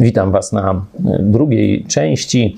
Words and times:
Witam 0.00 0.32
Was 0.32 0.52
na 0.52 0.70
e, 0.70 1.18
drugiej 1.22 1.84
części 1.84 2.56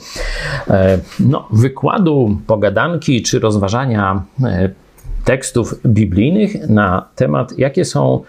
e, 0.71 0.99
no, 1.21 1.49
wykładu, 1.53 2.39
pogadanki 2.47 3.23
czy 3.23 3.39
rozważania 3.39 4.23
e, 4.45 4.71
tekstów 5.25 5.75
biblijnych 5.87 6.69
na 6.69 7.09
temat, 7.17 7.59
jakie 7.59 7.85
są 7.85 8.23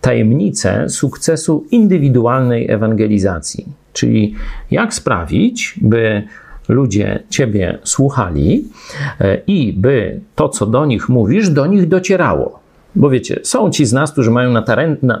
tajemnice 0.00 0.88
sukcesu 0.88 1.66
indywidualnej 1.70 2.70
ewangelizacji. 2.70 3.66
Czyli 3.92 4.34
jak 4.70 4.94
sprawić, 4.94 5.74
by 5.82 6.22
ludzie 6.68 7.22
Ciebie 7.30 7.78
słuchali 7.84 8.64
i 9.46 9.72
by 9.72 10.20
to, 10.34 10.48
co 10.48 10.66
do 10.66 10.86
nich 10.86 11.08
mówisz, 11.08 11.50
do 11.50 11.66
nich 11.66 11.88
docierało. 11.88 12.60
Bo 12.96 13.10
wiecie, 13.10 13.40
są 13.42 13.70
ci 13.70 13.86
z 13.86 13.92
nas, 13.92 14.12
którzy 14.12 14.30
mają 14.30 14.52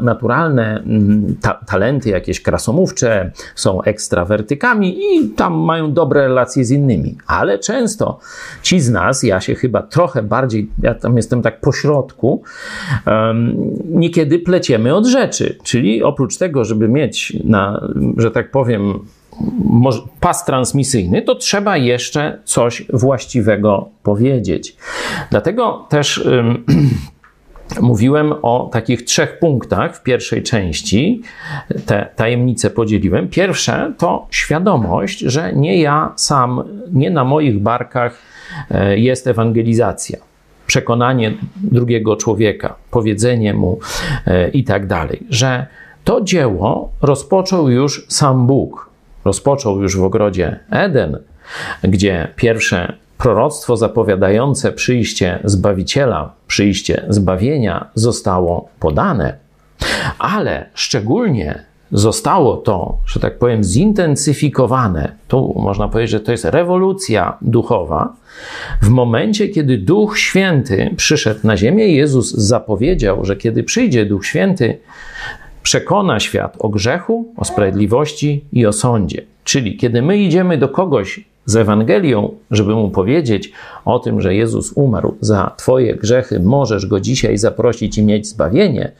naturalne 0.00 0.82
mm, 0.86 1.36
ta 1.40 1.54
talenty 1.54 2.10
jakieś 2.10 2.40
krasomówcze, 2.40 3.32
są 3.54 3.82
ekstrawertykami 3.82 4.98
i 4.98 5.28
tam 5.28 5.54
mają 5.54 5.92
dobre 5.92 6.20
relacje 6.20 6.64
z 6.64 6.70
innymi. 6.70 7.16
Ale 7.26 7.58
często 7.58 8.18
ci 8.62 8.80
z 8.80 8.90
nas, 8.90 9.22
ja 9.22 9.40
się 9.40 9.54
chyba 9.54 9.82
trochę 9.82 10.22
bardziej, 10.22 10.70
ja 10.82 10.94
tam 10.94 11.16
jestem 11.16 11.42
tak 11.42 11.60
pośrodku, 11.60 12.42
um, 13.06 13.56
niekiedy 13.88 14.38
pleciemy 14.38 14.94
od 14.94 15.06
rzeczy. 15.06 15.58
Czyli 15.62 16.02
oprócz 16.02 16.36
tego, 16.36 16.64
żeby 16.64 16.88
mieć 16.88 17.36
na, 17.44 17.88
że 18.16 18.30
tak 18.30 18.50
powiem, 18.50 18.98
pas 20.20 20.44
transmisyjny, 20.44 21.22
to 21.22 21.34
trzeba 21.34 21.76
jeszcze 21.76 22.38
coś 22.44 22.86
właściwego 22.92 23.88
powiedzieć. 24.02 24.76
Dlatego 25.30 25.86
też. 25.88 26.18
Um, 26.18 26.64
Mówiłem 27.80 28.34
o 28.42 28.70
takich 28.72 29.04
trzech 29.04 29.38
punktach 29.38 29.96
w 29.96 30.02
pierwszej 30.02 30.42
części. 30.42 31.22
Te 31.86 32.08
tajemnice 32.16 32.70
podzieliłem. 32.70 33.28
Pierwsze 33.28 33.92
to 33.98 34.26
świadomość, 34.30 35.18
że 35.18 35.52
nie 35.52 35.80
ja 35.80 36.12
sam, 36.16 36.64
nie 36.92 37.10
na 37.10 37.24
moich 37.24 37.58
barkach 37.58 38.18
e, 38.70 38.98
jest 38.98 39.26
ewangelizacja. 39.26 40.18
Przekonanie 40.66 41.34
drugiego 41.56 42.16
człowieka, 42.16 42.74
powiedzenie 42.90 43.54
mu 43.54 43.78
e, 44.26 44.48
i 44.48 44.64
tak 44.64 44.86
dalej, 44.86 45.26
że 45.30 45.66
to 46.04 46.20
dzieło 46.20 46.92
rozpoczął 47.02 47.70
już 47.70 48.06
sam 48.08 48.46
Bóg. 48.46 48.90
Rozpoczął 49.24 49.82
już 49.82 49.96
w 49.96 50.04
ogrodzie 50.04 50.60
Eden, 50.70 51.18
gdzie 51.82 52.28
pierwsze 52.36 52.92
proroctwo 53.18 53.76
zapowiadające 53.76 54.72
przyjście 54.72 55.38
Zbawiciela, 55.44 56.32
przyjście 56.46 57.04
zbawienia 57.08 57.90
zostało 57.94 58.68
podane, 58.80 59.38
ale 60.18 60.66
szczególnie 60.74 61.64
zostało 61.92 62.56
to, 62.56 62.98
że 63.06 63.20
tak 63.20 63.38
powiem, 63.38 63.64
zintensyfikowane. 63.64 65.12
Tu 65.28 65.54
można 65.56 65.88
powiedzieć, 65.88 66.10
że 66.10 66.20
to 66.20 66.32
jest 66.32 66.44
rewolucja 66.44 67.36
duchowa. 67.42 68.16
W 68.82 68.88
momencie, 68.88 69.48
kiedy 69.48 69.78
Duch 69.78 70.18
Święty 70.18 70.94
przyszedł 70.96 71.40
na 71.44 71.56
ziemię, 71.56 71.88
Jezus 71.88 72.34
zapowiedział, 72.34 73.24
że 73.24 73.36
kiedy 73.36 73.62
przyjdzie 73.62 74.06
Duch 74.06 74.26
Święty, 74.26 74.78
przekona 75.62 76.20
świat 76.20 76.56
o 76.58 76.68
grzechu, 76.68 77.34
o 77.36 77.44
sprawiedliwości 77.44 78.44
i 78.52 78.66
o 78.66 78.72
sądzie. 78.72 79.22
Czyli 79.44 79.76
kiedy 79.76 80.02
my 80.02 80.18
idziemy 80.18 80.58
do 80.58 80.68
kogoś 80.68 81.24
z 81.48 81.56
Ewangelią, 81.56 82.34
żeby 82.50 82.74
mu 82.74 82.90
powiedzieć 82.90 83.52
o 83.84 83.98
tym, 83.98 84.20
że 84.20 84.34
Jezus 84.34 84.72
umarł 84.72 85.14
za 85.20 85.54
Twoje 85.56 85.94
grzechy, 85.94 86.40
możesz 86.40 86.86
go 86.86 87.00
dzisiaj 87.00 87.38
zaprosić 87.38 87.98
i 87.98 88.02
mieć 88.02 88.28
zbawienie, 88.28 88.92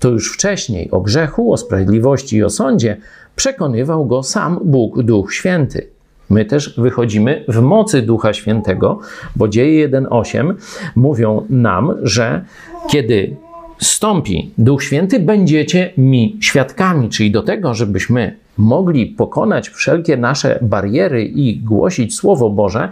to 0.00 0.08
już 0.08 0.32
wcześniej 0.32 0.90
o 0.90 1.00
grzechu, 1.00 1.52
o 1.52 1.56
sprawiedliwości 1.56 2.36
i 2.36 2.44
o 2.44 2.50
sądzie 2.50 2.96
przekonywał 3.36 4.06
go 4.06 4.22
sam 4.22 4.60
Bóg, 4.64 5.02
Duch 5.02 5.34
Święty. 5.34 5.86
My 6.30 6.44
też 6.44 6.80
wychodzimy 6.80 7.44
w 7.48 7.60
mocy 7.60 8.02
Ducha 8.02 8.32
Świętego, 8.32 8.98
bo 9.36 9.48
dzieje 9.48 9.88
1:8 9.88 10.54
mówią 10.96 11.46
nam, 11.50 11.94
że 12.02 12.44
kiedy 12.88 13.36
stąpi 13.78 14.50
Duch 14.58 14.82
Święty, 14.82 15.20
będziecie 15.20 15.92
mi 15.96 16.36
świadkami, 16.40 17.08
czyli 17.08 17.30
do 17.30 17.42
tego, 17.42 17.74
żebyśmy 17.74 18.36
mogli 18.58 19.06
pokonać 19.06 19.68
wszelkie 19.68 20.16
nasze 20.16 20.58
bariery 20.62 21.24
i 21.24 21.56
głosić 21.56 22.14
Słowo 22.14 22.50
Boże, 22.50 22.88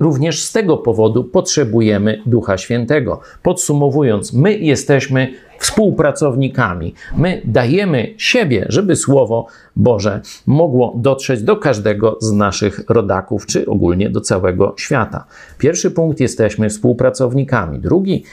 również 0.00 0.42
z 0.42 0.52
tego 0.52 0.76
powodu 0.76 1.24
potrzebujemy 1.24 2.22
Ducha 2.26 2.58
Świętego. 2.58 3.20
Podsumowując, 3.42 4.32
my 4.32 4.58
jesteśmy 4.58 5.28
współpracownikami. 5.58 6.94
My 7.16 7.42
dajemy 7.44 8.14
siebie, 8.16 8.66
żeby 8.68 8.96
Słowo 8.96 9.46
Boże 9.76 10.20
mogło 10.46 10.94
dotrzeć 10.96 11.42
do 11.42 11.56
każdego 11.56 12.18
z 12.20 12.32
naszych 12.32 12.80
rodaków, 12.88 13.46
czy 13.46 13.66
ogólnie 13.66 14.10
do 14.10 14.20
całego 14.20 14.74
świata. 14.78 15.24
Pierwszy 15.58 15.90
punkt 15.90 16.20
jesteśmy 16.20 16.68
współpracownikami. 16.68 17.78
Drugi 17.78 18.24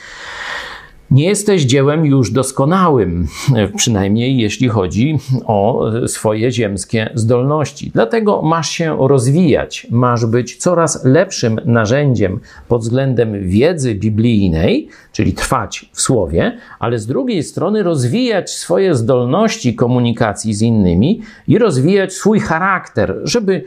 nie 1.10 1.24
jesteś 1.24 1.62
dziełem 1.62 2.06
już 2.06 2.30
doskonałym, 2.30 3.26
przynajmniej 3.76 4.38
jeśli 4.38 4.68
chodzi 4.68 5.18
o 5.46 5.90
swoje 6.06 6.52
ziemskie 6.52 7.10
zdolności. 7.14 7.90
Dlatego 7.94 8.42
masz 8.42 8.70
się 8.70 9.08
rozwijać, 9.08 9.86
masz 9.90 10.26
być 10.26 10.56
coraz 10.56 11.04
lepszym 11.04 11.60
narzędziem 11.64 12.40
pod 12.68 12.82
względem 12.82 13.48
wiedzy 13.48 13.94
biblijnej, 13.94 14.88
czyli 15.12 15.32
trwać 15.32 15.90
w 15.92 16.00
słowie, 16.00 16.58
ale 16.78 16.98
z 16.98 17.06
drugiej 17.06 17.42
strony 17.42 17.82
rozwijać 17.82 18.50
swoje 18.50 18.94
zdolności 18.94 19.74
komunikacji 19.74 20.54
z 20.54 20.62
innymi 20.62 21.20
i 21.48 21.58
rozwijać 21.58 22.12
swój 22.12 22.40
charakter, 22.40 23.14
żeby 23.24 23.64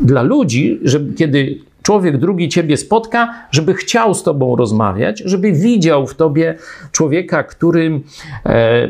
dla 0.00 0.22
ludzi, 0.22 0.80
żeby 0.82 1.14
kiedy 1.14 1.58
człowiek 1.82 2.18
drugi 2.18 2.48
ciebie 2.48 2.76
spotka, 2.76 3.34
żeby 3.50 3.74
chciał 3.74 4.14
z 4.14 4.22
tobą 4.22 4.56
rozmawiać, 4.56 5.22
żeby 5.24 5.52
widział 5.52 6.06
w 6.06 6.14
tobie 6.14 6.54
człowieka, 6.92 7.42
który 7.42 8.00
e, 8.46 8.88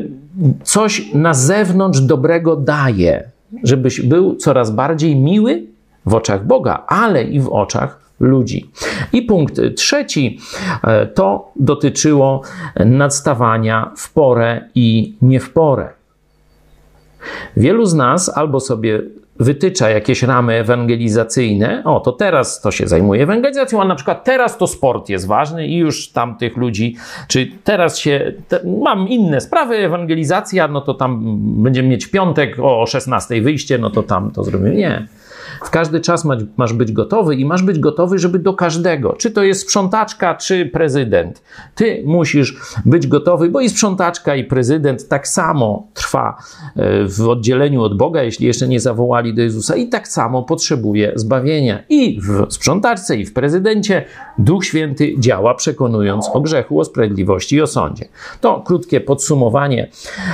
coś 0.63 1.13
na 1.13 1.33
zewnątrz 1.33 1.99
dobrego 2.01 2.55
daje, 2.55 3.23
żebyś 3.63 4.01
był 4.01 4.35
coraz 4.35 4.71
bardziej 4.71 5.15
miły 5.15 5.63
w 6.05 6.13
oczach 6.13 6.45
Boga, 6.45 6.83
ale 6.87 7.23
i 7.23 7.39
w 7.39 7.49
oczach 7.49 8.01
ludzi. 8.19 8.69
I 9.13 9.21
punkt 9.21 9.61
trzeci 9.75 10.39
e, 10.83 11.07
to 11.07 11.51
dotyczyło 11.55 12.41
nadstawania 12.85 13.91
w 13.97 14.13
porę 14.13 14.61
i 14.75 15.15
nie 15.21 15.39
w 15.39 15.49
porę. 15.49 15.89
Wielu 17.57 17.85
z 17.85 17.93
nas 17.93 18.37
albo 18.37 18.59
sobie 18.59 19.01
wytycza 19.43 19.89
jakieś 19.89 20.23
ramy 20.23 20.53
ewangelizacyjne, 20.53 21.83
o 21.85 21.99
to 21.99 22.11
teraz 22.11 22.61
to 22.61 22.71
się 22.71 22.87
zajmuje 22.87 23.23
ewangelizacją, 23.23 23.81
a 23.81 23.85
na 23.85 23.95
przykład 23.95 24.23
teraz 24.23 24.57
to 24.57 24.67
sport 24.67 25.09
jest 25.09 25.27
ważny 25.27 25.67
i 25.67 25.77
już 25.77 26.09
tam 26.09 26.37
tych 26.37 26.57
ludzi, 26.57 26.95
czy 27.27 27.47
teraz 27.63 27.97
się, 27.97 28.33
te, 28.47 28.59
mam 28.81 29.07
inne 29.07 29.41
sprawy, 29.41 29.75
ewangelizacja, 29.75 30.67
no 30.67 30.81
to 30.81 30.93
tam 30.93 31.37
będziemy 31.63 31.89
mieć 31.89 32.07
piątek 32.07 32.57
o 32.61 32.85
16 32.85 33.41
wyjście, 33.41 33.77
no 33.77 33.89
to 33.89 34.03
tam 34.03 34.31
to 34.31 34.43
zrobimy. 34.43 34.75
Nie. 34.75 35.07
W 35.63 35.69
każdy 35.69 35.99
czas 35.99 36.25
masz 36.57 36.73
być 36.73 36.91
gotowy 36.91 37.35
i 37.35 37.45
masz 37.45 37.63
być 37.63 37.79
gotowy, 37.79 38.19
żeby 38.19 38.39
do 38.39 38.53
każdego, 38.53 39.13
czy 39.13 39.31
to 39.31 39.43
jest 39.43 39.61
sprzątaczka, 39.61 40.35
czy 40.35 40.65
prezydent. 40.65 41.43
Ty 41.75 42.03
musisz 42.05 42.57
być 42.85 43.07
gotowy, 43.07 43.49
bo 43.49 43.61
i 43.61 43.69
sprzątaczka, 43.69 44.35
i 44.35 44.43
prezydent 44.43 45.07
tak 45.07 45.27
samo 45.27 45.87
trwa 45.93 46.37
e, 46.75 47.07
w 47.07 47.29
oddzieleniu 47.29 47.83
od 47.83 47.97
Boga, 47.97 48.23
jeśli 48.23 48.47
jeszcze 48.47 48.67
nie 48.67 48.79
zawołali 48.79 49.33
do 49.33 49.41
Jezusa, 49.41 49.75
i 49.75 49.89
tak 49.89 50.07
samo 50.07 50.43
potrzebuje 50.43 51.11
zbawienia. 51.15 51.83
I 51.89 52.21
w 52.21 52.53
sprzątaczce, 52.53 53.17
i 53.17 53.25
w 53.25 53.33
prezydencie 53.33 54.05
Duch 54.37 54.65
Święty 54.65 55.13
działa, 55.19 55.55
przekonując 55.55 56.29
o 56.33 56.41
grzechu, 56.41 56.79
o 56.79 56.85
sprawiedliwości 56.85 57.55
i 57.55 57.61
o 57.61 57.67
sądzie. 57.67 58.05
To 58.41 58.61
krótkie 58.61 59.01
podsumowanie 59.01 59.89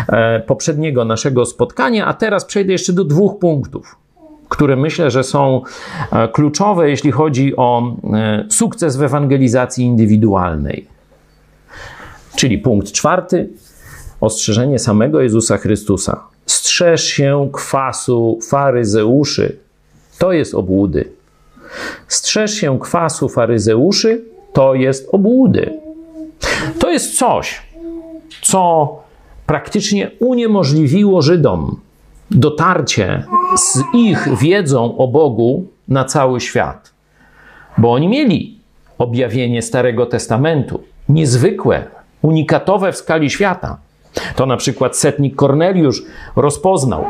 e, 0.07 0.39
poprzedniego 0.39 1.05
naszego 1.05 1.45
spotkania, 1.45 2.05
a 2.05 2.13
teraz 2.13 2.45
przejdę 2.45 2.72
jeszcze 2.72 2.94
do 2.94 3.03
dwóch 3.03 3.39
punktów 3.39 4.06
które 4.49 4.76
myślę, 4.76 5.11
że 5.11 5.23
są 5.23 5.61
e, 6.11 6.28
kluczowe, 6.28 6.90
jeśli 6.90 7.11
chodzi 7.11 7.55
o 7.55 7.96
e, 8.14 8.46
sukces 8.49 8.97
w 8.97 9.03
ewangelizacji 9.03 9.85
indywidualnej. 9.85 10.88
Czyli 12.35 12.58
punkt 12.58 12.91
czwarty, 12.91 13.49
ostrzeżenie 14.22 14.79
samego 14.79 15.22
Jezusa 15.22 15.58
Chrystusa. 15.58 16.23
Strzeż 16.46 17.03
się 17.03 17.49
kwasu 17.53 18.40
faryzeuszy. 18.49 19.58
To 20.17 20.32
jest 20.32 20.55
obłudy. 20.55 21.09
Strzeż 22.08 22.53
się 22.53 22.79
kwasu 22.79 23.29
faryzeuszy. 23.29 24.22
To 24.53 24.73
jest 24.73 25.09
obłudy. 25.11 25.73
To 26.79 26.91
jest 26.91 27.17
coś, 27.17 27.61
co 28.41 28.96
praktycznie 29.46 30.11
uniemożliwiło 30.20 31.22
Żydom 31.22 31.79
dotarcie 32.32 33.24
z 33.58 33.84
ich 33.94 34.38
wiedzą 34.38 34.97
o 34.97 35.08
Bogu 35.08 35.66
na 35.88 36.06
cały 36.06 36.41
świat. 36.41 36.94
Bo 37.78 37.94
oni 37.94 38.08
mieli 38.08 38.59
objawienie 38.97 39.62
Starego 39.62 40.06
Testamentu, 40.06 40.84
niezwykłe, 41.09 41.84
unikatowe 42.22 42.91
w 42.91 42.97
skali 42.97 43.29
świata. 43.29 43.78
To 44.35 44.46
na 44.46 44.58
przykład 44.58 44.97
setnik 44.97 45.35
Korneliusz 45.35 46.03
rozpoznał 46.35 47.06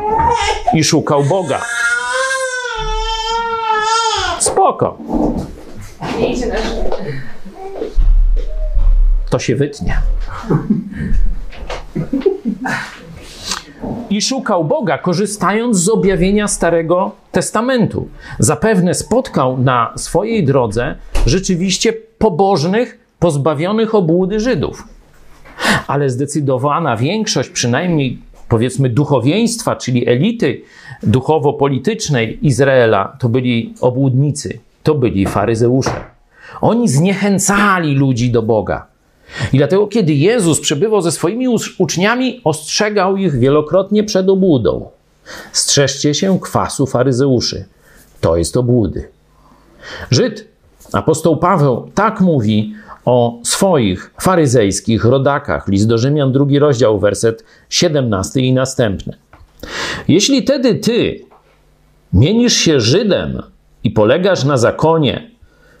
i 0.74 0.84
szukał 0.84 1.24
Boga. 1.24 1.60
Spoko. 4.38 4.98
To 9.30 9.38
się 9.38 9.56
wytnie. 9.56 9.98
I 14.10 14.22
szukał 14.22 14.64
Boga, 14.64 14.98
korzystając 14.98 15.76
z 15.76 15.88
objawienia 15.88 16.48
Starego 16.48 17.10
Testamentu. 17.32 18.08
Zapewne 18.38 18.94
spotkał 18.94 19.58
na 19.58 19.92
swojej 19.96 20.44
drodze 20.44 20.94
rzeczywiście 21.26 21.92
pobożnych, 22.18 22.98
pozbawionych 23.18 23.94
obłudy 23.94 24.40
Żydów. 24.40 24.88
Ale 25.86 26.10
zdecydowana 26.10 26.96
większość, 26.96 27.50
przynajmniej 27.50 28.18
powiedzmy 28.48 28.88
duchowieństwa, 28.88 29.76
czyli 29.76 30.08
elity 30.08 30.62
duchowo-politycznej 31.02 32.46
Izraela, 32.46 33.16
to 33.18 33.28
byli 33.28 33.74
obłudnicy, 33.80 34.58
to 34.82 34.94
byli 34.94 35.26
faryzeusze. 35.26 36.04
Oni 36.60 36.88
zniechęcali 36.88 37.94
ludzi 37.94 38.30
do 38.30 38.42
Boga. 38.42 38.86
I 39.52 39.58
dlatego, 39.58 39.86
kiedy 39.86 40.14
Jezus 40.14 40.60
przebywał 40.60 41.02
ze 41.02 41.12
swoimi 41.12 41.46
uczniami, 41.78 42.40
ostrzegał 42.44 43.16
ich 43.16 43.38
wielokrotnie 43.38 44.04
przed 44.04 44.28
obłudą. 44.28 44.90
Strzeżcie 45.52 46.14
się 46.14 46.40
kwasu 46.40 46.86
faryzeuszy. 46.86 47.64
To 48.20 48.36
jest 48.36 48.56
obłudy. 48.56 49.08
Żyd, 50.10 50.48
apostoł 50.92 51.36
Paweł, 51.36 51.90
tak 51.94 52.20
mówi 52.20 52.74
o 53.04 53.38
swoich 53.42 54.10
faryzejskich 54.20 55.04
rodakach. 55.04 55.68
List 55.68 55.88
do 55.88 55.98
Rzymian, 55.98 56.32
drugi 56.32 56.58
rozdział, 56.58 56.98
werset 56.98 57.44
17 57.68 58.40
i 58.40 58.52
następny. 58.52 59.16
Jeśli 60.08 60.44
tedy 60.44 60.74
ty 60.74 61.24
mienisz 62.12 62.54
się 62.54 62.80
Żydem 62.80 63.42
i 63.84 63.90
polegasz 63.90 64.44
na 64.44 64.56
zakonie, 64.56 65.30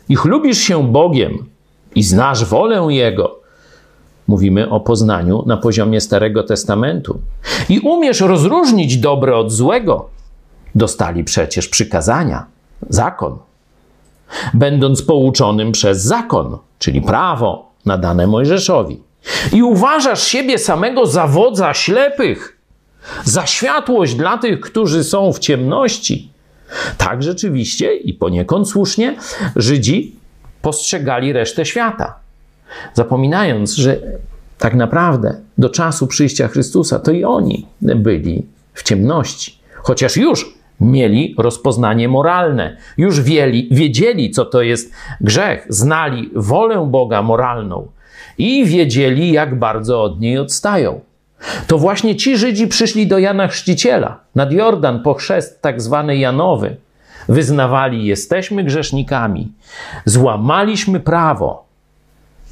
i 0.08 0.16
chlubisz 0.16 0.58
się 0.58 0.92
Bogiem 0.92 1.46
i 1.94 2.02
znasz 2.02 2.44
wolę 2.44 2.86
Jego, 2.90 3.37
mówimy 4.28 4.70
o 4.70 4.80
poznaniu 4.80 5.42
na 5.46 5.56
poziomie 5.56 6.00
Starego 6.00 6.42
Testamentu, 6.42 7.20
i 7.68 7.78
umiesz 7.78 8.20
rozróżnić 8.20 8.96
dobre 8.96 9.36
od 9.36 9.52
złego, 9.52 10.08
dostali 10.74 11.24
przecież 11.24 11.68
przykazania, 11.68 12.46
zakon. 12.88 13.38
Będąc 14.54 15.02
pouczonym 15.02 15.72
przez 15.72 16.02
zakon, 16.02 16.58
czyli 16.78 17.02
prawo 17.02 17.70
nadane 17.86 18.26
Mojżeszowi. 18.26 19.02
I 19.52 19.62
uważasz 19.62 20.22
siebie 20.22 20.58
samego 20.58 21.06
za 21.06 21.26
wodza 21.26 21.74
ślepych, 21.74 22.58
za 23.24 23.46
światłość 23.46 24.14
dla 24.14 24.38
tych, 24.38 24.60
którzy 24.60 25.04
są 25.04 25.32
w 25.32 25.38
ciemności. 25.38 26.30
Tak 26.98 27.22
rzeczywiście 27.22 27.96
i 27.96 28.14
poniekąd 28.14 28.68
słusznie 28.68 29.16
Żydzi 29.56 30.16
postrzegali 30.62 31.32
resztę 31.32 31.66
świata. 31.66 32.14
Zapominając, 32.94 33.74
że 33.74 34.00
tak 34.58 34.74
naprawdę 34.74 35.40
do 35.58 35.68
czasu 35.68 36.06
przyjścia 36.06 36.48
Chrystusa 36.48 36.98
to 36.98 37.10
i 37.10 37.24
oni 37.24 37.66
byli 37.80 38.46
w 38.74 38.82
ciemności. 38.82 39.58
Chociaż 39.82 40.16
już 40.16 40.58
mieli 40.80 41.34
rozpoznanie 41.38 42.08
moralne, 42.08 42.76
już 42.96 43.20
wieli, 43.20 43.68
wiedzieli, 43.70 44.30
co 44.30 44.44
to 44.44 44.62
jest 44.62 44.92
grzech, 45.20 45.66
znali 45.68 46.30
wolę 46.34 46.86
Boga 46.90 47.22
moralną 47.22 47.86
i 48.38 48.64
wiedzieli, 48.64 49.32
jak 49.32 49.58
bardzo 49.58 50.02
od 50.02 50.20
niej 50.20 50.38
odstają. 50.38 51.00
To 51.66 51.78
właśnie 51.78 52.16
ci 52.16 52.36
Żydzi 52.36 52.68
przyszli 52.68 53.06
do 53.06 53.18
Jana 53.18 53.48
Chrzciciela 53.48 54.20
nad 54.34 54.52
Jordan 54.52 55.02
po 55.02 55.14
chrzest 55.14 55.62
tak 55.62 55.82
zwany 55.82 56.16
Janowy. 56.16 56.76
Wyznawali, 57.28 58.06
jesteśmy 58.06 58.64
grzesznikami, 58.64 59.52
złamaliśmy 60.04 61.00
prawo, 61.00 61.67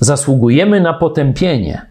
zasługujemy 0.00 0.81
na 0.81 0.94
potępienie. 0.94 1.87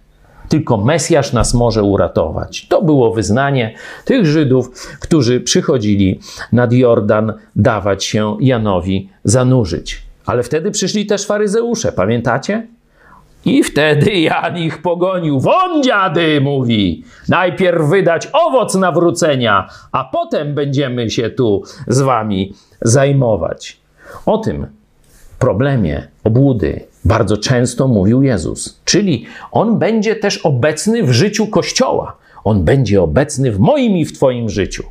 Tylko 0.50 0.78
Mesjasz 0.78 1.34
nas 1.34 1.54
może 1.54 1.84
uratować. 1.84 2.68
To 2.68 2.82
było 2.82 3.14
wyznanie 3.14 3.76
tych 4.06 4.26
Żydów, 4.26 4.88
którzy 5.00 5.42
przychodzili 5.42 6.20
nad 6.52 6.74
Jordan 6.74 7.34
dawać 7.56 8.04
się 8.04 8.38
Janowi 8.40 9.10
zanurzyć. 9.24 10.02
Ale 10.26 10.44
wtedy 10.44 10.72
przyszli 10.72 11.06
też 11.06 11.26
faryzeusze, 11.26 11.92
pamiętacie? 11.92 12.68
I 13.46 13.64
wtedy 13.64 14.12
Jan 14.12 14.58
ich 14.58 14.82
pogonił. 14.82 15.40
Won 15.40 15.84
dziady, 15.84 16.42
mówi. 16.42 17.04
Najpierw 17.30 17.90
wydać 17.90 18.28
owoc 18.34 18.76
nawrócenia, 18.76 19.70
a 19.92 20.04
potem 20.04 20.56
będziemy 20.56 21.10
się 21.10 21.30
tu 21.30 21.64
z 21.88 22.02
wami 22.02 22.54
zajmować. 22.82 23.78
O 24.26 24.38
tym 24.38 24.68
problemie 25.40 26.08
obłudy 26.24 26.86
bardzo 27.06 27.38
często 27.38 27.88
mówił 27.88 28.24
Jezus. 28.24 28.80
Czyli 28.86 29.26
on 29.52 29.80
będzie 29.80 30.16
też 30.16 30.38
obecny 30.38 31.04
w 31.04 31.12
życiu 31.12 31.48
Kościoła. 31.48 32.18
On 32.44 32.64
będzie 32.64 33.02
obecny 33.02 33.52
w 33.52 33.60
moim 33.60 33.98
i 33.98 34.06
w 34.06 34.14
Twoim 34.14 34.50
życiu. 34.50 34.84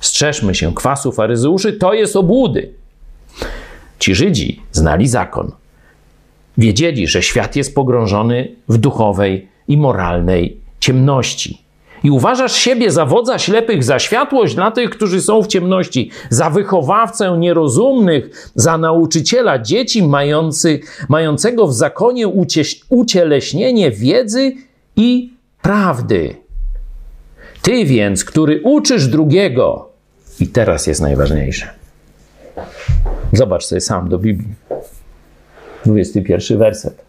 Strzeżmy 0.00 0.54
się 0.54 0.74
kwasu 0.74 1.12
faryzeuszy, 1.12 1.72
to 1.72 1.94
jest 1.94 2.16
obłudy. 2.16 2.70
Ci 3.98 4.14
Żydzi 4.14 4.62
znali 4.72 5.08
zakon. 5.08 5.52
Wiedzieli, 6.58 7.06
że 7.06 7.22
świat 7.22 7.56
jest 7.56 7.74
pogrążony 7.74 8.48
w 8.68 8.78
duchowej 8.78 9.48
i 9.68 9.76
moralnej 9.76 10.56
ciemności. 10.80 11.62
I 12.04 12.10
uważasz 12.10 12.52
siebie 12.52 12.90
za 12.90 13.06
wodza 13.06 13.38
ślepych, 13.38 13.84
za 13.84 13.98
światłość 13.98 14.54
dla 14.54 14.70
tych, 14.70 14.90
którzy 14.90 15.22
są 15.22 15.42
w 15.42 15.46
ciemności, 15.46 16.10
za 16.30 16.50
wychowawcę 16.50 17.36
nierozumnych, 17.38 18.50
za 18.54 18.78
nauczyciela 18.78 19.58
dzieci 19.58 20.02
mający, 20.02 20.80
mającego 21.08 21.66
w 21.66 21.74
zakonie 21.74 22.26
ucieleśnienie 22.88 23.90
wiedzy 23.90 24.52
i 24.96 25.32
prawdy. 25.62 26.36
Ty 27.62 27.84
więc, 27.84 28.24
który 28.24 28.60
uczysz 28.64 29.06
drugiego, 29.06 29.88
i 30.40 30.46
teraz 30.46 30.86
jest 30.86 31.00
najważniejsze. 31.00 31.68
Zobacz 33.32 33.64
sobie 33.64 33.80
sam 33.80 34.08
do 34.08 34.18
Biblii. 34.18 34.54
21 35.86 36.58
werset. 36.58 37.04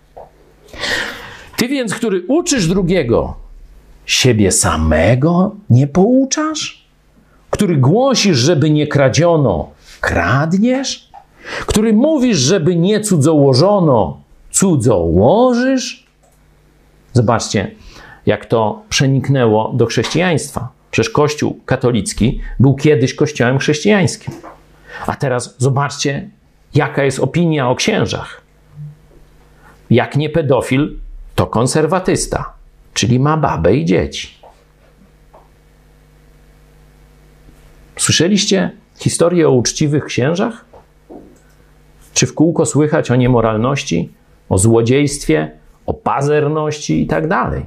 Ty 1.58 1.68
więc, 1.68 1.96
który 1.96 2.24
uczysz 2.28 2.68
drugiego, 2.68 3.43
siebie 4.06 4.52
samego 4.52 5.56
nie 5.70 5.88
pouczasz? 5.88 6.84
Który 7.50 7.78
głosisz, 7.78 8.38
żeby 8.38 8.70
nie 8.70 8.88
kradziono, 8.88 9.70
kradniesz? 10.02 11.10
Który 11.66 11.94
mówisz, 11.94 12.38
żeby 12.38 12.76
nie 12.76 13.02
cudzołożono, 13.02 14.22
cudzołożysz? 14.52 16.08
Zobaczcie, 17.14 17.72
jak 18.26 18.46
to 18.46 18.82
przeniknęło 18.90 19.74
do 19.74 19.86
chrześcijaństwa. 19.86 20.70
Przecież 20.92 21.10
Kościół 21.10 21.60
katolicki 21.66 22.42
był 22.60 22.76
kiedyś 22.76 23.14
kościołem 23.14 23.60
chrześcijańskim. 23.60 24.34
A 25.08 25.16
teraz 25.16 25.56
zobaczcie, 25.58 26.30
jaka 26.76 27.04
jest 27.04 27.20
opinia 27.20 27.70
o 27.70 27.76
księżach. 27.76 28.42
Jak 29.90 30.16
nie 30.16 30.30
pedofil, 30.30 31.00
to 31.36 31.48
konserwatysta, 31.48 32.54
czyli 32.94 33.20
ma 33.20 33.38
babę 33.38 33.76
i 33.76 33.86
dzieci. 33.86 34.30
Słyszeliście 37.98 38.72
historię 38.98 39.48
o 39.48 39.52
uczciwych 39.52 40.06
księżach? 40.06 40.66
Czy 42.14 42.28
w 42.28 42.34
kółko 42.34 42.66
słychać 42.66 43.12
o 43.12 43.16
niemoralności, 43.16 44.10
o 44.50 44.58
złodziejstwie, 44.58 45.52
o 45.86 45.94
pazerności 45.94 47.02
i 47.02 47.08
tak 47.08 47.28
dalej? 47.28 47.66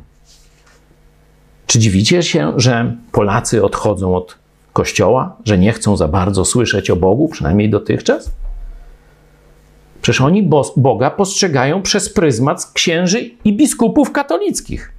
Czy 1.67 1.79
dziwicie 1.79 2.23
się, 2.23 2.53
że 2.57 2.97
Polacy 3.13 3.65
odchodzą 3.65 4.17
od 4.17 4.39
kościoła, 4.73 5.37
że 5.45 5.59
nie 5.59 5.73
chcą 5.73 5.97
za 5.97 6.09
bardzo 6.09 6.45
słyszeć 6.45 6.91
o 6.91 6.97
Bogu, 6.97 7.29
przynajmniej 7.29 7.71
dotychczas? 7.71 8.31
Przecież 10.03 10.21
oni 10.21 10.51
Boga 10.77 11.11
postrzegają 11.11 11.83
przez 11.83 12.13
pryzmat 12.13 12.71
księży 12.73 13.31
i 13.45 13.57
biskupów 13.57 14.13
katolickich. 14.13 14.96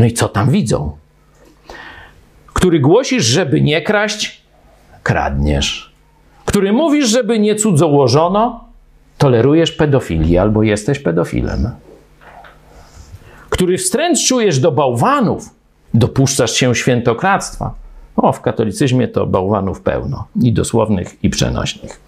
No 0.00 0.06
i 0.06 0.12
co 0.12 0.28
tam 0.28 0.50
widzą? 0.50 0.96
Który 2.52 2.80
głosisz, 2.80 3.24
żeby 3.24 3.60
nie 3.60 3.82
kraść, 3.82 4.42
kradniesz. 5.02 5.94
Który 6.44 6.72
mówisz, 6.72 7.08
żeby 7.08 7.38
nie 7.38 7.54
cudzołożono, 7.54 8.64
tolerujesz 9.18 9.72
pedofilię 9.72 10.40
albo 10.40 10.62
jesteś 10.62 10.98
pedofilem. 10.98 11.70
Który 13.50 13.78
wstręt 13.78 14.18
czujesz 14.20 14.58
do 14.58 14.72
bałwanów, 14.72 15.50
dopuszczasz 15.94 16.52
się 16.52 16.74
świętokradztwa. 16.74 17.74
O, 18.16 18.32
w 18.32 18.40
katolicyzmie 18.40 19.08
to 19.08 19.26
bałwanów 19.26 19.80
pełno, 19.80 20.26
i 20.42 20.52
dosłownych, 20.52 21.24
i 21.24 21.30
przenośnych 21.30 22.00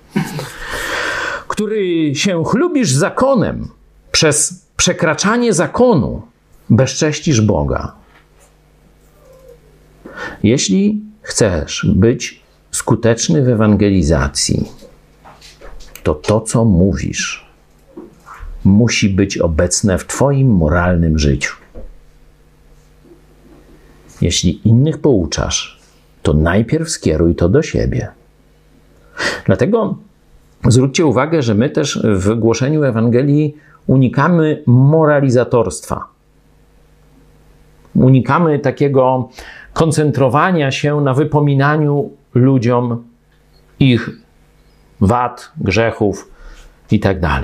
który 1.49 2.14
się 2.14 2.44
chlubisz 2.44 2.92
zakonem, 2.92 3.68
przez 4.12 4.66
przekraczanie 4.76 5.52
zakonu 5.52 6.22
bezcześcisz 6.72 7.40
Boga. 7.40 7.92
Jeśli 10.42 11.00
chcesz 11.22 11.86
być 11.94 12.42
skuteczny 12.70 13.42
w 13.42 13.48
ewangelizacji, 13.48 14.68
to 16.02 16.14
to, 16.14 16.40
co 16.40 16.64
mówisz, 16.64 17.46
musi 18.64 19.08
być 19.08 19.38
obecne 19.38 19.98
w 19.98 20.06
Twoim 20.06 20.50
moralnym 20.50 21.18
życiu. 21.18 21.56
Jeśli 24.20 24.68
innych 24.68 24.98
pouczasz, 24.98 25.80
to 26.22 26.34
najpierw 26.34 26.90
skieruj 26.90 27.34
to 27.34 27.48
do 27.48 27.62
siebie. 27.62 28.08
Dlatego 29.46 29.96
zwróćcie 30.68 31.06
uwagę, 31.06 31.42
że 31.42 31.54
my 31.54 31.70
też 31.70 32.02
w 32.04 32.34
głoszeniu 32.34 32.82
Ewangelii 32.82 33.56
unikamy 33.86 34.62
moralizatorstwa. 34.66 36.12
Unikamy 37.94 38.58
takiego 38.58 39.28
koncentrowania 39.72 40.70
się 40.70 41.00
na 41.00 41.14
wypominaniu 41.14 42.11
ludziom 42.34 43.04
ich 43.80 44.11
wad, 45.00 45.52
grzechów 45.56 46.30
itd. 46.90 47.20
Tak 47.20 47.42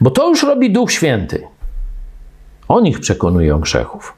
Bo 0.00 0.10
to 0.10 0.28
już 0.28 0.42
robi 0.42 0.72
Duch 0.72 0.92
Święty. 0.92 1.46
On 2.68 2.86
ich 2.86 3.00
przekonuje 3.00 3.54
o 3.54 3.58
grzechów. 3.58 4.14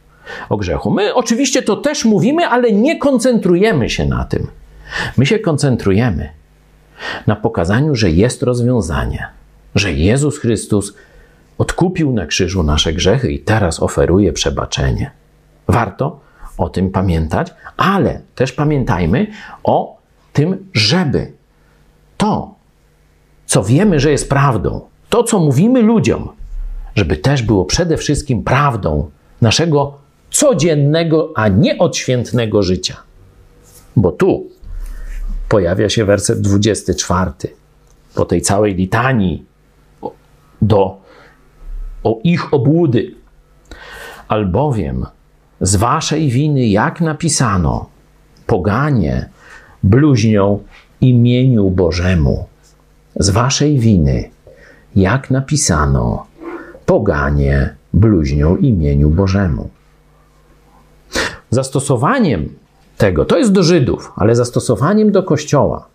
O 0.48 0.56
grzechu. 0.56 0.90
My 0.90 1.14
oczywiście 1.14 1.62
to 1.62 1.76
też 1.76 2.04
mówimy, 2.04 2.48
ale 2.48 2.72
nie 2.72 2.98
koncentrujemy 2.98 3.90
się 3.90 4.06
na 4.06 4.24
tym. 4.24 4.46
My 5.16 5.26
się 5.26 5.38
koncentrujemy 5.38 6.28
na 7.26 7.36
pokazaniu, 7.36 7.94
że 7.94 8.10
jest 8.10 8.42
rozwiązanie, 8.42 9.26
że 9.74 9.92
Jezus 9.92 10.38
Chrystus 10.38 10.94
odkupił 11.58 12.12
na 12.12 12.26
krzyżu 12.26 12.62
nasze 12.62 12.92
grzechy 12.92 13.32
i 13.32 13.38
teraz 13.38 13.82
oferuje 13.82 14.32
przebaczenie. 14.32 15.10
Warto 15.68 16.20
o 16.58 16.68
tym 16.68 16.90
pamiętać, 16.90 17.54
ale 17.76 18.20
też 18.34 18.52
pamiętajmy 18.52 19.26
o 19.64 19.96
tym, 20.32 20.68
żeby 20.72 21.32
to, 22.16 22.54
co 23.46 23.64
wiemy, 23.64 24.00
że 24.00 24.10
jest 24.10 24.28
prawdą, 24.28 24.80
to, 25.08 25.22
co 25.22 25.38
mówimy 25.38 25.82
ludziom, 25.82 26.28
żeby 26.94 27.16
też 27.16 27.42
było 27.42 27.64
przede 27.64 27.96
wszystkim 27.96 28.42
prawdą 28.42 29.10
naszego 29.40 29.98
codziennego, 30.30 31.32
a 31.34 31.48
nie 31.48 31.78
odświętnego 31.78 32.62
życia. 32.62 32.96
Bo 33.96 34.12
tu 34.12 34.46
pojawia 35.48 35.88
się 35.88 36.04
werset 36.04 36.40
24 36.40 37.30
po 38.14 38.24
tej 38.24 38.42
całej 38.42 38.74
litanii 38.74 39.44
do, 40.62 41.00
o 42.06 42.18
ich 42.24 42.54
obłudy. 42.54 43.14
Albowiem 44.28 45.06
z 45.60 45.76
waszej 45.76 46.28
winy, 46.30 46.66
jak 46.66 47.00
napisano, 47.00 47.86
poganie 48.46 49.28
bluźnią 49.82 50.62
imieniu 51.00 51.70
Bożemu. 51.70 52.46
Z 53.16 53.30
waszej 53.30 53.78
winy, 53.78 54.30
jak 54.96 55.30
napisano, 55.30 56.26
poganie 56.86 57.74
bluźnią 57.92 58.56
imieniu 58.56 59.10
Bożemu. 59.10 59.70
Zastosowaniem 61.50 62.54
tego, 62.96 63.24
to 63.24 63.38
jest 63.38 63.52
do 63.52 63.62
Żydów, 63.62 64.12
ale 64.16 64.36
zastosowaniem 64.36 65.12
do 65.12 65.22
Kościoła 65.22 65.86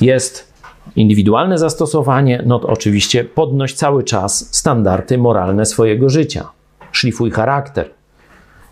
jest 0.00 0.51
indywidualne 0.96 1.58
zastosowanie, 1.58 2.42
no 2.46 2.58
to 2.58 2.68
oczywiście 2.68 3.24
podnoś 3.24 3.74
cały 3.74 4.04
czas 4.04 4.54
standardy 4.56 5.18
moralne 5.18 5.66
swojego 5.66 6.08
życia. 6.08 6.48
Szlifuj 6.92 7.30
charakter, 7.30 7.90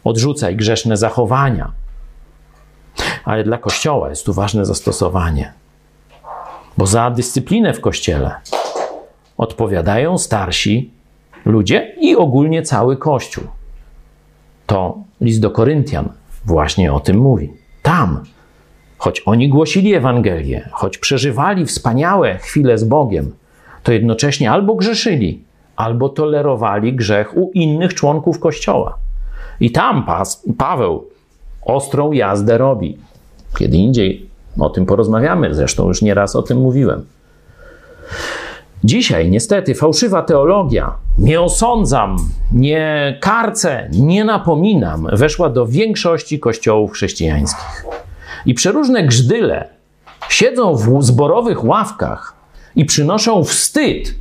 odrzucaj 0.05 0.57
grzeszne 0.57 0.97
zachowania. 0.97 1.73
Ale 3.25 3.45
dla 3.45 3.59
Kościoła 3.59 4.11
jest 4.11 4.27
tu 4.27 4.33
ważne 4.33 4.65
zastosowanie, 4.65 5.53
bo 6.79 6.87
za 6.87 7.11
dyscyplinę 7.11 7.75
w 7.75 7.81
Kościele 7.81 8.35
odpowiadają 9.39 10.19
starsi 10.19 10.91
ludzie 11.45 11.95
i 12.01 12.17
ogólnie 12.17 12.63
cały 12.63 12.97
Kościół. 12.97 13.45
To 14.67 14.99
list 15.21 15.41
do 15.41 15.51
Koryntian 15.51 16.09
właśnie 16.45 16.93
o 16.93 17.01
tym 17.01 17.19
mówi. 17.19 17.53
Tam, 17.83 18.25
choć 19.01 19.23
oni 19.27 19.49
głosili 19.49 19.95
Ewangelię, 19.95 20.69
choć 20.73 20.99
przeżywali 20.99 21.67
wspaniałe 21.67 22.39
chwile 22.39 22.79
z 22.79 22.85
Bogiem, 22.85 23.33
to 23.83 23.93
jednocześnie 23.93 24.51
albo 24.51 24.75
grzeszyli, 24.75 25.43
albo 25.77 26.09
tolerowali 26.09 26.93
grzech 26.93 27.37
u 27.37 27.51
innych 27.55 27.95
członków 27.95 28.41
Kościoła. 28.41 28.99
I 29.61 29.71
tam 29.71 30.07
pas, 30.07 30.47
Paweł 30.59 31.05
ostrą 31.63 32.13
jazdę 32.13 32.59
robi. 32.59 32.99
Kiedy 33.59 33.77
indziej 33.77 34.27
o 34.59 34.71
tym 34.71 34.87
porozmawiamy, 34.87 35.55
zresztą 35.55 35.89
już 35.89 36.03
nieraz 36.03 36.37
o 36.37 36.43
tym 36.43 36.59
mówiłem. 36.59 37.07
Dzisiaj 38.85 39.31
niestety 39.31 39.75
fałszywa 39.75 40.23
teologia, 40.23 40.93
nie 41.19 41.41
osądzam, 41.41 42.17
nie 42.53 43.19
karcę, 43.21 43.89
nie 43.93 44.25
napominam, 44.25 45.07
weszła 45.13 45.49
do 45.49 45.67
większości 45.67 46.41
kościołów 46.41 46.93
chrześcijańskich. 46.93 48.00
I 48.47 48.55
przeróżne 48.55 49.03
grzdyle 49.03 49.69
siedzą 50.29 50.75
w 50.77 51.05
zborowych 51.05 51.65
ławkach 51.65 52.35
i 52.77 52.85
przynoszą 52.85 53.45
wstyd 53.45 54.15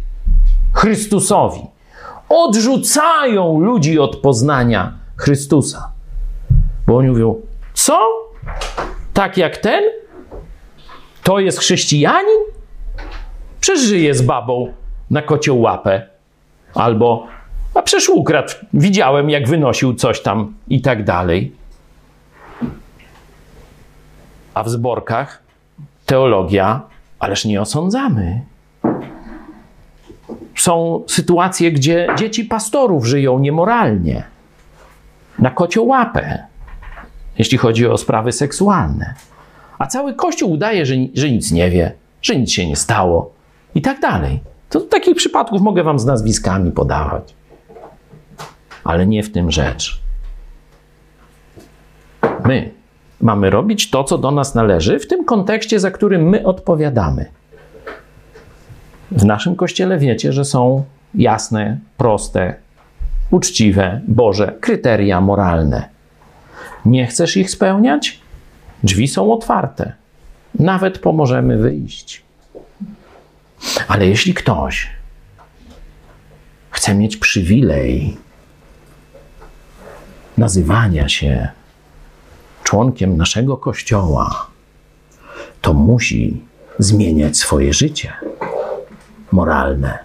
Chrystusowi. 0.74 1.62
Odrzucają 2.30 3.60
ludzi 3.60 4.00
od 4.00 4.16
poznania 4.16 4.94
Chrystusa. 5.18 5.92
Bo 6.88 6.98
oni 6.98 7.10
mówią, 7.10 7.36
co? 7.74 8.00
Tak 9.14 9.38
jak 9.38 9.58
ten? 9.58 9.84
To 11.24 11.40
jest 11.40 11.60
chrześcijanin? 11.60 12.40
Przeżyje 13.62 14.14
z 14.14 14.22
babą 14.22 14.74
na 15.10 15.22
kocią 15.22 15.56
łapę. 15.56 16.08
Albo, 16.74 17.28
a 17.74 17.82
przecież 17.82 18.10
ukradł. 18.10 18.54
Widziałem, 18.74 19.30
jak 19.30 19.48
wynosił 19.48 19.94
coś 19.94 20.22
tam 20.22 20.54
i 20.68 20.82
tak 20.82 21.04
dalej. 21.04 21.59
A 24.60 24.64
w 24.64 24.70
zborkach 24.70 25.44
teologia, 26.06 26.82
ależ 27.20 27.46
nie 27.46 27.62
osądzamy. 27.62 28.42
Są 30.56 31.04
sytuacje, 31.08 31.72
gdzie 31.72 32.08
dzieci 32.18 32.46
pastorów 32.46 33.06
żyją 33.06 33.40
niemoralnie 33.40 34.24
na 35.40 35.50
kocią 35.52 35.84
łapę, 35.84 36.44
jeśli 37.38 37.58
chodzi 37.58 37.88
o 37.88 37.98
sprawy 37.98 38.32
seksualne. 38.32 39.14
A 39.78 39.88
cały 39.88 40.14
Kościół 40.14 40.52
udaje, 40.52 40.86
że, 40.86 40.96
że 41.14 41.32
nic 41.32 41.52
nie 41.52 41.70
wie, 41.70 41.92
że 42.22 42.36
nic 42.36 42.52
się 42.52 42.68
nie 42.68 42.76
stało 42.76 43.34
i 43.76 43.82
tak 43.82 44.00
dalej. 44.00 44.40
To 44.70 44.82
takich 44.82 45.16
przypadków 45.16 45.62
mogę 45.62 45.84
wam 45.84 46.00
z 46.00 46.06
nazwiskami 46.06 46.72
podawać. 46.72 47.34
Ale 48.84 49.08
nie 49.08 49.24
w 49.24 49.32
tym 49.32 49.52
rzecz. 49.52 50.02
My 52.46 52.79
mamy 53.22 53.50
robić 53.50 53.90
to, 53.90 54.04
co 54.04 54.18
do 54.18 54.32
nas 54.32 54.56
należy, 54.56 55.00
w 55.00 55.08
tym 55.08 55.26
kontekście, 55.26 55.80
za 55.80 55.92
którym 55.92 56.30
my 56.30 56.46
odpowiadamy. 56.46 57.26
W 59.12 59.26
naszym 59.26 59.56
kościele 59.56 59.98
wiecie, 59.98 60.34
że 60.34 60.46
są 60.46 60.84
jasne, 61.16 61.80
proste, 61.98 62.56
uczciwe, 63.32 64.02
Boże 64.08 64.56
kryteria 64.62 65.22
moralne. 65.22 65.90
Nie 66.86 67.08
chcesz 67.08 67.38
ich 67.38 67.52
spełniać? 67.52 68.20
Drzwi 68.84 69.08
są 69.08 69.34
otwarte. 69.34 69.94
Nawet 70.60 71.00
pomożemy 71.00 71.58
wyjść. 71.58 72.24
Ale 73.88 74.08
jeśli 74.08 74.34
ktoś 74.34 74.88
chce 76.72 76.96
mieć 76.96 77.18
przywilej 77.18 78.18
nazywania 80.38 81.10
się 81.10 81.48
członkiem 82.64 83.18
naszego 83.18 83.58
kościoła, 83.58 84.48
to 85.62 85.74
musi 85.74 86.42
zmieniać 86.80 87.38
swoje 87.38 87.74
życie 87.74 88.14
moralne. 89.32 90.00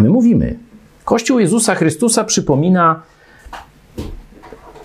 My 0.00 0.08
mówimy, 0.08 0.58
Kościół 1.04 1.38
Jezusa 1.38 1.74
Chrystusa 1.74 2.24
przypomina 2.24 3.02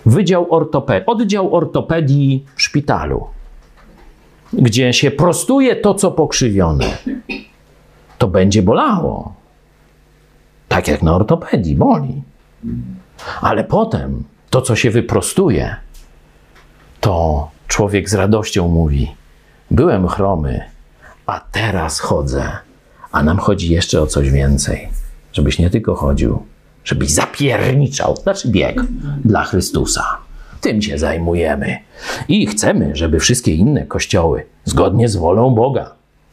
wydział 0.05 0.53
ortopedii, 0.53 1.05
oddział 1.05 1.55
ortopedii 1.55 2.45
w 2.55 2.62
szpitalu, 2.62 3.27
gdzie 4.53 4.93
się 4.93 5.12
prostuje 5.12 5.75
to, 5.75 5.93
co 5.93 6.12
pokrzywione. 6.12 6.97
To 8.17 8.27
będzie 8.27 8.62
bolało. 8.62 9.33
Tak 10.67 10.88
jak 10.88 11.03
na 11.03 11.15
ortopedii 11.15 11.75
boli. 11.75 12.23
Ale 13.41 13.63
potem 13.63 14.23
to, 14.50 14.62
co 14.62 14.75
się 14.75 14.91
wyprostuje, 14.91 15.75
to 17.03 17.50
człowiek 17.67 18.10
z 18.10 18.13
radością 18.13 18.67
mówi: 18.67 19.15
Byłem 19.72 20.07
chromy, 20.07 20.62
a 21.25 21.39
teraz 21.51 22.00
chodzę. 22.00 22.51
A 23.12 23.24
nam 23.24 23.38
chodzi 23.38 23.69
jeszcze 23.69 24.01
o 24.01 24.07
coś 24.07 24.31
więcej 24.31 24.89
żebyś 25.33 25.60
nie 25.60 25.69
tylko 25.69 25.95
chodził, 25.95 26.43
żebyś 26.83 27.12
zapierniczał, 27.12 28.15
znaczy 28.15 28.48
bieg 28.48 28.81
dla 29.25 29.43
Chrystusa. 29.43 30.17
tym 30.62 30.81
się 30.81 30.98
zajmujemy. 30.98 31.77
I 32.27 32.48
chcemy, 32.48 32.95
żeby 32.95 33.19
wszystkie 33.19 33.55
inne 33.55 33.86
kościoły, 33.86 34.45
zgodnie 34.65 35.10
z 35.10 35.15
wolą 35.15 35.55
Boga, 35.55 35.91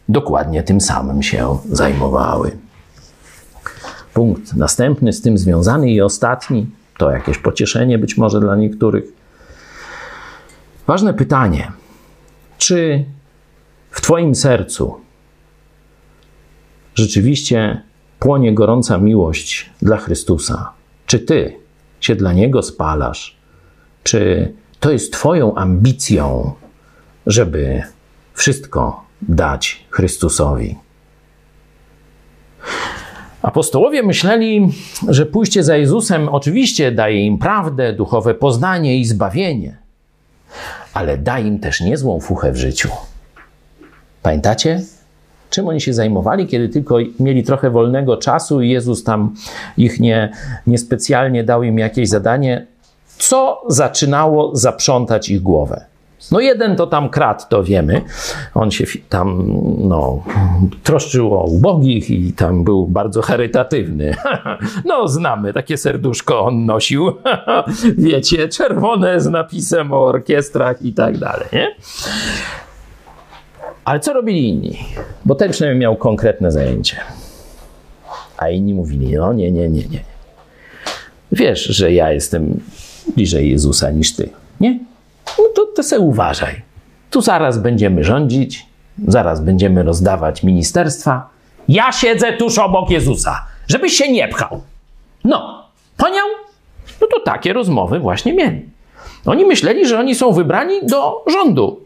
dokładnie 0.09 0.63
tym 0.63 0.81
samym 0.81 1.23
się 1.23 1.59
zajmowały. 1.71 2.57
Punkt 4.15 4.55
następny 4.55 5.13
z 5.13 5.23
tym 5.23 5.39
związany 5.39 5.91
i 5.91 6.01
ostatni, 6.01 6.67
to 6.99 7.11
jakieś 7.11 7.39
pocieszenie 7.39 7.99
być 7.99 8.17
może 8.17 8.41
dla 8.41 8.57
niektórych. 8.57 9.05
Ważne 10.91 11.15
pytanie: 11.15 11.73
czy 12.59 13.05
w 13.91 14.01
Twoim 14.01 14.35
sercu 14.35 15.01
rzeczywiście 16.95 17.83
płonie 18.19 18.55
gorąca 18.55 18.99
miłość 18.99 19.71
dla 19.83 19.97
Chrystusa? 19.97 20.73
Czy 21.07 21.19
Ty 21.19 21.57
się 22.01 22.17
dla 22.17 22.33
Niego 22.33 22.63
spalasz? 22.63 23.37
Czy 24.03 24.53
to 24.81 24.91
jest 24.91 25.13
Twoją 25.13 25.55
ambicją, 25.55 26.53
żeby 27.27 27.83
wszystko 28.35 29.05
dać 29.23 29.87
Chrystusowi? 29.91 30.77
Apostołowie 33.43 34.03
myśleli, 34.03 34.69
że 35.09 35.27
pójście 35.27 35.65
za 35.65 35.77
Jezusem 35.77 36.29
oczywiście 36.29 36.93
daje 36.93 37.27
im 37.27 37.39
prawdę, 37.39 37.93
duchowe 37.93 38.35
poznanie 38.35 38.99
i 38.99 39.05
zbawienie, 39.05 39.90
ale 40.95 41.19
da 41.19 41.39
im 41.39 41.59
też 41.59 41.81
niezłą 41.81 42.21
fuchę 42.21 42.53
w 42.53 42.57
życiu. 42.57 42.89
Pamiętacie? 44.23 44.83
Czym 45.51 45.69
oni 45.69 45.81
się 45.81 45.95
zajmowali, 45.95 46.47
kiedy 46.47 46.69
tylko 46.69 46.97
mieli 47.21 47.43
trochę 47.43 47.71
wolnego 47.71 48.17
czasu 48.17 48.61
i 48.61 48.71
Jezus 48.71 49.05
tam 49.05 49.35
ich 49.77 50.01
nie, 50.01 50.33
niespecjalnie 50.67 51.45
dał 51.45 51.63
im 51.63 51.79
jakieś 51.79 52.09
zadanie? 52.09 52.67
Co 53.19 53.63
zaczynało 53.69 54.57
zaprzątać 54.57 55.29
ich 55.29 55.43
głowę? 55.43 55.90
No 56.33 56.41
jeden 56.41 56.77
to 56.77 56.87
tam 56.87 57.09
krat, 57.09 57.49
to 57.49 57.65
wiemy. 57.65 58.03
On 58.55 58.71
się 58.71 58.85
tam 59.09 59.45
no, 59.79 60.23
troszczył 60.83 61.35
o 61.35 61.45
ubogich 61.45 62.11
i 62.11 62.33
tam 62.33 62.65
był 62.65 62.87
bardzo 62.87 63.23
charytatywny. 63.23 64.15
No 64.85 65.09
znamy, 65.09 65.53
takie 65.53 65.77
serduszko 65.77 66.41
on 66.41 66.67
nosił. 66.67 67.13
Wiecie, 67.99 68.49
czerwone 68.49 69.21
z 69.21 69.27
napisem 69.27 69.93
o 69.93 70.05
orkiestrach 70.05 70.83
i 70.83 70.93
tak 70.93 71.19
dalej, 71.19 71.49
nie? 71.53 71.75
Ale 73.85 74.01
co 74.01 74.13
robili 74.13 74.49
inni? 74.49 74.79
Bo 75.25 75.35
ten 75.35 75.51
przynajmniej 75.51 75.81
miał 75.81 75.97
konkretne 75.97 76.53
zajęcie. 76.53 76.97
A 78.37 78.49
inni 78.49 78.75
mówili, 78.75 79.17
no 79.17 79.33
nie, 79.33 79.53
nie, 79.53 79.69
nie, 79.69 79.83
nie. 79.83 80.05
Wiesz, 81.33 81.65
że 81.65 81.93
ja 81.93 82.13
jestem 82.13 82.61
bliżej 83.17 83.51
Jezusa 83.51 83.91
niż 83.91 84.17
ty. 84.17 84.31
Nie? 84.61 84.79
No 85.41 85.49
to, 85.55 85.67
to 85.77 85.83
se 85.83 85.99
uważaj. 85.99 86.63
Tu 87.11 87.21
zaraz 87.21 87.59
będziemy 87.59 88.05
rządzić, 88.05 88.67
zaraz 89.09 89.41
będziemy 89.41 89.83
rozdawać 89.83 90.43
ministerstwa. 90.43 91.29
Ja 91.69 91.93
siedzę 91.93 92.33
tuż 92.33 92.59
obok 92.59 92.91
Jezusa, 92.91 93.47
żebyś 93.69 93.93
się 93.93 94.13
nie 94.13 94.29
pchał. 94.29 94.61
No, 95.25 95.65
paniał? 95.97 96.27
No 97.01 97.07
to 97.07 97.21
takie 97.21 97.53
rozmowy 97.53 97.99
właśnie 97.99 98.33
mieli. 98.33 98.63
Oni 99.27 99.45
myśleli, 99.45 99.87
że 99.87 99.99
oni 99.99 100.15
są 100.15 100.33
wybrani 100.33 100.87
do 100.87 101.25
rządu, 101.33 101.81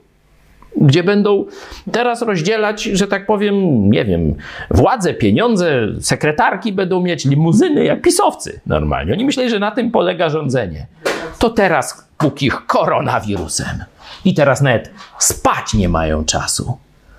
gdzie 0.76 1.02
będą 1.02 1.44
teraz 1.92 2.22
rozdzielać, 2.22 2.82
że 2.82 3.06
tak 3.06 3.26
powiem, 3.26 3.90
nie 3.90 4.04
wiem, 4.04 4.34
władze, 4.70 5.14
pieniądze, 5.14 5.88
sekretarki 6.00 6.72
będą 6.72 7.00
mieć 7.00 7.24
limuzyny 7.24 7.84
jak 7.84 8.02
pisowcy 8.02 8.60
normalnie. 8.66 9.12
Oni 9.12 9.24
myśleli, 9.24 9.50
że 9.50 9.58
na 9.58 9.70
tym 9.70 9.90
polega 9.90 10.28
rządzenie. 10.28 10.86
To 11.38 11.50
teraz 11.50 12.04
póki 12.18 12.46
ich 12.46 12.66
koronawirusem. 12.66 13.84
I 14.24 14.34
teraz 14.34 14.60
nawet 14.60 14.90
spać 15.18 15.74
nie 15.74 15.88
mają 15.88 16.24
czasu. 16.24 16.78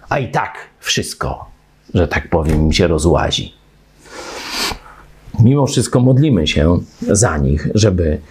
A 0.10 0.20
i 0.20 0.32
tak 0.32 0.58
wszystko, 0.80 1.46
że 1.94 2.08
tak 2.08 2.30
powiem, 2.30 2.62
im 2.62 2.74
się 2.74 2.88
rozłazi. 2.88 3.54
Mimo 5.40 5.68
wszystko 5.68 6.00
modlimy 6.00 6.48
się 6.48 6.78
za 7.02 7.38
nich, 7.38 7.68
żeby 7.76 8.22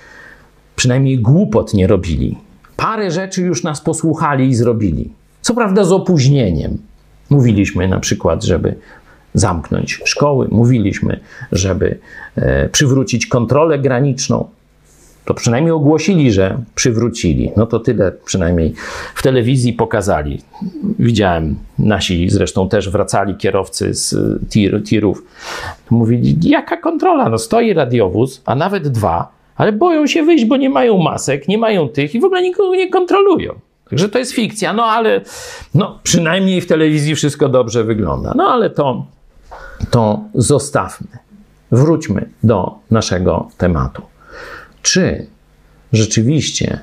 przynajmniej 0.77 1.19
głupot 1.19 1.75
nie 1.75 1.87
robili, 1.87 2.39
Parę 2.77 3.11
rzeczy 3.11 3.43
już 3.43 3.63
nas 3.63 3.81
posłuchali 3.81 4.49
i 4.49 4.55
zrobili. 4.55 5.13
Co 5.41 5.55
prawda 5.55 5.85
z 5.85 5.93
opóźnieniem. 5.93 6.79
Mówiliśmy 7.31 7.89
na 7.89 8.01
przykład, 8.01 8.45
żeby 8.45 8.75
zamknąć 9.35 10.01
szkoły, 10.05 10.49
mówiliśmy, 10.51 11.21
żeby 11.53 11.99
e, 12.37 12.69
przywrócić 12.69 13.27
kontrolę 13.27 13.79
graniczną. 13.79 14.49
To 15.25 15.35
przynajmniej 15.35 15.73
ogłosili, 15.73 16.33
że 16.33 16.59
przywrócili. 16.75 17.51
No 17.57 17.67
to 17.67 17.81
tyle 17.81 18.13
przynajmniej 18.25 18.75
w 19.15 19.23
telewizji 19.23 19.73
pokazali. 19.73 20.43
Widziałem, 20.99 21.57
nasi 21.79 22.31
zresztą 22.31 22.69
też 22.69 22.91
wracali 22.91 23.35
kierowcy 23.37 23.95
z 23.95 24.17
tir, 24.49 24.83
tirów. 24.85 25.25
Mówili, 25.91 26.39
jaka 26.43 26.77
kontrola? 26.77 27.29
No 27.29 27.39
stoi 27.39 27.73
radiowóz, 27.73 28.43
a 28.45 28.55
nawet 28.55 28.89
dwa, 28.89 29.29
ale 29.57 29.73
boją 29.73 30.07
się 30.07 30.23
wyjść, 30.23 30.45
bo 30.45 30.57
nie 30.57 30.71
mają 30.71 30.99
masek, 30.99 31.49
nie 31.49 31.59
mają 31.59 31.89
tych 31.89 32.15
i 32.15 32.21
w 32.21 32.25
ogóle 32.25 32.43
nikogo 32.43 32.75
nie 32.75 32.91
kontrolują. 32.91 33.55
Także 33.91 34.09
to 34.09 34.19
jest 34.19 34.33
fikcja, 34.33 34.73
no 34.73 34.85
ale 34.85 35.21
no, 35.75 35.99
przynajmniej 36.03 36.61
w 36.61 36.67
telewizji 36.67 37.15
wszystko 37.15 37.49
dobrze 37.49 37.85
wygląda. 37.85 38.33
No 38.37 38.45
ale 38.45 38.71
to, 38.71 39.07
to 39.91 40.21
zostawmy. 40.35 41.09
Wróćmy 41.73 42.29
do 42.43 42.75
naszego 42.91 43.49
tematu. 43.59 44.03
Czy 44.85 45.27
rzeczywiście 45.93 46.79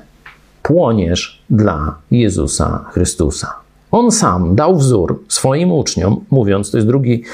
płoniesz 0.62 1.42
dla 1.50 1.94
Jezusa 2.10 2.84
Chrystusa? 2.92 3.54
On 3.90 4.10
sam 4.10 4.54
dał 4.54 4.76
wzór 4.76 5.22
swoim 5.28 5.72
uczniom, 5.72 6.24
mówiąc, 6.30 6.70
to 6.70 6.76
jest 6.76 6.86
drugi 6.86 7.24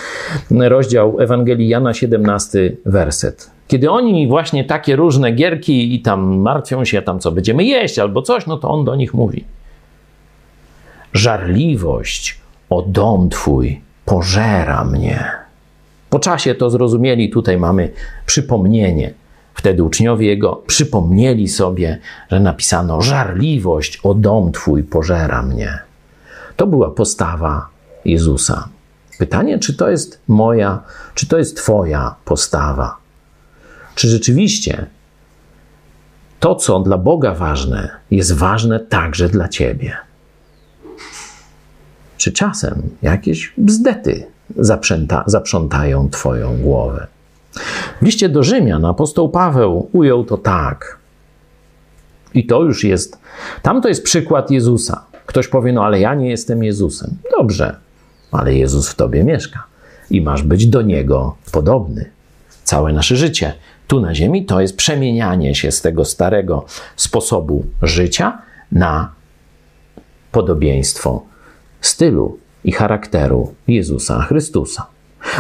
rozdział 0.50 1.20
Ewangelii 1.20 1.68
Jana, 1.68 1.94
17 1.94 2.76
werset. 2.87 3.50
Kiedy 3.68 3.90
oni 3.90 4.28
właśnie 4.28 4.64
takie 4.64 4.96
różne 4.96 5.33
gierki 5.33 5.94
i 5.94 6.02
tam 6.02 6.38
martwią 6.38 6.85
się, 6.85 7.02
tam 7.02 7.20
co 7.20 7.33
będziemy 7.33 7.64
jeść 7.64 7.98
albo 7.98 8.22
coś, 8.22 8.46
no 8.46 8.57
to 8.57 8.70
on 8.70 8.85
do 8.85 8.94
nich 8.94 9.14
mówi. 9.14 9.44
Żarliwość 11.12 12.40
o 12.70 12.83
dom 12.83 13.28
twój 13.28 13.81
pożera 14.04 14.85
mnie. 14.85 15.24
Po 16.11 16.18
czasie 16.18 16.54
to 16.54 16.70
zrozumieli, 16.70 17.31
tutaj 17.31 17.59
mamy 17.59 17.90
przypomnienie. 18.26 19.14
Wtedy 19.59 19.83
uczniowie 19.83 20.27
jego 20.27 20.62
przypomnieli 20.66 21.49
sobie, 21.49 21.99
że 22.31 22.40
napisano: 22.40 23.03
Żarliwość 23.03 24.01
o 24.03 24.14
dom 24.14 24.53
twój 24.53 24.85
pożera 24.85 25.42
mnie. 25.42 25.79
To 26.57 26.66
była 26.66 26.90
postawa 26.90 27.68
Jezusa. 28.05 28.68
Pytanie, 29.18 29.59
czy 29.59 29.75
to 29.75 29.90
jest 29.90 30.21
moja, 30.29 30.83
czy 31.14 31.27
to 31.27 31.38
jest 31.38 31.57
Twoja 31.57 32.14
postawa? 32.25 32.97
Czy 33.94 34.09
rzeczywiście 34.09 34.87
to, 36.40 36.55
co 36.55 36.81
dla 36.81 36.99
Boga 36.99 37.35
ważne, 37.35 37.90
jest 38.11 38.33
ważne 38.33 38.81
także 38.81 39.29
dla 39.29 39.49
Ciebie? 39.49 39.97
Czy 42.16 42.33
czasem 42.33 42.83
jakieś 43.03 43.53
bzdety 43.57 44.27
zaprzątają 45.27 46.11
Twoją 46.11 46.59
głowę? 46.59 47.07
W 48.03 48.05
liście 48.05 48.29
do 48.29 48.43
Rzymian 48.43 48.85
apostoł 48.85 49.29
Paweł 49.29 49.89
ujął 49.93 50.25
to 50.25 50.37
tak. 50.37 50.99
I 52.35 52.47
to 52.47 52.63
już 52.63 52.85
jest, 52.85 53.19
tam 53.63 53.83
to 53.83 53.89
jest 53.89 54.03
przykład 54.03 54.51
Jezusa. 54.51 55.05
Ktoś 55.27 55.49
powie, 55.49 55.73
no 55.73 55.85
ale 55.85 56.01
ja 56.01 56.15
nie 56.15 56.31
jestem 56.31 56.65
Jezusem. 56.65 57.17
Dobrze, 57.39 57.77
ale 58.33 58.55
Jezus 58.55 58.89
w 58.89 58.95
tobie 58.95 59.25
mieszka 59.25 59.65
i 60.11 60.21
masz 60.21 60.43
być 60.43 60.67
do 60.67 60.83
Niego 60.83 61.37
podobny. 61.53 62.11
Całe 62.65 62.93
nasze 62.93 63.17
życie 63.17 63.53
tu 63.87 64.01
na 64.01 64.15
Ziemi 64.15 64.45
to 64.45 64.61
jest 64.61 64.77
przemienianie 64.77 65.55
się 65.55 65.73
z 65.73 65.83
tego 65.83 66.05
starego 66.05 66.65
sposobu 66.97 67.67
życia 67.83 68.43
na 68.73 69.13
podobieństwo 70.33 71.23
stylu 71.81 72.39
i 72.65 72.73
charakteru 72.73 73.55
Jezusa 73.69 74.23
Chrystusa. 74.23 74.87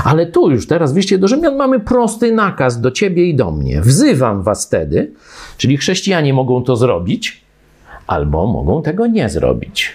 Ale 0.04 0.26
tu 0.26 0.50
już 0.50 0.66
teraz 0.66 0.94
w 0.94 1.18
do 1.18 1.28
Rzymian 1.28 1.56
mamy 1.56 1.80
prosty 1.80 2.32
nakaz 2.32 2.80
do 2.80 2.90
ciebie 2.90 3.24
i 3.24 3.34
do 3.34 3.50
mnie. 3.50 3.80
Wzywam 3.80 4.42
was 4.42 4.66
wtedy, 4.66 5.12
czyli 5.56 5.76
chrześcijanie 5.76 6.34
mogą 6.34 6.62
to 6.62 6.76
zrobić, 6.76 7.44
albo 8.06 8.46
mogą 8.46 8.82
tego 8.82 9.06
nie 9.06 9.28
zrobić. 9.28 9.92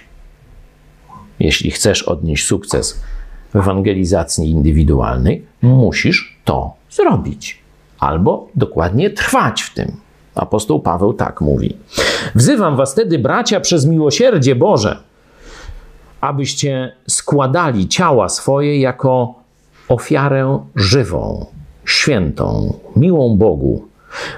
Jeśli 1.39 1.71
chcesz 1.71 2.03
odnieść 2.03 2.45
sukces 2.45 3.03
w 3.53 3.55
ewangelizacji 3.55 4.49
indywidualnej, 4.49 5.45
musisz 5.61 6.37
to 6.45 6.73
zrobić, 6.91 7.61
albo 7.99 8.47
dokładnie 8.55 9.09
trwać 9.09 9.61
w 9.61 9.73
tym. 9.73 9.91
Apostoł 10.35 10.79
Paweł 10.79 11.13
tak 11.13 11.41
mówi: 11.41 11.77
Wzywam 12.35 12.75
was 12.75 12.91
wtedy, 12.91 13.19
bracia, 13.19 13.59
przez 13.59 13.85
miłosierdzie 13.85 14.55
Boże, 14.55 14.97
abyście 16.21 16.95
składali 17.07 17.87
ciała 17.87 18.29
swoje 18.29 18.79
jako 18.79 19.42
ofiarę 19.87 20.59
żywą, 20.75 21.45
świętą, 21.85 22.73
miłą 22.95 23.37
Bogu, 23.37 23.87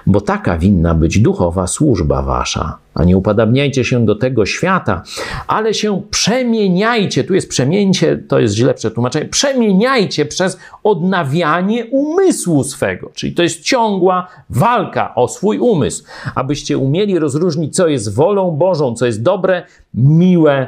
bo 0.07 0.21
taka 0.21 0.57
winna 0.57 0.93
być 0.93 1.19
duchowa 1.19 1.67
służba 1.67 2.21
wasza. 2.21 2.77
A 2.93 3.03
nie 3.03 3.17
upadabniajcie 3.17 3.85
się 3.85 4.05
do 4.05 4.15
tego 4.15 4.45
świata, 4.45 5.03
ale 5.47 5.73
się 5.73 6.01
przemieniajcie. 6.11 7.23
Tu 7.23 7.33
jest 7.33 7.49
przemieńcie, 7.49 8.17
to 8.17 8.39
jest 8.39 8.55
źle 8.55 8.73
przetłumaczenie. 8.73 9.25
Przemieniajcie 9.25 10.25
przez 10.25 10.59
odnawianie 10.83 11.85
umysłu 11.85 12.63
swego. 12.63 13.11
Czyli 13.13 13.33
to 13.33 13.43
jest 13.43 13.63
ciągła 13.63 14.27
walka 14.49 15.15
o 15.15 15.27
swój 15.27 15.59
umysł, 15.59 16.03
abyście 16.35 16.77
umieli 16.77 17.19
rozróżnić, 17.19 17.75
co 17.75 17.87
jest 17.87 18.15
wolą 18.15 18.51
Bożą, 18.51 18.95
co 18.95 19.05
jest 19.05 19.23
dobre, 19.23 19.63
miłe 19.93 20.67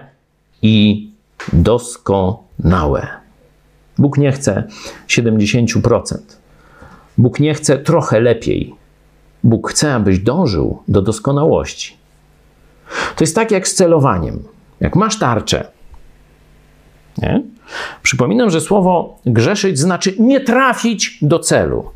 i 0.62 1.08
doskonałe. 1.54 3.17
Bóg 3.98 4.18
nie 4.18 4.32
chce 4.32 4.64
70%. 5.08 6.18
Bóg 7.18 7.40
nie 7.40 7.54
chce 7.54 7.78
trochę 7.78 8.20
lepiej. 8.20 8.76
Bóg 9.44 9.72
chce, 9.72 9.94
abyś 9.94 10.20
dążył 10.20 10.84
do 10.88 11.02
doskonałości. 11.02 11.98
To 12.90 13.24
jest 13.24 13.36
tak 13.36 13.52
jak 13.52 13.68
z 13.68 13.74
celowaniem. 13.74 14.44
Jak 14.80 14.96
masz 14.96 15.20
tarczę, 15.20 15.68
nie? 17.18 17.44
Przypominam, 18.04 18.50
że 18.50 18.62
słowo 18.62 19.20
grzeszyć 19.26 19.80
znaczy 19.80 20.16
nie 20.20 20.40
trafić 20.40 21.18
do 21.22 21.40
celu. 21.40 21.90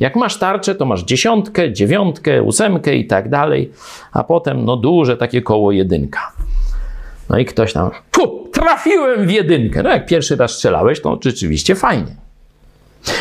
Jak 0.00 0.16
masz 0.16 0.36
tarczę, 0.36 0.74
to 0.74 0.84
masz 0.84 1.04
dziesiątkę, 1.04 1.72
dziewiątkę, 1.72 2.42
ósemkę 2.42 2.94
i 2.96 3.06
tak 3.06 3.28
dalej, 3.28 3.72
a 4.12 4.24
potem 4.24 4.64
no 4.64 4.76
duże 4.76 5.16
takie 5.16 5.42
koło 5.42 5.72
jedynka. 5.72 6.32
No 7.28 7.38
i 7.38 7.44
ktoś 7.44 7.72
tam, 7.72 7.90
fu, 8.16 8.48
trafiłem 8.52 9.26
w 9.26 9.30
jedynkę. 9.30 9.82
No 9.82 9.90
jak 9.90 10.06
pierwszy 10.06 10.36
raz 10.36 10.50
strzelałeś, 10.50 11.00
to 11.00 11.18
rzeczywiście 11.24 11.74
fajnie. 11.74 12.16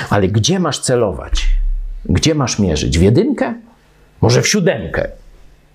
Ale 0.10 0.28
gdzie 0.28 0.60
masz 0.60 0.80
celować? 0.80 1.48
Gdzie 2.06 2.36
masz 2.36 2.60
mierzyć? 2.60 3.00
W 3.00 3.02
jedynkę? 3.02 3.54
Może 4.22 4.42
w 4.42 4.48
siódemkę? 4.48 5.08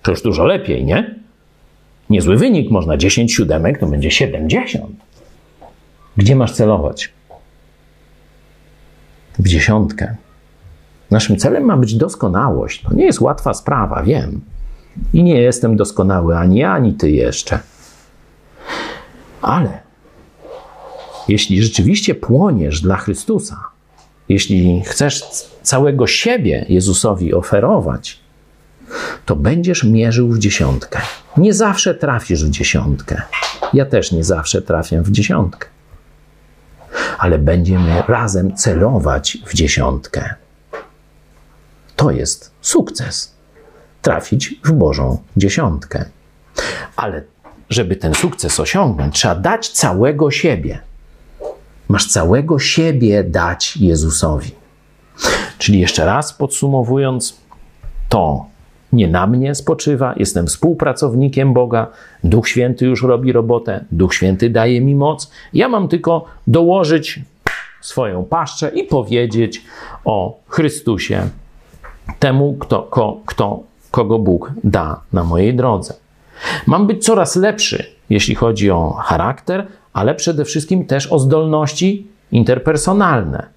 To 0.03 0.11
już 0.11 0.21
dużo 0.21 0.45
lepiej, 0.45 0.85
nie? 0.85 1.15
Niezły 2.09 2.37
wynik, 2.37 2.71
można 2.71 2.97
10 2.97 3.33
siódemek, 3.33 3.79
to 3.79 3.87
będzie 3.87 4.11
70. 4.11 4.85
Gdzie 6.17 6.35
masz 6.35 6.51
celować? 6.51 7.13
W 9.39 9.47
dziesiątkę. 9.47 10.15
Naszym 11.11 11.37
celem 11.37 11.63
ma 11.63 11.77
być 11.77 11.95
doskonałość. 11.95 12.81
To 12.81 12.93
nie 12.93 13.05
jest 13.05 13.21
łatwa 13.21 13.53
sprawa, 13.53 14.03
wiem. 14.03 14.41
I 15.13 15.23
nie 15.23 15.41
jestem 15.41 15.75
doskonały 15.75 16.37
ani 16.37 16.57
ja, 16.57 16.71
ani 16.71 16.93
ty 16.93 17.11
jeszcze. 17.11 17.59
Ale 19.41 19.79
jeśli 21.27 21.63
rzeczywiście 21.63 22.15
płoniesz 22.15 22.81
dla 22.81 22.97
Chrystusa, 22.97 23.63
jeśli 24.29 24.81
chcesz 24.85 25.23
całego 25.63 26.07
siebie 26.07 26.65
Jezusowi 26.69 27.33
oferować, 27.33 28.19
to 29.25 29.35
będziesz 29.35 29.83
mierzył 29.83 30.29
w 30.29 30.39
dziesiątkę. 30.39 30.99
Nie 31.37 31.53
zawsze 31.53 31.95
trafisz 31.95 32.45
w 32.45 32.49
dziesiątkę. 32.49 33.21
Ja 33.73 33.85
też 33.85 34.11
nie 34.11 34.23
zawsze 34.23 34.61
trafię 34.61 35.01
w 35.01 35.11
dziesiątkę. 35.11 35.67
Ale 37.17 37.39
będziemy 37.39 38.03
razem 38.07 38.55
celować 38.55 39.37
w 39.45 39.53
dziesiątkę. 39.53 40.35
To 41.95 42.11
jest 42.11 42.51
sukces. 42.61 43.35
Trafić 44.01 44.55
w 44.65 44.71
Bożą 44.71 45.17
dziesiątkę. 45.37 46.05
Ale 46.95 47.23
żeby 47.69 47.95
ten 47.95 48.13
sukces 48.13 48.59
osiągnąć, 48.59 49.15
trzeba 49.15 49.35
dać 49.35 49.69
całego 49.69 50.31
siebie. 50.31 50.79
Masz 51.87 52.07
całego 52.07 52.59
siebie 52.59 53.23
dać 53.23 53.77
Jezusowi. 53.77 54.51
Czyli 55.57 55.79
jeszcze 55.79 56.05
raz 56.05 56.33
podsumowując, 56.33 57.37
to 58.09 58.45
nie 58.93 59.07
na 59.07 59.27
mnie 59.27 59.55
spoczywa, 59.55 60.13
jestem 60.17 60.47
współpracownikiem 60.47 61.53
Boga, 61.53 61.87
Duch 62.23 62.47
Święty 62.47 62.85
już 62.85 63.03
robi 63.03 63.31
robotę, 63.31 63.85
Duch 63.91 64.13
Święty 64.13 64.49
daje 64.49 64.81
mi 64.81 64.95
moc. 64.95 65.31
Ja 65.53 65.69
mam 65.69 65.87
tylko 65.87 66.25
dołożyć 66.47 67.19
swoją 67.81 68.23
paszczę 68.23 68.69
i 68.69 68.83
powiedzieć 68.83 69.65
o 70.05 70.39
Chrystusie 70.47 71.29
temu, 72.19 72.55
kto, 72.59 72.83
ko, 72.83 73.17
kto, 73.25 73.59
kogo 73.91 74.19
Bóg 74.19 74.51
da 74.63 75.01
na 75.13 75.23
mojej 75.23 75.55
drodze. 75.55 75.93
Mam 76.65 76.87
być 76.87 77.05
coraz 77.05 77.35
lepszy, 77.35 77.85
jeśli 78.09 78.35
chodzi 78.35 78.71
o 78.71 78.91
charakter, 78.91 79.67
ale 79.93 80.15
przede 80.15 80.45
wszystkim 80.45 80.85
też 80.85 81.07
o 81.07 81.19
zdolności 81.19 82.07
interpersonalne. 82.31 83.47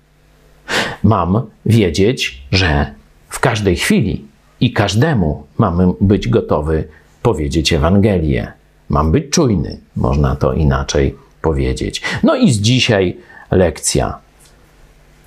Mam 1.03 1.43
wiedzieć, 1.66 2.43
że 2.53 2.95
w 3.29 3.40
każdej 3.40 3.77
chwili 3.77 4.25
i 4.61 4.73
każdemu 4.73 5.47
mamy 5.59 5.87
być 6.01 6.29
gotowy 6.29 6.88
powiedzieć 7.23 7.73
Ewangelię. 7.73 8.53
Mam 8.88 9.12
być 9.12 9.31
czujny, 9.31 9.81
można 9.97 10.37
to 10.37 10.53
inaczej 10.53 11.16
powiedzieć. 11.43 12.03
No 12.23 12.37
i 12.37 12.53
z 12.53 12.61
dzisiaj 12.61 13.16
lekcja. 13.51 14.19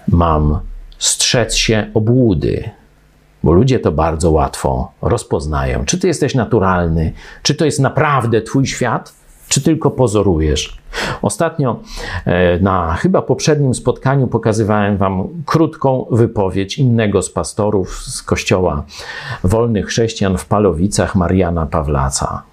Mam 0.08 0.60
strzec 0.98 1.56
się 1.56 1.92
obłudy, 1.94 2.70
bo 3.43 3.53
ludzie 3.53 3.79
to 3.79 3.91
bardzo 3.91 4.32
łatwo 4.32 4.91
rozpoznają. 5.01 5.86
Czy 5.86 5.99
ty 5.99 6.08
jesteś 6.08 6.36
naturalny, 6.36 7.13
czy 7.41 7.56
to 7.56 7.65
jest 7.65 7.79
naprawdę 7.79 8.41
twój 8.41 8.67
świat, 8.67 9.13
czy 9.47 9.62
tylko 9.62 9.91
pozorujesz. 9.91 10.77
Ostatnio 11.21 11.79
e, 12.25 12.60
na 12.60 12.93
chyba 12.93 13.21
poprzednim 13.21 13.73
spotkaniu 13.73 14.27
pokazywałem 14.27 14.97
Wam 14.97 15.27
krótką 15.45 16.06
wypowiedź 16.12 16.77
innego 16.77 17.21
z 17.21 17.29
pastorów 17.29 18.03
z 18.03 18.23
kościoła 18.23 18.84
wolnych 19.43 19.86
chrześcijan 19.86 20.38
w 20.38 20.45
Palowicach, 20.45 21.15
Mariana 21.15 21.65
Pawlaca. 21.65 22.43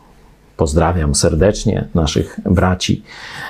Pozdrawiam 0.56 1.14
serdecznie 1.14 1.88
naszych 1.94 2.40
braci 2.44 3.02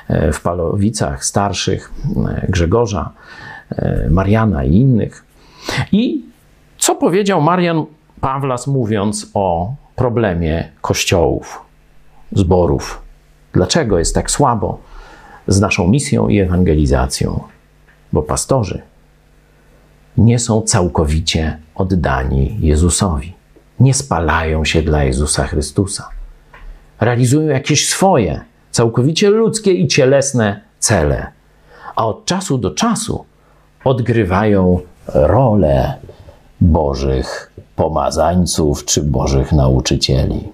e, 0.08 0.32
w 0.32 0.40
Palowicach, 0.40 1.24
starszych, 1.24 1.92
e, 2.28 2.46
Grzegorza, 2.48 3.10
Mariana 4.10 4.64
i 4.64 4.74
innych. 4.74 5.24
I 5.92 6.29
co 6.80 6.94
powiedział 6.94 7.40
Marian 7.40 7.84
Pawlas, 8.20 8.66
mówiąc 8.66 9.30
o 9.34 9.74
problemie 9.96 10.68
kościołów, 10.80 11.60
zborów? 12.32 13.02
Dlaczego 13.52 13.98
jest 13.98 14.14
tak 14.14 14.30
słabo 14.30 14.78
z 15.46 15.60
naszą 15.60 15.88
misją 15.88 16.28
i 16.28 16.38
ewangelizacją? 16.38 17.40
Bo 18.12 18.22
pastorzy 18.22 18.82
nie 20.16 20.38
są 20.38 20.62
całkowicie 20.62 21.58
oddani 21.74 22.56
Jezusowi. 22.60 23.34
Nie 23.80 23.94
spalają 23.94 24.64
się 24.64 24.82
dla 24.82 25.04
Jezusa 25.04 25.46
Chrystusa. 25.46 26.08
Realizują 27.00 27.48
jakieś 27.48 27.88
swoje, 27.88 28.40
całkowicie 28.70 29.30
ludzkie 29.30 29.72
i 29.72 29.88
cielesne 29.88 30.60
cele, 30.78 31.32
a 31.96 32.06
od 32.06 32.24
czasu 32.24 32.58
do 32.58 32.70
czasu 32.70 33.24
odgrywają 33.84 34.80
rolę 35.14 35.94
Bożych 36.60 37.52
pomazańców 37.76 38.84
czy 38.84 39.02
Bożych 39.02 39.52
nauczycieli. 39.52 40.48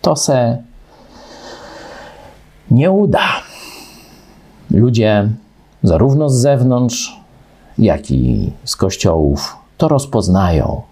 To 0.00 0.16
se 0.16 0.62
nie 2.70 2.90
uda. 2.90 3.28
Ludzie, 4.70 5.28
zarówno 5.82 6.28
z 6.28 6.34
zewnątrz, 6.34 7.20
jak 7.78 8.10
i 8.10 8.52
z 8.64 8.76
kościołów, 8.76 9.56
to 9.76 9.88
rozpoznają. 9.88 10.82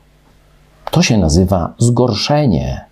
To 0.91 1.03
się 1.03 1.19
nazywa 1.19 1.75
zgorszenie 1.79 2.85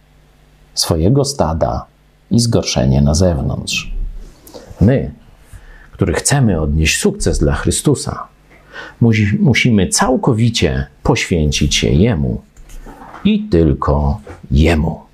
swojego 0.74 1.24
stada 1.24 1.86
i 2.30 2.40
zgorszenie 2.40 3.02
na 3.02 3.14
zewnątrz. 3.14 3.94
My, 4.80 5.12
którzy 5.92 6.12
chcemy 6.12 6.60
odnieść 6.60 7.00
sukces 7.00 7.38
dla 7.38 7.54
Chrystusa, 7.54 8.26
musimy 9.40 9.88
całkowicie 9.88 10.86
poświęcić 11.02 11.74
się 11.74 11.88
Jemu 11.88 12.42
i 13.24 13.42
tylko 13.50 14.20
Jemu. 14.50 15.10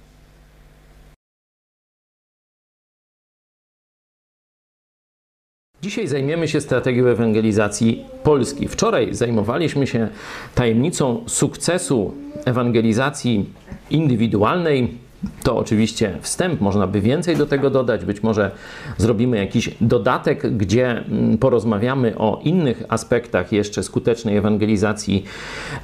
Dzisiaj 5.82 6.06
zajmiemy 6.06 6.48
się 6.48 6.60
strategią 6.60 7.06
ewangelizacji 7.06 8.04
Polski. 8.22 8.68
Wczoraj 8.68 9.14
zajmowaliśmy 9.14 9.86
się 9.86 10.08
tajemnicą 10.54 11.24
sukcesu 11.26 12.14
ewangelizacji 12.44 13.50
indywidualnej. 13.90 15.05
To 15.42 15.56
oczywiście 15.56 16.18
wstęp, 16.20 16.60
można 16.60 16.86
by 16.86 17.00
więcej 17.00 17.36
do 17.36 17.46
tego 17.46 17.70
dodać. 17.70 18.04
Być 18.04 18.22
może 18.22 18.50
zrobimy 18.96 19.36
jakiś 19.36 19.70
dodatek, 19.80 20.56
gdzie 20.56 20.90
mm, 20.90 21.38
porozmawiamy 21.38 22.18
o 22.18 22.40
innych 22.44 22.82
aspektach 22.88 23.52
jeszcze 23.52 23.82
skutecznej 23.82 24.36
ewangelizacji 24.36 25.24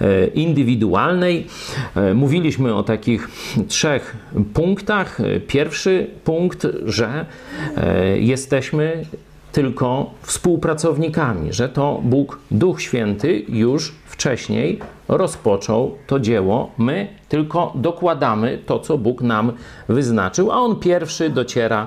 e, 0.00 0.26
indywidualnej. 0.26 1.46
E, 1.96 2.14
mówiliśmy 2.14 2.74
o 2.74 2.82
takich 2.82 3.28
trzech 3.68 4.16
punktach. 4.54 5.18
Pierwszy 5.46 6.06
punkt, 6.24 6.66
że 6.84 7.26
e, 7.76 8.18
jesteśmy 8.18 9.04
tylko 9.52 10.10
współpracownikami, 10.22 11.52
że 11.52 11.68
to 11.68 12.00
Bóg, 12.04 12.38
Duch 12.50 12.82
Święty 12.82 13.44
już 13.48 13.94
wcześniej 14.06 14.78
rozpoczął 15.08 15.94
to 16.06 16.20
dzieło. 16.20 16.70
My 16.78 17.08
tylko 17.32 17.72
dokładamy 17.74 18.58
to, 18.66 18.78
co 18.78 18.98
Bóg 18.98 19.22
nam 19.22 19.52
wyznaczył, 19.88 20.52
a 20.52 20.56
On 20.56 20.76
pierwszy 20.76 21.30
dociera 21.30 21.86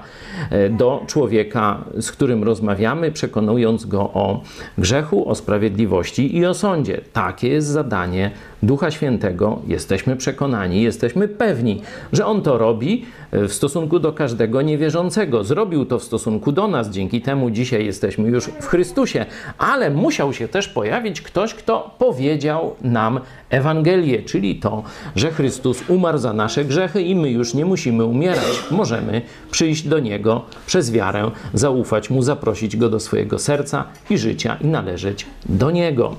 e, 0.49 0.69
do 0.69 1.03
człowieka, 1.07 1.83
z 1.99 2.11
którym 2.11 2.43
rozmawiamy, 2.43 3.11
przekonując 3.11 3.85
go 3.85 4.01
o 4.01 4.41
grzechu, 4.77 5.29
o 5.29 5.35
sprawiedliwości 5.35 6.37
i 6.37 6.45
o 6.45 6.53
sądzie. 6.53 7.01
Takie 7.13 7.47
jest 7.47 7.67
zadanie 7.67 8.31
Ducha 8.63 8.91
Świętego. 8.91 9.61
Jesteśmy 9.67 10.15
przekonani, 10.15 10.81
jesteśmy 10.81 11.27
pewni, 11.27 11.81
że 12.13 12.25
On 12.25 12.41
to 12.41 12.57
robi 12.57 13.05
e, 13.31 13.47
w 13.47 13.53
stosunku 13.53 13.99
do 13.99 14.13
każdego 14.13 14.61
niewierzącego. 14.61 15.43
Zrobił 15.43 15.85
to 15.85 15.99
w 15.99 16.03
stosunku 16.03 16.51
do 16.51 16.67
nas, 16.67 16.89
dzięki 16.89 17.21
temu 17.21 17.49
dzisiaj 17.49 17.85
jesteśmy 17.85 18.29
już 18.29 18.45
w 18.45 18.65
Chrystusie, 18.67 19.25
ale 19.57 19.91
musiał 19.91 20.33
się 20.33 20.47
też 20.47 20.67
pojawić 20.67 21.21
ktoś, 21.21 21.53
kto 21.53 21.95
powiedział 21.97 22.75
nam 22.81 23.04
Ewangelię, 23.49 24.23
czyli 24.23 24.55
to, 24.55 24.83
że 25.15 25.31
Chrystus 25.31 25.83
umarł 25.87 26.17
za 26.17 26.33
nasze 26.33 26.65
grzechy 26.65 27.01
i 27.01 27.15
my 27.15 27.29
już 27.29 27.53
nie 27.53 27.65
musimy 27.65 28.05
umierać. 28.05 28.63
Możemy 28.71 29.21
przyjść 29.51 29.87
do 29.87 29.99
Niego 29.99 30.41
przez 30.65 30.91
wiarę, 30.91 31.31
zaufać 31.53 32.09
Mu, 32.09 32.21
zaprosić 32.21 32.77
Go 32.77 32.89
do 32.89 32.99
swojego 32.99 33.39
serca 33.39 33.83
i 34.09 34.17
życia 34.17 34.57
i 34.61 34.67
należeć 34.67 35.25
do 35.45 35.71
Niego. 35.71 36.15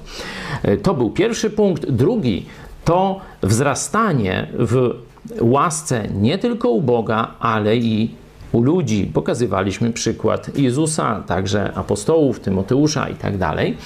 E, 0.63 0.77
to 0.77 0.95
był 0.95 1.11
pierwszy 1.11 1.51
punkt. 1.51 1.91
Drugi 1.91 2.47
to 2.85 3.21
wzrastanie 3.43 4.49
w 4.59 4.95
łasce 5.41 6.09
nie 6.15 6.39
tylko 6.39 6.71
u 6.71 6.83
Boga, 6.83 7.35
ale 7.41 7.77
i 7.77 8.11
u 8.57 8.63
ludzi. 8.63 9.11
Pokazywaliśmy 9.15 9.93
przykład 9.93 10.59
Jezusa, 10.59 11.23
także 11.27 11.73
apostołów, 11.75 12.41
Tymoteusza 12.41 13.09
i 13.09 13.15
tak 13.15 13.39
dalej, 13.39 13.77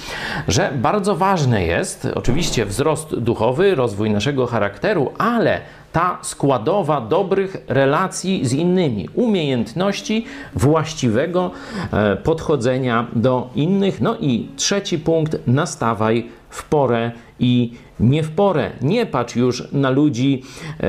że 0.47 0.71
bardzo 0.75 1.15
ważne 1.15 1.65
jest 1.65 2.07
oczywiście 2.15 2.65
wzrost 2.65 3.15
duchowy, 3.15 3.75
rozwój 3.75 4.09
naszego 4.09 4.47
charakteru, 4.47 5.11
ale 5.17 5.61
ta 5.91 6.17
składowa 6.21 7.01
dobrych 7.01 7.57
relacji 7.67 8.45
z 8.45 8.53
innymi, 8.53 9.09
umiejętności 9.13 10.25
właściwego 10.55 11.51
e, 11.93 12.15
podchodzenia 12.15 13.07
do 13.13 13.49
innych. 13.55 14.01
No 14.01 14.17
i 14.19 14.47
trzeci 14.55 14.99
punkt, 14.99 15.37
nastawaj 15.47 16.29
w 16.49 16.63
porę 16.63 17.11
i 17.41 17.73
nie 17.99 18.23
w 18.23 18.31
porę. 18.31 18.71
Nie 18.81 19.05
patrz 19.05 19.35
już 19.35 19.71
na 19.71 19.89
ludzi 19.89 20.43
e, 20.79 20.87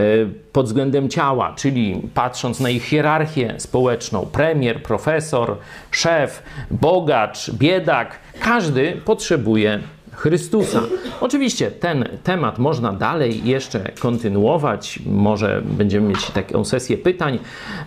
pod 0.53 0.67
względem 0.67 1.09
ciała, 1.09 1.55
czyli 1.57 2.03
patrząc 2.15 2.61
na 2.61 2.71
ich 2.71 2.85
hierarchię 2.85 3.55
społeczną, 3.59 4.27
premier, 4.33 4.83
profesor, 4.83 5.57
szef, 5.91 6.43
bogacz, 6.71 7.51
biedak, 7.51 8.19
każdy 8.41 8.93
potrzebuje 9.05 9.81
Chrystusa. 10.15 10.83
Oczywiście 11.21 11.71
ten 11.71 12.09
temat 12.25 12.59
można 12.59 12.93
dalej 12.93 13.45
jeszcze 13.45 13.91
kontynuować. 14.01 14.99
Może 15.07 15.63
będziemy 15.65 16.09
mieć 16.09 16.31
taką 16.31 16.65
sesję 16.65 16.99
pytań. 16.99 17.39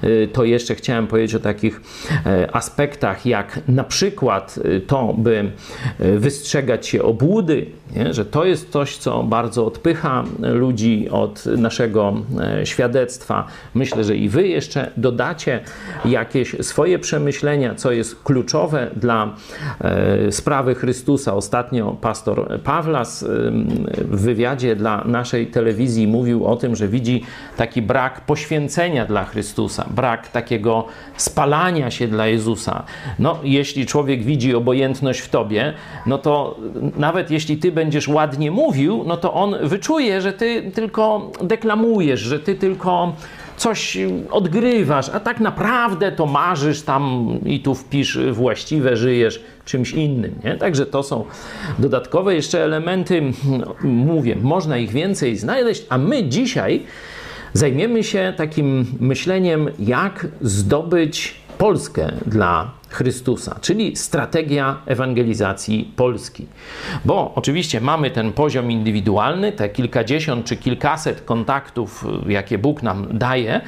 Y, 0.03 0.29
to 0.33 0.43
jeszcze 0.43 0.75
chciałem 0.75 1.07
powiedzieć 1.07 1.35
o 1.35 1.39
takich 1.39 1.81
e, 2.25 2.55
aspektach, 2.55 3.25
jak 3.25 3.59
na 3.67 3.83
przykład 3.83 4.59
to, 4.87 5.13
by 5.17 5.51
wystrzegać 5.99 6.87
się 6.87 7.03
obłudy, 7.03 7.65
nie? 7.95 8.13
że 8.13 8.25
to 8.25 8.45
jest 8.45 8.71
coś, 8.71 8.97
co 8.97 9.23
bardzo 9.23 9.65
odpycha 9.65 10.23
ludzi 10.39 11.09
od 11.11 11.45
naszego 11.45 12.13
e, 12.39 12.65
świadectwa. 12.65 13.47
Myślę, 13.73 14.03
że 14.03 14.15
i 14.15 14.29
wy 14.29 14.47
jeszcze 14.47 14.91
dodacie 14.97 15.59
jakieś 16.05 16.55
swoje 16.61 16.99
przemyślenia, 16.99 17.75
co 17.75 17.91
jest 17.91 18.23
kluczowe 18.23 18.91
dla 18.95 19.35
e, 19.81 20.31
sprawy 20.31 20.75
Chrystusa. 20.75 21.33
Ostatnio 21.33 21.97
pastor 22.01 22.59
Pawlas 22.63 23.25
w 23.97 24.21
wywiadzie 24.21 24.75
dla 24.75 25.03
naszej 25.05 25.47
telewizji 25.47 26.07
mówił 26.07 26.45
o 26.45 26.55
tym, 26.55 26.75
że 26.75 26.87
widzi 26.87 27.23
taki 27.57 27.81
brak 27.81 28.21
poświęcenia 28.21 29.05
dla 29.05 29.25
Chrystusa, 29.25 29.85
brak 29.89 30.27
takiego 30.27 30.85
spalania 31.17 31.91
się 31.91 32.07
dla 32.07 32.27
Jezusa. 32.27 32.83
No, 33.19 33.39
jeśli 33.43 33.85
człowiek 33.85 34.23
widzi 34.23 34.55
obojętność 34.55 35.19
w 35.19 35.29
tobie, 35.29 35.73
no 36.05 36.17
to 36.17 36.59
nawet 36.97 37.31
jeśli 37.31 37.57
ty 37.57 37.71
będziesz 37.71 37.84
ładnie 38.07 38.51
mówił, 38.51 39.03
no 39.07 39.17
to 39.17 39.33
on 39.33 39.55
wyczuje, 39.63 40.21
że 40.21 40.33
ty 40.33 40.71
tylko 40.75 41.31
deklamujesz, 41.41 42.19
że 42.19 42.39
ty 42.39 42.55
tylko 42.55 43.13
coś 43.57 43.97
odgrywasz, 44.31 45.09
a 45.09 45.19
tak 45.19 45.39
naprawdę 45.39 46.11
to 46.11 46.25
marzysz 46.25 46.81
tam 46.81 47.29
i 47.45 47.59
tu 47.59 47.75
wpisz 47.75 48.19
właściwe, 48.31 48.97
żyjesz 48.97 49.43
czymś 49.65 49.91
innym. 49.91 50.35
Nie? 50.43 50.57
Także 50.57 50.85
to 50.85 51.03
są 51.03 51.25
dodatkowe 51.79 52.35
jeszcze 52.35 52.63
elementy. 52.63 53.21
Mówię, 53.83 54.35
można 54.41 54.77
ich 54.77 54.91
więcej 54.91 55.37
znaleźć, 55.37 55.85
a 55.89 55.97
my 55.97 56.23
dzisiaj 56.23 56.83
zajmiemy 57.53 58.03
się 58.03 58.33
takim 58.37 58.85
myśleniem, 58.99 59.69
jak 59.79 60.27
zdobyć 60.41 61.35
Polskę 61.57 62.11
dla 62.25 62.71
Chrystusa, 62.95 63.59
czyli 63.61 63.95
strategia 63.95 64.77
ewangelizacji 64.85 65.93
Polski. 65.95 66.47
Bo 67.05 67.33
oczywiście 67.35 67.81
mamy 67.81 68.11
ten 68.11 68.33
poziom 68.33 68.71
indywidualny, 68.71 69.51
te 69.51 69.69
kilkadziesiąt 69.69 70.45
czy 70.45 70.57
kilkaset 70.57 71.21
kontaktów, 71.21 72.05
jakie 72.27 72.57
Bóg 72.57 72.83
nam 72.83 73.07
daje, 73.11 73.61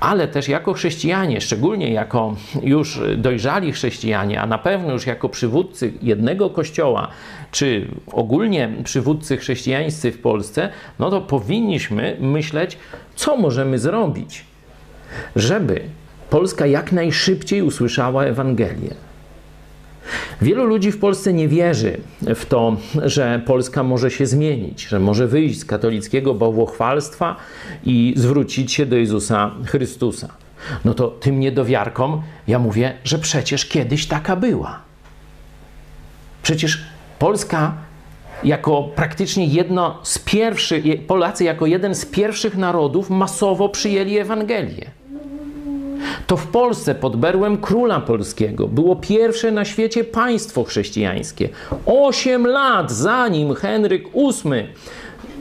ale 0.00 0.28
też 0.28 0.48
jako 0.48 0.72
chrześcijanie, 0.72 1.40
szczególnie 1.40 1.92
jako 1.92 2.36
już 2.62 3.00
dojrzali 3.16 3.72
chrześcijanie, 3.72 4.40
a 4.40 4.46
na 4.46 4.58
pewno 4.58 4.92
już 4.92 5.06
jako 5.06 5.28
przywódcy 5.28 5.92
jednego 6.02 6.50
kościoła, 6.50 7.08
czy 7.50 7.88
ogólnie 8.12 8.70
przywódcy 8.84 9.36
chrześcijańscy 9.36 10.12
w 10.12 10.20
Polsce, 10.20 10.68
no 10.98 11.10
to 11.10 11.20
powinniśmy 11.20 12.16
myśleć, 12.20 12.78
co 13.14 13.36
możemy 13.36 13.78
zrobić, 13.78 14.44
żeby 15.36 15.80
Polska 16.30 16.66
jak 16.66 16.92
najszybciej 16.92 17.62
usłyszała 17.62 18.24
Ewangelię. 18.24 18.94
Wielu 20.42 20.64
ludzi 20.64 20.92
w 20.92 20.98
Polsce 20.98 21.32
nie 21.32 21.48
wierzy 21.48 22.00
w 22.34 22.46
to, 22.46 22.76
że 22.94 23.42
Polska 23.46 23.82
może 23.82 24.10
się 24.10 24.26
zmienić, 24.26 24.86
że 24.86 25.00
może 25.00 25.26
wyjść 25.26 25.60
z 25.60 25.64
katolickiego 25.64 26.34
bałwochwalstwa 26.34 27.36
i 27.84 28.14
zwrócić 28.16 28.72
się 28.72 28.86
do 28.86 28.96
Jezusa 28.96 29.50
Chrystusa. 29.66 30.28
No 30.84 30.94
to 30.94 31.08
tym 31.08 31.40
niedowiarkom 31.40 32.22
ja 32.48 32.58
mówię, 32.58 32.94
że 33.04 33.18
przecież 33.18 33.66
kiedyś 33.66 34.06
taka 34.06 34.36
była. 34.36 34.80
Przecież 36.42 36.84
Polska 37.18 37.74
jako 38.44 38.82
praktycznie 38.82 39.46
jedno 39.46 39.98
z 40.02 40.18
pierwszych, 40.18 40.84
Polacy 41.06 41.44
jako 41.44 41.66
jeden 41.66 41.94
z 41.94 42.06
pierwszych 42.06 42.56
narodów 42.56 43.10
masowo 43.10 43.68
przyjęli 43.68 44.18
Ewangelię. 44.18 44.97
To 46.26 46.36
w 46.36 46.46
Polsce 46.46 46.94
pod 46.94 47.16
berłem 47.16 47.56
króla 47.56 48.00
polskiego 48.00 48.68
było 48.68 48.96
pierwsze 48.96 49.50
na 49.50 49.64
świecie 49.64 50.04
państwo 50.04 50.64
chrześcijańskie. 50.64 51.48
Osiem 51.86 52.46
lat 52.46 52.92
zanim 52.92 53.54
Henryk 53.54 54.08
VIII 54.14 54.66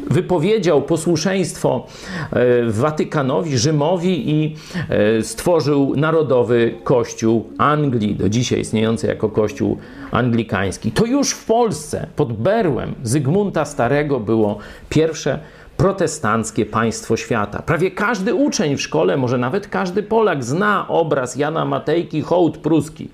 wypowiedział 0.10 0.82
posłuszeństwo 0.82 1.86
e, 2.32 2.72
Watykanowi, 2.72 3.58
Rzymowi 3.58 4.32
i 4.32 4.56
e, 4.90 5.24
stworzył 5.24 5.94
Narodowy 5.96 6.76
Kościół 6.84 7.50
Anglii, 7.58 8.16
do 8.16 8.30
dzisiaj 8.30 8.60
istniejący 8.60 9.08
jako 9.08 9.30
Kościół 9.30 9.78
Anglikański. 10.12 10.92
To 10.92 11.06
już 11.06 11.32
w 11.32 11.46
Polsce 11.46 12.08
pod 12.16 12.34
berłem 12.34 12.96
Zygmunta 13.04 13.66
Starego 13.66 14.20
było 14.20 14.58
pierwsze 14.90 15.40
protestanckie 15.78 16.66
państwo 16.66 17.18
świata. 17.18 17.62
Prawie 17.62 17.92
każdy 17.92 18.36
uczeń 18.36 18.78
w 18.78 18.82
szkole, 18.82 19.18
może 19.18 19.38
nawet 19.38 19.68
każdy 19.68 20.04
Polak 20.04 20.44
zna 20.44 20.88
obraz 20.88 21.36
Jana 21.36 21.66
Matejki, 21.66 22.22
hołd 22.22 22.58
pruski. 22.58 23.10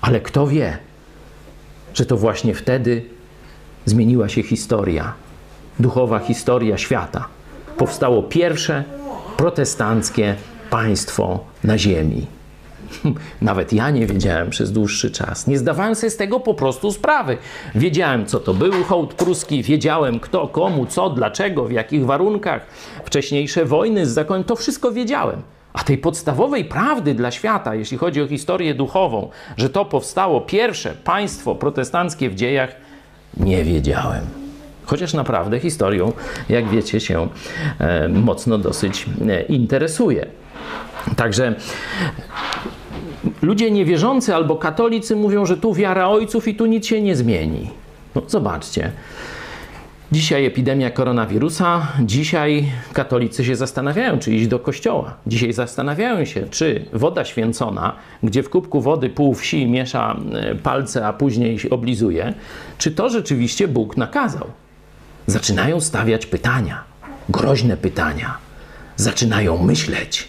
Ale 0.00 0.20
kto 0.20 0.46
wie, 0.46 0.78
że 1.94 2.06
to 2.06 2.16
właśnie 2.16 2.54
wtedy 2.54 3.04
zmieniła 3.86 4.28
się 4.28 4.42
historia, 4.42 5.12
duchowa 5.78 6.18
historia 6.18 6.78
świata. 6.78 7.28
Powstało 7.76 8.22
pierwsze 8.22 8.84
protestanckie 9.36 10.36
państwo 10.70 11.40
na 11.64 11.78
ziemi. 11.78 12.26
Nawet 13.40 13.72
ja 13.72 13.90
nie 13.90 14.06
wiedziałem 14.06 14.50
przez 14.50 14.72
dłuższy 14.72 15.10
czas. 15.10 15.46
Nie 15.46 15.58
zdawałem 15.58 15.94
sobie 15.94 16.10
z 16.10 16.16
tego 16.16 16.40
po 16.40 16.54
prostu 16.54 16.92
sprawy. 16.92 17.38
Wiedziałem, 17.74 18.26
co 18.26 18.40
to 18.40 18.54
był 18.54 18.84
hołd 18.84 19.14
pruski, 19.14 19.62
wiedziałem 19.62 20.20
kto, 20.20 20.48
komu, 20.48 20.86
co, 20.86 21.10
dlaczego, 21.10 21.64
w 21.64 21.72
jakich 21.72 22.06
warunkach, 22.06 22.66
wcześniejsze 23.04 23.64
wojny 23.64 24.06
z 24.06 24.10
zakonem, 24.10 24.44
to 24.44 24.56
wszystko 24.56 24.92
wiedziałem. 24.92 25.42
A 25.72 25.84
tej 25.84 25.98
podstawowej 25.98 26.64
prawdy 26.64 27.14
dla 27.14 27.30
świata, 27.30 27.74
jeśli 27.74 27.98
chodzi 27.98 28.22
o 28.22 28.28
historię 28.28 28.74
duchową, 28.74 29.30
że 29.56 29.70
to 29.70 29.84
powstało 29.84 30.40
pierwsze 30.40 30.94
państwo 31.04 31.54
protestanckie 31.54 32.30
w 32.30 32.34
dziejach, 32.34 32.76
nie 33.36 33.64
wiedziałem. 33.64 34.42
Chociaż 34.84 35.14
naprawdę 35.14 35.60
historią, 35.60 36.12
jak 36.48 36.68
wiecie, 36.68 37.00
się 37.00 37.28
e, 37.78 38.08
mocno 38.08 38.58
dosyć 38.58 39.06
e, 39.28 39.42
interesuje. 39.42 40.26
Także 41.16 41.54
ludzie 43.42 43.70
niewierzący 43.70 44.34
albo 44.34 44.56
katolicy 44.56 45.16
mówią, 45.16 45.46
że 45.46 45.56
tu 45.56 45.74
wiara 45.74 46.08
ojców 46.08 46.48
i 46.48 46.54
tu 46.54 46.66
nic 46.66 46.86
się 46.86 47.02
nie 47.02 47.16
zmieni. 47.16 47.70
No 48.14 48.22
zobaczcie. 48.28 48.92
Dzisiaj 50.12 50.46
epidemia 50.46 50.90
koronawirusa. 50.90 51.86
Dzisiaj 52.00 52.64
katolicy 52.92 53.44
się 53.44 53.56
zastanawiają, 53.56 54.18
czy 54.18 54.34
iść 54.34 54.46
do 54.46 54.58
kościoła. 54.58 55.14
Dzisiaj 55.26 55.52
zastanawiają 55.52 56.24
się, 56.24 56.46
czy 56.50 56.84
woda 56.92 57.24
święcona, 57.24 57.96
gdzie 58.22 58.42
w 58.42 58.50
kubku 58.50 58.80
wody 58.80 59.10
pół 59.10 59.34
wsi 59.34 59.66
miesza 59.66 60.16
e, 60.32 60.54
palce, 60.54 61.06
a 61.06 61.12
później 61.12 61.58
się 61.58 61.70
oblizuje, 61.70 62.34
czy 62.78 62.90
to 62.90 63.10
rzeczywiście 63.10 63.68
Bóg 63.68 63.96
nakazał. 63.96 64.46
Zaczynają 65.26 65.80
stawiać 65.80 66.26
pytania, 66.26 66.84
groźne 67.28 67.76
pytania. 67.76 68.36
Zaczynają 68.96 69.58
myśleć. 69.58 70.28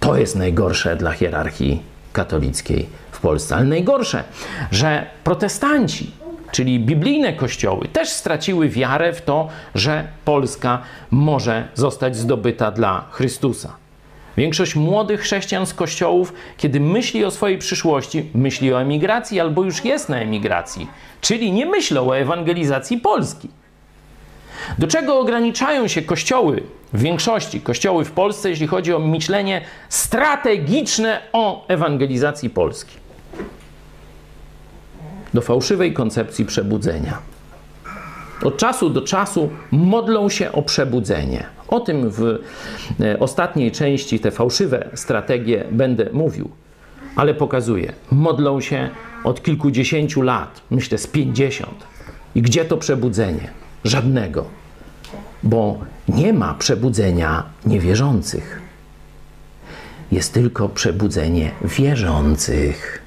To 0.00 0.16
jest 0.16 0.36
najgorsze 0.36 0.96
dla 0.96 1.12
hierarchii 1.12 1.82
katolickiej 2.12 2.86
w 3.12 3.20
Polsce. 3.20 3.56
Ale 3.56 3.64
najgorsze, 3.64 4.24
że 4.70 5.06
protestanci, 5.24 6.10
czyli 6.52 6.80
biblijne 6.80 7.32
kościoły, 7.32 7.88
też 7.88 8.08
straciły 8.08 8.68
wiarę 8.68 9.12
w 9.12 9.22
to, 9.22 9.48
że 9.74 10.08
Polska 10.24 10.82
może 11.10 11.68
zostać 11.74 12.16
zdobyta 12.16 12.70
dla 12.70 13.04
Chrystusa. 13.10 13.72
Większość 14.36 14.76
młodych 14.76 15.20
chrześcijan 15.20 15.66
z 15.66 15.74
kościołów, 15.74 16.32
kiedy 16.56 16.80
myśli 16.80 17.24
o 17.24 17.30
swojej 17.30 17.58
przyszłości, 17.58 18.30
myśli 18.34 18.72
o 18.72 18.80
emigracji 18.80 19.40
albo 19.40 19.64
już 19.64 19.84
jest 19.84 20.08
na 20.08 20.16
emigracji, 20.16 20.86
czyli 21.20 21.52
nie 21.52 21.66
myślą 21.66 22.08
o 22.08 22.18
ewangelizacji 22.18 22.98
Polski. 22.98 23.48
Do 24.78 24.86
czego 24.86 25.18
ograniczają 25.18 25.88
się 25.88 26.02
kościoły, 26.02 26.62
w 26.92 27.02
większości 27.02 27.60
kościoły 27.60 28.04
w 28.04 28.10
Polsce, 28.10 28.50
jeśli 28.50 28.66
chodzi 28.66 28.94
o 28.94 28.98
myślenie 28.98 29.60
strategiczne 29.88 31.20
o 31.32 31.66
ewangelizacji 31.68 32.50
Polski? 32.50 32.96
Do 35.34 35.40
fałszywej 35.40 35.92
koncepcji 35.92 36.44
przebudzenia. 36.44 37.18
Od 38.42 38.56
czasu 38.56 38.90
do 38.90 39.02
czasu 39.02 39.50
modlą 39.70 40.28
się 40.28 40.52
o 40.52 40.62
przebudzenie. 40.62 41.46
O 41.68 41.80
tym 41.80 42.10
w 42.10 42.38
e, 43.00 43.18
ostatniej 43.18 43.72
części 43.72 44.20
te 44.20 44.30
fałszywe 44.30 44.88
strategie 44.94 45.64
będę 45.70 46.10
mówił, 46.12 46.50
ale 47.16 47.34
pokazuję. 47.34 47.92
Modlą 48.10 48.60
się 48.60 48.88
od 49.24 49.42
kilkudziesięciu 49.42 50.22
lat, 50.22 50.60
myślę 50.70 50.98
z 50.98 51.06
pięćdziesiąt. 51.06 51.86
I 52.34 52.42
gdzie 52.42 52.64
to 52.64 52.76
przebudzenie? 52.76 53.50
Żadnego, 53.84 54.44
bo 55.42 55.78
nie 56.08 56.32
ma 56.32 56.54
przebudzenia 56.54 57.42
niewierzących. 57.66 58.60
Jest 60.12 60.34
tylko 60.34 60.68
przebudzenie 60.68 61.50
wierzących. 61.64 63.02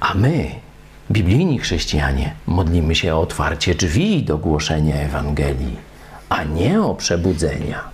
A 0.00 0.14
my, 0.14 0.50
biblijni 1.10 1.58
chrześcijanie, 1.58 2.34
modlimy 2.46 2.94
się 2.94 3.14
o 3.14 3.20
otwarcie 3.20 3.74
drzwi 3.74 4.22
do 4.22 4.38
głoszenia 4.38 4.96
Ewangelii, 4.96 5.76
a 6.28 6.44
nie 6.44 6.82
o 6.82 6.94
przebudzenia. 6.94 7.84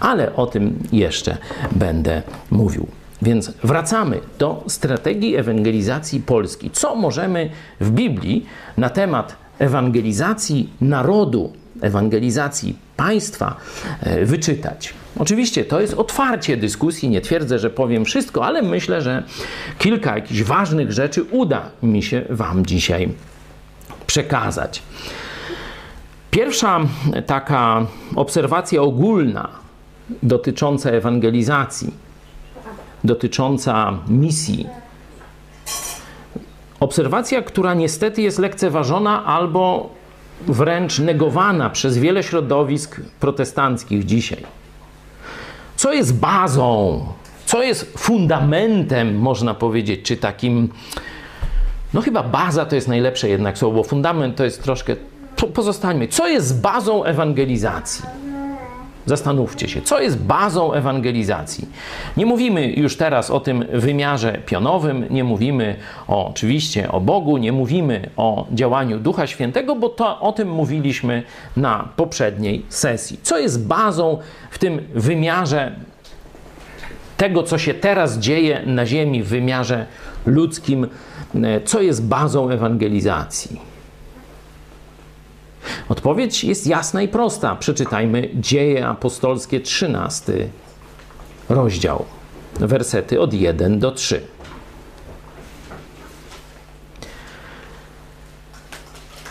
Ale 0.00 0.36
o 0.36 0.46
tym 0.46 0.78
jeszcze 0.92 1.38
będę 1.72 2.22
mówił. 2.50 2.86
Więc 3.22 3.52
wracamy 3.64 4.20
do 4.38 4.64
strategii 4.68 5.36
ewangelizacji 5.36 6.20
Polski. 6.20 6.70
Co 6.70 6.94
możemy 6.94 7.50
w 7.80 7.90
Biblii 7.90 8.46
na 8.76 8.90
temat 8.90 9.36
ewangelizacji 9.60 10.70
narodu, 10.80 11.52
ewangelizacji 11.80 12.76
państwa 12.96 13.56
e, 14.00 14.24
wyczytać. 14.24 14.94
Oczywiście 15.18 15.64
to 15.64 15.80
jest 15.80 15.94
otwarcie 15.94 16.56
dyskusji, 16.56 17.08
nie 17.08 17.20
twierdzę, 17.20 17.58
że 17.58 17.70
powiem 17.70 18.04
wszystko, 18.04 18.46
ale 18.46 18.62
myślę, 18.62 19.02
że 19.02 19.22
kilka 19.78 20.14
jakichś 20.14 20.42
ważnych 20.42 20.92
rzeczy 20.92 21.22
uda 21.22 21.70
mi 21.82 22.02
się 22.02 22.24
Wam 22.30 22.66
dzisiaj 22.66 23.08
przekazać. 24.06 24.82
Pierwsza 26.30 26.80
taka 27.26 27.86
obserwacja 28.16 28.82
ogólna 28.82 29.48
dotycząca 30.22 30.90
ewangelizacji, 30.90 31.94
dotycząca 33.04 33.98
misji 34.08 34.66
Obserwacja, 36.80 37.42
która 37.42 37.74
niestety 37.74 38.22
jest 38.22 38.38
lekceważona 38.38 39.24
albo 39.24 39.90
wręcz 40.46 40.98
negowana 40.98 41.70
przez 41.70 41.98
wiele 41.98 42.22
środowisk 42.22 43.00
protestanckich 43.20 44.04
dzisiaj. 44.04 44.44
Co 45.76 45.92
jest 45.92 46.18
bazą, 46.18 47.06
co 47.46 47.62
jest 47.62 47.98
fundamentem, 47.98 49.18
można 49.18 49.54
powiedzieć, 49.54 50.02
czy 50.02 50.16
takim. 50.16 50.68
No 51.94 52.00
chyba 52.00 52.22
baza 52.22 52.66
to 52.66 52.74
jest 52.74 52.88
najlepsze 52.88 53.28
jednak 53.28 53.58
słowo, 53.58 53.82
fundament 53.82 54.36
to 54.36 54.44
jest 54.44 54.62
troszkę. 54.62 54.96
Pozostańmy. 55.54 56.08
Co 56.08 56.28
jest 56.28 56.60
bazą 56.60 57.04
ewangelizacji? 57.04 58.04
Zastanówcie 59.06 59.68
się, 59.68 59.82
co 59.82 60.00
jest 60.00 60.18
bazą 60.18 60.72
ewangelizacji. 60.72 61.68
Nie 62.16 62.26
mówimy 62.26 62.66
już 62.66 62.96
teraz 62.96 63.30
o 63.30 63.40
tym 63.40 63.64
wymiarze 63.72 64.38
pionowym, 64.46 65.06
nie 65.10 65.24
mówimy 65.24 65.76
o, 66.08 66.28
oczywiście 66.28 66.92
o 66.92 67.00
Bogu, 67.00 67.36
nie 67.36 67.52
mówimy 67.52 68.10
o 68.16 68.46
działaniu 68.52 68.98
Ducha 68.98 69.26
Świętego, 69.26 69.76
bo 69.76 69.88
to, 69.88 70.20
o 70.20 70.32
tym 70.32 70.50
mówiliśmy 70.50 71.22
na 71.56 71.88
poprzedniej 71.96 72.66
sesji. 72.68 73.18
Co 73.22 73.38
jest 73.38 73.66
bazą 73.66 74.18
w 74.50 74.58
tym 74.58 74.80
wymiarze 74.94 75.72
tego, 77.16 77.42
co 77.42 77.58
się 77.58 77.74
teraz 77.74 78.18
dzieje 78.18 78.62
na 78.66 78.86
Ziemi, 78.86 79.22
w 79.22 79.28
wymiarze 79.28 79.86
ludzkim, 80.26 80.86
co 81.64 81.82
jest 81.82 82.06
bazą 82.06 82.50
ewangelizacji? 82.50 83.69
Odpowiedź 85.88 86.44
jest 86.44 86.66
jasna 86.66 87.02
i 87.02 87.08
prosta. 87.08 87.56
Przeczytajmy 87.56 88.28
Dzieje 88.34 88.86
Apostolskie 88.86 89.60
13 89.60 90.48
rozdział, 91.48 92.04
wersety 92.60 93.20
od 93.20 93.34
1 93.34 93.78
do 93.78 93.92
3. 93.92 94.20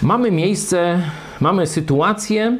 Mamy 0.01 0.31
miejsce, 0.31 1.01
mamy 1.39 1.67
sytuację, 1.67 2.57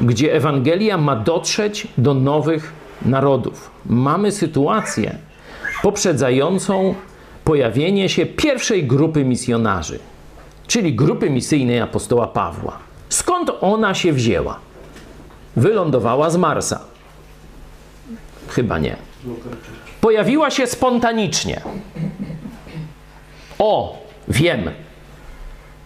gdzie 0.00 0.34
Ewangelia 0.34 0.98
ma 0.98 1.16
dotrzeć 1.16 1.88
do 1.98 2.14
nowych 2.14 2.72
narodów. 3.02 3.70
Mamy 3.86 4.32
sytuację 4.32 5.18
poprzedzającą 5.82 6.94
pojawienie 7.44 8.08
się 8.08 8.26
pierwszej 8.26 8.86
grupy 8.86 9.24
misjonarzy, 9.24 9.98
czyli 10.66 10.94
grupy 10.94 11.30
misyjnej 11.30 11.80
apostoła 11.80 12.26
Pawła. 12.26 12.87
Skąd 13.08 13.50
ona 13.60 13.94
się 13.94 14.12
wzięła? 14.12 14.58
Wylądowała 15.56 16.30
z 16.30 16.36
Marsa. 16.36 16.80
Chyba 18.48 18.78
nie. 18.78 18.96
Pojawiła 20.00 20.50
się 20.50 20.66
spontanicznie. 20.66 21.60
O, 23.58 23.98
wiem. 24.28 24.70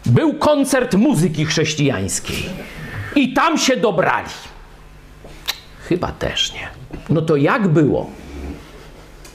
Był 0.07 0.35
koncert 0.35 0.95
muzyki 0.95 1.47
chrześcijańskiej. 1.47 2.51
I 3.17 3.33
tam 3.33 3.59
się 3.59 3.77
dobrali. 3.77 4.29
Chyba 5.89 6.13
też 6.13 6.53
nie. 6.55 6.69
No 7.09 7.23
to 7.23 7.37
jak 7.37 7.69
było? 7.69 8.11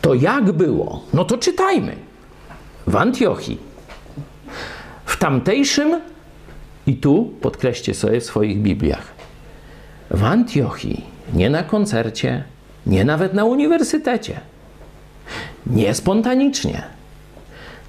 To 0.01 0.13
jak 0.13 0.51
było? 0.51 1.03
No 1.13 1.25
to 1.25 1.37
czytajmy. 1.37 1.95
W 2.87 2.95
Antiochii. 2.95 3.59
W 5.05 5.17
tamtejszym 5.17 6.01
i 6.87 6.95
tu 6.95 7.33
podkreślcie 7.41 7.93
sobie 7.93 8.21
w 8.21 8.25
swoich 8.25 8.61
Bibliach. 8.61 9.13
W 10.11 10.23
Antiochii, 10.23 11.03
nie 11.33 11.49
na 11.49 11.63
koncercie, 11.63 12.43
nie 12.85 13.05
nawet 13.05 13.33
na 13.33 13.45
uniwersytecie, 13.45 14.39
nie 15.67 15.93
spontanicznie, 15.93 16.83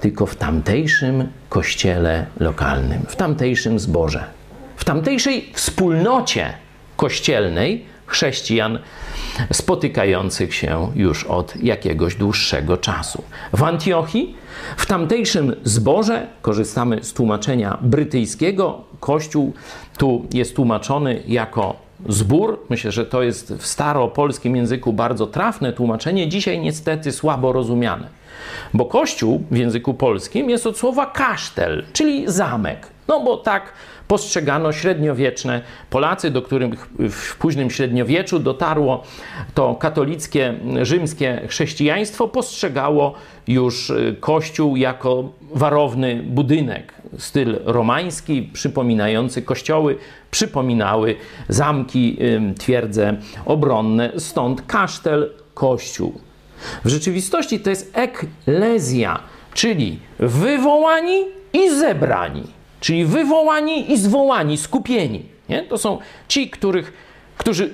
tylko 0.01 0.27
w 0.27 0.37
tamtejszym 0.37 1.29
kościele 1.49 2.27
lokalnym, 2.41 3.03
w 3.09 3.17
tamtejszym 3.17 3.79
zborze, 3.79 4.25
w 4.77 4.85
tamtejszej 4.85 5.51
wspólnocie 5.55 6.53
kościelnej 6.97 7.85
chrześcijan 8.09 8.79
spotykających 9.53 10.55
się 10.55 10.93
już 10.95 11.25
od 11.25 11.57
jakiegoś 11.63 12.15
dłuższego 12.15 12.77
czasu. 12.77 13.23
W 13.53 13.63
Antiochii, 13.63 14.35
w 14.77 14.87
tamtejszym 14.87 15.55
zborze, 15.65 16.27
korzystamy 16.43 17.05
z 17.05 17.13
tłumaczenia 17.13 17.79
brytyjskiego, 17.83 18.81
Kościół 19.01 19.53
tu 19.99 20.27
jest 20.33 20.57
tłumaczony 20.57 21.23
jako 21.27 21.77
zbór. 22.09 22.61
Myślę, 22.69 22.93
że 22.93 23.07
to 23.07 23.23
jest 23.23 23.55
w 23.55 23.67
staropolskim 23.67 24.57
języku 24.57 24.93
bardzo 24.93 25.27
trafne 25.27 25.73
tłumaczenie, 25.73 26.29
dzisiaj 26.29 26.61
niestety 26.61 27.13
słabo 27.13 27.53
rozumiane. 27.53 28.09
Bo 28.75 28.85
Kościół 28.85 29.45
w 29.51 29.57
języku 29.57 29.95
polskim 29.95 30.51
jest 30.51 30.67
od 30.67 30.79
słowa 30.79 31.07
kasztel, 31.07 31.85
czyli 31.93 32.25
zamek. 32.27 32.87
No 33.09 33.21
bo 33.21 33.37
tak 33.37 33.73
postrzegano 34.09 34.73
średniowieczne 34.73 35.63
Polacy, 35.91 36.31
do 36.31 36.43
których 36.43 36.89
w 37.11 37.37
późnym 37.37 37.71
średniowieczu 37.71 38.39
dotarło 38.39 39.03
to 39.55 39.75
katolickie, 39.75 40.55
rzymskie 40.83 41.43
chrześcijaństwo, 41.49 42.29
postrzegało 42.29 43.15
już 43.47 43.91
y, 43.91 44.17
kościół 44.21 44.77
jako 44.77 45.33
warowny 45.55 46.23
budynek. 46.23 46.95
Styl 47.19 47.59
romański, 47.65 48.43
przypominający 48.53 49.43
kościoły, 49.43 49.99
przypominały 50.31 51.17
zamki, 51.49 52.19
twierdze 52.59 53.17
obronne, 53.47 54.13
stąd 54.17 54.63
kasztel, 54.67 55.31
kościół. 55.55 56.21
W 56.85 56.89
rzeczywistości 56.89 57.61
to 57.61 57.71
jest 57.71 57.99
eklezja, 57.99 59.21
czyli 59.55 59.99
wywołani 60.19 61.25
i 61.53 61.71
zebrani, 61.71 62.58
czyli 62.81 63.05
wywołani 63.05 63.93
i 63.93 63.99
zwołani, 63.99 64.57
skupieni. 64.57 65.25
Nie? 65.49 65.63
To 65.63 65.79
są 65.79 65.99
ci, 66.29 66.51
których, 66.51 66.93
którzy 67.37 67.71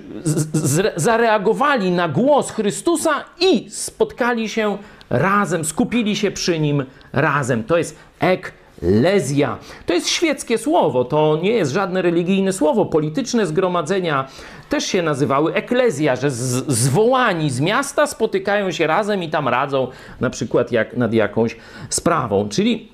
zareagowali 0.97 1.91
na 1.91 2.09
głos 2.09 2.51
Chrystusa 2.51 3.25
i 3.41 3.71
spotkali 3.71 4.49
się 4.49 4.79
razem, 5.11 5.65
skupili 5.65 6.17
się 6.17 6.31
przy 6.31 6.59
nim 6.59 6.85
razem. 7.13 7.65
To 7.65 7.79
jest 7.79 7.97
eklezja. 8.21 9.59
To 9.87 9.93
jest 9.93 10.09
świeckie 10.09 10.59
słowo, 10.59 11.05
to 11.05 11.39
nie 11.43 11.51
jest 11.51 11.73
żadne 11.73 12.03
religijne 12.03 12.53
słowo. 12.53 12.87
Polityczne 12.87 13.47
zgromadzenia 13.47 14.29
też 14.69 14.85
się 14.87 15.03
nazywały 15.03 15.55
eklezja, 15.55 16.17
że 16.17 16.31
zwołani 16.31 17.51
z 17.51 17.61
miasta 17.61 18.07
spotykają 18.07 18.71
się 18.71 18.87
razem 18.87 19.23
i 19.23 19.31
tam 19.31 19.49
radzą 19.49 19.89
na 20.21 20.31
przykład 20.31 20.73
jak 20.73 20.97
nad 20.97 21.13
jakąś 21.13 21.57
sprawą. 21.89 22.49
Czyli 22.49 22.94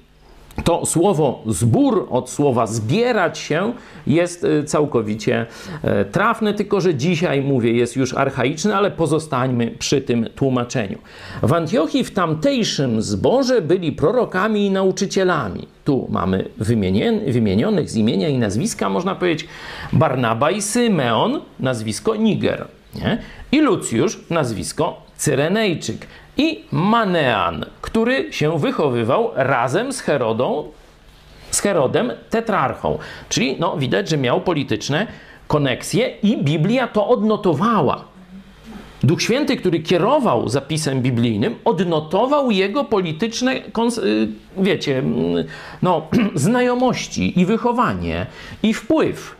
to 0.65 0.87
słowo 0.87 1.43
zbór 1.47 2.07
od 2.11 2.31
słowa 2.31 2.67
zbierać 2.67 3.39
się 3.39 3.73
jest 4.07 4.45
y, 4.45 4.65
całkowicie 4.65 5.47
e, 5.83 6.05
trafne, 6.05 6.55
tylko 6.55 6.81
że 6.81 6.95
dzisiaj 6.95 7.43
mówię 7.43 7.73
jest 7.73 7.97
już 7.97 8.15
archaiczne, 8.15 8.77
ale 8.77 8.91
pozostańmy 8.91 9.71
przy 9.79 10.01
tym 10.01 10.27
tłumaczeniu. 10.35 10.99
W 11.43 11.53
Antiochii 11.53 12.05
w 12.05 12.11
tamtejszym 12.11 13.03
zborze 13.03 13.63
byli 13.63 13.93
prorokami 13.93 14.67
i 14.67 14.71
nauczycielami. 14.71 15.67
Tu 15.85 16.07
mamy 16.11 16.49
wymienionych 17.27 17.91
z 17.91 17.97
imienia 17.97 18.29
i 18.29 18.39
nazwiska, 18.39 18.89
można 18.89 19.15
powiedzieć, 19.15 19.49
Barnaba 19.93 20.51
i 20.51 20.63
Symeon, 20.63 21.41
nazwisko 21.61 22.17
Niger, 22.17 22.67
nie? 22.95 23.19
i 23.53 23.61
Lucjusz, 23.61 24.21
nazwisko 24.31 25.11
Cyrenejczyk 25.17 26.07
i 26.37 26.65
Manean, 26.73 27.65
który 27.81 28.33
się 28.33 28.59
wychowywał 28.59 29.31
razem 29.35 29.93
z 29.93 30.01
Herodą, 30.01 30.65
z 31.51 31.61
Herodem 31.61 32.13
tetrarchą. 32.31 32.99
Czyli 33.29 33.57
no, 33.59 33.77
widać, 33.77 34.09
że 34.09 34.19
miał 34.19 34.41
polityczne 34.41 35.07
koneksje 35.47 36.09
i 36.23 36.45
Biblia 36.45 36.89
to 36.89 37.09
odnotowała. 37.09 38.05
Duch 39.03 39.23
Święty, 39.23 39.57
który 39.57 39.81
kierował 39.81 40.49
zapisem 40.49 41.03
biblijnym, 41.03 41.55
odnotował 41.65 42.51
jego 42.51 42.85
polityczne, 42.85 43.57
y, 43.57 43.63
wiecie, 44.59 44.99
mm, 44.99 45.45
no, 45.83 46.07
znajomości 46.35 47.41
i 47.41 47.47
wychowanie 47.47 48.27
i 48.63 48.75
wpływ 48.75 49.37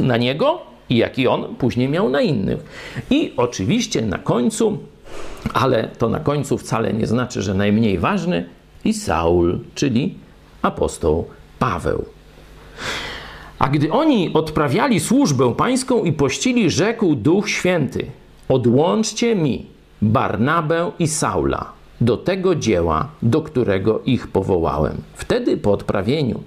na 0.00 0.16
niego 0.16 0.60
i 0.90 0.96
jaki 0.96 1.28
on 1.28 1.56
później 1.56 1.88
miał 1.88 2.08
na 2.08 2.20
innych. 2.20 2.58
I 3.10 3.32
oczywiście 3.36 4.02
na 4.02 4.18
końcu 4.18 4.78
ale 5.54 5.88
to 5.98 6.08
na 6.08 6.20
końcu 6.20 6.58
wcale 6.58 6.92
nie 6.92 7.06
znaczy, 7.06 7.42
że 7.42 7.54
najmniej 7.54 7.98
ważny 7.98 8.48
i 8.84 8.94
Saul, 8.94 9.58
czyli 9.74 10.14
apostoł 10.62 11.26
Paweł. 11.58 12.04
A 13.58 13.68
gdy 13.68 13.92
oni 13.92 14.32
odprawiali 14.34 15.00
służbę 15.00 15.54
pańską 15.54 16.04
i 16.04 16.12
pościli, 16.12 16.70
rzekł 16.70 17.14
Duch 17.14 17.50
Święty: 17.50 18.06
Odłączcie 18.48 19.36
mi 19.36 19.66
Barnabę 20.02 20.90
i 20.98 21.08
Saula 21.08 21.72
do 22.00 22.16
tego 22.16 22.54
dzieła, 22.54 23.08
do 23.22 23.42
którego 23.42 24.00
ich 24.00 24.28
powołałem. 24.28 24.96
Wtedy 25.14 25.56
po 25.56 25.72
odprawieniu 25.72 26.42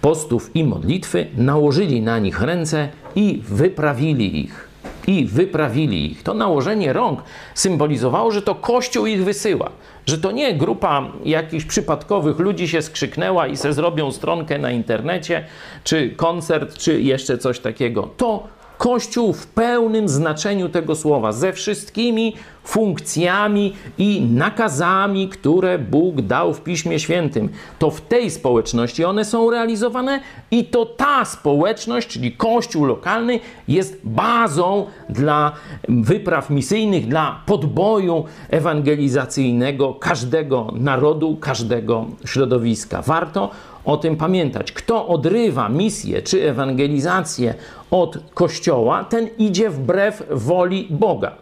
postów 0.00 0.50
i 0.54 0.64
modlitwy 0.64 1.26
nałożyli 1.36 2.02
na 2.02 2.18
nich 2.18 2.40
ręce 2.42 2.88
i 3.16 3.42
wyprawili 3.48 4.40
ich 4.40 4.67
i 5.08 5.24
wyprawili 5.24 6.12
ich. 6.12 6.22
To 6.22 6.34
nałożenie 6.34 6.92
rąk 6.92 7.22
symbolizowało, 7.54 8.30
że 8.30 8.42
to 8.42 8.54
Kościół 8.54 9.06
ich 9.06 9.24
wysyła, 9.24 9.70
że 10.06 10.18
to 10.18 10.30
nie 10.30 10.54
grupa 10.54 11.08
jakichś 11.24 11.64
przypadkowych 11.64 12.38
ludzi 12.38 12.68
się 12.68 12.82
skrzyknęła 12.82 13.46
i 13.46 13.56
se 13.56 13.72
zrobią 13.72 14.12
stronkę 14.12 14.58
na 14.58 14.70
internecie, 14.70 15.44
czy 15.84 16.10
koncert, 16.10 16.78
czy 16.78 17.02
jeszcze 17.02 17.38
coś 17.38 17.60
takiego. 17.60 18.08
To 18.16 18.57
Kościół 18.78 19.32
w 19.32 19.46
pełnym 19.46 20.08
znaczeniu 20.08 20.68
tego 20.68 20.96
słowa, 20.96 21.32
ze 21.32 21.52
wszystkimi 21.52 22.34
funkcjami 22.64 23.74
i 23.98 24.20
nakazami, 24.20 25.28
które 25.28 25.78
Bóg 25.78 26.20
dał 26.20 26.54
w 26.54 26.60
Piśmie 26.60 26.98
Świętym. 26.98 27.48
To 27.78 27.90
w 27.90 28.00
tej 28.00 28.30
społeczności 28.30 29.04
one 29.04 29.24
są 29.24 29.50
realizowane 29.50 30.20
i 30.50 30.64
to 30.64 30.86
ta 30.86 31.24
społeczność, 31.24 32.08
czyli 32.08 32.32
Kościół 32.32 32.84
lokalny, 32.84 33.40
jest 33.68 34.00
bazą 34.04 34.86
dla 35.08 35.52
wypraw 35.88 36.50
misyjnych, 36.50 37.08
dla 37.08 37.42
podboju 37.46 38.24
ewangelizacyjnego 38.50 39.94
każdego 39.94 40.72
narodu, 40.72 41.36
każdego 41.36 42.06
środowiska. 42.24 43.02
Warto 43.02 43.50
o 43.88 43.96
tym 43.96 44.16
pamiętać. 44.16 44.72
Kto 44.72 45.08
odrywa 45.08 45.68
misję 45.68 46.22
czy 46.22 46.50
ewangelizację 46.50 47.54
od 47.90 48.18
Kościoła, 48.34 49.04
ten 49.04 49.28
idzie 49.38 49.70
wbrew 49.70 50.22
woli 50.30 50.86
Boga. 50.90 51.32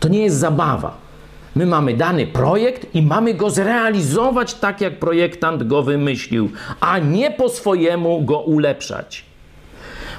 To 0.00 0.08
nie 0.08 0.22
jest 0.22 0.36
zabawa. 0.36 0.96
My 1.54 1.66
mamy 1.66 1.94
dany 1.94 2.26
projekt 2.26 2.94
i 2.94 3.02
mamy 3.02 3.34
go 3.34 3.50
zrealizować 3.50 4.54
tak, 4.54 4.80
jak 4.80 4.98
projektant 4.98 5.62
go 5.62 5.82
wymyślił, 5.82 6.50
a 6.80 6.98
nie 6.98 7.30
po 7.30 7.48
swojemu 7.48 8.24
go 8.24 8.40
ulepszać. 8.40 9.24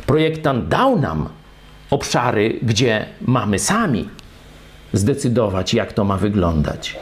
Projektant 0.06 0.68
dał 0.68 1.00
nam 1.00 1.30
obszary, 1.90 2.60
gdzie 2.62 3.06
mamy 3.22 3.60
sami 3.60 4.10
zdecydować, 4.94 5.74
jak 5.74 5.94
to 5.94 6.04
ma 6.04 6.18
wyglądać. 6.18 6.96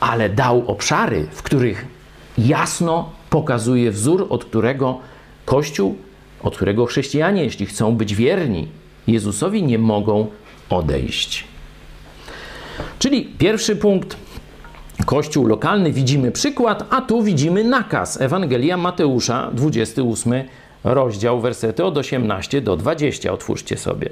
Ale 0.00 0.28
dał 0.28 0.64
obszary, 0.66 1.26
w 1.32 1.42
których 1.42 1.91
jasno 2.38 3.10
pokazuje 3.30 3.90
wzór, 3.90 4.26
od 4.30 4.44
którego 4.44 4.98
Kościół, 5.44 5.96
od 6.42 6.56
którego 6.56 6.86
chrześcijanie, 6.86 7.44
jeśli 7.44 7.66
chcą 7.66 7.96
być 7.96 8.14
wierni 8.14 8.68
Jezusowi, 9.06 9.62
nie 9.62 9.78
mogą 9.78 10.26
odejść. 10.70 11.44
Czyli 12.98 13.24
pierwszy 13.24 13.76
punkt, 13.76 14.16
Kościół 15.06 15.46
lokalny, 15.46 15.92
widzimy 15.92 16.32
przykład, 16.32 16.84
a 16.90 17.00
tu 17.00 17.22
widzimy 17.22 17.64
nakaz. 17.64 18.20
Ewangelia 18.20 18.76
Mateusza, 18.76 19.50
28 19.52 20.44
rozdział, 20.84 21.40
wersety 21.40 21.84
od 21.84 21.98
18 21.98 22.60
do 22.60 22.76
20. 22.76 23.32
Otwórzcie 23.32 23.76
sobie. 23.76 24.10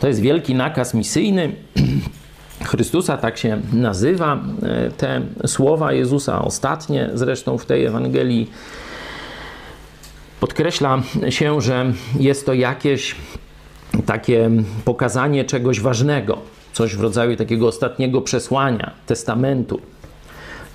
To 0.00 0.08
jest 0.08 0.20
wielki 0.20 0.54
nakaz 0.54 0.94
misyjny. 0.94 1.52
Chrystusa, 2.64 3.16
tak 3.16 3.38
się 3.38 3.60
nazywa 3.72 4.40
e, 4.62 4.90
te 4.90 5.22
słowa 5.46 5.92
Jezusa, 5.92 6.42
ostatnie 6.42 7.10
zresztą 7.14 7.58
w 7.58 7.66
tej 7.66 7.84
Ewangelii. 7.84 8.50
Podkreśla 10.40 11.02
się, 11.28 11.60
że 11.60 11.92
jest 12.20 12.46
to 12.46 12.54
jakieś 12.54 13.14
takie 14.06 14.50
pokazanie 14.84 15.44
czegoś 15.44 15.80
ważnego, 15.80 16.38
coś 16.72 16.96
w 16.96 17.00
rodzaju 17.00 17.36
takiego 17.36 17.68
ostatniego 17.68 18.22
przesłania, 18.22 18.92
testamentu. 19.06 19.80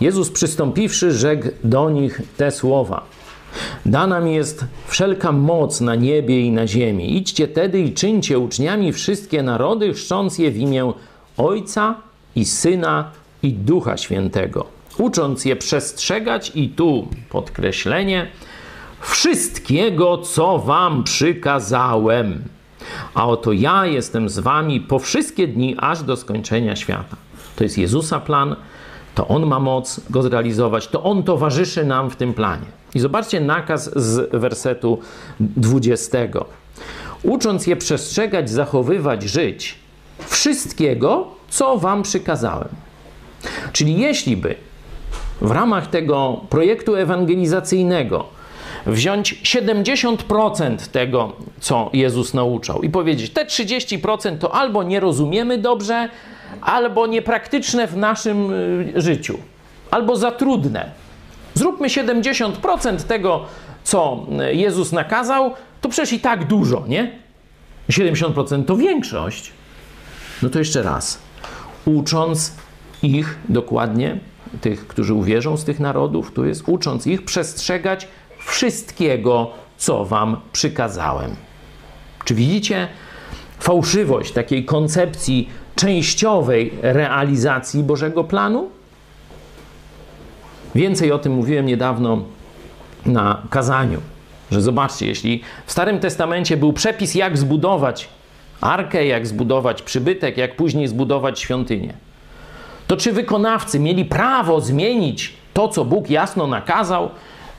Jezus 0.02 0.32
przystąpiwszy, 0.32 1.12
rzekł 1.12 1.48
do 1.64 1.90
nich 1.90 2.22
te 2.38 2.52
słowa. 2.52 3.06
Dana 3.86 4.20
mi 4.20 4.36
jest 4.36 4.66
wszelka 4.88 5.32
moc 5.32 5.82
na 5.82 5.96
niebie 5.96 6.42
i 6.42 6.52
na 6.52 6.68
ziemi. 6.68 7.18
Idźcie 7.18 7.48
tedy 7.48 7.80
i 7.80 7.94
czyńcie 7.94 8.40
uczniami 8.40 8.94
wszystkie 8.94 9.44
narody, 9.44 9.94
chrzcząc 9.94 10.38
je 10.38 10.52
w 10.52 10.58
imię 10.58 10.94
Ojca 11.38 11.96
i 12.36 12.46
Syna 12.46 13.12
i 13.44 13.54
Ducha 13.54 13.98
Świętego, 13.98 14.66
ucząc 14.98 15.46
je 15.46 15.56
przestrzegać 15.56 16.52
i 16.56 16.70
tu 16.70 17.08
podkreślenie 17.30 18.28
wszystkiego, 19.02 20.18
co 20.18 20.60
wam 20.60 21.04
przykazałem. 21.04 22.44
A 23.14 23.28
oto 23.28 23.52
ja 23.52 23.86
jestem 23.86 24.30
z 24.30 24.40
wami 24.40 24.82
po 24.82 25.00
wszystkie 25.00 25.48
dni, 25.48 25.76
aż 25.80 26.04
do 26.04 26.16
skończenia 26.18 26.76
świata. 26.76 27.16
To 27.56 27.64
jest 27.64 27.78
Jezusa 27.78 28.20
plan, 28.20 28.56
to 29.16 29.28
On 29.28 29.46
ma 29.46 29.60
moc 29.60 30.02
go 30.10 30.24
zrealizować, 30.24 30.88
to 30.88 31.04
On 31.04 31.24
towarzyszy 31.24 31.86
nam 31.86 32.10
w 32.10 32.16
tym 32.16 32.34
planie. 32.34 32.66
I 32.96 33.00
zobaczcie 33.00 33.42
nakaz 33.42 33.92
z 33.96 34.36
wersetu 34.36 35.00
20. 35.40 36.18
Ucząc 37.24 37.68
je 37.68 37.76
przestrzegać, 37.76 38.50
zachowywać, 38.50 39.24
żyć, 39.24 39.81
wszystkiego, 40.26 41.28
co 41.50 41.78
wam 41.78 42.04
przykazałem. 42.04 42.70
Czyli 43.72 44.00
jeśli 44.00 44.38
by 44.38 44.56
w 45.42 45.52
ramach 45.52 45.88
tego 45.88 46.42
projektu 46.50 46.96
ewangelizacyjnego 46.96 48.26
wziąć 48.86 49.42
70% 49.44 50.78
tego, 50.92 51.34
co 51.60 51.90
Jezus 51.94 52.34
nauczał 52.34 52.82
i 52.82 52.90
powiedzieć, 52.90 53.30
te 53.30 53.46
30% 53.46 54.38
to 54.38 54.56
albo 54.56 54.84
nie 54.84 55.00
rozumiemy 55.00 55.58
dobrze, 55.58 56.10
albo 56.62 57.08
niepraktyczne 57.08 57.88
w 57.88 57.98
naszym 57.98 58.54
y, 58.54 58.94
życiu, 58.96 59.38
albo 59.92 60.16
za 60.16 60.32
trudne. 60.32 60.92
Zróbmy 61.54 61.88
70% 61.88 62.98
tego, 62.98 63.46
co 63.84 64.26
Jezus 64.52 64.92
nakazał, 64.92 65.54
to 65.82 65.90
przecież 65.90 66.14
i 66.14 66.20
tak 66.20 66.48
dużo, 66.48 66.84
nie? 66.88 67.12
70% 67.90 68.66
to 68.66 68.76
większość. 68.76 69.52
No 70.42 70.50
to 70.50 70.60
jeszcze 70.60 70.84
raz. 70.84 71.20
Ucząc 71.86 72.54
ich 73.04 73.40
dokładnie, 73.50 74.20
tych, 74.62 74.88
którzy 74.88 75.14
uwierzą 75.14 75.58
z 75.58 75.64
tych 75.64 75.80
narodów, 75.80 76.32
tu 76.32 76.46
jest, 76.46 76.64
ucząc 76.68 77.08
ich 77.08 77.26
przestrzegać 77.26 78.08
wszystkiego, 78.40 79.52
co 79.78 80.06
wam 80.06 80.38
przykazałem. 80.54 81.36
Czy 82.26 82.36
widzicie 82.36 82.88
fałszywość 83.60 84.32
takiej 84.32 84.66
koncepcji 84.66 85.50
częściowej 85.76 86.74
realizacji 86.82 87.84
Bożego 87.84 88.24
planu? 88.24 88.70
Więcej 90.76 91.12
o 91.12 91.20
tym 91.20 91.34
mówiłem 91.34 91.66
niedawno 91.66 92.24
na 93.06 93.42
kazaniu, 93.50 94.02
że 94.52 94.62
zobaczcie, 94.62 95.08
jeśli 95.08 95.42
w 95.66 95.72
Starym 95.72 96.00
Testamencie 96.00 96.58
był 96.58 96.74
przepis, 96.74 97.16
jak 97.16 97.38
zbudować 97.38 98.10
arkę, 98.62 99.06
jak 99.06 99.28
zbudować 99.28 99.82
przybytek, 99.82 100.38
jak 100.38 100.56
później 100.56 100.88
zbudować 100.88 101.40
świątynię, 101.40 101.94
to 102.88 102.98
czy 102.98 103.12
wykonawcy 103.12 103.80
mieli 103.80 104.06
prawo 104.06 104.62
zmienić 104.62 105.34
to, 105.54 105.68
co 105.68 105.86
Bóg 105.86 106.10
jasno 106.10 106.48
nakazał, 106.48 107.10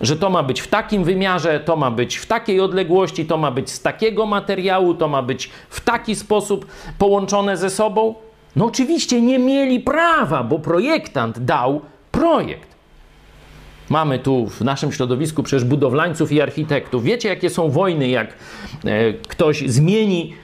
że 0.01 0.17
to 0.17 0.31
ma 0.31 0.43
być 0.43 0.61
w 0.61 0.69
takim 0.69 1.05
wymiarze, 1.05 1.61
to 1.61 1.77
ma 1.77 1.91
być 1.91 2.17
w 2.17 2.27
takiej 2.27 2.61
odległości, 2.61 3.27
to 3.27 3.37
ma 3.37 3.51
być 3.51 3.71
z 3.71 3.83
takiego 3.83 4.27
materiału, 4.27 4.95
to 4.95 5.09
ma 5.09 5.23
być 5.23 5.51
w 5.71 5.81
taki 5.81 6.15
sposób 6.15 6.67
połączone 6.99 7.57
ze 7.57 7.71
sobą? 7.71 8.15
No 8.57 8.65
oczywiście 8.65 9.21
nie 9.21 9.39
mieli 9.39 9.81
prawa, 9.81 10.43
bo 10.43 10.59
projektant 10.59 11.39
dał 11.39 11.81
projekt. 12.13 12.73
Mamy 13.89 14.19
tu 14.19 14.47
w 14.47 14.61
naszym 14.61 14.93
środowisku 14.93 15.43
przecież 15.43 15.65
budowlańców 15.65 16.33
i 16.33 16.41
architektów. 16.41 17.05
Wiecie, 17.05 17.29
jakie 17.29 17.51
są 17.51 17.71
wojny, 17.71 18.09
jak 18.09 18.29
e, 18.85 19.13
ktoś 19.13 19.65
zmieni 19.67 20.35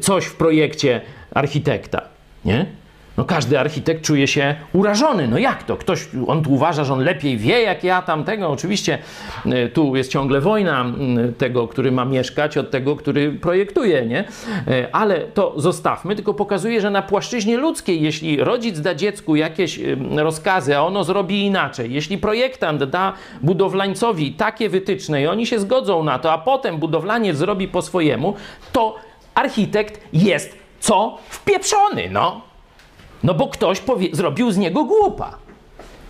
coś 0.00 0.24
w 0.24 0.36
projekcie 0.36 1.00
architekta, 1.34 2.02
nie? 2.44 2.66
No 3.16 3.24
każdy 3.24 3.60
architekt 3.60 4.04
czuje 4.04 4.28
się 4.28 4.54
urażony. 4.72 5.28
No 5.28 5.38
jak 5.38 5.62
to? 5.62 5.76
Ktoś, 5.76 6.08
on 6.26 6.42
tu 6.42 6.52
uważa, 6.52 6.84
że 6.84 6.92
on 6.92 7.00
lepiej 7.00 7.36
wie, 7.36 7.62
jak 7.62 7.84
ja 7.84 8.02
tamtego. 8.02 8.48
Oczywiście 8.48 8.98
e, 9.46 9.68
tu 9.68 9.96
jest 9.96 10.10
ciągle 10.10 10.40
wojna 10.40 10.86
tego, 11.38 11.68
który 11.68 11.92
ma 11.92 12.04
mieszkać, 12.04 12.58
od 12.58 12.70
tego, 12.70 12.96
który 12.96 13.32
projektuje, 13.32 14.06
nie? 14.06 14.24
E, 14.68 14.88
ale 14.92 15.20
to 15.20 15.54
zostawmy, 15.56 16.16
tylko 16.16 16.34
pokazuje, 16.34 16.80
że 16.80 16.90
na 16.90 17.02
płaszczyźnie 17.02 17.56
ludzkiej, 17.56 18.02
jeśli 18.02 18.36
rodzic 18.36 18.80
da 18.80 18.94
dziecku 18.94 19.36
jakieś 19.36 19.80
rozkazy, 20.16 20.76
a 20.76 20.82
ono 20.82 21.04
zrobi 21.04 21.46
inaczej, 21.46 21.92
jeśli 21.92 22.18
projektant 22.18 22.84
da 22.84 23.12
budowlańcowi 23.42 24.32
takie 24.32 24.68
wytyczne 24.68 25.22
i 25.22 25.26
oni 25.26 25.46
się 25.46 25.58
zgodzą 25.58 26.04
na 26.04 26.18
to, 26.18 26.32
a 26.32 26.38
potem 26.38 26.78
budowlaniec 26.78 27.36
zrobi 27.36 27.68
po 27.68 27.82
swojemu, 27.82 28.34
to 28.72 28.96
architekt 29.34 30.00
jest 30.12 30.54
co? 30.80 31.18
Wpieprzony, 31.28 32.10
no. 32.10 32.40
No 33.22 33.34
bo 33.34 33.48
ktoś 33.48 33.82
zrobił 34.12 34.50
z 34.50 34.56
niego 34.56 34.84
głupa. 34.84 35.36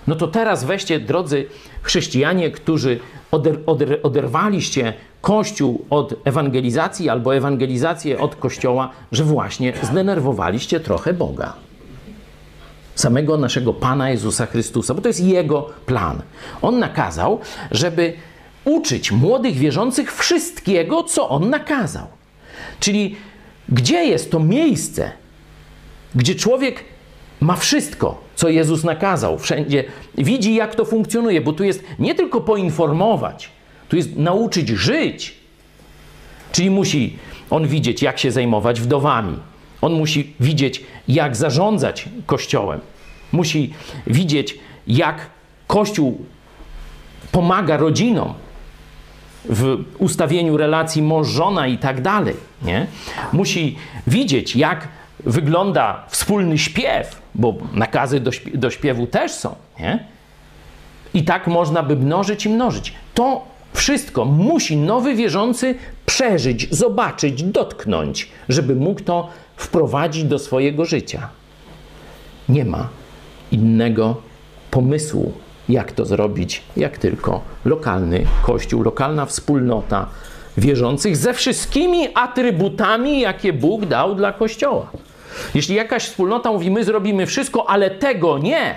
No 0.07 0.14
to 0.14 0.29
teraz 0.29 0.64
weźcie, 0.64 1.01
drodzy 1.01 1.47
chrześcijanie, 1.83 2.51
którzy 2.51 3.01
oder, 3.31 3.59
oder, 3.66 3.99
oderwaliście 4.03 4.93
Kościół 5.20 5.85
od 5.91 6.14
ewangelizacji 6.25 7.09
albo 7.09 7.37
ewangelizację 7.37 8.18
od 8.18 8.37
Kościoła, 8.37 8.91
że 9.12 9.25
właśnie 9.25 9.72
zdenerwowaliście 9.83 10.81
trochę 10.81 11.12
Boga. 11.12 11.53
Samego 12.95 13.37
naszego 13.39 13.75
Pana 13.75 14.11
Jezusa 14.11 14.47
Chrystusa, 14.47 14.95
bo 14.95 15.01
to 15.01 15.09
jest 15.09 15.20
Jego 15.20 15.70
plan. 15.87 16.22
On 16.62 16.79
nakazał, 16.79 17.41
żeby 17.70 18.12
uczyć 18.64 19.12
młodych 19.12 19.55
wierzących 19.55 20.14
wszystkiego, 20.14 21.03
co 21.03 21.29
On 21.29 21.51
nakazał. 21.51 22.07
Czyli 22.80 23.16
gdzie 23.68 24.05
jest 24.05 24.30
to 24.30 24.40
miejsce, 24.40 25.11
gdzie 26.14 26.34
człowiek 26.34 26.84
ma 27.40 27.57
wszystko, 27.57 28.20
co 28.34 28.48
Jezus 28.48 28.84
nakazał, 28.84 29.38
wszędzie 29.38 29.84
widzi, 30.18 30.55
jak 30.55 30.74
to 30.74 30.84
funkcjonuje, 30.84 31.40
bo 31.40 31.52
tu 31.52 31.64
jest 31.64 31.84
nie 31.98 32.14
tylko 32.14 32.40
poinformować, 32.40 33.50
tu 33.88 33.96
jest 33.96 34.16
nauczyć 34.16 34.68
żyć. 34.68 35.34
Czyli 36.52 36.70
musi 36.70 37.16
on 37.50 37.68
widzieć, 37.68 38.02
jak 38.02 38.18
się 38.18 38.30
zajmować 38.30 38.80
wdowami, 38.80 39.38
on 39.80 39.92
musi 39.92 40.34
widzieć, 40.40 40.84
jak 41.09 41.36
zarządzać 41.36 42.09
kościołem, 42.26 42.80
musi 43.32 43.72
widzieć, 44.07 44.59
jak 44.86 45.30
kościół 45.66 46.24
pomaga 47.32 47.76
rodzinom, 47.76 48.34
w 49.49 49.84
ustawieniu 49.99 50.57
relacji 50.57 51.03
mąż-żona 51.03 51.66
i 51.66 51.78
tak 51.78 52.01
dalej. 52.03 52.36
Nie? 52.62 52.86
Musi 53.32 53.76
widzieć, 54.07 54.57
jak 54.57 54.88
wygląda 55.24 56.05
wspólny 56.09 56.59
śpiew, 56.59 57.22
bo 57.34 57.55
nakazy 57.72 58.20
do, 58.20 58.32
śpiew, 58.32 58.59
do 58.59 58.70
śpiewu 58.70 59.07
też 59.07 59.32
są. 59.32 59.55
Nie? 59.80 60.05
I 61.14 61.24
tak 61.24 61.47
można 61.47 61.82
by 61.82 61.97
mnożyć 61.97 62.47
i 62.47 62.49
mnożyć. 62.49 62.92
To 63.14 63.45
wszystko 63.72 64.24
musi 64.24 64.76
nowy 64.76 65.14
wierzący 65.14 65.74
przeżyć, 66.07 66.74
zobaczyć, 66.74 67.42
dotknąć, 67.42 68.28
żeby 68.49 68.74
mógł 68.76 69.01
to 69.01 69.28
wprowadzić 69.57 70.24
do 70.24 70.38
swojego 70.38 70.84
życia. 70.84 71.28
Nie 72.49 72.64
ma 72.64 72.88
innego 73.53 74.16
pomysłu 74.70 75.32
jak 75.69 75.93
to 75.93 76.05
zrobić, 76.05 76.62
jak 76.77 76.99
tylko 76.99 77.41
lokalny 77.65 78.27
kościół, 78.43 78.83
lokalna 78.83 79.27
wspólnota 79.27 80.07
wierzących 80.57 81.17
ze 81.17 81.35
wszystkimi 81.35 82.09
atrybutami, 82.15 83.21
jakie 83.21 83.53
Bóg 83.53 83.87
dał 83.87 84.15
dla 84.15 84.33
kościoła. 84.33 84.91
Jeśli 85.55 85.75
jakaś 85.75 86.05
wspólnota 86.05 86.53
mówi, 86.53 86.71
my 86.71 86.85
zrobimy 86.85 87.27
wszystko, 87.27 87.71
ale 87.71 87.91
tego 87.91 88.39
nie, 88.39 88.75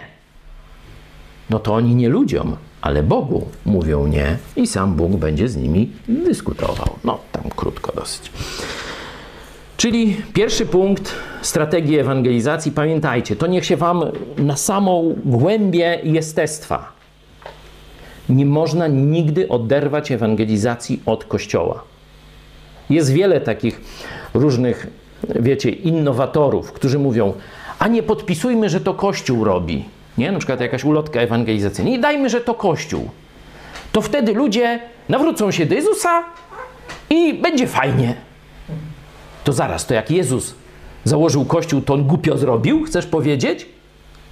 no 1.49 1.59
to 1.59 1.73
oni 1.73 1.95
nie 1.95 2.09
ludziom, 2.09 2.57
ale 2.81 3.03
Bogu 3.03 3.47
mówią 3.65 4.07
nie 4.07 4.37
i 4.55 4.67
sam 4.67 4.95
Bóg 4.95 5.11
będzie 5.11 5.49
z 5.49 5.55
nimi 5.55 5.91
dyskutował. 6.07 6.89
No, 7.03 7.19
tam 7.31 7.43
krótko 7.55 7.91
dosyć. 7.95 8.31
Czyli 9.77 10.17
pierwszy 10.33 10.65
punkt 10.65 11.15
strategii 11.41 11.99
ewangelizacji, 11.99 12.71
pamiętajcie, 12.71 13.35
to 13.35 13.47
niech 13.47 13.65
się 13.65 13.77
Wam 13.77 14.03
na 14.37 14.55
samą 14.57 15.15
głębię 15.25 15.99
jestestwa. 16.03 16.91
Nie 18.29 18.45
można 18.45 18.87
nigdy 18.87 19.47
oderwać 19.47 20.11
ewangelizacji 20.11 21.01
od 21.05 21.25
Kościoła. 21.25 21.83
Jest 22.89 23.13
wiele 23.13 23.41
takich 23.41 23.81
różnych, 24.33 24.87
wiecie, 25.29 25.69
innowatorów, 25.69 26.71
którzy 26.71 26.99
mówią, 26.99 27.33
a 27.79 27.87
nie 27.87 28.03
podpisujmy, 28.03 28.69
że 28.69 28.81
to 28.81 28.93
Kościół 28.93 29.43
robi. 29.43 29.85
Nie? 30.17 30.31
Na 30.31 30.39
przykład 30.39 30.61
jakaś 30.61 30.83
ulotka 30.83 31.19
ewangelizacyjna. 31.19 31.91
Nie 31.91 31.99
dajmy, 31.99 32.29
że 32.29 32.41
to 32.41 32.53
Kościół. 32.53 33.09
To 33.91 34.01
wtedy 34.01 34.33
ludzie 34.33 34.79
nawrócą 35.09 35.51
się 35.51 35.65
do 35.65 35.75
Jezusa 35.75 36.23
i 37.09 37.33
będzie 37.33 37.67
fajnie. 37.67 38.27
To 39.47 39.53
zaraz, 39.53 39.85
to 39.85 39.93
jak 39.93 40.11
Jezus 40.11 40.55
założył 41.03 41.45
kościół, 41.45 41.81
to 41.81 41.93
on 41.93 42.03
głupio 42.03 42.37
zrobił, 42.37 42.83
chcesz 42.83 43.05
powiedzieć? 43.05 43.65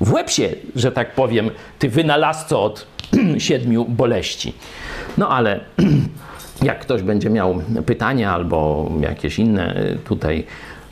W 0.02 0.14
łeb 0.14 0.30
się, 0.30 0.50
że 0.76 0.92
tak 0.92 1.16
powiem, 1.16 1.50
ty 1.80 1.90
wynalazco 1.90 2.64
od 2.64 2.88
siedmiu 3.38 3.86
boleści. 3.86 4.54
No 5.18 5.30
ale 5.30 5.60
jak 6.70 6.80
ktoś 6.80 7.02
będzie 7.02 7.30
miał 7.30 7.62
pytania 7.86 8.34
albo 8.34 8.92
jakieś 9.00 9.40
inne 9.40 9.96
tutaj 10.06 10.44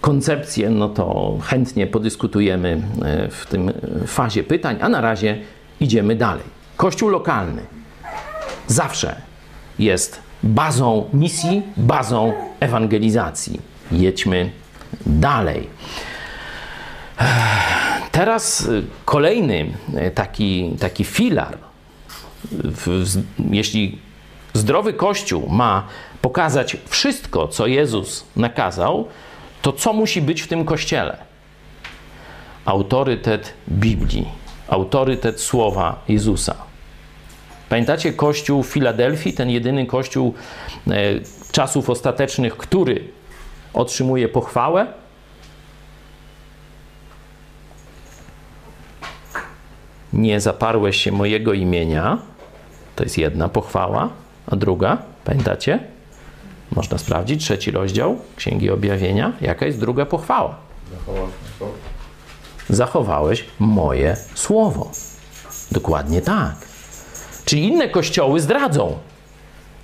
koncepcje, 0.01 0.69
no 0.69 0.89
to 0.89 1.37
chętnie 1.41 1.87
podyskutujemy 1.87 2.81
e, 3.05 3.29
w 3.29 3.45
tym 3.45 3.71
fazie 4.07 4.43
pytań, 4.43 4.77
a 4.81 4.89
na 4.89 5.01
razie 5.01 5.37
idziemy 5.79 6.15
dalej. 6.15 6.45
Kościół 6.77 7.09
lokalny 7.09 7.61
zawsze 8.67 9.15
jest 9.79 10.19
bazą 10.43 11.09
misji, 11.13 11.61
bazą 11.77 12.33
ewangelizacji 12.59 13.72
jedźmy 13.91 14.51
dalej. 15.05 15.69
Teraz 18.11 18.67
kolejny 19.05 19.73
taki, 20.15 20.75
taki 20.79 21.03
filar. 21.03 21.57
Jeśli 23.49 23.99
zdrowy 24.53 24.93
Kościół 24.93 25.49
ma 25.49 25.87
pokazać 26.21 26.77
wszystko, 26.85 27.47
co 27.47 27.67
Jezus 27.67 28.25
nakazał, 28.35 29.07
to 29.61 29.73
co 29.73 29.93
musi 29.93 30.21
być 30.21 30.41
w 30.41 30.47
tym 30.47 30.65
kościele? 30.65 31.17
Autorytet 32.65 33.53
Biblii, 33.69 34.27
autorytet 34.67 35.41
słowa 35.41 36.03
Jezusa. 36.07 36.55
Pamiętacie 37.69 38.13
kościół 38.13 38.63
w 38.63 38.67
Filadelfii, 38.67 39.33
ten 39.33 39.49
jedyny 39.49 39.85
kościół 39.85 40.33
e, 40.87 40.93
czasów 41.51 41.89
ostatecznych, 41.89 42.57
który 42.57 43.07
otrzymuje 43.73 44.29
pochwałę? 44.29 44.87
Nie 50.13 50.41
zaparłeś 50.41 50.97
się 50.97 51.11
mojego 51.11 51.53
imienia. 51.53 52.17
To 52.95 53.03
jest 53.03 53.17
jedna 53.17 53.49
pochwała. 53.49 54.09
A 54.47 54.55
druga, 54.55 54.97
pamiętacie? 55.25 55.79
Można 56.75 56.97
sprawdzić, 56.97 57.43
trzeci 57.43 57.71
rozdział 57.71 58.17
Księgi 58.35 58.69
Objawienia. 58.69 59.31
Jaka 59.41 59.65
jest 59.65 59.79
druga 59.79 60.05
pochwała? 60.05 60.55
Zachowałeś 62.69 63.45
moje 63.59 64.17
słowo. 64.35 64.91
Dokładnie 65.71 66.21
tak. 66.21 66.55
Czyli 67.45 67.67
inne 67.67 67.89
kościoły 67.89 68.39
zdradzą. 68.39 68.97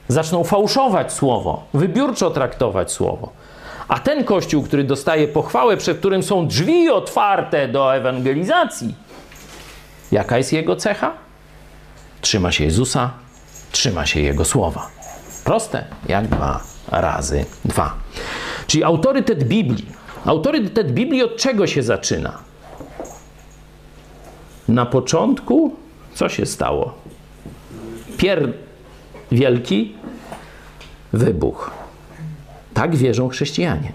Zaczną 0.07 0.43
fałszować 0.43 1.13
słowo, 1.13 1.63
wybiórczo 1.73 2.31
traktować 2.31 2.91
słowo. 2.91 3.29
A 3.89 3.99
ten 3.99 4.23
kościół, 4.23 4.63
który 4.63 4.83
dostaje 4.83 5.27
pochwałę, 5.27 5.77
przed 5.77 5.97
którym 5.97 6.23
są 6.23 6.47
drzwi 6.47 6.89
otwarte 6.89 7.67
do 7.67 7.95
ewangelizacji, 7.95 8.95
jaka 10.11 10.37
jest 10.37 10.53
jego 10.53 10.75
cecha? 10.75 11.13
Trzyma 12.21 12.51
się 12.51 12.63
Jezusa, 12.63 13.11
trzyma 13.71 14.05
się 14.05 14.21
Jego 14.21 14.45
słowa. 14.45 14.89
Proste, 15.43 15.85
jak 16.07 16.27
dwa 16.27 16.63
razy 16.91 17.45
dwa. 17.65 17.93
Czyli 18.67 18.83
autorytet 18.83 19.43
Biblii. 19.43 19.85
Autorytet 20.25 20.91
Biblii 20.91 21.23
od 21.23 21.37
czego 21.37 21.67
się 21.67 21.83
zaczyna? 21.83 22.37
Na 24.67 24.85
początku 24.85 25.75
co 26.13 26.29
się 26.29 26.45
stało? 26.45 26.93
Pier 28.17 28.53
wielki 29.31 29.95
wybuch. 31.13 31.78
Tak 32.73 32.95
wierzą 32.95 33.29
chrześcijanie. 33.29 33.91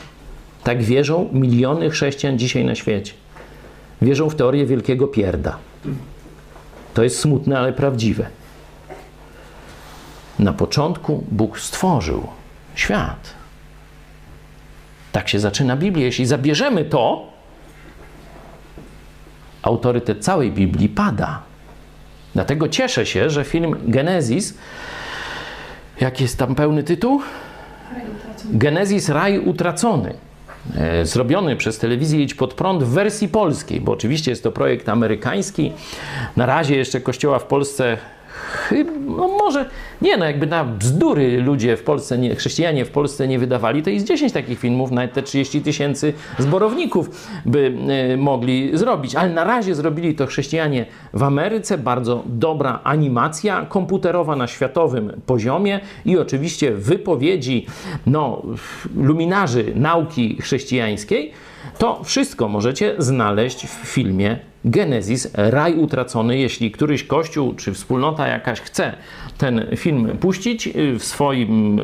Tak 0.65 0.83
wierzą 0.83 1.29
miliony 1.33 1.91
chrześcijan 1.91 2.39
dzisiaj 2.39 2.65
na 2.65 2.75
świecie. 2.75 3.13
Wierzą 4.03 4.31
w 4.31 4.35
teorię 4.35 4.67
wielkiego 4.67 5.09
pierda. 5.09 5.59
To 6.95 7.03
jest 7.03 7.21
smutne, 7.21 7.59
ale 7.59 7.73
prawdziwe. 7.73 8.27
Na 10.39 10.53
początku 10.53 11.25
Bóg 11.31 11.61
stworzył 11.61 12.27
świat. 12.75 13.35
Tak 15.13 15.29
się 15.29 15.41
zaczyna 15.41 15.77
Biblia. 15.77 16.05
Jeśli 16.05 16.27
zabierzemy 16.27 16.85
to, 16.85 17.33
autorytet 19.63 20.25
całej 20.25 20.53
Biblii 20.53 20.89
pada. 20.89 21.43
Dlatego 22.35 22.69
cieszę 22.69 23.07
się, 23.07 23.31
że 23.31 23.45
film 23.45 23.77
Genezis, 23.87 24.55
jaki 26.01 26.23
jest 26.23 26.39
tam 26.39 26.55
pełny 26.55 26.83
tytuł? 26.83 27.23
Genezis 28.53 29.09
Raj 29.09 29.39
Utracony. 29.39 30.15
E, 30.77 31.07
zrobiony 31.07 31.57
przez 31.57 31.79
telewizję 31.79 32.23
Idź 32.23 32.35
Pod 32.35 32.55
Prąd 32.55 32.83
w 32.83 32.89
wersji 32.89 33.29
polskiej, 33.29 33.81
bo 33.81 33.93
oczywiście 33.93 34.31
jest 34.31 34.43
to 34.43 34.53
projekt 34.53 34.89
amerykański. 34.89 35.73
Na 36.37 36.47
razie 36.47 36.77
jeszcze 36.77 37.01
kościoła 37.01 37.39
w 37.39 37.45
Polsce 37.45 37.99
no 39.07 39.29
może, 39.29 39.71
nie 40.03 40.17
no, 40.17 40.25
jakby 40.25 40.47
na 40.47 40.65
bzdury 40.65 41.43
ludzie 41.43 41.77
w 41.77 41.83
Polsce, 41.83 42.19
nie, 42.19 42.35
chrześcijanie 42.35 42.85
w 42.85 42.91
Polsce 42.91 43.29
nie 43.29 43.39
wydawali, 43.39 43.83
to 43.83 43.91
jest 43.91 44.07
10 44.07 44.33
takich 44.33 44.59
filmów, 44.59 44.91
nawet 44.91 45.13
te 45.13 45.23
30 45.23 45.63
tysięcy 45.63 46.13
zborowników 46.39 47.29
by 47.47 47.75
y, 48.13 48.17
mogli 48.17 48.71
zrobić. 48.79 49.15
Ale 49.15 49.31
na 49.31 49.45
razie 49.45 49.75
zrobili 49.75 50.15
to 50.15 50.27
chrześcijanie 50.27 50.87
w 51.13 51.23
Ameryce, 51.23 51.79
bardzo 51.79 52.23
dobra 52.27 52.81
animacja 52.85 53.67
komputerowa 53.69 54.37
na 54.37 54.47
światowym 54.47 55.21
poziomie 55.27 55.81
i 56.05 56.19
oczywiście 56.19 56.73
wypowiedzi 56.73 57.67
no, 58.07 58.43
luminarzy 58.97 59.73
nauki 59.75 60.37
chrześcijańskiej. 60.43 61.33
To 61.79 62.05
wszystko 62.05 62.49
możecie 62.49 62.95
znaleźć 62.99 63.67
w 63.67 63.71
filmie 63.71 64.39
Genezis, 64.65 65.29
raj 65.35 65.75
utracony. 65.75 66.39
Jeśli 66.39 66.71
któryś 66.71 67.05
kościół 67.05 67.55
czy 67.55 67.73
wspólnota 67.73 68.29
jakaś 68.29 68.61
chce 68.61 68.93
ten 69.39 69.67
film 69.77 70.19
puścić 70.21 70.67
y, 70.67 70.99
w 70.99 71.05
swoim 71.05 71.81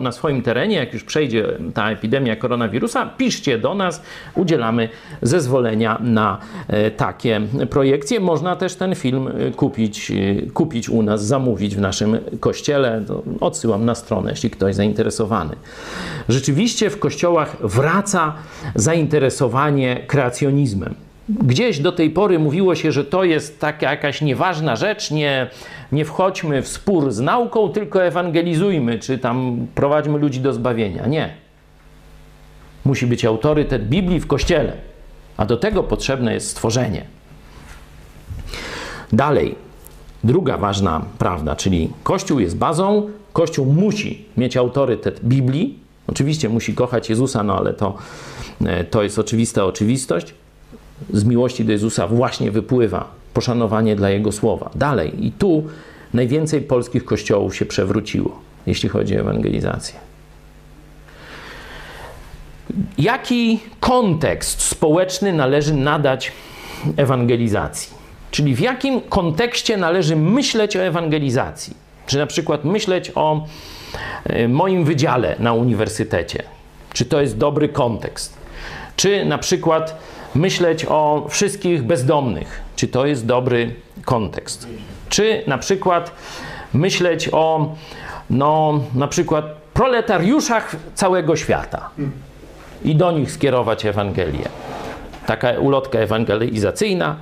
na 0.00 0.12
swoim 0.12 0.42
terenie, 0.42 0.76
jak 0.76 0.92
już 0.92 1.04
przejdzie 1.04 1.46
ta 1.74 1.90
epidemia 1.90 2.36
koronawirusa, 2.36 3.06
piszcie 3.06 3.58
do 3.58 3.74
nas, 3.74 4.02
udzielamy 4.34 4.88
zezwolenia 5.22 5.98
na 6.00 6.38
e, 6.68 6.90
takie 6.90 7.40
projekcje. 7.70 8.20
Można 8.20 8.56
też 8.56 8.74
ten 8.74 8.94
film 8.94 9.28
y, 9.28 9.52
kupić, 9.52 10.10
y, 10.10 10.50
kupić 10.54 10.88
u 10.88 11.02
nas, 11.02 11.26
zamówić 11.26 11.76
w 11.76 11.80
naszym 11.80 12.18
kościele. 12.40 13.02
Odsyłam 13.40 13.84
na 13.84 13.94
stronę, 13.94 14.30
jeśli 14.30 14.50
ktoś 14.50 14.74
zainteresowany. 14.74 15.56
Rzeczywiście 16.28 16.90
w 16.90 16.98
kościołach 16.98 17.56
wraca 17.60 18.34
zainteresowanie 18.74 20.00
kreacjonizmem. 20.06 21.05
Gdzieś 21.28 21.78
do 21.78 21.92
tej 21.92 22.10
pory 22.10 22.38
mówiło 22.38 22.74
się, 22.74 22.92
że 22.92 23.04
to 23.04 23.24
jest 23.24 23.60
taka 23.60 23.90
jakaś 23.90 24.22
nieważna 24.22 24.76
rzecz, 24.76 25.10
nie, 25.10 25.50
nie 25.92 26.04
wchodźmy 26.04 26.62
w 26.62 26.68
spór 26.68 27.12
z 27.12 27.20
nauką, 27.20 27.68
tylko 27.68 28.04
ewangelizujmy, 28.04 28.98
czy 28.98 29.18
tam 29.18 29.66
prowadźmy 29.74 30.18
ludzi 30.18 30.40
do 30.40 30.52
zbawienia. 30.52 31.06
Nie. 31.06 31.34
Musi 32.84 33.06
być 33.06 33.24
autorytet 33.24 33.88
Biblii 33.88 34.20
w 34.20 34.26
kościele, 34.26 34.72
a 35.36 35.46
do 35.46 35.56
tego 35.56 35.82
potrzebne 35.82 36.34
jest 36.34 36.50
stworzenie. 36.50 37.04
Dalej, 39.12 39.54
druga 40.24 40.56
ważna 40.56 41.04
prawda, 41.18 41.56
czyli 41.56 41.90
Kościół 42.02 42.40
jest 42.40 42.56
bazą, 42.56 43.08
Kościół 43.32 43.66
musi 43.66 44.24
mieć 44.36 44.56
autorytet 44.56 45.20
Biblii. 45.24 45.78
Oczywiście 46.06 46.48
musi 46.48 46.74
kochać 46.74 47.10
Jezusa, 47.10 47.42
no 47.42 47.58
ale 47.58 47.74
to, 47.74 47.96
e, 48.64 48.84
to 48.84 49.02
jest 49.02 49.18
oczywista 49.18 49.64
oczywistość 49.64 50.34
z 51.12 51.24
miłości 51.24 51.64
do 51.64 51.72
Jezusa 51.72 52.06
właśnie 52.06 52.50
wypływa 52.50 53.10
poszanowanie 53.34 53.96
dla 53.96 54.10
Jego 54.10 54.32
słowa. 54.32 54.70
Dalej, 54.74 55.26
i 55.26 55.32
tu 55.32 55.64
najwięcej 56.14 56.60
polskich 56.60 57.04
kościołów 57.04 57.56
się 57.56 57.66
przewróciło, 57.66 58.40
jeśli 58.66 58.88
chodzi 58.88 59.16
o 59.16 59.20
ewangelizację. 59.20 59.94
Jaki 62.98 63.60
kontekst 63.80 64.62
społeczny 64.62 65.32
należy 65.32 65.74
nadać 65.74 66.32
ewangelizacji? 66.96 67.94
Czyli 68.30 68.54
w 68.54 68.60
jakim 68.60 69.00
kontekście 69.00 69.76
należy 69.76 70.16
myśleć 70.16 70.76
o 70.76 70.80
ewangelizacji? 70.80 71.74
Czy 72.06 72.18
na 72.18 72.26
przykład 72.26 72.64
myśleć 72.64 73.12
o 73.14 73.46
e, 74.24 74.48
moim 74.48 74.84
wydziale 74.84 75.36
na 75.38 75.52
uniwersytecie? 75.52 76.42
Czy 76.92 77.04
to 77.04 77.20
jest 77.20 77.38
dobry 77.38 77.68
kontekst? 77.68 78.36
Czy 78.96 79.24
na 79.24 79.38
przykład 79.38 79.98
myśleć 80.36 80.86
o 80.88 81.26
wszystkich 81.28 81.82
bezdomnych. 81.82 82.60
Czy 82.76 82.88
to 82.88 83.06
jest 83.06 83.26
dobry 83.26 83.74
kontekst? 84.04 84.68
Czy 85.08 85.42
na 85.46 85.58
przykład 85.58 86.10
myśleć 86.74 87.28
o, 87.32 87.74
no, 88.30 88.80
na 88.94 89.08
przykład 89.08 89.44
proletariuszach 89.74 90.76
całego 90.94 91.36
świata 91.36 91.90
i 92.84 92.96
do 92.96 93.12
nich 93.12 93.32
skierować 93.32 93.86
Ewangelię. 93.86 94.48
Taka 95.26 95.50
ulotka 95.50 95.98
ewangelizacyjna 95.98 97.16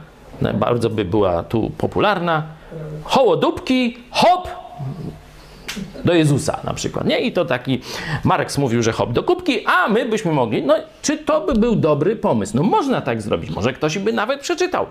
bardzo 0.55 0.91
by 0.91 1.05
była 1.05 1.43
tu 1.43 1.71
popularna. 1.79 2.43
Hołodupki, 3.05 3.99
hop, 4.11 4.49
do 6.05 6.15
Jezusa 6.15 6.61
na 6.65 6.75
przykład, 6.75 7.07
nie? 7.07 7.21
I 7.21 7.33
to 7.33 7.45
taki 7.45 7.81
Marks 8.25 8.59
mówił, 8.59 8.83
że 8.83 8.93
hop 8.93 9.13
do 9.13 9.23
kubki, 9.23 9.67
a 9.67 9.89
my 9.89 10.05
byśmy 10.09 10.33
mogli, 10.33 10.63
no 10.63 10.75
czy 11.03 11.19
to 11.19 11.41
by 11.41 11.55
był 11.55 11.77
dobry 11.77 12.17
pomysł? 12.17 12.57
No 12.57 12.63
można 12.63 13.01
tak 13.01 13.23
zrobić, 13.23 13.51
może 13.51 13.73
ktoś 13.73 13.99
by 13.99 14.13
nawet 14.13 14.41
przeczytał. 14.41 14.87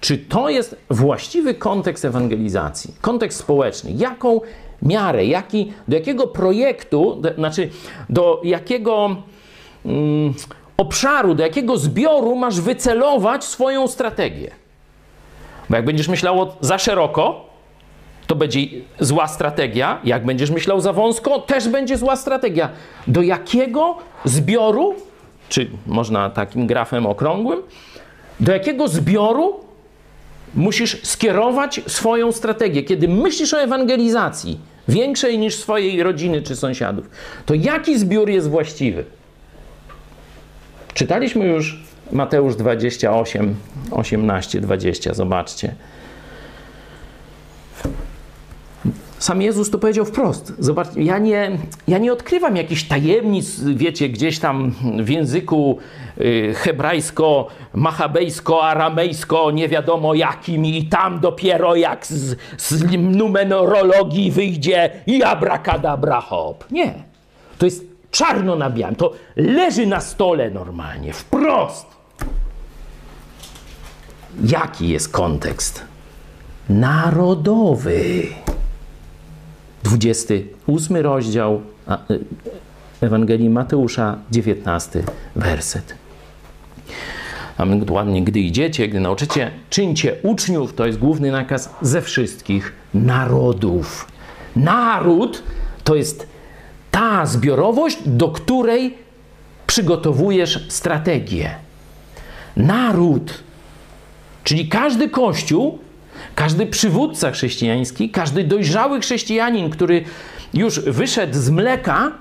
Czy 0.00 0.18
to 0.18 0.48
jest 0.48 0.76
właściwy 0.90 1.54
kontekst 1.54 2.04
ewangelizacji, 2.04 2.94
kontekst 3.00 3.38
społeczny? 3.38 3.92
Jaką 3.92 4.40
miarę, 4.82 5.26
jaki, 5.26 5.72
do 5.88 5.96
jakiego 5.96 6.26
projektu, 6.26 7.16
do, 7.20 7.34
znaczy 7.34 7.70
do 8.08 8.40
jakiego 8.44 9.16
mm, 9.84 10.34
obszaru, 10.76 11.34
do 11.34 11.42
jakiego 11.42 11.76
zbioru 11.76 12.36
masz 12.36 12.60
wycelować 12.60 13.44
swoją 13.44 13.88
strategię? 13.88 14.50
Bo 15.70 15.76
jak 15.76 15.84
będziesz 15.84 16.08
myślał 16.08 16.52
za 16.60 16.78
szeroko, 16.78 17.53
to 18.26 18.34
będzie 18.36 18.60
zła 19.00 19.28
strategia. 19.28 20.00
Jak 20.04 20.24
będziesz 20.24 20.50
myślał 20.50 20.80
za 20.80 20.92
wąsko, 20.92 21.40
też 21.40 21.68
będzie 21.68 21.96
zła 21.96 22.16
strategia. 22.16 22.68
Do 23.06 23.22
jakiego 23.22 23.98
zbioru, 24.24 24.94
czy 25.48 25.70
można 25.86 26.30
takim 26.30 26.66
grafem 26.66 27.06
okrągłym, 27.06 27.62
do 28.40 28.52
jakiego 28.52 28.88
zbioru 28.88 29.60
musisz 30.54 31.02
skierować 31.02 31.80
swoją 31.86 32.32
strategię? 32.32 32.82
Kiedy 32.82 33.08
myślisz 33.08 33.54
o 33.54 33.62
ewangelizacji 33.62 34.58
większej 34.88 35.38
niż 35.38 35.54
swojej 35.56 36.02
rodziny 36.02 36.42
czy 36.42 36.56
sąsiadów, 36.56 37.10
to 37.46 37.54
jaki 37.54 37.98
zbiór 37.98 38.30
jest 38.30 38.50
właściwy? 38.50 39.04
Czytaliśmy 40.94 41.46
już 41.46 41.82
Mateusz 42.12 42.56
28, 42.56 43.54
18, 43.90 44.60
20. 44.60 45.14
Zobaczcie. 45.14 45.74
Sam 49.24 49.42
Jezus 49.42 49.70
to 49.70 49.78
powiedział 49.78 50.04
wprost. 50.04 50.52
Zobacz, 50.58 50.88
ja 50.96 51.18
nie, 51.18 51.58
ja 51.88 51.98
nie 51.98 52.12
odkrywam 52.12 52.56
jakichś 52.56 52.84
tajemnic, 52.84 53.60
wiecie, 53.60 54.08
gdzieś 54.08 54.38
tam 54.38 54.72
w 55.02 55.08
języku 55.08 55.78
y, 56.20 56.54
hebrajsko, 56.56 57.48
machabejsko, 57.74 58.64
aramejsko, 58.64 59.50
nie 59.50 59.68
wiadomo 59.68 60.14
jakim 60.14 60.64
i 60.64 60.86
tam 60.86 61.20
dopiero 61.20 61.76
jak 61.76 62.06
z, 62.06 62.36
z 62.58 62.84
numerologii 62.98 64.30
wyjdzie 64.30 64.90
i 65.06 65.22
abracadabra 65.22 66.20
hop. 66.20 66.64
Nie. 66.70 66.94
To 67.58 67.66
jest 67.66 67.84
czarno 68.10 68.56
na 68.56 68.70
białym. 68.70 68.96
To 68.96 69.12
leży 69.36 69.86
na 69.86 70.00
stole 70.00 70.50
normalnie, 70.50 71.12
wprost. 71.12 71.86
Jaki 74.44 74.88
jest 74.88 75.08
kontekst? 75.12 75.84
Narodowy. 76.68 78.43
28 79.84 80.96
rozdział 80.96 81.60
y, 82.10 82.18
Ewangelii 83.00 83.50
Mateusza, 83.50 84.18
19 84.30 85.02
werset. 85.36 85.94
A 87.58 87.66
ładnie, 87.90 88.22
gdy 88.22 88.40
idziecie, 88.40 88.88
gdy 88.88 89.00
nauczycie, 89.00 89.50
czyńcie 89.70 90.16
uczniów, 90.22 90.74
to 90.74 90.86
jest 90.86 90.98
główny 90.98 91.32
nakaz 91.32 91.74
ze 91.82 92.02
wszystkich 92.02 92.72
narodów. 92.94 94.08
Naród 94.56 95.42
to 95.84 95.94
jest 95.94 96.26
ta 96.90 97.26
zbiorowość, 97.26 97.98
do 98.06 98.28
której 98.28 98.94
przygotowujesz 99.66 100.66
strategię. 100.68 101.54
Naród, 102.56 103.42
czyli 104.44 104.68
każdy 104.68 105.08
kościół 105.08 105.78
każdy 106.34 106.66
przywódca 106.66 107.30
chrześcijański, 107.30 108.10
każdy 108.10 108.44
dojrzały 108.44 109.00
chrześcijanin, 109.00 109.70
który 109.70 110.04
już 110.54 110.80
wyszedł 110.80 111.34
z 111.34 111.50
mleka, 111.50 112.12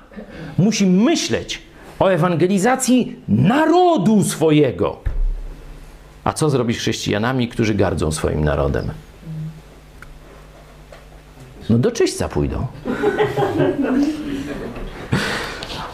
musi 0.57 0.85
myśleć 0.85 1.61
o 1.99 2.07
ewangelizacji 2.07 3.15
narodu 3.27 4.23
swojego. 4.23 4.99
A 6.23 6.33
co 6.33 6.49
zrobić 6.49 6.77
chrześcijanami, 6.77 7.47
którzy 7.47 7.75
gardzą 7.75 8.11
swoim 8.11 8.43
narodem? 8.43 8.91
No 11.69 11.77
do 11.77 11.91
czyśćca 11.91 12.29
pójdą. 12.29 12.67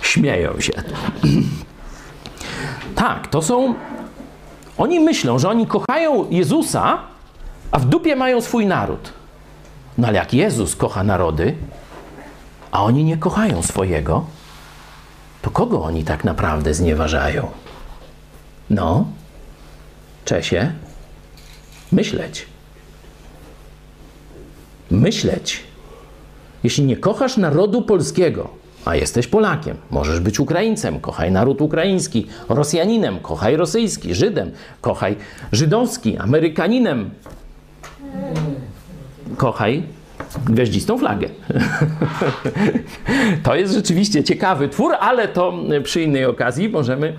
Śmieją 0.02 0.62
się. 0.62 0.74
tak, 2.96 3.28
to 3.28 3.42
są. 3.42 3.76
Oni 4.78 5.00
myślą, 5.00 5.40
że 5.40 5.50
oni 5.50 5.68
kochają 5.68 6.30
Jezusa, 6.30 6.98
a 7.72 7.80
w 7.80 7.86
dupie 7.86 8.16
mają 8.16 8.42
swój 8.42 8.66
naród. 8.66 9.14
No 9.98 10.08
ale 10.08 10.18
jak 10.18 10.34
Jezus 10.34 10.76
kocha 10.76 11.04
narody, 11.04 11.56
a 12.72 12.84
oni 12.84 13.04
nie 13.04 13.18
kochają 13.18 13.64
swojego, 13.64 14.26
to 15.42 15.52
kogo 15.52 15.84
oni 15.84 16.04
tak 16.04 16.24
naprawdę 16.24 16.74
znieważają? 16.74 17.48
No, 18.70 19.06
Czesie, 20.26 20.72
myśleć. 21.92 22.46
Myśleć. 24.92 25.64
Jeśli 26.64 26.84
nie 26.84 26.98
kochasz 26.98 27.38
narodu 27.38 27.82
polskiego, 27.82 28.50
a 28.86 28.96
jesteś 28.96 29.28
Polakiem, 29.28 29.78
możesz 29.92 30.20
być 30.20 30.40
Ukraińcem, 30.40 31.00
kochaj 31.00 31.32
naród 31.32 31.62
ukraiński, 31.62 32.28
Rosjaninem, 32.50 33.20
kochaj 33.20 33.56
rosyjski, 33.56 34.16
Żydem, 34.16 34.52
kochaj 34.82 35.16
żydowski, 35.52 36.18
Amerykaninem, 36.18 37.10
kochaj 39.38 39.84
gwiaździstą 40.46 40.98
flagę. 40.98 41.30
to 43.44 43.56
jest 43.56 43.74
rzeczywiście 43.74 44.24
ciekawy 44.24 44.70
twór, 44.70 44.94
ale 45.00 45.28
to 45.28 45.54
przy 45.84 46.02
innej 46.04 46.26
okazji 46.26 46.70
możemy 46.70 47.14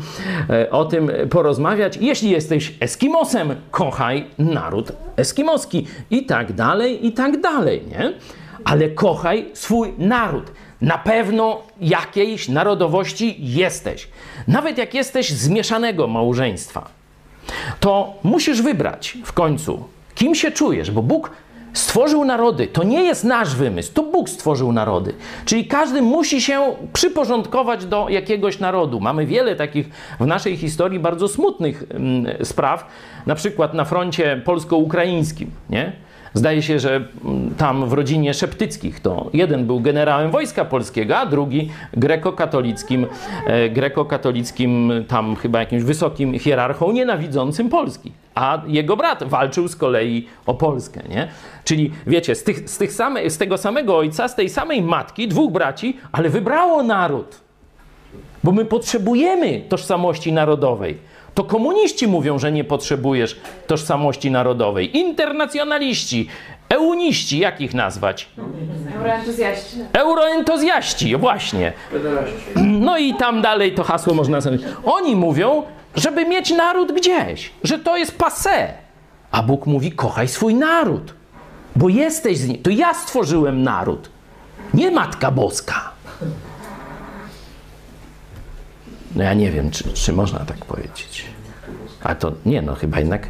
e, 0.50 0.70
o 0.70 0.84
tym 0.84 1.10
porozmawiać. 1.30 1.96
Jeśli 1.96 2.30
jesteś 2.30 2.74
Eskimosem, 2.80 3.54
kochaj 3.70 4.26
naród 4.38 4.92
eskimoski 5.16 5.86
i 6.10 6.26
tak 6.26 6.52
dalej, 6.52 7.06
i 7.06 7.12
tak 7.12 7.40
dalej, 7.40 7.82
nie? 7.90 8.12
Ale 8.64 8.88
kochaj 8.88 9.46
swój 9.52 9.92
naród. 9.98 10.52
Na 10.80 10.98
pewno 10.98 11.62
jakiejś 11.80 12.48
narodowości 12.48 13.36
jesteś. 13.38 14.08
Nawet 14.48 14.78
jak 14.78 14.94
jesteś 14.94 15.30
z 15.30 15.48
mieszanego 15.48 16.06
małżeństwa, 16.06 16.88
to 17.80 18.14
musisz 18.22 18.62
wybrać 18.62 19.18
w 19.24 19.32
końcu 19.32 19.84
Kim 20.20 20.34
się 20.34 20.50
czujesz? 20.50 20.90
Bo 20.90 21.02
Bóg 21.02 21.30
stworzył 21.72 22.24
narody. 22.24 22.66
To 22.66 22.84
nie 22.84 23.02
jest 23.02 23.24
nasz 23.24 23.54
wymysł, 23.54 23.92
to 23.92 24.02
Bóg 24.02 24.28
stworzył 24.28 24.72
narody. 24.72 25.14
Czyli 25.44 25.66
każdy 25.66 26.02
musi 26.02 26.42
się 26.42 26.76
przyporządkować 26.92 27.84
do 27.84 28.08
jakiegoś 28.08 28.58
narodu. 28.58 29.00
Mamy 29.00 29.26
wiele 29.26 29.56
takich 29.56 29.88
w 30.20 30.26
naszej 30.26 30.56
historii 30.56 30.98
bardzo 30.98 31.28
smutnych 31.28 31.84
mm, 31.90 32.44
spraw, 32.44 32.86
na 33.26 33.34
przykład 33.34 33.74
na 33.74 33.84
froncie 33.84 34.42
polsko-ukraińskim, 34.44 35.50
nie? 35.70 35.92
Zdaje 36.34 36.62
się, 36.62 36.78
że 36.78 36.96
mm, 37.24 37.54
tam 37.54 37.88
w 37.88 37.92
rodzinie 37.92 38.34
Szeptyckich 38.34 39.00
to 39.00 39.30
jeden 39.32 39.66
był 39.66 39.80
generałem 39.80 40.30
wojska 40.30 40.64
polskiego, 40.64 41.16
a 41.16 41.26
drugi 41.26 41.70
grekokatolickim, 41.92 43.06
e, 43.46 43.70
grekokatolickim 43.70 44.92
tam 45.08 45.36
chyba 45.36 45.60
jakimś 45.60 45.82
wysokim 45.82 46.38
hierarchą 46.38 46.92
nienawidzącym 46.92 47.68
Polski. 47.68 48.12
A 48.34 48.62
jego 48.66 48.96
brat 48.96 49.24
walczył 49.24 49.68
z 49.68 49.76
kolei 49.76 50.26
o 50.46 50.54
Polskę, 50.54 51.00
nie? 51.08 51.28
Czyli 51.64 51.90
wiecie, 52.06 52.34
z, 52.34 52.44
tych, 52.44 52.70
z, 52.70 52.78
tych 52.78 52.92
same, 52.92 53.30
z 53.30 53.38
tego 53.38 53.58
samego 53.58 53.98
ojca, 53.98 54.28
z 54.28 54.34
tej 54.34 54.48
samej 54.48 54.82
matki, 54.82 55.28
dwóch 55.28 55.52
braci, 55.52 55.96
ale 56.12 56.28
wybrało 56.28 56.82
naród. 56.82 57.40
Bo 58.44 58.52
my 58.52 58.64
potrzebujemy 58.64 59.60
tożsamości 59.68 60.32
narodowej. 60.32 61.09
To 61.34 61.44
komuniści 61.44 62.08
mówią, 62.08 62.38
że 62.38 62.52
nie 62.52 62.64
potrzebujesz 62.64 63.40
tożsamości 63.66 64.30
narodowej. 64.30 64.98
Internacjonaliści, 64.98 66.28
euniści, 66.68 67.38
jak 67.38 67.60
ich 67.60 67.74
nazwać? 67.74 68.28
Euroentuzjaści. 68.96 69.76
Euroentuzjaści, 69.92 71.16
właśnie. 71.16 71.72
No 72.56 72.98
i 72.98 73.14
tam 73.14 73.42
dalej 73.42 73.74
to 73.74 73.84
hasło 73.84 74.14
można 74.14 74.40
sobie. 74.40 74.58
Oni 74.84 75.16
mówią, 75.16 75.62
żeby 75.94 76.24
mieć 76.24 76.50
naród 76.50 76.92
gdzieś, 76.92 77.50
że 77.64 77.78
to 77.78 77.96
jest 77.96 78.18
passe. 78.18 78.72
A 79.30 79.42
Bóg 79.42 79.66
mówi: 79.66 79.92
kochaj 79.92 80.28
swój 80.28 80.54
naród, 80.54 81.14
bo 81.76 81.88
jesteś 81.88 82.38
z 82.38 82.48
nim. 82.48 82.62
To 82.62 82.70
ja 82.70 82.94
stworzyłem 82.94 83.62
naród, 83.62 84.10
nie 84.74 84.90
Matka 84.90 85.30
Boska. 85.30 85.90
No 89.16 89.24
ja 89.24 89.34
nie 89.34 89.50
wiem, 89.50 89.70
czy, 89.70 89.84
czy 89.92 90.12
można 90.12 90.38
tak 90.38 90.64
powiedzieć. 90.64 91.24
A 92.02 92.14
to 92.14 92.32
nie, 92.46 92.62
no 92.62 92.74
chyba 92.74 92.98
jednak. 92.98 93.28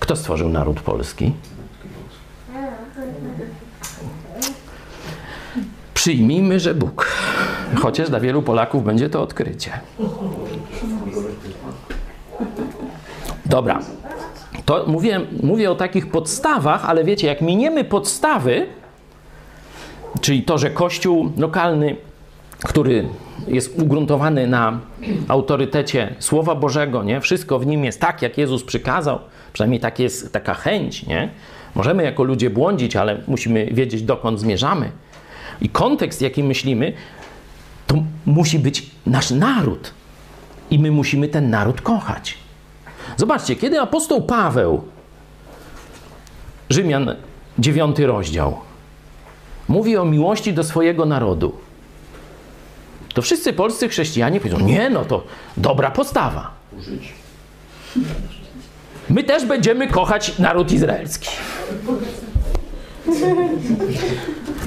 Kto 0.00 0.16
stworzył 0.16 0.48
naród 0.48 0.80
polski? 0.80 1.32
Przyjmijmy, 5.94 6.60
że 6.60 6.74
Bóg. 6.74 7.06
Chociaż 7.74 8.08
dla 8.08 8.20
wielu 8.20 8.42
Polaków 8.42 8.84
będzie 8.84 9.10
to 9.10 9.22
odkrycie. 9.22 9.70
Dobra. 13.46 13.80
To 14.64 14.84
mówię, 14.86 15.20
mówię 15.42 15.70
o 15.70 15.74
takich 15.74 16.10
podstawach, 16.10 16.84
ale 16.84 17.04
wiecie, 17.04 17.26
jak 17.26 17.40
miniemy 17.40 17.84
podstawy, 17.84 18.66
czyli 20.20 20.42
to, 20.42 20.58
że 20.58 20.70
Kościół 20.70 21.32
lokalny, 21.36 21.96
który 22.64 23.08
jest 23.48 23.78
ugruntowany 23.78 24.46
na 24.46 24.80
autorytecie 25.28 26.14
Słowa 26.18 26.54
Bożego, 26.54 27.02
nie? 27.02 27.20
Wszystko 27.20 27.58
w 27.58 27.66
nim 27.66 27.84
jest 27.84 28.00
tak, 28.00 28.22
jak 28.22 28.38
Jezus 28.38 28.64
przykazał. 28.64 29.18
Przynajmniej 29.52 29.80
tak 29.80 29.98
jest 29.98 30.32
taka 30.32 30.54
chęć, 30.54 31.06
nie? 31.06 31.30
Możemy 31.74 32.02
jako 32.02 32.22
ludzie 32.22 32.50
błądzić, 32.50 32.96
ale 32.96 33.20
musimy 33.28 33.66
wiedzieć, 33.66 34.02
dokąd 34.02 34.40
zmierzamy. 34.40 34.90
I 35.60 35.68
kontekst, 35.68 36.22
jaki 36.22 36.42
myślimy, 36.42 36.92
to 37.86 37.94
musi 38.26 38.58
być 38.58 38.90
nasz 39.06 39.30
naród. 39.30 39.94
I 40.70 40.78
my 40.78 40.90
musimy 40.90 41.28
ten 41.28 41.50
naród 41.50 41.80
kochać. 41.80 42.38
Zobaczcie, 43.16 43.56
kiedy 43.56 43.80
apostoł 43.80 44.22
Paweł, 44.22 44.82
Rzymian 46.70 47.16
9 47.58 47.98
rozdział, 47.98 48.58
mówi 49.68 49.96
o 49.96 50.04
miłości 50.04 50.52
do 50.52 50.64
swojego 50.64 51.06
narodu, 51.06 51.52
to 53.14 53.22
wszyscy 53.22 53.52
polscy 53.52 53.88
chrześcijanie 53.88 54.40
powiedzą: 54.40 54.60
Nie, 54.60 54.90
no 54.90 55.04
to 55.04 55.24
dobra 55.56 55.90
postawa. 55.90 56.50
My 59.10 59.24
też 59.24 59.46
będziemy 59.46 59.88
kochać 59.88 60.38
naród 60.38 60.72
izraelski. 60.72 61.28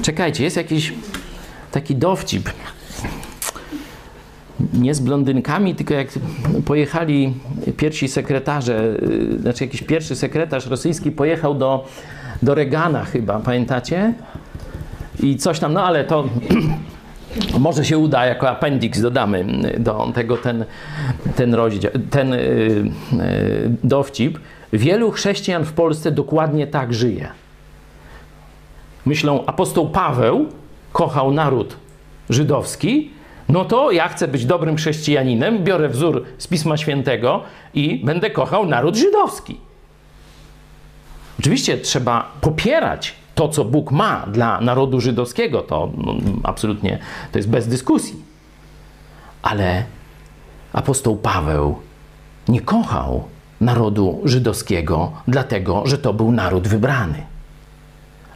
Czekajcie, 0.02 0.44
jest 0.44 0.56
jakiś 0.56 0.92
taki 1.70 1.96
dowcip. 1.96 2.50
Nie 4.72 4.94
z 4.94 5.00
blondynkami, 5.00 5.74
tylko 5.74 5.94
jak 5.94 6.08
pojechali 6.64 7.34
pierwsi 7.76 8.08
sekretarze, 8.08 8.96
y, 9.02 9.38
znaczy 9.40 9.64
jakiś 9.64 9.82
pierwszy 9.82 10.16
sekretarz 10.16 10.66
rosyjski 10.66 11.10
pojechał 11.10 11.54
do, 11.54 11.88
do 12.42 12.54
Regana 12.54 13.04
chyba, 13.04 13.40
pamiętacie? 13.40 14.14
i 15.20 15.36
coś 15.36 15.58
tam, 15.58 15.72
no 15.72 15.84
ale 15.84 16.04
to 16.04 16.24
może 17.58 17.84
się 17.84 17.98
uda, 17.98 18.26
jako 18.26 18.48
appendix 18.50 19.00
dodamy 19.00 19.44
do 19.78 20.12
tego 20.14 20.36
ten, 20.36 20.64
ten 21.36 21.54
rozdział, 21.54 21.92
ten 22.10 22.30
yy, 22.30 22.38
yy, 22.38 23.70
dowcip. 23.84 24.38
Wielu 24.72 25.10
chrześcijan 25.10 25.64
w 25.64 25.72
Polsce 25.72 26.10
dokładnie 26.10 26.66
tak 26.66 26.94
żyje. 26.94 27.28
Myślą, 29.06 29.46
apostoł 29.46 29.88
Paweł 29.88 30.46
kochał 30.92 31.32
naród 31.32 31.76
żydowski, 32.30 33.10
no 33.48 33.64
to 33.64 33.90
ja 33.90 34.08
chcę 34.08 34.28
być 34.28 34.46
dobrym 34.46 34.76
chrześcijaninem, 34.76 35.64
biorę 35.64 35.88
wzór 35.88 36.24
z 36.38 36.46
Pisma 36.46 36.76
Świętego 36.76 37.42
i 37.74 38.04
będę 38.04 38.30
kochał 38.30 38.66
naród 38.66 38.96
żydowski. 38.96 39.60
Oczywiście 41.40 41.78
trzeba 41.78 42.32
popierać 42.40 43.14
to, 43.34 43.48
co 43.48 43.64
Bóg 43.64 43.90
ma 43.90 44.26
dla 44.26 44.60
narodu 44.60 45.00
żydowskiego, 45.00 45.62
to 45.62 45.90
no, 45.96 46.14
absolutnie 46.42 46.98
to 47.32 47.38
jest 47.38 47.48
bez 47.48 47.68
dyskusji. 47.68 48.22
Ale 49.42 49.84
apostoł 50.72 51.16
Paweł 51.16 51.76
nie 52.48 52.60
kochał 52.60 53.24
narodu 53.60 54.20
żydowskiego, 54.24 55.12
dlatego 55.28 55.86
że 55.86 55.98
to 55.98 56.12
był 56.12 56.32
naród 56.32 56.68
wybrany. 56.68 57.22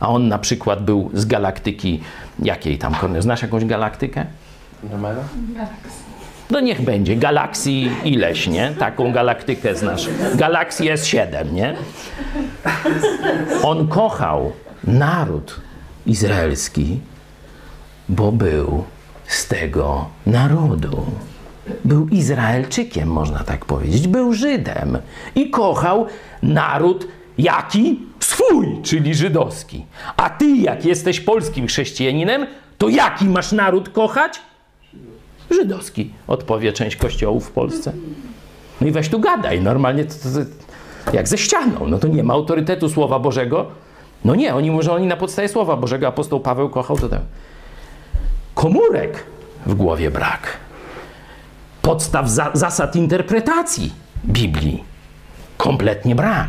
A 0.01 0.09
on 0.09 0.29
na 0.29 0.39
przykład 0.39 0.85
był 0.85 1.11
z 1.15 1.25
galaktyki 1.25 2.01
jakiej 2.43 2.79
tam, 2.79 2.95
znasz 3.19 3.43
jakąś 3.43 3.65
galaktykę? 3.65 4.27
Andromeda? 4.83 5.21
No 6.51 6.61
niech 6.61 6.83
będzie, 6.83 7.17
galaksji 7.17 7.91
ileś, 8.05 8.47
nie? 8.47 8.71
Taką 8.79 9.13
galaktykę 9.13 9.75
znasz. 9.75 10.09
Galaksji 10.35 10.91
S7, 10.91 11.53
nie? 11.53 11.77
On 13.63 13.89
kochał 13.89 14.53
naród 14.85 15.61
izraelski, 16.07 17.01
bo 18.09 18.33
był 18.33 18.85
z 19.27 19.49
tego 19.49 20.09
narodu. 20.27 21.07
Był 21.85 22.09
Izraelczykiem, 22.09 23.09
można 23.09 23.39
tak 23.39 23.65
powiedzieć. 23.65 24.09
Był 24.09 24.33
Żydem 24.33 24.99
i 25.35 25.51
kochał 25.51 26.07
naród 26.43 27.09
jaki? 27.39 28.01
Swój, 28.21 28.83
czyli 28.83 29.15
żydowski. 29.15 29.87
A 30.17 30.31
ty, 30.31 30.57
jak 30.57 30.85
jesteś 30.85 31.21
polskim 31.21 31.67
chrześcijaninem, 31.67 32.47
to 32.79 32.89
jaki 32.89 33.25
masz 33.25 33.53
naród 33.53 33.89
kochać? 33.89 34.41
Żydowski, 35.51 36.13
odpowie 36.27 36.73
część 36.73 36.97
kościołów 36.97 37.47
w 37.47 37.51
Polsce. 37.51 37.93
No 38.81 38.87
i 38.87 38.91
weź 38.91 39.09
tu 39.09 39.21
gadaj, 39.21 39.61
normalnie 39.61 40.05
to, 40.05 40.15
to, 40.15 40.29
to, 41.05 41.17
jak 41.17 41.29
ze 41.29 41.39
ścianą. 41.39 41.87
No 41.89 41.99
to 41.99 42.09
nie 42.09 42.23
ma 42.23 42.35
autorytetu 42.35 42.89
Słowa 42.89 43.19
Bożego. 43.19 43.67
No 44.25 44.35
nie, 44.35 44.55
oni 44.55 44.71
mówią, 44.71 44.83
że 44.83 44.93
oni 44.93 45.07
na 45.07 45.17
podstawie 45.17 45.49
Słowa 45.49 45.77
Bożego 45.77 46.09
apostoł 46.09 46.41
Paweł 46.41 46.71
kochał 46.71 46.99
to 46.99 47.09
tam. 47.09 47.21
Komórek 48.55 49.25
w 49.67 49.75
głowie 49.75 50.11
brak. 50.11 50.57
Podstaw 51.83 52.29
za, 52.29 52.51
zasad 52.55 52.97
interpretacji 52.97 53.93
Biblii 54.25 54.85
kompletnie 55.57 56.15
brak. 56.15 56.49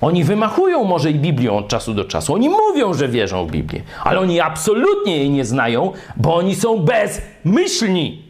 Oni 0.00 0.24
wymachują 0.24 0.84
może 0.84 1.10
i 1.10 1.14
Biblią 1.14 1.56
od 1.56 1.68
czasu 1.68 1.94
do 1.94 2.04
czasu. 2.04 2.34
Oni 2.34 2.48
mówią, 2.48 2.94
że 2.94 3.08
wierzą 3.08 3.46
w 3.46 3.50
Biblię, 3.50 3.82
ale 4.04 4.20
oni 4.20 4.40
absolutnie 4.40 5.16
jej 5.16 5.30
nie 5.30 5.44
znają, 5.44 5.92
bo 6.16 6.34
oni 6.34 6.54
są 6.54 6.78
bezmyślni. 6.78 8.22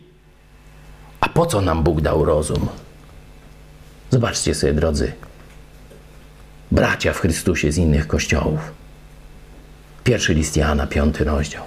A 1.20 1.28
po 1.28 1.46
co 1.46 1.60
nam 1.60 1.82
Bóg 1.82 2.00
dał 2.00 2.24
rozum? 2.24 2.68
Zobaczcie 4.10 4.54
sobie, 4.54 4.72
drodzy, 4.72 5.12
bracia 6.72 7.12
w 7.12 7.20
Chrystusie 7.20 7.72
z 7.72 7.78
innych 7.78 8.06
kościołów. 8.06 8.60
Pierwszy 10.04 10.34
list 10.34 10.56
Jana, 10.56 10.86
piąty 10.86 11.24
rozdział. 11.24 11.64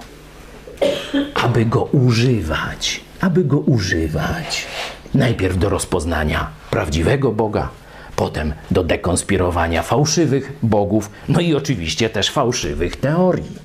Aby 1.34 1.64
go 1.64 1.82
używać, 1.82 3.00
aby 3.20 3.44
go 3.44 3.58
używać. 3.58 4.66
Najpierw 5.14 5.58
do 5.58 5.68
rozpoznania 5.68 6.50
prawdziwego 6.70 7.32
Boga, 7.32 7.68
potem 8.16 8.54
do 8.70 8.84
dekonspirowania 8.84 9.82
fałszywych 9.82 10.52
bogów, 10.62 11.10
no 11.28 11.40
i 11.40 11.54
oczywiście 11.54 12.10
też 12.10 12.30
fałszywych 12.30 12.96
teorii. 12.96 13.58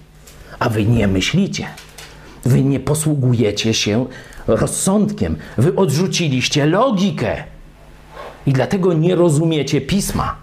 A 0.60 0.70
wy 0.70 0.86
nie 0.86 1.08
myślicie, 1.08 1.68
wy 2.46 2.64
nie 2.64 2.80
posługujecie 2.80 3.74
się 3.74 4.06
rozsądkiem, 4.48 5.38
wy 5.58 5.76
odrzuciliście 5.76 6.66
logikę 6.66 7.44
i 8.46 8.54
dlatego 8.54 8.94
nie 8.94 9.16
rozumiecie 9.16 9.82
pisma. 9.82 10.41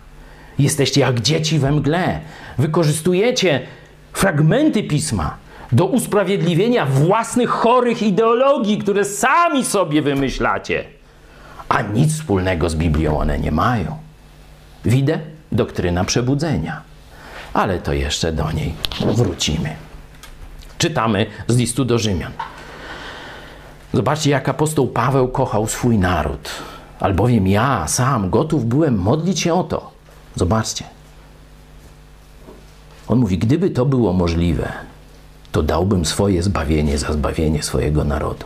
Jesteście 0.58 1.00
jak 1.00 1.20
dzieci 1.20 1.58
we 1.58 1.72
mgle. 1.72 2.20
Wykorzystujecie 2.58 3.60
fragmenty 4.12 4.82
pisma 4.82 5.36
do 5.72 5.86
usprawiedliwienia 5.86 6.86
własnych 6.86 7.50
chorych 7.50 8.02
ideologii, 8.02 8.78
które 8.78 9.04
sami 9.04 9.64
sobie 9.64 10.02
wymyślacie 10.02 10.98
a 11.68 11.82
nic 11.82 12.14
wspólnego 12.14 12.70
z 12.70 12.74
Biblią 12.74 13.18
one 13.18 13.38
nie 13.38 13.52
mają. 13.52 13.96
Widzę 14.84 15.18
doktryna 15.52 16.04
przebudzenia, 16.04 16.82
ale 17.54 17.78
to 17.78 17.92
jeszcze 17.92 18.32
do 18.32 18.52
niej 18.52 18.74
wrócimy. 19.00 19.76
Czytamy 20.78 21.26
z 21.48 21.56
listu 21.56 21.84
do 21.84 21.98
Rzymian. 21.98 22.32
Zobaczcie, 23.92 24.30
jak 24.30 24.48
apostoł 24.48 24.86
Paweł 24.86 25.28
kochał 25.28 25.66
swój 25.66 25.98
naród, 25.98 26.50
albowiem 27.00 27.46
ja 27.46 27.88
sam 27.88 28.30
gotów 28.30 28.64
byłem 28.66 28.98
modlić 28.98 29.40
się 29.40 29.54
o 29.54 29.64
to. 29.64 29.97
Zobaczcie. 30.38 30.84
On 33.08 33.18
mówi: 33.18 33.38
Gdyby 33.38 33.70
to 33.70 33.84
było 33.84 34.12
możliwe, 34.12 34.72
to 35.52 35.62
dałbym 35.62 36.04
swoje 36.04 36.42
zbawienie 36.42 36.98
za 36.98 37.12
zbawienie 37.12 37.62
swojego 37.62 38.04
narodu. 38.04 38.44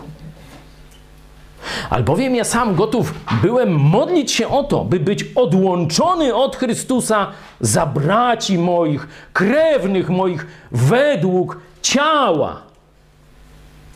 Albowiem 1.90 2.34
ja 2.34 2.44
sam 2.44 2.74
gotów 2.74 3.14
byłem 3.42 3.72
modlić 3.72 4.32
się 4.32 4.48
o 4.48 4.64
to, 4.64 4.84
by 4.84 5.00
być 5.00 5.24
odłączony 5.34 6.34
od 6.34 6.56
Chrystusa 6.56 7.26
za 7.60 7.86
braci 7.86 8.58
moich, 8.58 9.08
krewnych 9.32 10.10
moich, 10.10 10.46
według 10.72 11.60
ciała. 11.82 12.60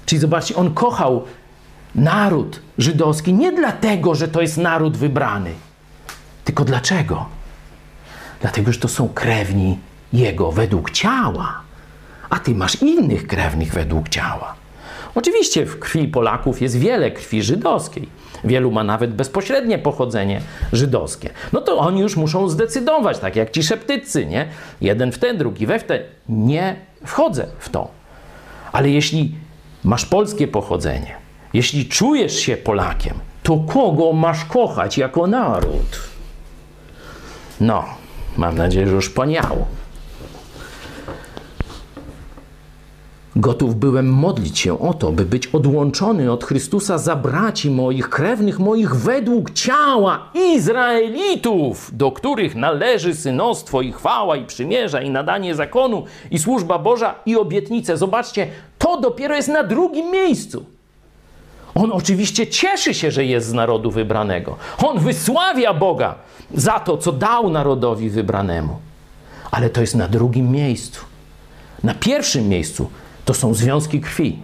Czyli 0.07 0.21
zobaczcie, 0.21 0.57
on 0.57 0.75
kochał 0.75 1.25
naród 1.95 2.61
żydowski 2.79 3.35
nie 3.35 3.53
dlatego, 3.53 4.15
że 4.15 4.29
to 4.29 4.41
jest 4.41 4.59
naród 4.59 4.97
wybrany, 4.97 5.51
tylko 6.45 6.65
dlaczego? 6.65 7.36
Dlatego, 8.47 8.73
że 8.73 8.79
to 8.79 8.89
są 8.89 9.09
krewni 9.09 9.79
jego 10.13 10.53
według 10.53 10.91
ciała, 10.91 11.61
a 12.31 12.39
ty 12.39 12.55
masz 12.55 12.83
innych 12.83 13.27
krewnych 13.27 13.73
według 13.73 14.09
ciała. 14.09 14.55
Oczywiście 15.15 15.67
w 15.67 15.79
krwi 15.79 16.09
Polaków 16.09 16.63
jest 16.63 16.79
wiele 16.79 17.11
krwi 17.11 17.43
żydowskiej. 17.43 18.09
Wielu 18.45 18.71
ma 18.71 18.85
nawet 18.85 19.15
bezpośrednie 19.15 19.79
pochodzenie 19.79 20.41
żydowskie. 20.73 21.31
No 21.53 21.61
to 21.61 21.79
oni 21.79 22.01
już 22.01 22.17
muszą 22.17 22.49
zdecydować, 22.49 23.19
tak 23.19 23.37
jak 23.37 23.51
ci 23.51 23.63
szeptycy, 23.63 24.27
nie? 24.27 24.49
Jeden 24.81 25.13
w 25.13 25.19
ten, 25.19 25.39
drugi 25.39 25.67
we 25.67 25.79
w 25.79 25.85
ten. 25.85 26.03
Nie 26.29 26.77
wchodzę 27.05 27.47
w 27.59 27.69
to. 27.69 27.89
Ale 28.73 28.91
jeśli 28.91 29.35
masz 29.85 30.07
polskie 30.07 30.49
pochodzenie, 30.49 31.17
jeśli 31.53 31.89
czujesz 31.89 32.39
się 32.39 32.57
Polakiem, 32.57 33.15
to 33.43 33.57
kogo 33.57 34.13
masz 34.13 34.45
kochać 34.45 34.99
jako 34.99 35.27
naród? 35.27 36.01
No, 37.61 37.96
mam 38.39 38.57
nadzieję, 38.57 38.87
że 38.87 38.95
już 38.95 39.11
poniało. 39.11 39.67
Gotów 43.37 43.75
byłem 43.77 44.09
modlić 44.09 44.59
się 44.59 44.81
o 44.81 44.95
to, 44.95 45.13
by 45.13 45.25
być 45.25 45.47
odłączony 45.47 46.33
od 46.33 46.45
Chrystusa 46.45 46.99
za 46.99 47.17
braci 47.17 47.71
moich, 47.71 48.09
krewnych 48.09 48.59
moich 48.59 48.97
według 48.97 49.51
ciała 49.51 50.31
Izraelitów, 50.35 51.91
do 51.97 52.13
których 52.13 52.55
należy 52.55 53.15
synostwo 53.15 53.83
i 53.83 53.93
chwała 53.93 54.37
i 54.37 54.45
przymierza 54.45 55.03
i 55.03 55.11
nadanie 55.11 55.55
zakonu 55.55 56.05
i 56.31 56.39
służba 56.39 56.79
Boża 56.79 57.15
i 57.27 57.37
obietnice. 57.37 57.97
Zobaczcie, 57.97 58.49
to 58.79 59.01
dopiero 59.01 59.35
jest 59.35 59.49
na 59.49 59.65
drugim 59.65 60.11
miejscu. 60.11 60.76
On 61.77 61.93
oczywiście 61.93 62.47
cieszy 62.47 62.95
się, 62.95 63.11
że 63.11 63.25
jest 63.25 63.49
z 63.49 63.53
narodu 63.53 63.91
wybranego. 63.91 64.57
On 64.79 64.99
wysławia 64.99 65.75
Boga 65.75 66.15
za 66.55 66.81
to, 66.81 66.99
co 66.99 67.13
dał 67.13 67.51
narodowi 67.51 68.11
wybranemu. 68.11 68.77
Ale 69.51 69.71
to 69.71 69.81
jest 69.81 69.95
na 69.95 70.09
drugim 70.09 70.51
miejscu. 70.51 71.05
Na 71.83 71.95
pierwszym 71.95 72.49
miejscu 72.49 72.91
to 73.25 73.35
są 73.35 73.55
związki 73.55 74.01
krwi. 74.01 74.39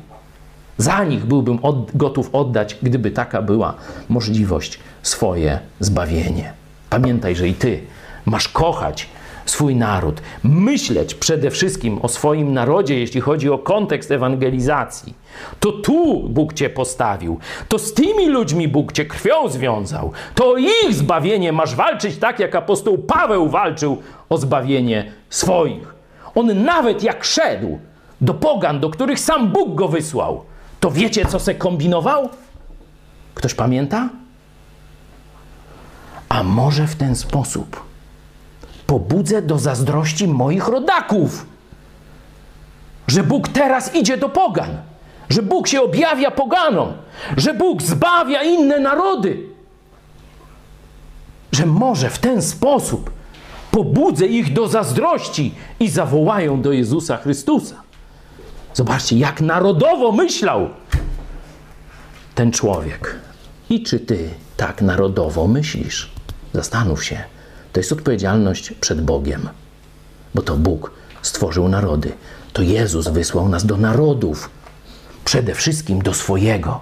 Za 0.78 1.04
nich 1.04 1.24
byłbym 1.24 1.58
od, 1.62 1.96
gotów 1.96 2.30
oddać, 2.32 2.76
gdyby 2.82 3.10
taka 3.10 3.42
była 3.42 3.74
możliwość, 4.08 4.78
swoje 5.02 5.58
zbawienie. 5.80 6.52
Pamiętaj, 6.90 7.36
że 7.36 7.48
i 7.48 7.54
ty 7.54 7.80
masz 8.26 8.48
kochać 8.48 9.08
swój 9.46 9.76
naród, 9.76 10.22
myśleć 10.42 11.14
przede 11.14 11.50
wszystkim 11.50 11.98
o 12.02 12.08
swoim 12.08 12.52
narodzie, 12.52 12.98
jeśli 12.98 13.20
chodzi 13.20 13.50
o 13.50 13.58
kontekst 13.58 14.10
ewangelizacji. 14.10 15.14
To 15.60 15.72
tu 15.72 16.28
Bóg 16.28 16.52
cię 16.52 16.70
postawił, 16.70 17.38
to 17.68 17.78
z 17.78 17.94
tymi 17.94 18.28
ludźmi 18.28 18.68
Bóg 18.68 18.92
cię 18.92 19.04
krwią 19.04 19.48
związał, 19.48 20.12
to 20.34 20.50
o 20.50 20.56
ich 20.56 20.94
zbawienie 20.94 21.52
masz 21.52 21.74
walczyć 21.74 22.16
tak, 22.16 22.38
jak 22.38 22.54
apostoł 22.54 22.98
Paweł 22.98 23.48
walczył 23.48 24.02
o 24.28 24.38
zbawienie 24.38 25.12
swoich. 25.30 25.94
On 26.34 26.64
nawet 26.64 27.02
jak 27.02 27.24
szedł 27.24 27.78
do 28.20 28.34
pogan, 28.34 28.80
do 28.80 28.90
których 28.90 29.20
sam 29.20 29.52
Bóg 29.52 29.74
go 29.74 29.88
wysłał, 29.88 30.44
to 30.80 30.90
wiecie, 30.90 31.26
co 31.26 31.38
se 31.38 31.54
kombinował? 31.54 32.28
Ktoś 33.34 33.54
pamięta? 33.54 34.08
A 36.28 36.42
może 36.42 36.86
w 36.86 36.96
ten 36.96 37.16
sposób 37.16 37.91
pobudzę 38.86 39.42
do 39.42 39.58
zazdrości 39.58 40.28
moich 40.28 40.68
rodaków, 40.68 41.46
że 43.08 43.22
Bóg 43.22 43.48
teraz 43.48 43.94
idzie 43.94 44.16
do 44.16 44.28
pogan, 44.28 44.70
że 45.28 45.42
Bóg 45.42 45.68
się 45.68 45.82
objawia 45.82 46.30
poganom, 46.30 46.92
że 47.36 47.54
Bóg 47.54 47.82
zbawia 47.82 48.42
inne 48.42 48.80
narody, 48.80 49.46
że 51.52 51.66
może 51.66 52.10
w 52.10 52.18
ten 52.18 52.42
sposób 52.42 53.10
pobudzę 53.70 54.26
ich 54.26 54.52
do 54.52 54.68
zazdrości 54.68 55.54
i 55.80 55.88
zawołają 55.88 56.62
do 56.62 56.72
Jezusa 56.72 57.16
Chrystusa. 57.16 57.76
Zobaczcie, 58.74 59.18
jak 59.18 59.40
narodowo 59.40 60.12
myślał 60.12 60.68
ten 62.34 62.52
człowiek. 62.52 63.18
I 63.70 63.82
czy 63.82 64.00
ty 64.00 64.30
tak 64.56 64.82
narodowo 64.82 65.46
myślisz? 65.46 66.10
Zastanów 66.52 67.04
się. 67.04 67.24
To 67.72 67.80
jest 67.80 67.92
odpowiedzialność 67.92 68.72
przed 68.80 69.00
Bogiem, 69.00 69.48
bo 70.34 70.42
to 70.42 70.56
Bóg 70.56 70.90
stworzył 71.22 71.68
narody. 71.68 72.12
To 72.52 72.62
Jezus 72.62 73.08
wysłał 73.08 73.48
nas 73.48 73.66
do 73.66 73.76
narodów, 73.76 74.50
przede 75.24 75.54
wszystkim 75.54 76.02
do 76.02 76.14
swojego. 76.14 76.80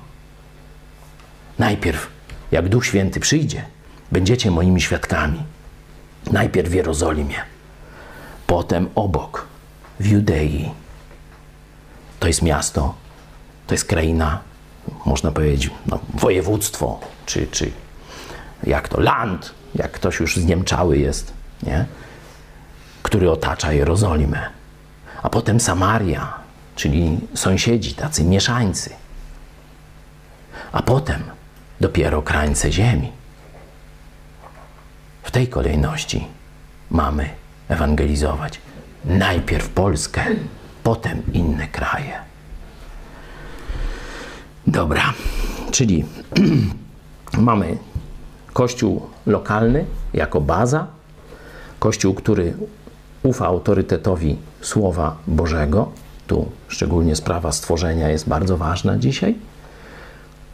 Najpierw, 1.59 2.07
jak 2.53 2.69
Duch 2.69 2.87
Święty 2.87 3.21
przyjdzie, 3.21 3.65
będziecie 4.13 4.51
moimi 4.51 4.81
świadkami. 4.81 5.43
Najpierw 6.33 6.71
w 6.71 6.75
Jerozolimie, 6.75 7.41
potem 8.47 8.89
obok, 8.95 9.47
w 10.01 10.07
Judei. 10.07 10.71
To 12.21 12.27
jest 12.27 12.43
miasto, 12.43 12.95
to 13.67 13.75
jest 13.75 13.85
kraina, 13.85 14.41
można 15.07 15.31
powiedzieć, 15.31 15.71
no, 15.87 15.99
województwo, 16.15 17.01
czy, 17.27 17.47
czy 17.47 17.71
jak 18.65 18.89
to, 18.89 19.01
land, 19.01 19.55
jak 19.75 19.93
ktoś 19.93 20.21
już 20.21 20.37
zniemczały 20.37 20.99
jest, 20.99 21.33
nie? 21.63 21.87
który 23.03 23.31
otacza 23.31 23.73
Jerozolimę. 23.73 24.51
A 25.23 25.29
potem 25.31 25.61
Samaria, 25.61 26.35
czyli 26.77 27.19
sąsiedzi, 27.35 27.95
tacy 27.95 28.25
mieszańcy. 28.25 28.91
A 30.73 30.83
potem 30.83 31.23
dopiero 31.81 32.23
krańce 32.23 32.73
ziemi. 32.73 33.13
W 35.23 35.31
tej 35.31 35.49
kolejności 35.49 36.27
mamy 36.91 37.31
ewangelizować 37.69 38.61
najpierw 39.05 39.69
Polskę, 39.69 40.25
potem 40.83 41.23
inne 41.33 41.69
kraje. 41.69 42.19
Dobra, 44.67 45.15
czyli 45.71 46.05
mamy 47.39 47.79
kościół 48.53 49.03
lokalny 49.27 49.85
jako 50.15 50.41
baza, 50.41 50.87
kościół, 51.79 52.15
który 52.15 52.55
ufa 53.23 53.47
autorytetowi 53.47 54.39
Słowa 54.61 55.17
Bożego. 55.27 55.89
Tu 56.27 56.47
szczególnie 56.69 57.17
sprawa 57.17 57.53
stworzenia 57.53 58.09
jest 58.09 58.29
bardzo 58.29 58.57
ważna 58.57 58.99
dzisiaj. 58.99 59.35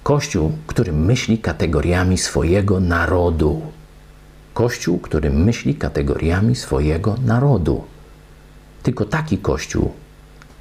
Kościół, 0.03 0.53
który 0.67 0.93
myśli 0.93 1.39
kategoriami 1.39 2.19
swojego 2.19 2.81
narodu. 2.81 3.61
Kościół, 4.55 4.99
który 4.99 5.31
myśli 5.31 5.75
kategoriami 5.75 6.57
swojego 6.57 7.17
narodu. 7.25 7.85
Tylko 8.83 9.05
taki 9.05 9.39
Kościół 9.39 9.93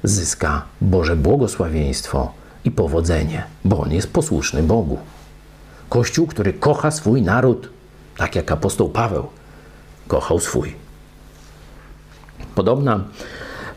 zyska 0.02 0.62
Boże 0.80 1.16
błogosławieństwo 1.16 2.32
i 2.64 2.70
powodzenie, 2.70 3.44
bo 3.64 3.80
on 3.80 3.92
jest 3.92 4.12
posłuszny 4.12 4.62
Bogu. 4.62 4.98
Kościół, 5.88 6.26
który 6.26 6.52
kocha 6.52 6.90
swój 6.90 7.22
naród, 7.22 7.68
tak 8.16 8.34
jak 8.36 8.52
apostoł 8.52 8.88
Paweł 8.88 9.26
kochał 10.08 10.40
swój. 10.40 10.74
Podobna 12.54 13.04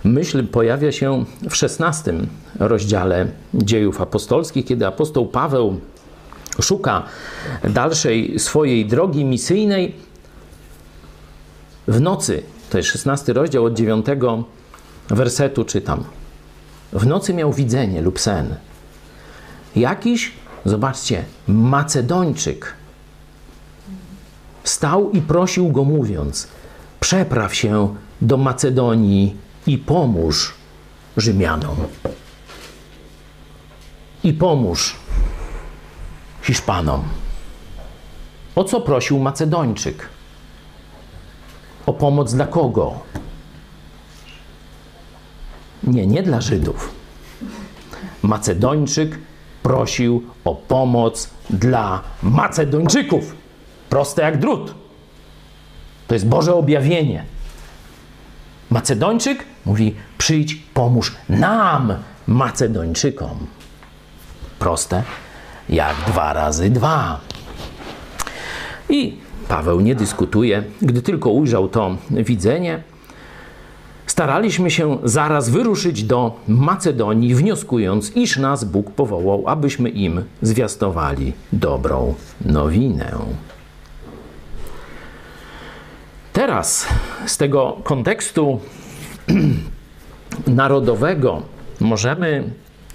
myśl 0.03 0.47
pojawia 0.47 0.91
się 0.91 1.25
w 1.49 1.63
XVI 1.63 2.11
rozdziale 2.59 3.27
dziejów 3.53 4.01
apostolskich, 4.01 4.65
kiedy 4.65 4.87
apostoł 4.87 5.27
Paweł 5.27 5.79
szuka 6.61 7.03
dalszej 7.63 8.39
swojej 8.39 8.85
drogi 8.85 9.25
misyjnej. 9.25 9.95
W 11.87 12.01
nocy, 12.01 12.43
to 12.69 12.77
jest 12.77 12.89
16 12.89 13.33
rozdział 13.33 13.65
od 13.65 13.73
9 13.73 14.05
wersetu 15.09 15.65
czytam. 15.65 16.03
W 16.93 17.05
nocy 17.05 17.33
miał 17.33 17.53
widzenie 17.53 18.01
lub 18.01 18.19
sen. 18.19 18.55
Jakiś, 19.75 20.31
zobaczcie, 20.65 21.25
Macedończyk 21.47 22.73
stał 24.63 25.11
i 25.11 25.21
prosił 25.21 25.69
go, 25.71 25.83
mówiąc: 25.83 26.47
Przepraw 26.99 27.55
się 27.55 27.95
do 28.21 28.37
Macedonii 28.37 29.35
i 29.67 29.77
pomóż 29.77 30.53
Rzymianom. 31.17 31.75
I 34.23 34.33
pomóż 34.33 34.95
Hiszpanom. 36.41 37.03
O 38.55 38.63
co 38.63 38.81
prosił 38.81 39.19
Macedończyk? 39.19 40.09
O 41.85 41.93
pomoc 41.93 42.33
dla 42.33 42.47
kogo? 42.47 42.99
Nie, 45.83 46.07
nie 46.07 46.23
dla 46.23 46.41
Żydów. 46.41 46.91
Macedończyk 48.23 49.19
prosił 49.63 50.23
o 50.45 50.55
pomoc 50.55 51.29
dla 51.49 52.01
Macedończyków. 52.23 53.35
Proste 53.89 54.21
jak 54.21 54.37
drut. 54.37 54.75
To 56.07 56.15
jest 56.15 56.27
Boże 56.27 56.55
objawienie. 56.55 57.25
Macedończyk 58.69 59.45
mówi: 59.65 59.95
przyjdź, 60.17 60.55
pomóż 60.55 61.15
nam, 61.29 61.93
Macedończykom. 62.27 63.47
Proste 64.59 65.03
jak 65.69 65.95
dwa 66.07 66.33
razy 66.33 66.69
dwa. 66.69 67.19
I 68.89 69.17
Paweł 69.47 69.79
nie 69.79 69.95
dyskutuje. 69.95 70.63
Gdy 70.81 71.01
tylko 71.01 71.29
ujrzał 71.29 71.69
to 71.69 71.97
widzenie, 72.11 72.83
staraliśmy 74.19 74.71
się 74.71 74.97
zaraz 75.03 75.49
wyruszyć 75.49 76.03
do 76.03 76.39
Macedonii, 76.47 77.35
wnioskując, 77.35 78.15
iż 78.15 78.37
nas 78.37 78.63
Bóg 78.63 78.91
powołał, 78.91 79.43
abyśmy 79.47 79.89
im 79.89 80.23
zwiastowali 80.41 81.33
dobrą 81.53 82.13
nowinę. 82.45 83.11
Teraz 86.33 86.87
z 87.25 87.37
tego 87.37 87.77
kontekstu 87.83 88.59
narodowego 90.47 91.41
możemy 91.79 92.43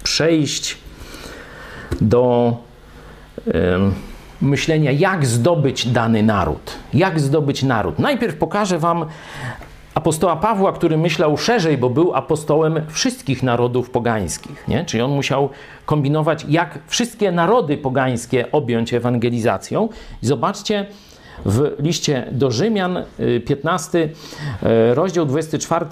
przejść 0.03 0.77
do 2.01 2.53
y, 3.47 3.51
myślenia, 4.41 4.91
jak 4.91 5.25
zdobyć 5.25 5.87
dany 5.87 6.23
naród. 6.23 6.71
Jak 6.93 7.19
zdobyć 7.19 7.63
naród. 7.63 7.99
Najpierw 7.99 8.35
pokażę 8.35 8.79
Wam 8.79 9.05
apostoła 9.95 10.35
Pawła, 10.35 10.73
który 10.73 10.97
myślał 10.97 11.37
szerzej, 11.37 11.77
bo 11.77 11.89
był 11.89 12.15
apostołem 12.15 12.81
wszystkich 12.89 13.43
narodów 13.43 13.89
pogańskich. 13.89 14.67
Nie? 14.67 14.85
Czyli 14.85 15.03
on 15.03 15.11
musiał 15.11 15.49
kombinować, 15.85 16.45
jak 16.49 16.79
wszystkie 16.87 17.31
narody 17.31 17.77
pogańskie 17.77 18.51
objąć 18.51 18.93
ewangelizacją. 18.93 19.89
I 20.23 20.25
zobaczcie, 20.25 20.85
w 21.45 21.75
liście 21.79 22.27
do 22.31 22.51
Rzymian, 22.51 23.03
15 23.45 23.99
y, 23.99 24.09
y, 24.67 24.95
rozdział 24.95 25.25
24 25.25 25.85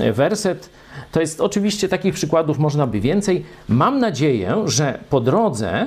y, 0.00 0.12
werset. 0.12 0.70
To 1.12 1.20
jest 1.20 1.40
oczywiście 1.40 1.88
takich 1.88 2.14
przykładów 2.14 2.58
można 2.58 2.86
by 2.86 3.00
więcej. 3.00 3.44
Mam 3.68 3.98
nadzieję, 3.98 4.54
że 4.66 4.98
po 5.10 5.20
drodze, 5.20 5.86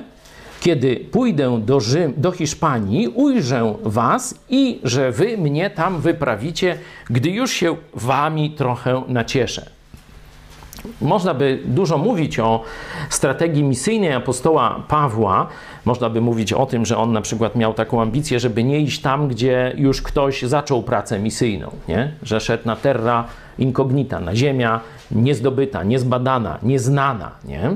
kiedy 0.61 0.95
pójdę 0.95 1.61
do, 1.65 1.79
Rzym, 1.79 2.13
do 2.17 2.31
Hiszpanii, 2.31 3.07
ujrzę 3.07 3.75
Was 3.83 4.35
i 4.49 4.79
że 4.83 5.11
Wy 5.11 5.37
mnie 5.37 5.69
tam 5.69 6.01
wyprawicie, 6.01 6.77
gdy 7.09 7.29
już 7.29 7.51
się 7.51 7.75
Wami 7.93 8.51
trochę 8.51 9.03
nacieszę. 9.07 9.69
Można 11.01 11.33
by 11.33 11.59
dużo 11.65 11.97
mówić 11.97 12.39
o 12.39 12.63
strategii 13.09 13.63
misyjnej 13.63 14.13
apostoła 14.13 14.83
Pawła. 14.87 15.47
Można 15.85 16.09
by 16.09 16.21
mówić 16.21 16.53
o 16.53 16.65
tym, 16.65 16.85
że 16.85 16.97
on 16.97 17.13
na 17.13 17.21
przykład 17.21 17.55
miał 17.55 17.73
taką 17.73 18.01
ambicję, 18.01 18.39
żeby 18.39 18.63
nie 18.63 18.79
iść 18.79 19.01
tam, 19.01 19.27
gdzie 19.27 19.73
już 19.77 20.01
ktoś 20.01 20.41
zaczął 20.41 20.83
pracę 20.83 21.19
misyjną, 21.19 21.71
nie? 21.87 22.11
że 22.23 22.39
szedł 22.39 22.63
na 22.65 22.75
terra 22.75 23.25
incognita, 23.59 24.19
na 24.19 24.35
ziemia 24.35 24.79
niezdobyta, 25.11 25.83
niezbadana, 25.83 26.57
nieznana, 26.63 27.31
nie? 27.45 27.75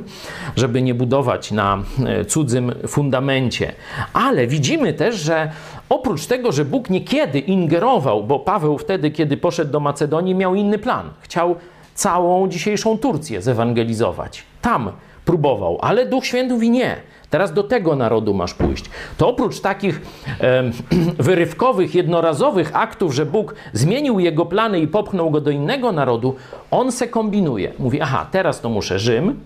żeby 0.55 0.81
nie 0.81 0.93
budować 0.93 1.51
na 1.51 1.83
e, 2.05 2.25
cudzym 2.25 2.71
fundamencie. 2.87 3.71
Ale 4.13 4.47
widzimy 4.47 4.93
też, 4.93 5.15
że 5.15 5.51
oprócz 5.89 6.25
tego, 6.25 6.51
że 6.51 6.65
Bóg 6.65 6.89
niekiedy 6.89 7.39
ingerował, 7.39 8.23
bo 8.23 8.39
Paweł 8.39 8.77
wtedy, 8.77 9.11
kiedy 9.11 9.37
poszedł 9.37 9.71
do 9.71 9.79
Macedonii, 9.79 10.35
miał 10.35 10.55
inny 10.55 10.79
plan. 10.79 11.09
Chciał 11.21 11.55
całą 11.93 12.47
dzisiejszą 12.47 12.97
Turcję 12.97 13.41
zewangelizować. 13.41 14.43
Tam 14.61 14.91
próbował, 15.25 15.77
ale 15.81 16.05
Duch 16.05 16.25
Święty 16.25 16.53
mówi 16.53 16.69
nie. 16.69 16.95
Teraz 17.29 17.53
do 17.53 17.63
tego 17.63 17.95
narodu 17.95 18.33
masz 18.33 18.53
pójść. 18.53 18.85
To 19.17 19.29
oprócz 19.29 19.59
takich 19.59 20.01
e, 20.41 20.63
wyrywkowych, 21.27 21.95
jednorazowych 21.95 22.75
aktów, 22.75 23.13
że 23.13 23.25
Bóg 23.25 23.55
zmienił 23.73 24.19
jego 24.19 24.45
plany 24.45 24.79
i 24.79 24.87
popchnął 24.87 25.31
go 25.31 25.41
do 25.41 25.51
innego 25.51 25.91
narodu, 25.91 26.35
on 26.71 26.91
se 26.91 27.07
kombinuje. 27.07 27.71
Mówi, 27.79 28.01
aha, 28.01 28.27
teraz 28.31 28.61
to 28.61 28.69
muszę 28.69 28.99
Rzym, 28.99 29.39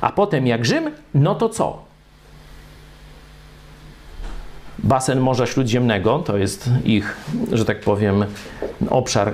a 0.00 0.12
potem 0.12 0.46
jak 0.46 0.64
Rzym, 0.64 0.90
no 1.14 1.34
to 1.34 1.48
co? 1.48 1.86
Basen 4.78 5.20
Morza 5.20 5.46
Śródziemnego 5.46 6.18
to 6.18 6.36
jest 6.36 6.70
ich, 6.84 7.16
że 7.52 7.64
tak 7.64 7.80
powiem, 7.80 8.24
obszar 8.90 9.32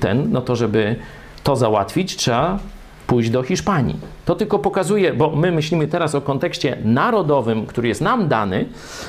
ten, 0.00 0.32
no 0.32 0.40
to 0.40 0.56
żeby 0.56 0.96
to 1.42 1.56
załatwić, 1.56 2.16
trzeba 2.16 2.58
pójść 3.06 3.30
do 3.30 3.42
Hiszpanii. 3.42 3.96
To 4.24 4.34
tylko 4.34 4.58
pokazuje, 4.58 5.12
bo 5.12 5.30
my 5.30 5.52
myślimy 5.52 5.86
teraz 5.86 6.14
o 6.14 6.20
kontekście 6.20 6.76
narodowym, 6.84 7.66
który 7.66 7.88
jest 7.88 8.00
nam 8.00 8.28
dany. 8.28 8.64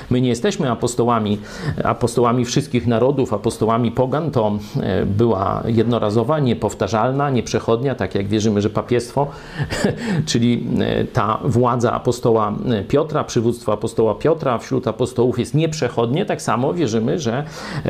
My 0.10 0.22
nie 0.22 0.30
jesteśmy 0.30 0.72
apostołami, 0.72 1.40
apostołami 1.84 2.46
wszystkich 2.46 2.88
narodów, 2.88 3.34
apostołami 3.34 3.92
pogan. 3.92 4.32
To 4.32 4.60
e, 4.82 5.06
była 5.06 5.64
jednorazowa, 5.66 6.40
niepowtarzalna, 6.40 7.30
nieprzechodnia, 7.30 7.96
tak 7.96 8.16
jak 8.16 8.28
wierzymy, 8.28 8.62
że 8.62 8.70
papiestwo, 8.70 9.28
czyli 10.30 10.68
e, 10.80 11.06
ta 11.06 11.40
władza 11.44 11.92
apostoła 11.94 12.54
e, 12.70 12.84
Piotra, 12.84 13.24
przywództwo 13.24 13.74
apostoła 13.74 14.16
Piotra 14.16 14.58
wśród 14.58 14.88
apostołów 14.88 15.40
jest 15.40 15.54
nieprzechodnie. 15.54 16.26
Tak 16.26 16.42
samo 16.42 16.74
wierzymy, 16.74 17.20
że 17.20 17.44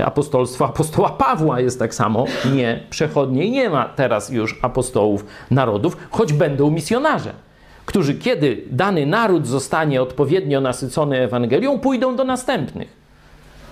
apostolstwo 0.05 0.65
apostoła 0.65 1.09
Pawła 1.09 1.59
jest 1.59 1.79
tak 1.79 1.95
samo 1.95 2.25
nieprzechodnie 2.53 3.45
i 3.45 3.51
nie 3.51 3.69
ma 3.69 3.85
teraz 3.85 4.29
już 4.29 4.59
apostołów 4.61 5.25
narodów, 5.51 5.97
choć 6.11 6.33
będą 6.33 6.69
którzy 7.85 8.15
kiedy 8.15 8.61
dany 8.71 9.05
naród 9.05 9.47
zostanie 9.47 10.01
odpowiednio 10.01 10.61
nasycony 10.61 11.19
Ewangelią, 11.19 11.79
pójdą 11.79 12.15
do 12.15 12.23
następnych. 12.23 13.05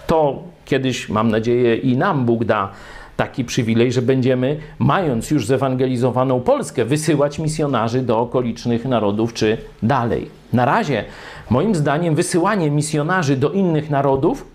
To 0.07 0.43
kiedyś, 0.65 1.09
mam 1.09 1.31
nadzieję, 1.31 1.75
i 1.75 1.97
nam 1.97 2.25
Bóg 2.25 2.45
da 2.45 2.71
taki 3.17 3.45
przywilej, 3.45 3.91
że 3.91 4.01
będziemy, 4.01 4.59
mając 4.79 5.31
już 5.31 5.45
zewangelizowaną 5.45 6.41
Polskę, 6.41 6.85
wysyłać 6.85 7.39
misjonarzy 7.39 8.01
do 8.01 8.19
okolicznych 8.19 8.85
narodów 8.85 9.33
czy 9.33 9.57
dalej. 9.83 10.29
Na 10.53 10.65
razie, 10.65 11.05
moim 11.49 11.75
zdaniem, 11.75 12.15
wysyłanie 12.15 12.71
misjonarzy 12.71 13.37
do 13.37 13.51
innych 13.51 13.89
narodów 13.89 14.45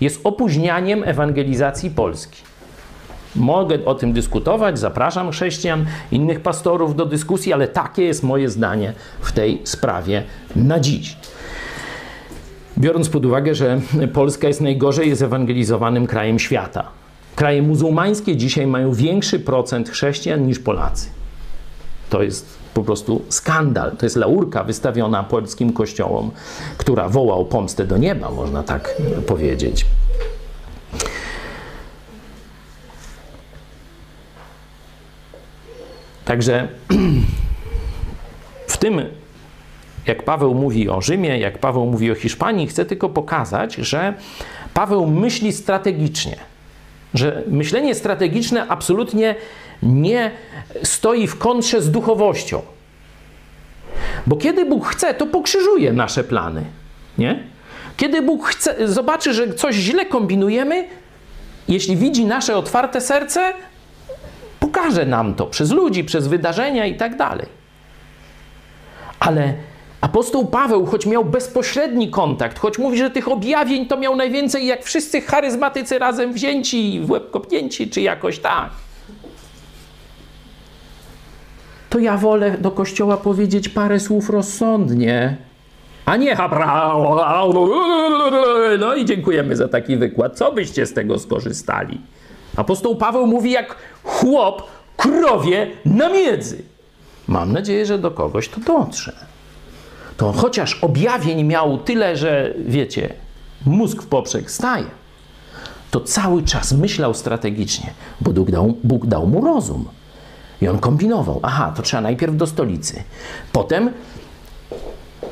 jest 0.00 0.20
opóźnianiem 0.24 1.04
ewangelizacji 1.04 1.90
Polski. 1.90 2.47
Mogę 3.38 3.84
o 3.84 3.94
tym 3.94 4.12
dyskutować, 4.12 4.78
zapraszam 4.78 5.30
chrześcijan, 5.30 5.86
innych 6.12 6.40
pastorów 6.40 6.96
do 6.96 7.06
dyskusji, 7.06 7.52
ale 7.52 7.68
takie 7.68 8.02
jest 8.02 8.22
moje 8.22 8.48
zdanie 8.48 8.92
w 9.20 9.32
tej 9.32 9.60
sprawie 9.64 10.22
na 10.56 10.80
dziś. 10.80 11.16
Biorąc 12.78 13.08
pod 13.08 13.26
uwagę, 13.26 13.54
że 13.54 13.80
Polska 14.12 14.48
jest 14.48 14.60
najgorzej 14.60 15.16
zewangelizowanym 15.16 16.06
krajem 16.06 16.38
świata. 16.38 16.84
Kraje 17.36 17.62
muzułmańskie 17.62 18.36
dzisiaj 18.36 18.66
mają 18.66 18.92
większy 18.92 19.40
procent 19.40 19.90
chrześcijan 19.90 20.46
niż 20.46 20.58
Polacy. 20.58 21.08
To 22.10 22.22
jest 22.22 22.58
po 22.74 22.82
prostu 22.82 23.22
skandal. 23.28 23.96
To 23.96 24.06
jest 24.06 24.16
laurka 24.16 24.64
wystawiona 24.64 25.22
polskim 25.22 25.72
kościołom, 25.72 26.30
która 26.76 27.08
woła 27.08 27.34
o 27.34 27.44
pomstę 27.44 27.86
do 27.86 27.98
nieba, 27.98 28.30
można 28.30 28.62
tak 28.62 28.96
powiedzieć. 29.26 29.86
Także 36.28 36.68
w 38.66 38.76
tym, 38.76 39.02
jak 40.06 40.22
Paweł 40.22 40.54
mówi 40.54 40.88
o 40.88 41.00
Rzymie, 41.00 41.38
jak 41.38 41.58
Paweł 41.58 41.86
mówi 41.86 42.12
o 42.12 42.14
Hiszpanii, 42.14 42.66
chcę 42.66 42.84
tylko 42.84 43.08
pokazać, 43.08 43.74
że 43.74 44.14
Paweł 44.74 45.06
myśli 45.06 45.52
strategicznie. 45.52 46.36
Że 47.14 47.42
myślenie 47.46 47.94
strategiczne 47.94 48.68
absolutnie 48.68 49.34
nie 49.82 50.30
stoi 50.82 51.26
w 51.26 51.38
kontrze 51.38 51.82
z 51.82 51.90
duchowością. 51.90 52.62
Bo 54.26 54.36
kiedy 54.36 54.64
Bóg 54.64 54.86
chce, 54.86 55.14
to 55.14 55.26
pokrzyżuje 55.26 55.92
nasze 55.92 56.24
plany. 56.24 56.64
Nie? 57.18 57.42
Kiedy 57.96 58.22
Bóg 58.22 58.46
chce, 58.46 58.88
zobaczy, 58.88 59.34
że 59.34 59.54
coś 59.54 59.74
źle 59.74 60.06
kombinujemy, 60.06 60.84
jeśli 61.68 61.96
widzi 61.96 62.24
nasze 62.24 62.56
otwarte 62.56 63.00
serce, 63.00 63.52
Pokaże 64.72 65.06
nam 65.06 65.34
to 65.34 65.46
przez 65.46 65.70
ludzi, 65.70 66.04
przez 66.04 66.28
wydarzenia 66.28 66.86
i 66.86 66.96
tak 66.96 67.16
dalej. 67.16 67.46
Ale 69.20 69.54
apostoł 70.00 70.46
Paweł, 70.46 70.86
choć 70.86 71.06
miał 71.06 71.24
bezpośredni 71.24 72.10
kontakt, 72.10 72.58
choć 72.58 72.78
mówi, 72.78 72.98
że 72.98 73.10
tych 73.10 73.28
objawień 73.28 73.86
to 73.86 73.96
miał 73.96 74.16
najwięcej 74.16 74.66
jak 74.66 74.84
wszyscy 74.84 75.20
charyzmatycy 75.20 75.98
razem 75.98 76.32
wzięci, 76.32 77.00
w 77.04 77.10
łeb 77.10 77.30
kopnięci, 77.30 77.90
czy 77.90 78.00
jakoś 78.00 78.38
tak. 78.38 78.70
To 81.90 81.98
ja 81.98 82.16
wolę 82.16 82.58
do 82.58 82.70
kościoła 82.70 83.16
powiedzieć 83.16 83.68
parę 83.68 84.00
słów 84.00 84.30
rozsądnie, 84.30 85.36
a 86.06 86.16
nie 86.16 86.36
no 88.78 88.94
i 88.94 89.04
dziękujemy 89.04 89.56
za 89.56 89.68
taki 89.68 89.96
wykład. 89.96 90.36
Co 90.36 90.52
byście 90.52 90.86
z 90.86 90.94
tego 90.94 91.18
skorzystali? 91.18 92.00
Apostoł 92.56 92.96
Paweł 92.96 93.26
mówi 93.26 93.50
jak 93.50 93.76
chłop 94.04 94.62
krowie 94.96 95.70
na 95.84 96.08
miedzy. 96.08 96.62
Mam 97.26 97.52
nadzieję, 97.52 97.86
że 97.86 97.98
do 97.98 98.10
kogoś 98.10 98.48
to 98.48 98.60
dotrze. 98.60 99.12
To 100.16 100.32
chociaż 100.32 100.74
objawień 100.74 101.44
miał 101.44 101.78
tyle, 101.78 102.16
że 102.16 102.54
wiecie, 102.66 103.14
mózg 103.66 104.02
w 104.02 104.06
poprzek 104.06 104.50
staje, 104.50 104.86
to 105.90 106.00
cały 106.00 106.42
czas 106.42 106.72
myślał 106.72 107.14
strategicznie, 107.14 107.90
bo 108.20 108.32
Bóg 108.32 108.50
dał, 108.50 108.74
Bóg 108.84 109.06
dał 109.06 109.26
mu 109.26 109.40
rozum. 109.40 109.84
I 110.62 110.68
on 110.68 110.78
kombinował. 110.78 111.40
Aha, 111.42 111.72
to 111.76 111.82
trzeba 111.82 112.00
najpierw 112.00 112.36
do 112.36 112.46
stolicy. 112.46 113.02
Potem, 113.52 113.90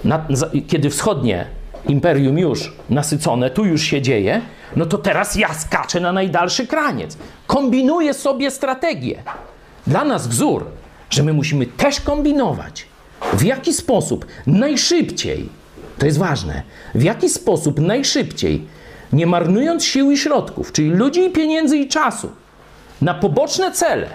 na, 0.04 0.26
kiedy 0.68 0.90
wschodnie 0.90 1.46
imperium 1.88 2.38
już 2.38 2.72
nasycone, 2.90 3.50
tu 3.50 3.64
już 3.64 3.82
się 3.82 4.02
dzieje, 4.02 4.40
no 4.76 4.86
to 4.86 4.98
teraz 4.98 5.36
ja 5.36 5.54
skaczę 5.54 6.00
na 6.00 6.12
najdalszy 6.12 6.66
kraniec. 6.66 7.16
Kombinuję 7.46 8.14
sobie 8.14 8.50
strategię. 8.50 9.22
Dla 9.86 10.04
nas 10.04 10.26
wzór, 10.26 10.64
że 11.10 11.22
my 11.22 11.32
musimy 11.32 11.66
też 11.66 12.00
kombinować. 12.00 12.86
W 13.32 13.42
jaki 13.42 13.72
sposób 13.72 14.26
najszybciej, 14.46 15.48
to 15.98 16.06
jest 16.06 16.18
ważne, 16.18 16.62
w 16.94 17.02
jaki 17.02 17.28
sposób 17.28 17.80
najszybciej, 17.80 18.66
nie 19.12 19.26
marnując 19.26 19.84
sił 19.84 20.10
i 20.10 20.18
środków, 20.18 20.72
czyli 20.72 20.90
ludzi 20.90 21.30
pieniędzy 21.30 21.76
i 21.76 21.88
czasu, 21.88 22.30
na 23.02 23.14
poboczne 23.14 23.72
cele, 23.72 24.08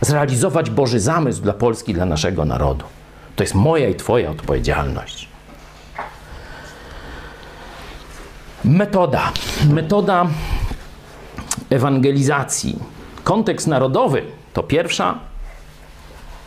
zrealizować 0.00 0.70
Boży 0.70 1.00
zamysł 1.00 1.42
dla 1.42 1.52
Polski, 1.52 1.94
dla 1.94 2.06
naszego 2.06 2.44
narodu. 2.44 2.84
To 3.36 3.42
jest 3.42 3.54
moja 3.54 3.88
i 3.88 3.94
Twoja 3.94 4.30
odpowiedzialność. 4.30 5.28
Metoda. 8.66 9.32
Metoda 9.70 10.26
ewangelizacji. 11.70 12.78
Kontekst 13.24 13.66
narodowy 13.66 14.22
to 14.52 14.62
pierwsza, 14.62 15.18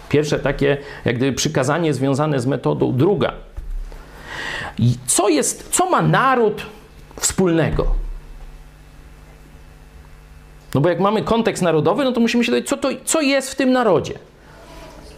pierwsze 0.09 0.39
takie 0.39 0.77
jak 1.05 1.17
gdyby 1.17 1.33
przykazanie 1.37 1.93
związane 1.93 2.39
z 2.39 2.45
metodą. 2.45 2.93
Druga. 2.97 3.33
I 4.77 4.95
co 5.05 5.29
jest, 5.29 5.69
co 5.69 5.89
ma 5.89 6.01
naród 6.01 6.65
wspólnego? 7.19 7.95
No 10.75 10.81
bo 10.81 10.89
jak 10.89 10.99
mamy 10.99 11.21
kontekst 11.21 11.63
narodowy, 11.63 12.03
no 12.03 12.11
to 12.11 12.19
musimy 12.19 12.43
się 12.43 12.51
dowiedzieć, 12.51 12.69
co, 12.69 12.77
to, 12.77 12.89
co 13.05 13.21
jest 13.21 13.51
w 13.51 13.55
tym 13.55 13.71
narodzie. 13.71 14.19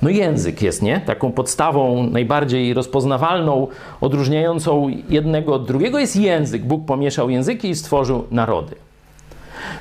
No 0.02 0.10
język 0.10 0.61
jest, 0.61 0.82
nie? 0.82 0.99
Taką 0.99 1.32
podstawą 1.32 2.03
najbardziej 2.03 2.73
rozpoznawalną, 2.73 3.68
odróżniającą 4.02 4.88
jednego 5.10 5.53
od 5.53 5.65
drugiego 5.68 5.99
jest 5.99 6.15
język. 6.15 6.65
Bóg 6.65 6.86
pomieszał 6.86 7.30
języki 7.30 7.69
i 7.69 7.76
stworzył 7.76 8.28
narody. 8.32 8.76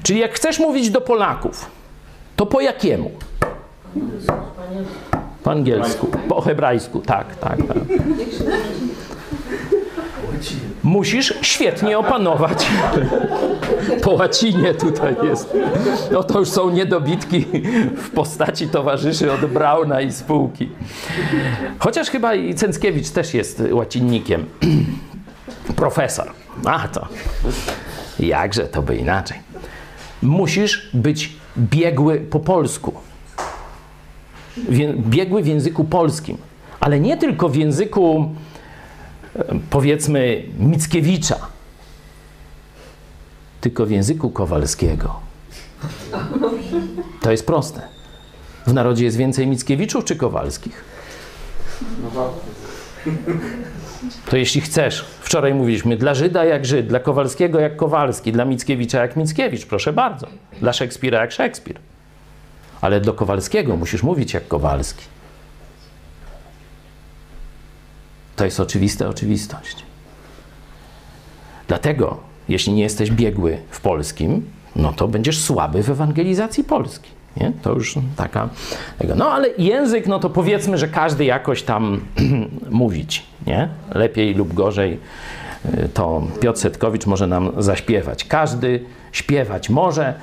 Czyli 0.02 0.20
jak 0.20 0.32
chcesz 0.32 0.58
mówić 0.58 0.90
do 0.90 1.00
Polaków, 1.00 1.70
to 2.36 2.46
po 2.46 2.60
jakiemu? 2.60 3.10
Po 5.42 5.50
angielsku, 5.50 6.06
po 6.28 6.40
hebrajsku, 6.40 7.00
tak, 7.00 7.36
tak, 7.36 7.56
tak. 7.66 7.78
Musisz 10.82 11.34
świetnie 11.42 11.98
opanować. 11.98 12.66
Po 14.02 14.10
łacinie 14.10 14.74
tutaj 14.74 15.16
jest. 15.22 15.56
No 16.12 16.22
to 16.22 16.38
już 16.38 16.48
są 16.48 16.70
niedobitki 16.70 17.46
w 17.96 18.10
postaci 18.10 18.68
towarzyszy 18.68 19.32
od 19.32 19.46
Brauna 19.46 20.00
i 20.00 20.12
spółki. 20.12 20.68
Chociaż 21.78 22.10
chyba 22.10 22.34
i 22.34 22.54
Cęckiewicz 22.54 23.10
też 23.10 23.34
jest 23.34 23.62
łacinnikiem. 23.70 24.46
Profesor. 25.76 26.32
A 26.64 26.88
to. 26.88 27.08
Jakże 28.20 28.62
to 28.62 28.82
by 28.82 28.96
inaczej. 28.96 29.38
Musisz 30.22 30.90
być 30.94 31.32
biegły 31.58 32.20
po 32.20 32.40
polsku. 32.40 32.94
biegły 34.96 35.42
w 35.42 35.46
języku 35.46 35.84
polskim, 35.84 36.36
ale 36.80 37.00
nie 37.00 37.16
tylko 37.16 37.48
w 37.48 37.56
języku 37.56 38.34
powiedzmy 39.70 40.42
Mickiewicza, 40.58 41.36
tylko 43.60 43.86
w 43.86 43.90
języku 43.90 44.30
Kowalskiego. 44.30 45.20
To 47.20 47.30
jest 47.30 47.46
proste. 47.46 47.82
W 48.66 48.72
narodzie 48.72 49.04
jest 49.04 49.16
więcej 49.16 49.46
Mickiewiczów 49.46 50.04
czy 50.04 50.16
Kowalskich? 50.16 50.84
To 54.30 54.36
jeśli 54.36 54.60
chcesz, 54.60 55.04
wczoraj 55.20 55.54
mówiliśmy, 55.54 55.96
dla 55.96 56.14
Żyda 56.14 56.44
jak 56.44 56.66
Żyd, 56.66 56.86
dla 56.86 57.00
Kowalskiego 57.00 57.60
jak 57.60 57.76
Kowalski, 57.76 58.32
dla 58.32 58.44
Mickiewicza 58.44 59.00
jak 59.00 59.16
Mickiewicz, 59.16 59.66
proszę 59.66 59.92
bardzo. 59.92 60.26
Dla 60.60 60.72
Szekspira 60.72 61.20
jak 61.20 61.32
Szekspir. 61.32 61.76
Ale 62.80 63.00
do 63.00 63.14
Kowalskiego 63.14 63.76
musisz 63.76 64.02
mówić 64.02 64.34
jak 64.34 64.48
Kowalski. 64.48 65.04
To 68.40 68.44
jest 68.44 68.60
oczywista 68.60 69.08
oczywistość. 69.08 69.76
Dlatego, 71.68 72.16
jeśli 72.48 72.72
nie 72.72 72.82
jesteś 72.82 73.10
biegły 73.10 73.58
w 73.70 73.80
polskim, 73.80 74.50
no 74.76 74.92
to 74.92 75.08
będziesz 75.08 75.40
słaby 75.40 75.82
w 75.82 75.90
ewangelizacji 75.90 76.64
Polski. 76.64 77.10
Nie? 77.36 77.52
To 77.62 77.72
już 77.72 77.94
taka. 78.16 78.48
No 79.16 79.30
ale 79.30 79.48
język, 79.58 80.06
no 80.06 80.18
to 80.18 80.30
powiedzmy, 80.30 80.78
że 80.78 80.88
każdy 80.88 81.24
jakoś 81.24 81.62
tam 81.62 82.00
mówić, 82.70 83.26
nie? 83.46 83.68
Lepiej 83.94 84.34
lub 84.34 84.54
gorzej 84.54 84.98
y, 85.74 85.88
to 85.88 86.22
Piotr 86.40 86.58
Setkowicz 86.58 87.06
może 87.06 87.26
nam 87.26 87.52
zaśpiewać. 87.58 88.24
Każdy 88.24 88.84
śpiewać 89.12 89.70
może, 89.70 90.14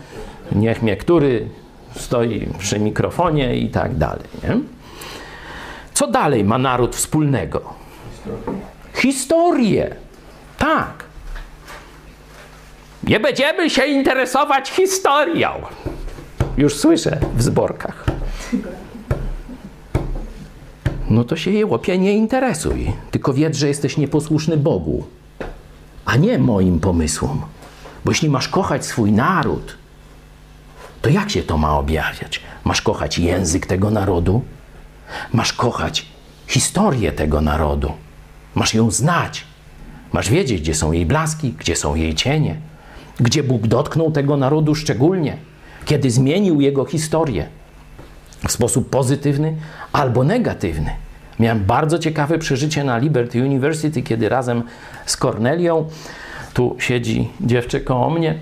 niech 0.52 0.82
mnie 0.82 0.98
który 0.98 1.48
stoi 1.96 2.48
przy 2.60 2.80
mikrofonie 2.80 3.58
i 3.58 3.70
tak 3.70 3.96
dalej. 3.96 4.26
Nie? 4.44 4.58
Co 5.94 6.08
dalej 6.08 6.44
ma 6.44 6.58
naród 6.58 6.96
wspólnego? 6.96 7.87
Historię. 8.94 9.96
Tak. 10.58 11.04
Nie 13.04 13.20
będziemy 13.20 13.70
się 13.70 13.86
interesować 13.86 14.70
historią. 14.70 15.50
Już 16.58 16.76
słyszę 16.76 17.20
w 17.36 17.44
zborkach. 17.44 18.06
No 21.10 21.24
to 21.24 21.36
się 21.36 21.52
jełopie 21.52 21.98
nie 21.98 22.14
interesuj, 22.14 22.92
tylko 23.12 23.34
wiedz, 23.34 23.58
że 23.58 23.68
jesteś 23.68 23.98
nieposłuszny 23.98 24.58
Bogu, 24.58 25.06
a 26.06 26.16
nie 26.16 26.40
moim 26.40 26.80
pomysłom. 26.80 27.42
Bo 28.06 28.12
jeśli 28.12 28.30
masz 28.30 28.48
kochać 28.48 28.86
swój 28.86 29.12
naród, 29.12 29.78
to 31.02 31.10
jak 31.10 31.30
się 31.30 31.44
to 31.44 31.58
ma 31.58 31.78
objawiać? 31.78 32.42
Masz 32.64 32.82
kochać 32.82 33.20
język 33.20 33.66
tego 33.66 33.90
narodu? 33.90 34.44
Masz 35.34 35.54
kochać 35.54 36.06
historię 36.48 37.12
tego 37.12 37.42
narodu? 37.42 37.94
Masz 38.58 38.74
ją 38.74 38.92
znać? 38.92 39.46
Masz 40.14 40.30
wiedzieć, 40.30 40.62
gdzie 40.62 40.76
są 40.76 40.92
jej 40.92 41.06
blaski, 41.06 41.54
gdzie 41.60 41.76
są 41.76 41.96
jej 41.96 42.16
cienie, 42.16 42.56
gdzie 43.20 43.44
Bóg 43.44 43.68
dotknął 43.68 44.12
tego 44.12 44.38
narodu 44.38 44.76
szczególnie, 44.76 45.38
kiedy 45.86 46.12
zmienił 46.12 46.62
jego 46.62 46.86
historię 46.86 47.48
w 48.48 48.52
sposób 48.52 48.90
pozytywny 48.90 49.56
albo 49.92 50.24
negatywny. 50.24 50.90
Miałem 51.40 51.66
bardzo 51.66 52.00
ciekawe 52.00 52.38
przeżycie 52.38 52.84
na 52.84 52.98
Liberty 52.98 53.44
University, 53.44 54.02
kiedy 54.02 54.30
razem 54.30 54.64
z 55.06 55.18
Cornelią 55.18 55.90
tu 56.58 56.76
siedzi 56.80 57.28
dziewczę 57.42 57.80
koło 57.80 58.10
mnie. 58.10 58.36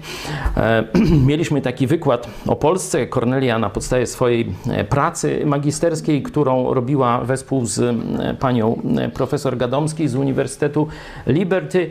E, 0.57 0.83
mieliśmy 1.27 1.61
taki 1.61 1.87
wykład 1.87 2.29
o 2.47 2.55
Polsce. 2.55 3.07
Kornelia 3.07 3.59
na 3.59 3.69
podstawie 3.69 4.07
swojej 4.07 4.53
e, 4.69 4.83
pracy 4.83 5.41
magisterskiej, 5.45 6.23
którą 6.23 6.73
robiła 6.73 7.21
wespół 7.21 7.65
z 7.65 7.79
e, 7.79 8.33
panią 8.33 8.81
profesor 9.13 9.57
Gadomskiej 9.57 10.07
z 10.07 10.15
Uniwersytetu 10.15 10.87
Liberty 11.27 11.89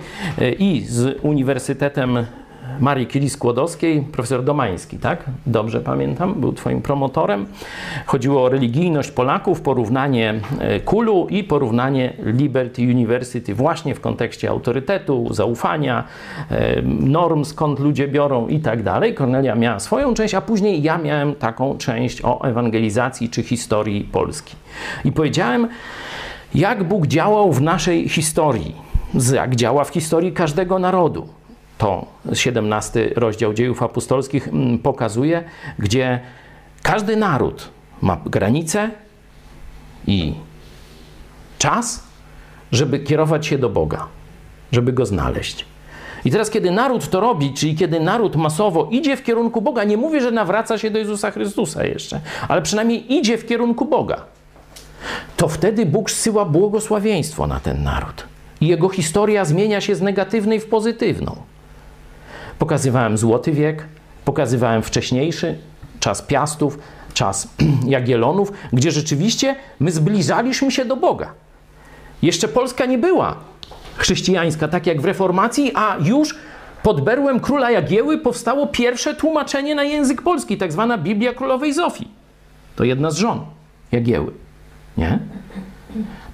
i 0.59 0.85
z 0.89 1.19
Uniwersytetem 1.23 2.27
Marii 2.81 3.07
Curie 3.07 3.31
Skłodowskiej, 3.31 4.03
profesor 4.03 4.45
Domański, 4.45 4.99
tak? 4.99 5.25
Dobrze 5.47 5.81
pamiętam, 5.81 6.35
był 6.35 6.53
twoim 6.53 6.83
promotorem. 6.83 7.47
Chodziło 8.07 8.45
o 8.45 8.49
religijność 8.49 9.11
Polaków, 9.11 9.61
porównanie 9.61 10.35
e, 10.59 10.81
Kulu 10.81 11.27
i 11.31 11.45
porównanie 11.45 12.13
Liberty 12.19 12.83
University 12.83 13.55
właśnie 13.55 13.95
w 13.95 14.01
kontekście 14.01 14.51
autorytetu, 14.51 15.35
zaufania, 15.35 16.05
e, 16.51 16.83
norm, 16.83 17.45
skąd 17.45 17.79
ludzie 17.79 18.09
biorą 18.09 18.49
i 18.49 18.61
tak 18.61 18.83
dalej. 18.83 19.15
Kornelia 19.15 19.55
miała 19.55 19.81
swoją 19.81 20.15
część, 20.15 20.35
a 20.35 20.41
później 20.41 20.83
ja 20.83 20.99
miałem 20.99 21.35
taką 21.35 21.79
część 21.79 22.25
o 22.25 22.45
ewangelizacji 22.45 23.29
czy 23.29 23.43
historii 23.43 24.09
Polski. 24.13 24.57
I 25.05 25.13
powiedziałem, 25.13 25.69
jak 26.55 26.85
Bóg 26.85 27.07
działał 27.07 27.53
w 27.53 27.63
naszej 27.63 28.09
historii, 28.09 28.75
jak 29.35 29.57
działa 29.57 29.85
w 29.85 29.89
historii 29.89 30.33
każdego 30.33 30.79
narodu 30.79 31.29
to 31.79 32.07
17 32.33 33.11
rozdział 33.17 33.55
dziejów 33.55 33.83
apostolskich 33.83 34.49
mm, 34.49 34.79
pokazuje, 34.79 35.45
gdzie 35.79 36.21
każdy 36.83 37.17
naród 37.17 37.69
ma 38.03 38.21
granicę 38.27 38.91
i 40.07 40.35
czas, 41.59 42.05
żeby 42.73 42.99
kierować 42.99 43.47
się 43.47 43.59
do 43.59 43.69
Boga, 43.69 44.07
żeby 44.73 44.93
go 44.93 45.07
znaleźć. 45.07 45.65
I 46.25 46.31
teraz, 46.31 46.51
kiedy 46.51 46.71
naród 46.71 47.11
to 47.11 47.21
robi, 47.21 47.53
czyli 47.53 47.75
kiedy 47.75 48.01
naród 48.01 48.37
masowo 48.37 48.89
idzie 48.91 49.17
w 49.17 49.23
kierunku 49.23 49.61
Boga, 49.63 49.85
nie 49.85 49.97
mówię, 49.97 50.21
że 50.21 50.31
nawraca 50.31 50.79
się 50.79 50.91
do 50.91 50.99
Jezusa 50.99 51.31
Chrystusa 51.31 51.85
jeszcze, 51.85 52.21
ale 52.49 52.63
przynajmniej 52.63 53.15
idzie 53.15 53.39
w 53.39 53.47
kierunku 53.47 53.85
Boga, 53.85 54.25
to 55.37 55.49
wtedy 55.49 55.87
Bóg 55.87 56.11
zsyła 56.11 56.45
błogosławieństwo 56.45 57.47
na 57.47 57.61
ten 57.61 57.83
naród. 57.83 58.25
I 58.61 58.67
jego 58.67 58.89
historia 58.89 59.45
zmienia 59.45 59.81
się 59.81 59.95
z 59.95 60.03
negatywnej 60.03 60.61
w 60.61 60.67
pozytywną. 60.67 61.37
Pokazywałem 62.59 63.19
Złoty 63.19 63.53
Wiek, 63.53 63.85
pokazywałem 64.25 64.83
wcześniejszy, 64.83 65.59
czas 66.01 66.23
Piastów, 66.23 66.79
czas 67.15 67.49
Jagielonów, 67.87 68.53
gdzie 68.73 68.91
rzeczywiście 68.91 69.57
my 69.81 69.91
zbliżaliśmy 69.91 70.71
się 70.71 70.85
do 70.85 70.97
Boga. 70.97 71.33
Jeszcze 72.23 72.49
Polska 72.49 72.87
nie 72.87 72.99
była 72.99 73.37
chrześcijańska, 73.97 74.69
tak 74.69 74.87
jak 74.87 75.01
w 75.01 75.05
reformacji, 75.05 75.73
a 75.75 75.97
już 76.01 76.35
pod 76.83 77.01
berłem 77.01 77.41
króla 77.41 77.71
Jagieły 77.71 78.19
powstało 78.19 78.67
pierwsze 78.67 79.15
tłumaczenie 79.15 79.75
na 79.75 79.85
język 79.85 80.23
polski, 80.23 80.57
tak 80.57 80.73
zwana 80.73 80.99
Biblia 80.99 81.35
Królowej 81.35 81.73
Zofii. 81.73 82.09
To 82.77 82.85
jedna 82.85 83.11
z 83.11 83.17
żon 83.17 83.41
Jagieły, 83.93 84.33
nie? 84.97 85.19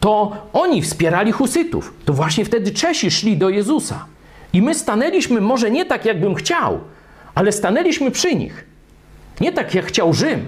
To 0.01 0.32
oni 0.52 0.82
wspierali 0.82 1.32
husytów. 1.32 1.94
To 2.05 2.12
właśnie 2.12 2.44
wtedy 2.44 2.70
Czesi 2.70 3.10
szli 3.10 3.36
do 3.36 3.48
Jezusa. 3.48 4.05
I 4.52 4.62
my 4.62 4.74
stanęliśmy 4.74 5.40
może 5.40 5.70
nie 5.70 5.85
tak, 5.85 6.05
jakbym 6.05 6.35
chciał, 6.35 6.81
ale 7.35 7.52
stanęliśmy 7.52 8.10
przy 8.10 8.35
nich. 8.35 8.64
Nie 9.40 9.52
tak, 9.52 9.74
jak 9.74 9.85
chciał 9.85 10.14
Rzym, 10.14 10.47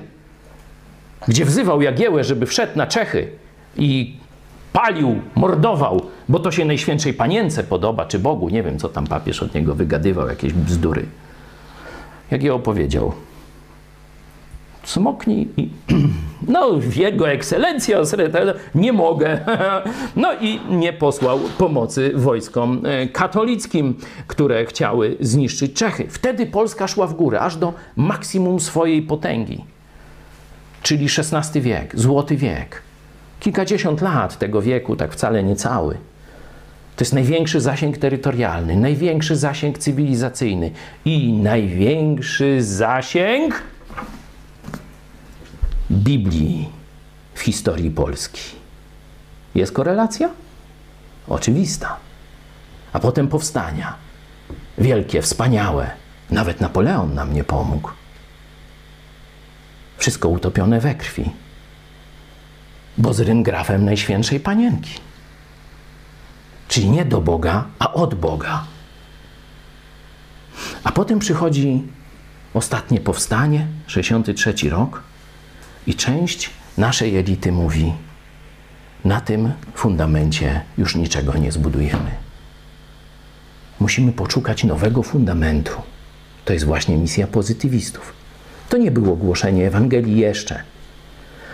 gdzie 1.29 1.45
wzywał 1.45 1.83
Jagiełę, 1.83 2.25
żeby 2.25 2.47
wszedł 2.47 2.73
na 2.77 2.87
Czechy 2.87 3.29
i 3.77 4.17
palił, 4.73 5.23
mordował, 5.35 6.03
bo 6.29 6.39
to 6.39 6.51
się 6.51 6.65
Najświętszej 6.65 7.15
Panience 7.15 7.65
podoba, 7.65 8.05
czy 8.05 8.19
Bogu, 8.19 8.49
nie 8.49 8.63
wiem, 8.63 8.79
co 8.79 8.89
tam 8.89 9.07
papież 9.07 9.43
od 9.43 9.55
niego 9.55 9.75
wygadywał, 9.75 10.29
jakieś 10.29 10.53
bzdury. 10.53 11.07
Jak 12.31 12.43
je 12.43 12.55
smoknij 14.85 15.49
i 15.57 15.69
no, 16.49 16.71
jego 16.97 17.29
ekscelencjo, 17.29 18.03
nie 18.75 18.93
mogę. 18.93 19.39
No 20.17 20.35
i 20.41 20.61
nie 20.71 20.93
posłał 20.93 21.39
pomocy 21.59 22.13
wojskom 22.15 22.83
e, 22.87 23.07
katolickim, 23.07 23.95
które 24.27 24.67
chciały 24.67 25.17
zniszczyć 25.21 25.73
Czechy. 25.73 26.07
Wtedy 26.09 26.47
Polska 26.47 26.89
szła 26.89 27.07
w 27.07 27.15
górę, 27.15 27.41
aż 27.41 27.57
do 27.57 27.73
maksimum 27.97 28.61
swojej 28.61 29.03
potęgi, 29.03 29.65
czyli 30.83 31.07
XVI 31.19 31.61
wiek, 31.61 31.99
złoty 31.99 32.37
wiek. 32.37 32.83
Kilkadziesiąt 33.41 34.01
lat 34.01 34.39
tego 34.39 34.63
wieku, 34.63 34.97
tak 34.97 35.13
wcale 35.13 35.43
nie 35.43 35.57
cały. 35.57 35.95
To 36.97 37.05
jest 37.05 37.13
największy 37.13 37.61
zasięg 37.61 37.99
terytorialny, 37.99 38.77
największy 38.77 39.37
zasięg 39.37 39.79
cywilizacyjny 39.79 40.71
i 41.05 41.33
największy 41.33 42.63
zasięg 42.63 43.63
Biblii 45.93 46.69
w 47.35 47.41
historii 47.41 47.91
Polski. 47.91 48.43
Jest 49.55 49.73
korelacja? 49.73 50.31
Oczywista. 51.29 51.97
A 52.93 53.01
potem 53.01 53.29
powstania. 53.29 53.95
Wielkie, 54.79 55.23
wspaniałe. 55.23 55.91
Nawet 56.31 56.61
Napoleon 56.61 57.15
nam 57.15 57.35
nie 57.35 57.45
pomógł. 57.45 57.91
Wszystko 59.99 60.29
utopione 60.29 60.81
we 60.81 60.95
krwi. 60.95 61.31
Bo 62.99 63.15
z 63.15 63.21
ryngrafem 63.21 63.85
Najświętszej 63.85 64.41
Panienki. 64.41 65.01
Czyli 66.69 66.91
nie 66.91 67.05
do 67.05 67.21
Boga, 67.21 67.65
a 67.79 67.93
od 67.93 68.15
Boga. 68.15 68.65
A 70.85 70.93
potem 70.93 71.19
przychodzi 71.19 71.83
ostatnie 72.55 73.01
powstanie, 73.01 73.67
63 73.87 74.71
rok 74.71 75.12
i 75.87 75.95
część 75.95 76.51
naszej 76.79 77.17
elity 77.17 77.53
mówi: 77.53 77.93
Na 79.05 79.21
tym 79.21 79.53
fundamencie 79.75 80.61
już 80.79 80.95
niczego 80.95 81.37
nie 81.37 81.53
zbudujemy. 81.53 82.11
Musimy 83.81 84.13
poszukać 84.13 84.65
nowego 84.65 85.03
fundamentu. 85.03 85.73
To 86.45 86.53
jest 86.53 86.65
właśnie 86.65 86.97
misja 86.97 87.27
pozytywistów. 87.27 88.13
To 88.69 88.77
nie 88.77 88.91
było 88.91 89.17
głoszenie 89.17 89.67
Ewangelii 89.67 90.17
jeszcze, 90.17 90.63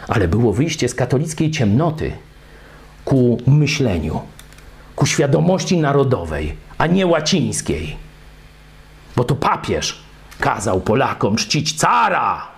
ale 0.08 0.28
było 0.28 0.52
wyjście 0.52 0.88
z 0.88 0.94
katolickiej 0.94 1.50
ciemnoty 1.50 2.12
ku 3.04 3.38
myśleniu, 3.46 4.20
ku 4.96 5.06
świadomości 5.06 5.78
narodowej, 5.78 6.56
a 6.78 6.86
nie 6.86 7.06
łacińskiej. 7.06 7.96
Bo 9.16 9.24
to 9.24 9.34
papież 9.34 10.02
kazał 10.40 10.80
Polakom 10.80 11.36
czcić 11.36 11.72
cara. 11.72 12.57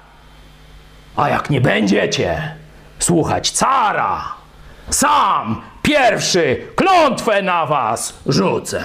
A 1.20 1.28
jak 1.28 1.50
nie 1.50 1.60
będziecie 1.60 2.54
słuchać 2.98 3.50
cara, 3.50 4.24
sam 4.90 5.62
pierwszy 5.82 6.66
klątwę 6.76 7.42
na 7.42 7.66
was 7.66 8.18
rzucę. 8.26 8.84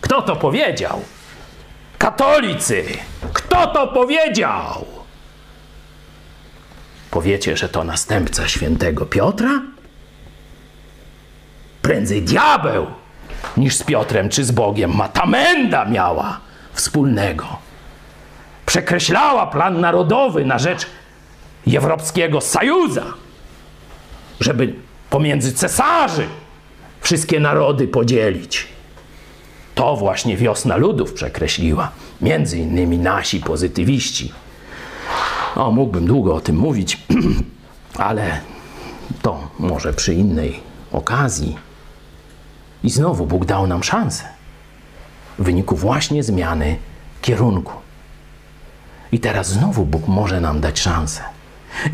Kto 0.00 0.22
to 0.22 0.36
powiedział? 0.36 1.02
Katolicy! 1.98 2.84
Kto 3.32 3.66
to 3.66 3.86
powiedział? 3.86 4.84
Powiecie, 7.10 7.56
że 7.56 7.68
to 7.68 7.84
następca 7.84 8.48
świętego 8.48 9.06
Piotra? 9.06 9.62
Prędzej 11.82 12.22
diabeł 12.22 12.86
niż 13.56 13.76
z 13.76 13.82
Piotrem 13.82 14.28
czy 14.28 14.44
z 14.44 14.50
Bogiem 14.50 14.96
Matamenda 14.96 15.84
miała 15.84 16.40
wspólnego. 16.72 17.46
Przekreślała 18.66 19.46
plan 19.46 19.80
narodowy 19.80 20.44
na 20.44 20.58
rzecz 20.58 20.86
Europejskiego 21.66 22.40
Sojuza, 22.40 23.04
żeby 24.40 24.74
pomiędzy 25.10 25.52
cesarzy 25.52 26.26
wszystkie 27.00 27.40
narody 27.40 27.88
podzielić. 27.88 28.68
To 29.74 29.96
właśnie 29.96 30.36
wiosna 30.36 30.76
ludów 30.76 31.12
przekreśliła, 31.12 31.90
między 32.20 32.58
innymi 32.58 32.98
nasi 32.98 33.40
pozytywiści. 33.40 34.32
O, 35.56 35.70
mógłbym 35.70 36.06
długo 36.06 36.34
o 36.34 36.40
tym 36.40 36.56
mówić, 36.56 36.98
ale 37.98 38.40
to 39.22 39.48
może 39.58 39.92
przy 39.92 40.14
innej 40.14 40.60
okazji. 40.92 41.56
I 42.84 42.90
znowu 42.90 43.26
Bóg 43.26 43.44
dał 43.44 43.66
nam 43.66 43.82
szansę 43.82 44.24
w 45.38 45.44
wyniku 45.44 45.76
właśnie 45.76 46.22
zmiany 46.22 46.76
kierunku. 47.22 47.72
I 49.12 49.20
teraz 49.20 49.48
znowu 49.48 49.86
Bóg 49.86 50.08
może 50.08 50.40
nam 50.40 50.60
dać 50.60 50.80
szansę. 50.80 51.31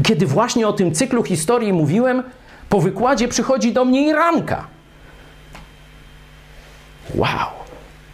Kiedy 0.02 0.26
właśnie 0.26 0.68
o 0.68 0.72
tym 0.72 0.94
cyklu 0.94 1.22
historii 1.22 1.72
mówiłem, 1.72 2.22
po 2.68 2.80
wykładzie 2.80 3.28
przychodzi 3.28 3.72
do 3.72 3.84
mnie 3.84 4.08
Iranka. 4.08 4.66
Wow! 7.14 7.48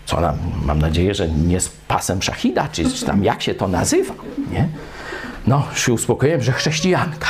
Co 0.07 0.19
ona, 0.19 0.35
mam 0.65 0.79
nadzieję, 0.79 1.15
że 1.15 1.29
nie 1.29 1.61
z 1.61 1.69
pasem 1.69 2.23
szachida, 2.23 2.69
czy, 2.69 2.93
czy 2.93 3.07
tam 3.07 3.25
jak 3.25 3.43
się 3.43 3.55
to 3.55 3.69
nazywa, 3.69 4.15
nie? 4.51 4.69
No, 5.47 5.67
się 5.75 5.93
uspokoiłem, 5.93 6.43
że 6.43 6.53
chrześcijanka. 6.53 7.29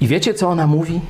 I 0.00 0.06
wiecie, 0.06 0.34
co 0.34 0.48
ona 0.48 0.66
mówi? 0.66 1.00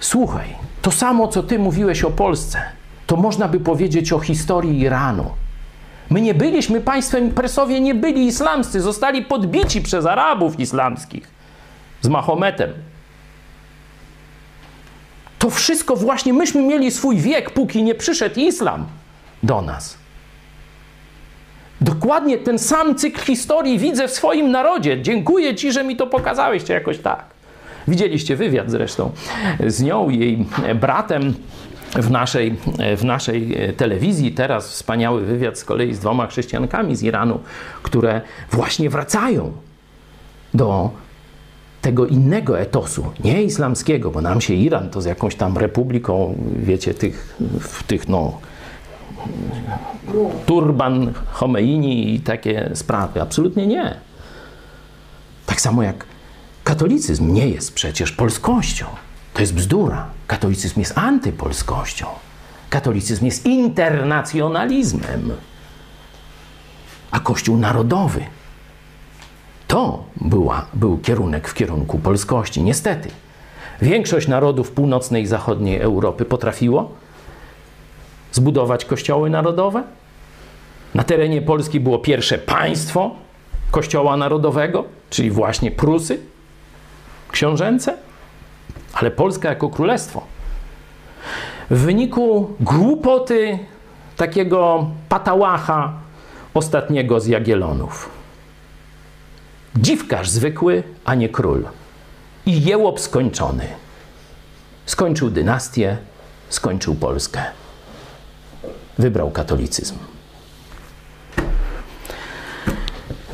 Słuchaj, 0.00 0.56
to 0.82 0.90
samo, 0.90 1.28
co 1.28 1.42
ty 1.42 1.58
mówiłeś 1.58 2.04
o 2.04 2.10
Polsce, 2.10 2.62
to 3.06 3.16
można 3.16 3.48
by 3.48 3.60
powiedzieć 3.60 4.12
o 4.12 4.20
historii 4.20 4.80
Iranu. 4.80 5.30
My 6.12 6.20
nie 6.20 6.34
byliśmy 6.34 6.80
państwem, 6.80 7.30
Persowie 7.30 7.80
nie 7.80 7.94
byli 7.94 8.26
islamscy, 8.26 8.80
zostali 8.80 9.22
podbici 9.22 9.82
przez 9.82 10.06
Arabów 10.06 10.60
islamskich 10.60 11.30
z 12.00 12.08
Mahometem. 12.08 12.72
To 15.38 15.50
wszystko 15.50 15.96
właśnie 15.96 16.32
myśmy 16.32 16.62
mieli 16.62 16.90
swój 16.90 17.16
wiek, 17.16 17.50
póki 17.50 17.82
nie 17.82 17.94
przyszedł 17.94 18.40
islam 18.40 18.86
do 19.42 19.62
nas. 19.62 19.96
Dokładnie 21.80 22.38
ten 22.38 22.58
sam 22.58 22.94
cykl 22.94 23.20
historii 23.20 23.78
widzę 23.78 24.08
w 24.08 24.10
swoim 24.10 24.50
narodzie. 24.50 25.02
Dziękuję 25.02 25.54
Ci, 25.54 25.72
że 25.72 25.84
mi 25.84 25.96
to 25.96 26.06
pokazałeś, 26.06 26.68
jakoś 26.68 26.98
tak. 26.98 27.24
Widzieliście 27.88 28.36
wywiad 28.36 28.70
zresztą 28.70 29.10
z 29.66 29.82
nią, 29.82 30.10
jej 30.10 30.46
bratem 30.74 31.34
w 31.94 32.10
naszej, 32.10 32.56
w 32.96 33.04
naszej 33.04 33.56
telewizji. 33.76 34.32
Teraz 34.32 34.70
wspaniały 34.70 35.24
wywiad 35.24 35.58
z 35.58 35.64
kolei 35.64 35.94
z 35.94 35.98
dwoma 35.98 36.26
chrześcijankami 36.26 36.96
z 36.96 37.02
Iranu, 37.02 37.40
które 37.82 38.20
właśnie 38.50 38.90
wracają 38.90 39.52
do 40.54 40.90
tego 41.82 42.06
innego 42.06 42.60
etosu, 42.60 43.06
nie 43.24 43.42
islamskiego, 43.42 44.10
bo 44.10 44.20
nam 44.20 44.40
się 44.40 44.54
Iran 44.54 44.90
to 44.90 45.02
z 45.02 45.04
jakąś 45.04 45.34
tam 45.34 45.58
republiką, 45.58 46.34
wiecie, 46.56 46.94
tych, 46.94 47.38
tych 47.86 48.08
no, 48.08 48.38
turban, 50.46 51.12
Khomeini 51.32 52.14
i 52.14 52.20
takie 52.20 52.70
sprawy. 52.74 53.22
Absolutnie 53.22 53.66
nie. 53.66 53.94
Tak 55.46 55.60
samo 55.60 55.82
jak 55.82 56.06
katolicyzm 56.64 57.32
nie 57.32 57.48
jest 57.48 57.74
przecież 57.74 58.12
polskością. 58.12 58.86
To 59.34 59.40
jest 59.40 59.54
bzdura. 59.54 60.06
Katolicyzm 60.26 60.80
jest 60.80 60.98
antypolskością. 60.98 62.06
Katolicyzm 62.70 63.24
jest 63.24 63.46
internacjonalizmem. 63.46 65.32
A 67.10 67.20
Kościół 67.20 67.56
narodowy 67.56 68.24
to 69.68 70.04
była, 70.16 70.66
był 70.74 70.98
kierunek 70.98 71.48
w 71.48 71.54
kierunku 71.54 71.98
polskości. 71.98 72.62
Niestety, 72.62 73.08
większość 73.82 74.28
narodów 74.28 74.70
północnej 74.70 75.22
i 75.22 75.26
zachodniej 75.26 75.80
Europy 75.80 76.24
potrafiło 76.24 76.92
zbudować 78.32 78.84
kościoły 78.84 79.30
narodowe. 79.30 79.82
Na 80.94 81.04
terenie 81.04 81.42
Polski 81.42 81.80
było 81.80 81.98
pierwsze 81.98 82.38
państwo 82.38 83.10
kościoła 83.70 84.16
narodowego, 84.16 84.84
czyli 85.10 85.30
właśnie 85.30 85.70
Prusy 85.70 86.20
książęce, 87.30 87.96
ale 88.92 89.10
Polska 89.10 89.48
jako 89.48 89.68
królestwo. 89.68 90.22
W 91.70 91.78
wyniku 91.78 92.56
głupoty 92.60 93.58
takiego 94.16 94.90
patałacha 95.08 95.92
ostatniego 96.54 97.20
z 97.20 97.26
Jagielonów. 97.26 98.10
Dziwkarz 99.76 100.30
zwykły, 100.30 100.82
a 101.04 101.14
nie 101.14 101.28
król. 101.28 101.64
I 102.46 102.64
jełop 102.64 103.00
skończony. 103.00 103.66
Skończył 104.86 105.30
dynastię, 105.30 105.96
skończył 106.48 106.94
Polskę. 106.94 107.42
Wybrał 108.98 109.30
katolicyzm. 109.30 109.94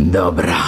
Dobra. 0.01 0.59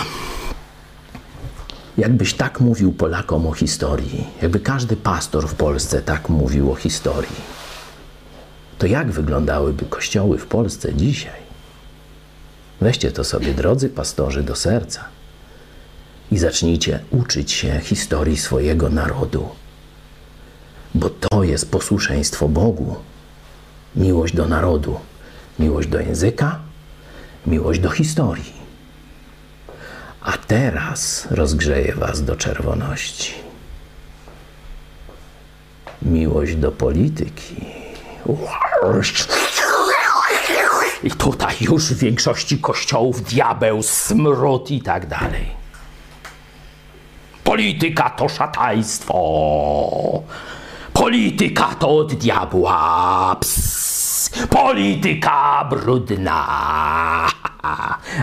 Jakbyś 2.00 2.34
tak 2.34 2.60
mówił 2.60 2.92
Polakom 2.92 3.46
o 3.46 3.52
historii, 3.52 4.26
jakby 4.42 4.60
każdy 4.60 4.96
pastor 4.96 5.48
w 5.48 5.54
Polsce 5.54 6.02
tak 6.02 6.28
mówił 6.28 6.72
o 6.72 6.74
historii, 6.74 7.40
to 8.78 8.86
jak 8.86 9.10
wyglądałyby 9.10 9.84
kościoły 9.84 10.38
w 10.38 10.46
Polsce 10.46 10.94
dzisiaj? 10.94 11.40
Weźcie 12.80 13.12
to 13.12 13.24
sobie, 13.24 13.54
drodzy 13.54 13.88
pastorzy, 13.88 14.42
do 14.42 14.56
serca 14.56 15.04
i 16.32 16.38
zacznijcie 16.38 17.00
uczyć 17.10 17.52
się 17.52 17.80
historii 17.82 18.36
swojego 18.36 18.88
narodu, 18.88 19.48
bo 20.94 21.10
to 21.10 21.44
jest 21.44 21.70
posłuszeństwo 21.70 22.48
Bogu, 22.48 22.96
miłość 23.96 24.34
do 24.34 24.48
narodu, 24.48 25.00
miłość 25.58 25.88
do 25.88 26.00
języka, 26.00 26.60
miłość 27.46 27.80
do 27.80 27.90
historii. 27.90 28.59
A 30.30 30.38
teraz 30.46 31.26
rozgrzeje 31.30 31.94
was 31.94 32.24
do 32.24 32.36
czerwoności. 32.36 33.34
Miłość 36.02 36.54
do 36.54 36.72
polityki. 36.72 37.64
I 41.02 41.10
tutaj 41.10 41.54
już 41.60 41.84
w 41.92 41.98
większości 41.98 42.58
kościołów 42.58 43.22
diabeł, 43.22 43.82
smród 43.82 44.70
i 44.70 44.82
tak 44.82 45.06
dalej. 45.06 45.46
Polityka 47.44 48.10
to 48.10 48.28
szataństwo. 48.28 49.18
Polityka 50.92 51.74
to 51.74 51.88
od 51.98 52.14
diabła. 52.14 53.36
Ps. 53.40 53.99
Polityka 54.50 55.64
brudna. 55.70 56.46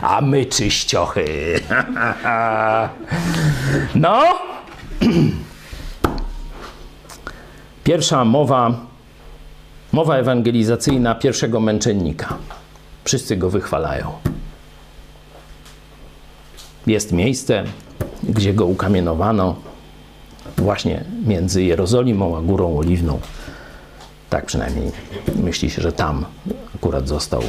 A 0.02 0.22
my 0.22 0.46
czyściochy. 0.46 1.60
No. 3.96 4.24
Pierwsza 7.84 8.26
mowa, 8.26 8.72
mowa 9.92 10.18
ewangelizacyjna 10.18 11.16
pierwszego 11.16 11.60
męczennika. 11.60 12.38
Wszyscy 13.04 13.38
go 13.38 13.50
wychwalają. 13.50 14.12
Jest 16.88 17.12
miejsce 17.12 17.64
gdzie 18.24 18.54
go 18.54 18.66
ukamienowano 18.66 19.56
właśnie 20.58 21.04
między 21.26 21.64
Jerozolimą 21.64 22.38
a 22.38 22.42
Górą 22.42 22.78
Oliwną. 22.78 23.20
Tak 24.30 24.46
przynajmniej 24.46 24.92
myśli 25.36 25.70
się, 25.70 25.82
że 25.82 25.92
tam 25.92 26.26
akurat 26.76 27.08
został 27.08 27.42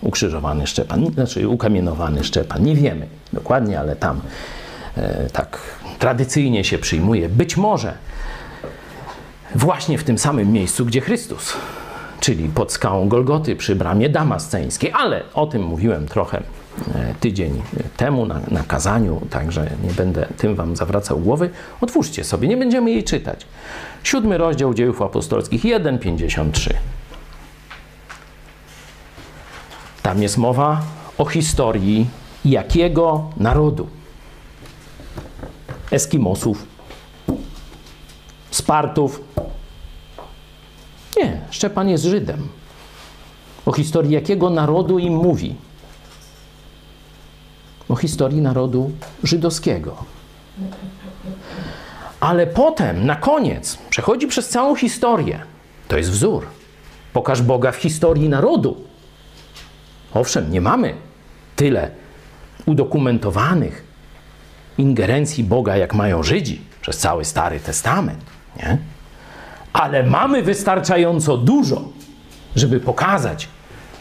ukrzyżowany 0.00 0.66
Szczepan, 0.66 1.06
znaczy 1.14 1.48
ukamienowany 1.48 2.24
Szczepan. 2.24 2.64
Nie 2.64 2.74
wiemy 2.74 3.06
dokładnie, 3.32 3.80
ale 3.80 3.96
tam 3.96 4.20
e, 4.96 5.30
tak 5.30 5.58
tradycyjnie 5.98 6.64
się 6.64 6.78
przyjmuje. 6.78 7.28
Być 7.28 7.56
może 7.56 7.94
właśnie 9.54 9.98
w 9.98 10.04
tym 10.04 10.18
samym 10.18 10.52
miejscu, 10.52 10.86
gdzie 10.86 11.00
Chrystus, 11.00 11.52
czyli 12.20 12.48
pod 12.48 12.72
skałą 12.72 13.08
Golgoty 13.08 13.56
przy 13.56 13.76
bramie 13.76 14.08
damasceńskiej, 14.08 14.92
ale 14.94 15.22
o 15.34 15.46
tym 15.46 15.62
mówiłem 15.62 16.06
trochę 16.08 16.42
tydzień 17.20 17.62
temu 17.96 18.26
na, 18.26 18.40
na 18.48 18.62
kazaniu, 18.62 19.20
także 19.30 19.70
nie 19.84 19.90
będę 19.90 20.26
tym 20.36 20.54
wam 20.54 20.76
zawracał 20.76 21.18
głowy. 21.18 21.50
Otwórzcie 21.80 22.24
sobie, 22.24 22.48
nie 22.48 22.56
będziemy 22.56 22.90
jej 22.90 23.04
czytać. 23.04 23.46
Siódmy 24.02 24.38
rozdział 24.38 24.74
dziejów 24.74 25.02
apostolskich 25.02 25.62
1,53. 25.62 26.74
Tam 30.02 30.22
jest 30.22 30.38
mowa 30.38 30.82
o 31.18 31.24
historii 31.24 32.06
jakiego 32.44 33.30
narodu? 33.36 33.86
Eskimosów, 35.90 36.66
Spartów. 38.50 39.20
Nie, 41.16 41.40
Szczepan 41.50 41.88
jest 41.88 42.04
Żydem. 42.04 42.48
O 43.66 43.72
historii 43.72 44.12
jakiego 44.12 44.50
narodu 44.50 44.98
im 44.98 45.14
mówi? 45.14 45.54
O 47.88 47.96
historii 47.96 48.40
narodu 48.40 48.90
żydowskiego. 49.22 50.04
Ale 52.20 52.46
potem, 52.46 53.06
na 53.06 53.16
koniec, 53.16 53.78
przechodzi 53.90 54.26
przez 54.26 54.48
całą 54.48 54.74
historię. 54.74 55.42
To 55.88 55.96
jest 55.96 56.10
wzór. 56.10 56.46
Pokaż 57.12 57.42
Boga 57.42 57.72
w 57.72 57.76
historii 57.76 58.28
narodu. 58.28 58.84
Owszem, 60.14 60.50
nie 60.50 60.60
mamy 60.60 60.94
tyle 61.56 61.90
udokumentowanych 62.66 63.84
ingerencji 64.78 65.44
Boga, 65.44 65.76
jak 65.76 65.94
mają 65.94 66.22
Żydzi 66.22 66.60
przez 66.80 66.98
cały 66.98 67.24
Stary 67.24 67.60
Testament, 67.60 68.24
nie? 68.56 68.78
Ale 69.72 70.02
mamy 70.02 70.42
wystarczająco 70.42 71.36
dużo, 71.36 71.88
żeby 72.56 72.80
pokazać, 72.80 73.48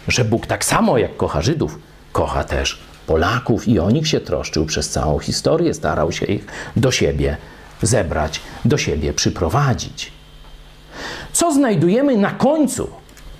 że 0.07 0.25
Bóg 0.25 0.47
tak 0.47 0.65
samo 0.65 0.97
jak 0.97 1.17
kocha 1.17 1.41
Żydów, 1.41 1.79
kocha 2.11 2.43
też 2.43 2.79
Polaków 3.07 3.67
i 3.67 3.79
o 3.79 3.91
nich 3.91 4.07
się 4.07 4.19
troszczył 4.19 4.65
przez 4.65 4.89
całą 4.89 5.19
historię, 5.19 5.73
starał 5.73 6.11
się 6.11 6.25
ich 6.25 6.45
do 6.75 6.91
siebie 6.91 7.37
zebrać, 7.81 8.41
do 8.65 8.77
siebie 8.77 9.13
przyprowadzić. 9.13 10.11
Co 11.33 11.53
znajdujemy 11.53 12.17
na 12.17 12.31
końcu, 12.31 12.89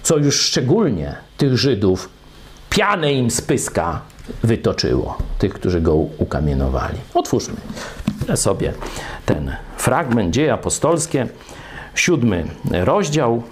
co 0.04 0.18
już 0.18 0.42
szczególnie 0.42 1.16
tych 1.38 1.58
Żydów 1.58 2.10
pianę 2.70 3.14
im 3.14 3.32
z 3.32 3.42
pyska 3.42 4.02
wytoczyło, 4.44 5.18
tych, 5.40 5.54
którzy 5.54 5.82
go 5.82 5.96
ukamienowali. 5.96 6.98
Otwórzmy 7.14 7.56
sobie 8.36 8.74
ten 9.26 9.56
fragment 9.78 10.34
Dzieje 10.34 10.54
Apostolskie, 10.54 11.28
siódmy 11.96 12.46
rozdział. 12.72 13.44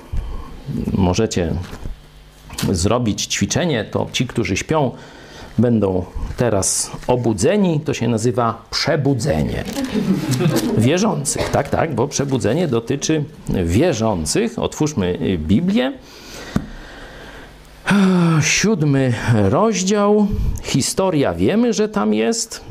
Możecie 0.93 1.53
zrobić 2.71 3.25
ćwiczenie, 3.25 3.85
to 3.85 4.07
ci, 4.11 4.27
którzy 4.27 4.57
śpią, 4.57 4.91
będą 5.57 6.05
teraz 6.37 6.91
obudzeni. 7.07 7.79
To 7.79 7.93
się 7.93 8.07
nazywa 8.07 8.65
przebudzenie 8.71 9.63
wierzących. 10.77 11.49
Tak, 11.49 11.69
tak, 11.69 11.95
bo 11.95 12.07
przebudzenie 12.07 12.67
dotyczy 12.67 13.23
wierzących. 13.49 14.59
Otwórzmy 14.59 15.37
Biblię. 15.37 15.93
Siódmy 18.41 19.13
rozdział. 19.33 20.27
Historia 20.63 21.33
wiemy, 21.33 21.73
że 21.73 21.89
tam 21.89 22.13
jest. 22.13 22.61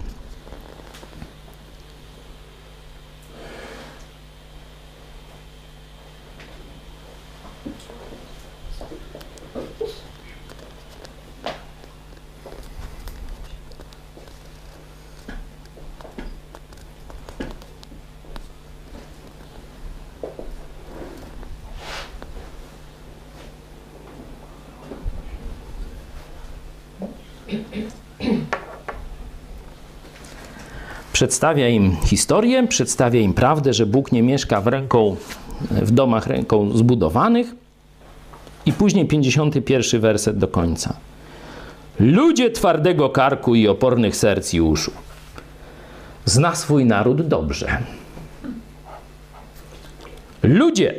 Przedstawia 31.23 31.69
im 31.69 31.97
historię, 32.05 32.67
przedstawia 32.67 33.21
im 33.21 33.35
prawdę, 33.35 33.73
że 33.73 33.87
Bóg 33.87 34.13
nie 34.13 34.23
mieszka 34.23 34.61
w 34.61 34.67
ręką, 34.67 35.17
w 35.71 35.91
domach 35.91 36.27
ręką 36.27 36.77
zbudowanych. 36.77 37.55
I 38.67 38.73
później 38.73 39.07
51 39.07 40.01
werset 40.01 40.39
do 40.39 40.49
końca. 40.49 40.97
Ludzie 42.01 42.51
twardego 42.51 43.11
karku 43.11 43.55
i 43.55 43.69
opornych 43.69 44.17
serc 44.17 44.55
i 44.55 44.61
uszu. 44.61 44.91
Zna 46.25 46.55
swój 46.55 46.85
naród 46.85 47.29
dobrze. 47.29 47.79
Ludzie 50.43 50.95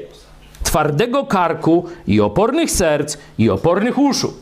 twardego 0.64 1.26
karku 1.26 1.86
i 2.08 2.22
opornych 2.22 2.72
serc 2.72 3.18
i 3.38 3.50
opornych 3.50 3.98
uszu. 3.98 4.34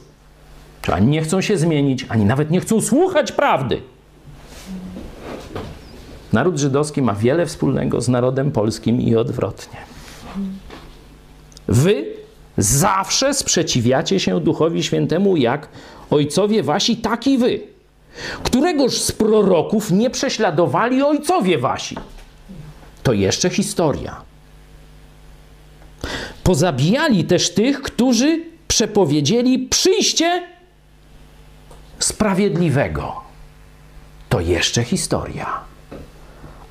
Czy 0.82 0.94
ani 0.94 1.08
nie 1.08 1.22
chcą 1.22 1.42
się 1.42 1.58
zmienić, 1.58 2.06
ani 2.10 2.26
nawet 2.26 2.52
nie 2.52 2.60
chcą 2.60 2.82
słuchać 2.82 3.32
prawdy. 3.32 3.82
Naród 6.34 6.58
żydowski 6.58 7.02
ma 7.02 7.14
wiele 7.14 7.46
wspólnego 7.46 8.02
z 8.02 8.10
narodem 8.10 8.52
polskim 8.52 9.02
i 9.02 9.16
odwrotnie. 9.16 9.80
Wy 11.68 12.06
zawsze 12.58 13.34
sprzeciwiacie 13.34 14.20
się 14.20 14.40
Duchowi 14.40 14.84
Świętemu, 14.84 15.38
jak 15.38 15.68
ojcowie 16.10 16.64
wasi, 16.64 16.98
tak 16.98 17.28
i 17.28 17.38
wy. 17.38 17.60
Któregoż 18.44 18.98
z 18.98 19.12
proroków 19.12 19.92
nie 19.92 20.10
prześladowali 20.10 21.04
ojcowie 21.04 21.58
wasi? 21.58 21.98
To 23.04 23.14
jeszcze 23.14 23.50
historia. 23.50 24.22
Pozabijali 26.44 27.24
też 27.24 27.54
tych, 27.54 27.82
którzy 27.82 28.44
przepowiedzieli 28.68 29.60
przyjście 29.60 30.44
sprawiedliwego. 32.00 33.22
To 34.30 34.40
jeszcze 34.40 34.84
historia. 34.84 35.71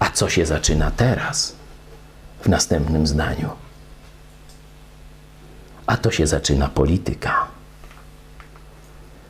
A 0.01 0.11
co 0.11 0.29
się 0.29 0.47
zaczyna 0.47 0.91
teraz, 0.91 1.57
w 2.41 2.49
następnym 2.49 3.07
zdaniu? 3.07 3.49
A 5.87 5.97
to 5.97 6.11
się 6.11 6.27
zaczyna 6.27 6.69
polityka. 6.69 7.47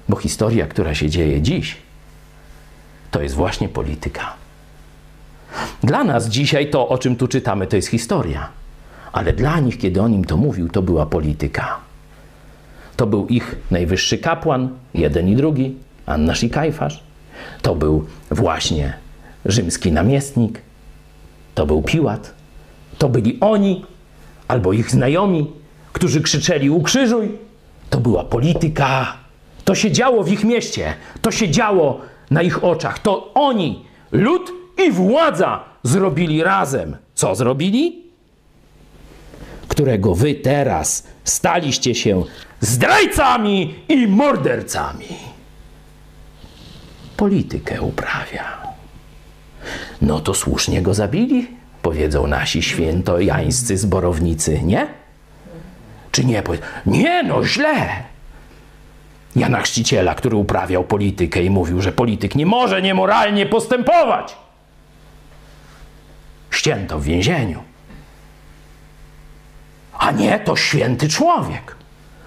Bo 0.08 0.16
historia, 0.16 0.66
która 0.66 0.94
się 0.94 1.10
dzieje 1.10 1.42
dziś, 1.42 1.76
to 3.10 3.22
jest 3.22 3.34
właśnie 3.34 3.68
polityka. 3.68 4.34
Dla 5.82 6.04
nas 6.04 6.28
dzisiaj 6.28 6.70
to, 6.70 6.88
o 6.88 6.98
czym 6.98 7.16
tu 7.16 7.28
czytamy, 7.28 7.66
to 7.66 7.76
jest 7.76 7.88
historia. 7.88 8.48
Ale 9.12 9.32
dla 9.32 9.60
nich, 9.60 9.78
kiedy 9.78 10.02
on 10.02 10.14
im 10.14 10.24
to 10.24 10.36
mówił, 10.36 10.68
to 10.68 10.82
była 10.82 11.06
polityka. 11.06 11.78
To 12.96 13.06
był 13.06 13.26
ich 13.26 13.56
najwyższy 13.70 14.18
kapłan, 14.18 14.68
jeden 14.94 15.28
i 15.28 15.36
drugi, 15.36 15.76
Annasz 16.06 16.42
i. 16.42 17.02
To 17.62 17.74
był 17.74 18.06
właśnie 18.30 18.94
rzymski 19.44 19.92
namiestnik, 19.92 20.62
to 21.54 21.66
był 21.66 21.82
Piłat, 21.82 22.34
to 22.98 23.08
byli 23.08 23.38
oni 23.40 23.84
albo 24.48 24.72
ich 24.72 24.90
znajomi, 24.90 25.50
którzy 25.92 26.20
krzyczeli 26.20 26.70
ukrzyżuj. 26.70 27.38
To 27.90 28.00
była 28.00 28.24
polityka. 28.24 29.16
To 29.64 29.74
się 29.74 29.90
działo 29.90 30.22
w 30.22 30.32
ich 30.32 30.44
mieście, 30.44 30.94
to 31.22 31.30
się 31.30 31.48
działo 31.48 32.00
na 32.30 32.42
ich 32.42 32.64
oczach. 32.64 32.98
To 32.98 33.34
oni, 33.34 33.84
lud 34.12 34.52
i 34.86 34.90
władza 34.90 35.64
zrobili 35.82 36.42
razem. 36.42 36.96
Co 37.14 37.34
zrobili? 37.34 38.02
Którego 39.68 40.14
wy 40.14 40.34
teraz 40.34 41.06
staliście 41.24 41.94
się 41.94 42.24
zdrajcami 42.60 43.74
i 43.88 44.06
mordercami. 44.06 45.06
Politykę 47.16 47.82
uprawia. 47.82 48.69
No 50.02 50.20
to 50.20 50.34
słusznie 50.34 50.82
go 50.82 50.94
zabili, 50.94 51.48
powiedzą 51.82 52.26
nasi 52.26 52.62
świętojańscy 52.62 53.78
zborownicy, 53.78 54.62
nie? 54.62 54.86
Czy 56.10 56.24
nie? 56.24 56.42
Nie, 56.86 57.22
no 57.22 57.44
źle. 57.44 57.88
Jana 59.36 59.60
Chrzciciela, 59.60 60.14
który 60.14 60.36
uprawiał 60.36 60.84
politykę 60.84 61.42
i 61.42 61.50
mówił, 61.50 61.82
że 61.82 61.92
polityk 61.92 62.34
nie 62.34 62.46
może 62.46 62.82
niemoralnie 62.82 63.46
postępować. 63.46 64.36
ścięto 66.50 66.98
w 66.98 67.04
więzieniu. 67.04 67.62
A 69.98 70.10
nie, 70.10 70.38
to 70.40 70.56
święty 70.56 71.08
człowiek. 71.08 71.76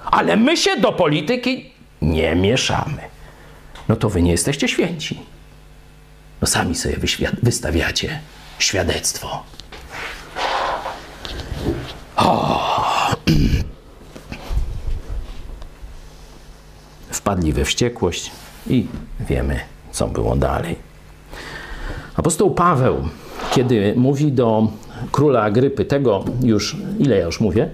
Ale 0.06 0.38
my 0.38 0.58
się 0.58 0.78
do 0.78 0.92
polityki 0.92 1.74
nie 2.02 2.36
mieszamy. 2.36 3.02
No 3.90 3.96
to 3.96 4.10
wy 4.10 4.22
nie 4.22 4.32
jesteście 4.32 4.68
święci. 4.68 5.33
No 6.44 6.48
sami 6.48 6.76
sobie 6.76 6.98
wystawiacie 7.44 8.20
świadectwo. 8.60 9.44
O. 12.16 12.60
Wpadli 17.12 17.54
we 17.54 17.66
wściekłość 17.66 18.32
i 18.68 18.88
wiemy, 19.20 19.60
co 19.92 20.08
było 20.08 20.36
dalej. 20.36 20.76
Apostoł 22.16 22.52
Paweł, 22.52 22.96
kiedy 23.52 23.94
mówi 23.98 24.32
do 24.32 24.68
króla 25.12 25.42
Agrypy, 25.42 25.86
tego 25.86 26.26
już, 26.42 26.78
ile 27.00 27.18
ja 27.18 27.26
już 27.26 27.40
mówię? 27.40 27.70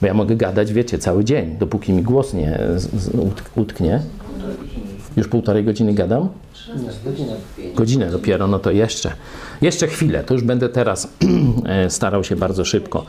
Bo 0.00 0.06
ja 0.06 0.14
mogę 0.14 0.36
gadać, 0.36 0.72
wiecie, 0.72 0.98
cały 0.98 1.24
dzień, 1.24 1.56
dopóki 1.58 1.92
mi 1.92 2.02
głos 2.02 2.34
nie 2.34 2.58
utknie. 3.56 4.00
Już 5.16 5.28
półtorej 5.28 5.64
godziny 5.64 5.94
gadam? 5.94 6.28
Godzinę 7.74 8.10
dopiero, 8.10 8.46
no 8.46 8.58
to 8.58 8.70
jeszcze. 8.70 9.12
Jeszcze 9.62 9.86
chwilę, 9.86 10.24
to 10.24 10.34
już 10.34 10.42
będę 10.42 10.68
teraz 10.68 11.08
e, 11.66 11.90
starał 11.90 12.24
się 12.24 12.36
bardzo 12.36 12.64
szybko. 12.64 13.04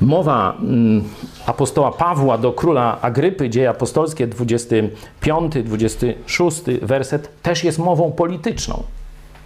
Mowa 0.00 0.56
mm, 0.60 1.04
apostoła 1.46 1.92
Pawła 1.92 2.38
do 2.38 2.52
króla 2.52 3.00
Agrypy, 3.00 3.50
dzieje 3.50 3.70
apostolskie, 3.70 4.26
25, 4.26 5.52
26 5.64 6.62
werset, 6.82 7.42
też 7.42 7.64
jest 7.64 7.78
mową 7.78 8.12
polityczną. 8.12 8.82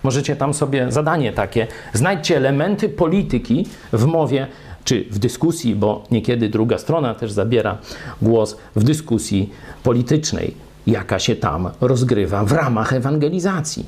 Możecie 0.02 0.36
tam 0.36 0.54
sobie 0.54 0.92
zadanie 0.92 1.32
takie, 1.32 1.66
znajdźcie 1.92 2.36
elementy 2.36 2.88
polityki 2.88 3.66
w 3.92 4.04
mowie 4.04 4.46
czy 4.84 5.04
w 5.10 5.18
dyskusji, 5.18 5.74
bo 5.74 6.04
niekiedy 6.10 6.48
druga 6.48 6.78
strona 6.78 7.14
też 7.14 7.32
zabiera 7.32 7.78
głos 8.22 8.56
w 8.76 8.84
dyskusji 8.84 9.50
politycznej, 9.82 10.54
jaka 10.86 11.18
się 11.18 11.36
tam 11.36 11.70
rozgrywa 11.80 12.44
w 12.44 12.52
ramach 12.52 12.92
ewangelizacji. 12.92 13.86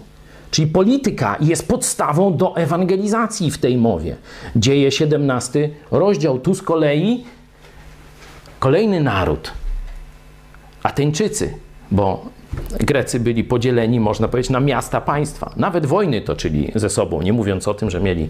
Czyli 0.51 0.68
polityka 0.68 1.36
jest 1.40 1.68
podstawą 1.68 2.36
do 2.36 2.56
ewangelizacji 2.56 3.51
w 3.51 3.59
tej 3.59 3.77
mowie. 3.77 4.16
Dzieje 4.56 4.90
17 4.90 5.70
rozdział. 5.90 6.39
Tu 6.39 6.55
z 6.55 6.62
kolei 6.62 7.24
kolejny 8.59 9.01
naród. 9.01 9.52
Ateńczycy, 10.82 11.55
bo 11.90 12.24
Grecy 12.81 13.20
byli 13.20 13.45
podzieleni, 13.45 14.01
można 14.01 14.28
powiedzieć, 14.28 14.51
na 14.51 14.61
miasta 14.61 15.01
państwa. 15.01 15.53
Nawet 15.57 15.87
wojny 15.87 16.20
toczyli 16.20 16.73
ze 16.74 16.91
sobą, 16.91 17.23
nie 17.23 17.33
mówiąc 17.33 17.69
o 17.69 17.74
tym, 17.74 17.91
że 17.91 18.01
mieli 18.01 18.28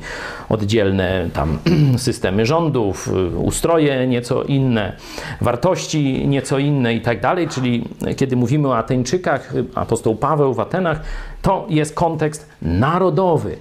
oddzielne 0.48 1.30
tam 1.32 1.58
systemy 1.96 2.46
rządów, 2.46 3.10
ustroje 3.36 4.06
nieco 4.06 4.42
inne, 4.42 4.92
wartości 5.40 6.28
nieco 6.28 6.58
inne 6.58 6.94
i 6.94 7.00
tak 7.00 7.20
dalej. 7.20 7.48
Czyli 7.48 7.84
kiedy 8.16 8.36
mówimy 8.36 8.68
o 8.68 8.76
Ateńczykach, 8.76 9.52
apostoł 9.74 10.16
Paweł 10.16 10.54
w 10.54 10.60
Atenach, 10.60 11.00
to 11.42 11.66
jest 11.68 11.94
kontekst 11.94 12.48
narodowy. 12.62 13.56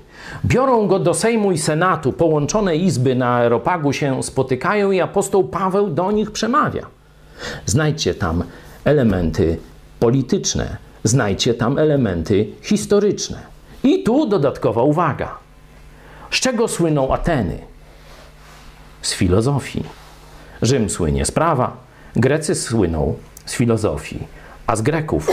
Biorą 0.45 0.87
go 0.87 0.99
do 0.99 1.13
Sejmu 1.13 1.51
i 1.51 1.57
Senatu, 1.57 2.13
połączone 2.13 2.75
izby 2.75 3.15
na 3.15 3.35
Aeropagu 3.35 3.93
się 3.93 4.23
spotykają 4.23 4.91
i 4.91 5.01
apostoł 5.01 5.43
Paweł 5.43 5.89
do 5.89 6.11
nich 6.11 6.31
przemawia. 6.31 6.85
Znajdźcie 7.65 8.13
tam 8.13 8.43
elementy 8.85 9.57
polityczne, 9.99 10.77
znajdźcie 11.03 11.53
tam 11.53 11.77
elementy 11.77 12.47
historyczne. 12.61 13.37
I 13.83 14.03
tu 14.03 14.29
dodatkowa 14.29 14.83
uwaga. 14.83 15.37
Z 16.31 16.39
czego 16.39 16.67
słyną 16.67 17.13
Ateny? 17.13 17.59
Z 19.01 19.13
filozofii. 19.13 19.83
Rzym 20.61 20.89
słynie 20.89 21.25
z 21.25 21.31
prawa, 21.31 21.77
Grecy 22.15 22.55
słyną 22.55 23.15
z 23.45 23.53
filozofii. 23.53 24.27
A 24.67 24.75
z 24.75 24.81
Greków 24.81 25.29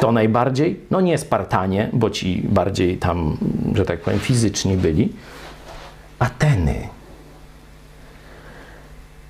kto 0.00 0.12
najbardziej? 0.12 0.80
No 0.90 1.00
nie 1.00 1.18
Spartanie, 1.18 1.90
bo 1.92 2.10
ci 2.10 2.42
bardziej 2.48 2.98
tam, 2.98 3.36
że 3.74 3.84
tak 3.84 4.00
powiem, 4.00 4.20
fizyczni 4.20 4.76
byli. 4.76 5.12
Ateny. 6.18 6.88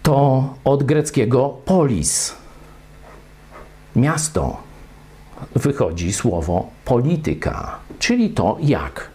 To 0.02 0.44
od 0.64 0.82
greckiego 0.82 1.56
polis, 1.64 2.34
miasto 4.00 4.56
wychodzi 5.54 6.12
słowo 6.12 6.70
polityka, 6.84 7.78
czyli 7.98 8.30
to, 8.30 8.58
jak 8.62 9.10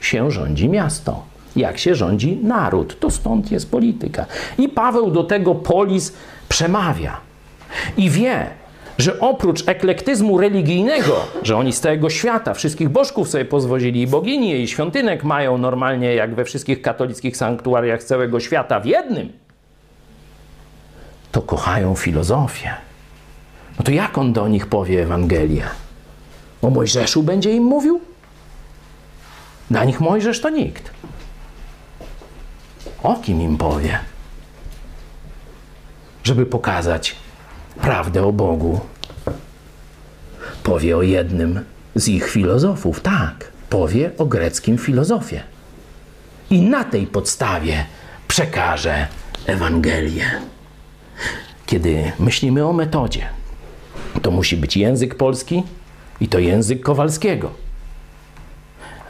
się 0.00 0.30
rządzi 0.30 0.68
miasto, 0.68 1.22
jak 1.56 1.78
się 1.78 1.94
rządzi 1.94 2.36
naród. 2.42 3.00
To 3.00 3.10
stąd 3.10 3.50
jest 3.50 3.70
polityka. 3.70 4.26
I 4.58 4.68
Paweł 4.68 5.10
do 5.10 5.24
tego 5.24 5.54
polis 5.54 6.12
przemawia 6.48 7.20
i 7.96 8.10
wie, 8.10 8.46
że 8.98 9.20
oprócz 9.20 9.68
eklektyzmu 9.68 10.38
religijnego, 10.38 11.16
że 11.42 11.56
oni 11.56 11.72
z 11.72 11.80
całego 11.80 12.10
świata 12.10 12.54
wszystkich 12.54 12.88
bożków 12.88 13.28
sobie 13.28 13.44
pozwolili 13.44 14.02
i 14.02 14.06
bogini 14.06 14.62
i 14.62 14.68
świątynek 14.68 15.24
mają 15.24 15.58
normalnie 15.58 16.14
jak 16.14 16.34
we 16.34 16.44
wszystkich 16.44 16.82
katolickich 16.82 17.36
sanktuariach 17.36 18.04
całego 18.04 18.40
świata 18.40 18.80
w 18.80 18.86
jednym, 18.86 19.32
to 21.32 21.42
kochają 21.42 21.94
filozofię 21.94 22.87
no 23.78 23.84
to 23.84 23.90
jak 23.90 24.18
on 24.18 24.32
do 24.32 24.48
nich 24.48 24.66
powie 24.66 25.02
Ewangelię? 25.02 25.64
O 26.62 26.70
Mojżeszu 26.70 27.22
będzie 27.22 27.52
im 27.52 27.64
mówił? 27.64 28.00
Dla 29.70 29.84
nich 29.84 30.00
Mojżesz 30.00 30.40
to 30.40 30.50
nikt. 30.50 30.90
O 33.02 33.16
kim 33.16 33.40
im 33.40 33.56
powie? 33.56 33.98
Żeby 36.24 36.46
pokazać 36.46 37.16
prawdę 37.80 38.26
o 38.26 38.32
Bogu. 38.32 38.80
Powie 40.62 40.96
o 40.96 41.02
jednym 41.02 41.64
z 41.94 42.08
ich 42.08 42.30
filozofów, 42.30 43.00
tak, 43.00 43.52
powie 43.70 44.10
o 44.18 44.24
greckim 44.26 44.78
filozofie. 44.78 45.42
I 46.50 46.62
na 46.62 46.84
tej 46.84 47.06
podstawie 47.06 47.86
przekaże 48.28 49.06
Ewangelię. 49.46 50.24
Kiedy 51.66 52.12
myślimy 52.18 52.66
o 52.66 52.72
metodzie, 52.72 53.28
to 54.20 54.30
musi 54.30 54.56
być 54.56 54.76
język 54.76 55.14
polski 55.14 55.62
i 56.20 56.28
to 56.28 56.38
język 56.38 56.82
Kowalskiego. 56.82 57.50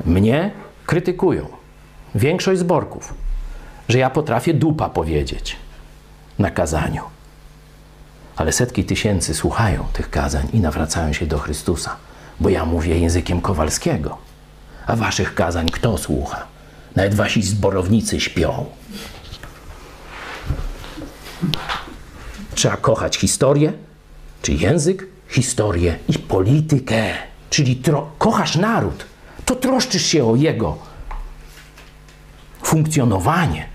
Mnie 0.05 0.51
krytykują, 0.87 1.47
większość 2.15 2.61
zborków, 2.61 3.15
że 3.89 3.99
ja 3.99 4.11
potrafię 4.11 4.55
dupa 4.55 4.89
powiedzieć 4.89 5.57
na 6.39 6.51
kazaniu. 6.51 7.03
Ale 8.37 8.53
setki 8.53 8.85
tysięcy 8.85 9.35
słuchają 9.35 9.85
tych 9.93 10.11
kazań 10.11 10.49
i 10.53 10.61
nawracają 10.61 11.13
się 11.13 11.27
do 11.27 11.39
Chrystusa, 11.39 11.97
bo 12.41 12.49
ja 12.49 12.65
mówię 12.65 12.99
językiem 12.99 13.41
Kowalskiego. 13.41 14.19
A 14.87 14.97
waszych 14.97 15.35
kazań 15.35 15.69
kto 15.69 15.99
słucha? 15.99 16.47
Nawet 16.97 17.15
wasi 17.15 17.43
zborownicy 17.43 18.21
śpią. 18.21 18.65
Trzeba 22.55 22.77
kochać 22.77 23.17
historię, 23.17 23.73
Czyli 24.43 24.61
język, 24.61 25.07
historię 25.29 25.99
i 26.09 26.19
politykę. 26.19 27.15
Czyli 27.51 27.83
kochasz 28.19 28.57
naród, 28.57 29.05
to 29.45 29.55
troszczysz 29.55 30.07
się 30.07 30.31
o 30.31 30.37
jego 30.37 30.77
funkcjonowanie. 32.63 33.67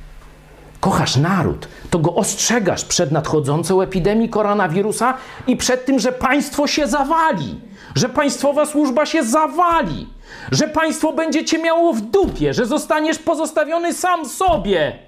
Kochasz 0.79 1.15
naród, 1.15 1.67
to 1.89 1.99
go 1.99 2.15
ostrzegasz 2.15 2.85
przed 2.85 3.11
nadchodzącą 3.11 3.81
epidemią 3.81 4.29
koronawirusa 4.29 5.17
i 5.47 5.57
przed 5.57 5.85
tym, 5.85 5.99
że 5.99 6.11
państwo 6.11 6.67
się 6.67 6.87
zawali, 6.87 7.61
że 7.95 8.09
państwowa 8.09 8.65
służba 8.65 9.05
się 9.05 9.23
zawali, 9.23 10.09
że 10.51 10.67
państwo 10.67 11.13
będzie 11.13 11.45
cię 11.45 11.57
miało 11.57 11.93
w 11.93 12.01
dupie, 12.01 12.53
że 12.53 12.65
zostaniesz 12.65 13.19
pozostawiony 13.19 13.93
sam 13.93 14.29
sobie 14.29 14.99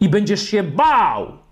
i 0.00 0.08
będziesz 0.08 0.42
się 0.48 0.62
bał 0.62 1.43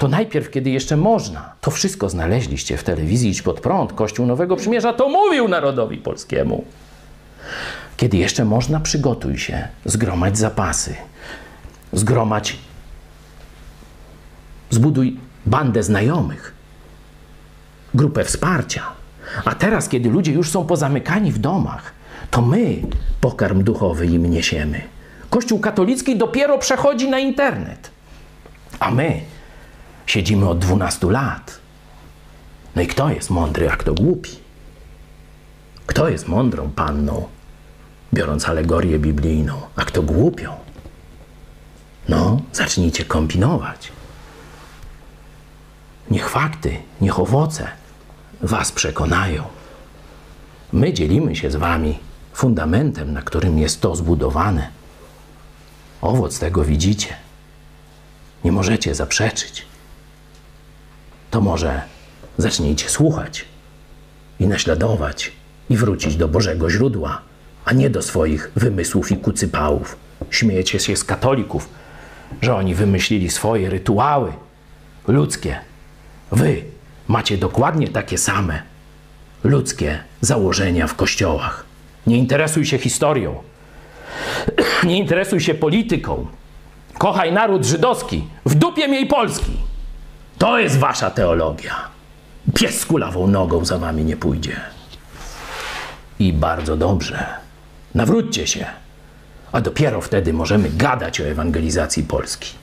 to 0.00 0.08
najpierw, 0.08 0.50
kiedy 0.50 0.70
jeszcze 0.70 0.96
można, 0.96 1.52
to 1.60 1.70
wszystko 1.70 2.08
znaleźliście 2.08 2.76
w 2.76 2.84
telewizji 2.84 3.30
Idź 3.30 3.42
Pod 3.42 3.60
Prąd, 3.60 3.92
Kościół 3.92 4.26
Nowego 4.26 4.56
Przymierza, 4.56 4.92
to 4.92 5.08
mówił 5.08 5.48
narodowi 5.48 5.96
polskiemu. 5.96 6.64
Kiedy 7.96 8.16
jeszcze 8.16 8.44
można, 8.44 8.80
przygotuj 8.80 9.38
się, 9.38 9.68
zgromadź 9.84 10.38
zapasy, 10.38 10.94
zgromadź, 11.92 12.58
zbuduj 14.70 15.16
bandę 15.46 15.82
znajomych, 15.82 16.54
grupę 17.94 18.24
wsparcia. 18.24 18.82
A 19.44 19.54
teraz, 19.54 19.88
kiedy 19.88 20.10
ludzie 20.10 20.32
już 20.32 20.50
są 20.50 20.66
pozamykani 20.66 21.32
w 21.32 21.38
domach, 21.38 21.92
to 22.30 22.42
my 22.42 22.76
pokarm 23.20 23.62
duchowy 23.62 24.06
im 24.06 24.30
niesiemy. 24.30 24.80
Kościół 25.30 25.60
katolicki 25.60 26.16
dopiero 26.16 26.58
przechodzi 26.58 27.10
na 27.10 27.18
internet, 27.18 27.90
a 28.78 28.90
my 28.90 29.20
Siedzimy 30.06 30.48
od 30.48 30.58
12 30.58 31.10
lat. 31.10 31.60
No 32.76 32.82
i 32.82 32.86
kto 32.86 33.10
jest 33.10 33.30
mądry, 33.30 33.70
a 33.70 33.76
kto 33.76 33.94
głupi? 33.94 34.30
Kto 35.86 36.08
jest 36.08 36.28
mądrą 36.28 36.70
panną, 36.70 37.28
biorąc 38.14 38.48
alegorię 38.48 38.98
biblijną. 38.98 39.60
A 39.76 39.84
kto 39.84 40.02
głupią? 40.02 40.52
No, 42.08 42.40
zacznijcie 42.52 43.04
kombinować. 43.04 43.92
Niech 46.10 46.30
fakty, 46.30 46.76
niech 47.00 47.18
owoce 47.18 47.68
was 48.42 48.72
przekonają. 48.72 49.44
My 50.72 50.92
dzielimy 50.92 51.36
się 51.36 51.50
z 51.50 51.56
wami 51.56 51.98
fundamentem, 52.32 53.12
na 53.12 53.22
którym 53.22 53.58
jest 53.58 53.80
to 53.80 53.96
zbudowane. 53.96 54.68
Owoc 56.02 56.38
tego 56.38 56.64
widzicie. 56.64 57.16
Nie 58.44 58.52
możecie 58.52 58.94
zaprzeczyć. 58.94 59.69
To 61.30 61.40
może 61.40 61.82
zacznijcie 62.38 62.88
słuchać 62.88 63.44
i 64.40 64.46
naśladować 64.46 65.32
i 65.70 65.76
wrócić 65.76 66.16
do 66.16 66.28
Bożego 66.28 66.70
źródła, 66.70 67.20
a 67.64 67.72
nie 67.72 67.90
do 67.90 68.02
swoich 68.02 68.50
wymysłów 68.56 69.12
i 69.12 69.16
kucypałów. 69.16 69.96
Śmiejecie 70.30 70.80
się 70.80 70.96
z 70.96 71.04
katolików, 71.04 71.68
że 72.42 72.54
oni 72.54 72.74
wymyślili 72.74 73.30
swoje 73.30 73.70
rytuały 73.70 74.32
ludzkie. 75.08 75.60
Wy 76.32 76.62
macie 77.08 77.38
dokładnie 77.38 77.88
takie 77.88 78.18
same 78.18 78.62
ludzkie 79.44 79.98
założenia 80.20 80.86
w 80.86 80.94
kościołach. 80.94 81.64
Nie 82.06 82.16
interesuj 82.16 82.66
się 82.66 82.78
historią. 82.78 83.42
Nie 84.84 84.98
interesuj 84.98 85.40
się 85.40 85.54
polityką. 85.54 86.26
Kochaj 86.98 87.32
naród 87.32 87.64
żydowski. 87.64 88.24
W 88.46 88.54
dupie 88.54 88.88
miej 88.88 89.06
Polski. 89.06 89.69
To 90.40 90.58
jest 90.58 90.78
wasza 90.78 91.10
teologia. 91.10 91.74
Pies 92.54 92.80
z 92.80 92.86
kulawą 92.86 93.26
nogą 93.26 93.64
za 93.64 93.78
wami 93.78 94.04
nie 94.04 94.16
pójdzie. 94.16 94.60
I 96.18 96.32
bardzo 96.32 96.76
dobrze. 96.76 97.26
Nawróćcie 97.94 98.46
się. 98.46 98.66
A 99.52 99.60
dopiero 99.60 100.00
wtedy 100.00 100.32
możemy 100.32 100.70
gadać 100.70 101.20
o 101.20 101.24
ewangelizacji 101.24 102.02
Polski. 102.02 102.54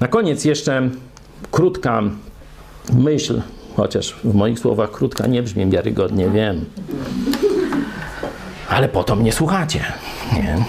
Na 0.00 0.08
koniec 0.08 0.44
jeszcze 0.44 0.90
krótka 1.50 2.02
myśl, 2.92 3.42
chociaż 3.76 4.14
w 4.24 4.34
moich 4.34 4.58
słowach 4.58 4.90
krótka 4.90 5.26
nie 5.26 5.42
brzmi 5.42 5.70
wiarygodnie, 5.70 6.30
wiem. 6.30 6.64
Ale 8.68 8.88
po 8.88 9.04
to 9.04 9.16
mnie 9.16 9.32
słuchacie, 9.32 9.84
nie? 10.32 10.64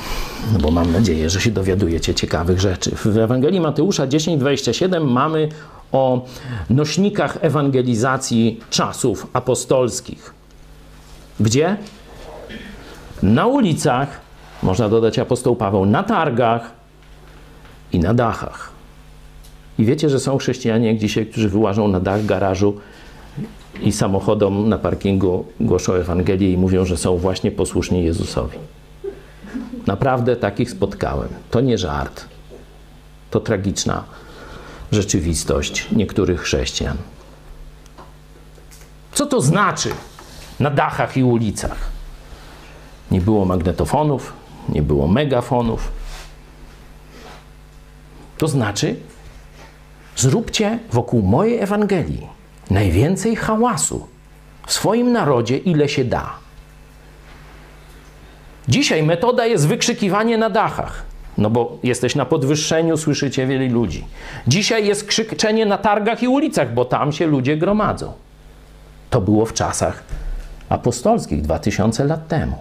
No 0.53 0.59
bo 0.59 0.71
mam 0.71 0.91
nadzieję, 0.91 1.29
że 1.29 1.41
się 1.41 1.51
dowiadujecie 1.51 2.13
ciekawych 2.13 2.59
rzeczy. 2.59 2.91
W 2.95 3.17
Ewangelii 3.17 3.61
Mateusza 3.61 4.07
10:27 4.07 5.07
mamy 5.07 5.49
o 5.91 6.25
nośnikach 6.69 7.37
ewangelizacji 7.41 8.59
czasów 8.69 9.27
apostolskich. 9.33 10.33
Gdzie? 11.39 11.77
Na 13.23 13.47
ulicach, 13.47 14.21
można 14.63 14.89
dodać 14.89 15.19
apostoł 15.19 15.55
Paweł, 15.55 15.85
na 15.85 16.03
targach 16.03 16.71
i 17.91 17.99
na 17.99 18.13
dachach. 18.13 18.71
I 19.79 19.85
wiecie, 19.85 20.09
że 20.09 20.19
są 20.19 20.37
chrześcijanie 20.37 20.97
dzisiaj, 20.97 21.25
którzy 21.25 21.49
wyłażą 21.49 21.87
na 21.87 21.99
dach 21.99 22.25
garażu 22.25 22.77
i 23.81 23.91
samochodom 23.91 24.69
na 24.69 24.77
parkingu 24.77 25.45
głoszą 25.59 25.93
Ewangelię 25.93 26.51
i 26.51 26.57
mówią, 26.57 26.85
że 26.85 26.97
są 26.97 27.17
właśnie 27.17 27.51
posłuszni 27.51 28.03
Jezusowi. 28.03 28.57
Naprawdę 29.87 30.35
takich 30.35 30.71
spotkałem. 30.71 31.29
To 31.51 31.61
nie 31.61 31.77
żart. 31.77 32.25
To 33.31 33.39
tragiczna 33.39 34.03
rzeczywistość 34.91 35.87
niektórych 35.91 36.41
chrześcijan. 36.41 36.97
Co 39.13 39.25
to 39.25 39.41
znaczy 39.41 39.89
na 40.59 40.69
dachach 40.69 41.17
i 41.17 41.23
ulicach? 41.23 41.77
Nie 43.11 43.21
było 43.21 43.45
magnetofonów, 43.45 44.33
nie 44.69 44.81
było 44.81 45.07
megafonów. 45.07 45.91
To 48.37 48.47
znaczy, 48.47 48.95
zróbcie 50.15 50.79
wokół 50.91 51.21
mojej 51.21 51.59
Ewangelii 51.59 52.27
najwięcej 52.69 53.35
hałasu 53.35 54.07
w 54.67 54.73
swoim 54.73 55.11
narodzie, 55.11 55.57
ile 55.57 55.89
się 55.89 56.05
da. 56.05 56.44
Dzisiaj 58.67 59.03
metoda 59.03 59.45
jest 59.45 59.67
wykrzykiwanie 59.67 60.37
na 60.37 60.49
dachach. 60.49 61.03
No 61.37 61.49
bo 61.49 61.77
jesteś 61.83 62.15
na 62.15 62.25
podwyższeniu, 62.25 62.97
słyszycie 62.97 63.47
wielu 63.47 63.73
ludzi. 63.73 64.05
Dzisiaj 64.47 64.87
jest 64.87 65.07
krzyczenie 65.07 65.65
na 65.65 65.77
targach 65.77 66.23
i 66.23 66.27
ulicach, 66.27 66.73
bo 66.73 66.85
tam 66.85 67.11
się 67.11 67.27
ludzie 67.27 67.57
gromadzą. 67.57 68.13
To 69.09 69.21
było 69.21 69.45
w 69.45 69.53
czasach 69.53 70.03
apostolskich, 70.69 71.41
2000 71.41 72.05
lat 72.05 72.27
temu. 72.27 72.57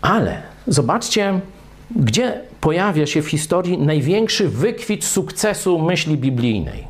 Ale 0.00 0.42
zobaczcie, 0.66 1.40
gdzie 1.96 2.40
pojawia 2.60 3.06
się 3.06 3.22
w 3.22 3.28
historii 3.28 3.78
największy 3.78 4.48
wykwit 4.48 5.04
sukcesu 5.04 5.78
myśli 5.78 6.16
biblijnej. 6.16 6.88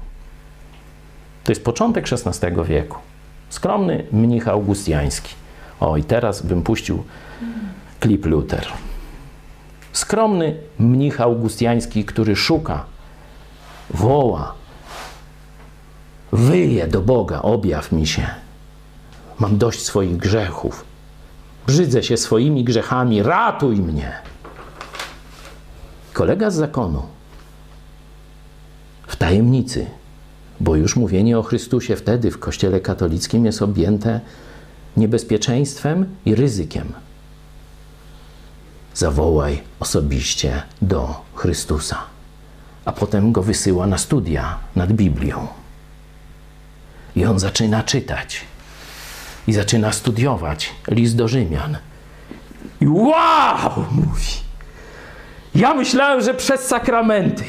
To 1.44 1.52
jest 1.52 1.64
początek 1.64 2.05
XVI 2.12 2.48
wieku. 2.64 2.98
Skromny 3.51 4.05
mnich 4.12 4.48
augustiański. 4.48 5.35
O, 5.80 5.96
i 5.96 6.05
teraz 6.05 6.42
bym 6.42 6.62
puścił 6.62 7.05
klip 8.00 8.26
Luther. 8.26 8.66
Skromny 9.92 10.56
mnich 10.78 11.20
augustiański, 11.20 12.05
który 12.05 12.36
szuka, 12.36 12.84
woła, 13.90 14.55
wyje 16.32 16.86
do 16.86 17.00
Boga, 17.00 17.42
objaw 17.42 17.92
mi 17.92 18.06
się. 18.06 18.26
Mam 19.38 19.59
dość 19.59 19.82
swoich 19.82 20.16
grzechów. 20.16 20.84
Brzydzę 21.66 22.02
się 22.02 22.16
swoimi 22.16 22.64
grzechami, 22.64 23.22
ratuj 23.22 23.76
mnie. 23.76 24.12
Kolega 26.12 26.50
z 26.50 26.55
zakonu 26.55 27.02
w 29.06 29.16
tajemnicy, 29.16 29.86
bo 30.60 30.76
już 30.76 30.96
mówienie 30.96 31.38
o 31.38 31.42
Chrystusie 31.42 31.96
wtedy 31.96 32.30
w 32.30 32.38
Kościele 32.38 32.80
katolickim 32.80 33.46
jest 33.46 33.62
objęte 33.62 34.20
niebezpieczeństwem 34.99 36.16
i 36.25 36.35
ryzykiem. 36.35 36.93
Zawołaj 38.95 39.62
osobiście 39.81 40.62
do 40.83 41.20
Chrystusa, 41.35 41.99
a 42.85 42.93
potem 42.93 43.33
go 43.33 43.43
wysyła 43.43 43.87
na 43.87 43.99
studia 43.99 44.59
nad 44.77 44.93
Biblią. 44.93 45.47
I 47.16 47.25
on 47.25 47.39
zaczyna 47.39 47.83
czytać 47.83 48.41
i 49.47 49.53
zaczyna 49.53 49.93
studiować 49.93 50.70
list 50.89 51.16
do 51.16 51.29
Rzymian. 51.29 51.77
I 52.81 52.89
wow! 52.89 53.85
Mówi. 53.91 54.33
Ja 55.55 55.75
myślałem, 55.75 56.20
że 56.20 56.35
przez 56.35 56.61
sakramenty. 56.61 57.45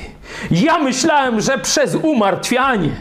Ja 0.52 0.80
myślałem, 0.80 1.42
że 1.42 1.58
przez 1.58 1.96
umartwianie. 1.96 2.92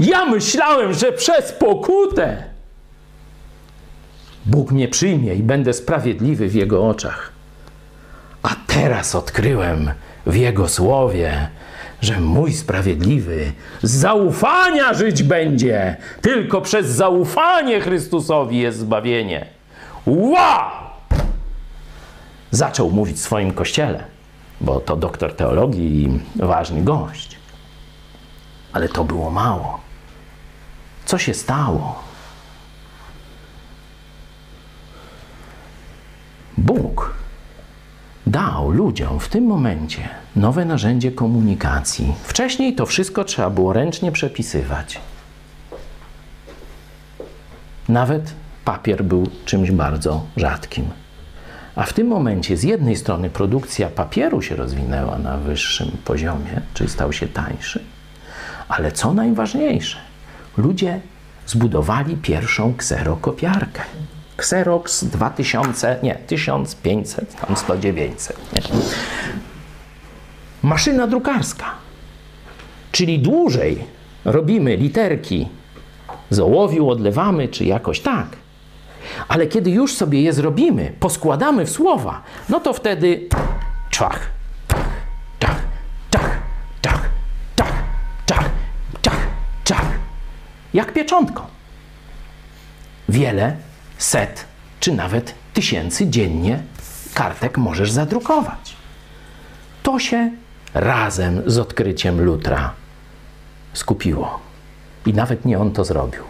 Ja 0.00 0.24
myślałem, 0.24 0.94
że 0.94 1.12
przez 1.12 1.52
pokutę. 1.52 2.53
Bóg 4.46 4.70
mnie 4.70 4.88
przyjmie 4.88 5.34
i 5.34 5.42
będę 5.42 5.72
sprawiedliwy 5.72 6.48
w 6.48 6.54
Jego 6.54 6.88
oczach. 6.88 7.32
A 8.42 8.48
teraz 8.66 9.14
odkryłem 9.14 9.90
w 10.26 10.36
Jego 10.36 10.68
słowie, 10.68 11.48
że 12.00 12.20
mój 12.20 12.52
sprawiedliwy 12.52 13.52
z 13.82 13.90
zaufania 13.90 14.94
żyć 14.94 15.22
będzie. 15.22 15.96
Tylko 16.20 16.60
przez 16.60 16.86
zaufanie 16.86 17.80
Chrystusowi 17.80 18.58
jest 18.58 18.78
zbawienie. 18.78 19.46
Wow! 20.06 20.70
Zaczął 22.50 22.90
mówić 22.90 23.16
w 23.16 23.20
swoim 23.20 23.52
kościele 23.52 24.14
bo 24.60 24.80
to 24.80 24.96
doktor 24.96 25.36
teologii 25.36 26.02
i 26.02 26.20
ważny 26.46 26.82
gość. 26.82 27.38
Ale 28.72 28.88
to 28.88 29.04
było 29.04 29.30
mało. 29.30 29.80
Co 31.04 31.18
się 31.18 31.34
stało? 31.34 32.03
Bóg 36.58 37.14
dał 38.26 38.70
ludziom 38.70 39.20
w 39.20 39.28
tym 39.28 39.44
momencie 39.44 40.08
nowe 40.36 40.64
narzędzie 40.64 41.12
komunikacji. 41.12 42.14
Wcześniej 42.24 42.74
to 42.74 42.86
wszystko 42.86 43.24
trzeba 43.24 43.50
było 43.50 43.72
ręcznie 43.72 44.12
przepisywać. 44.12 45.00
Nawet 47.88 48.32
papier 48.64 49.04
był 49.04 49.30
czymś 49.44 49.70
bardzo 49.70 50.24
rzadkim. 50.36 50.84
A 51.76 51.82
w 51.82 51.92
tym 51.92 52.06
momencie 52.06 52.56
z 52.56 52.62
jednej 52.62 52.96
strony 52.96 53.30
produkcja 53.30 53.88
papieru 53.88 54.42
się 54.42 54.56
rozwinęła 54.56 55.18
na 55.18 55.36
wyższym 55.36 55.90
poziomie, 56.04 56.60
czyli 56.74 56.90
stał 56.90 57.12
się 57.12 57.28
tańszy, 57.28 57.84
ale 58.68 58.92
co 58.92 59.14
najważniejsze, 59.14 59.98
ludzie 60.56 61.00
zbudowali 61.46 62.16
pierwszą 62.16 62.74
kserokopiarkę. 62.74 63.82
Xerox 64.36 65.04
2000, 65.04 65.98
nie, 66.02 66.14
1500, 66.14 67.40
tam 67.40 67.56
100, 67.56 67.78
900. 67.78 68.36
Nie. 68.52 68.62
Maszyna 70.62 71.06
drukarska. 71.06 71.64
Czyli 72.92 73.18
dłużej 73.18 73.84
robimy 74.24 74.76
literki 74.76 75.48
z 76.30 76.40
ołowiu, 76.40 76.90
odlewamy, 76.90 77.48
czy 77.48 77.64
jakoś 77.64 78.00
tak. 78.00 78.26
Ale 79.28 79.46
kiedy 79.46 79.70
już 79.70 79.94
sobie 79.94 80.22
je 80.22 80.32
zrobimy, 80.32 80.92
poskładamy 81.00 81.66
w 81.66 81.70
słowa, 81.70 82.22
no 82.48 82.60
to 82.60 82.72
wtedy 82.72 83.28
czach, 83.90 84.30
czach, 85.38 85.56
czach, 86.10 86.38
czach, 86.80 87.10
czach, 89.02 89.26
czach. 89.64 89.86
Jak 90.74 90.92
pieczątką. 90.92 91.42
Wiele 93.08 93.56
set, 94.04 94.44
czy 94.80 94.92
nawet 94.92 95.34
tysięcy 95.54 96.08
dziennie 96.08 96.62
kartek 97.14 97.58
możesz 97.58 97.90
zadrukować. 97.90 98.76
To 99.82 99.98
się 99.98 100.30
razem 100.74 101.42
z 101.46 101.58
odkryciem 101.58 102.20
Lutra 102.20 102.72
skupiło. 103.72 104.40
I 105.06 105.12
nawet 105.12 105.44
nie 105.44 105.58
on 105.58 105.72
to 105.72 105.84
zrobił. 105.84 106.22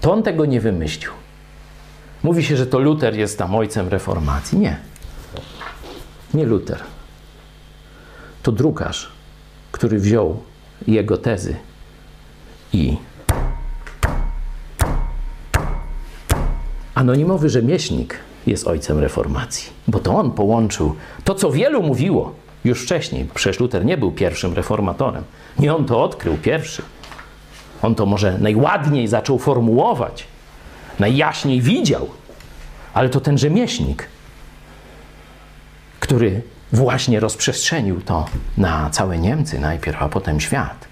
To 0.00 0.12
on 0.12 0.22
tego 0.22 0.46
nie 0.46 0.60
wymyślił. 0.60 1.10
Mówi 2.22 2.44
się, 2.44 2.56
że 2.56 2.66
to 2.66 2.78
Luter 2.78 3.14
jest 3.14 3.38
tam 3.38 3.54
ojcem 3.54 3.88
reformacji. 3.88 4.58
Nie. 4.58 4.76
Nie 6.34 6.44
Luter. 6.44 6.82
To 8.42 8.52
drukarz, 8.52 9.12
który 9.72 9.98
wziął 9.98 10.42
jego 10.86 11.18
tezy 11.18 11.56
i 12.72 12.96
anonimowy 16.98 17.48
rzemieślnik 17.48 18.18
jest 18.46 18.66
ojcem 18.66 18.98
reformacji, 18.98 19.70
bo 19.88 19.98
to 19.98 20.14
on 20.14 20.30
połączył 20.32 20.96
to, 21.24 21.34
co 21.34 21.50
wielu 21.50 21.82
mówiło 21.82 22.34
już 22.64 22.82
wcześniej. 22.82 23.28
Przecież 23.34 23.60
Luter 23.60 23.84
nie 23.84 23.98
był 23.98 24.12
pierwszym 24.12 24.54
reformatorem. 24.54 25.24
Nie 25.58 25.74
on 25.74 25.84
to 25.84 26.02
odkrył 26.02 26.36
pierwszy. 26.36 26.82
On 27.82 27.94
to 27.94 28.06
może 28.06 28.38
najładniej 28.38 29.08
zaczął 29.08 29.38
formułować, 29.38 30.26
najjaśniej 30.98 31.60
widział, 31.60 32.08
ale 32.94 33.08
to 33.08 33.20
ten 33.20 33.38
rzemieślnik, 33.38 34.08
który 36.00 36.42
właśnie 36.72 37.20
rozprzestrzenił 37.20 38.00
to 38.00 38.26
na 38.56 38.90
całe 38.90 39.18
Niemcy 39.18 39.58
najpierw, 39.58 40.02
a 40.02 40.08
potem 40.08 40.40
świat. 40.40 40.88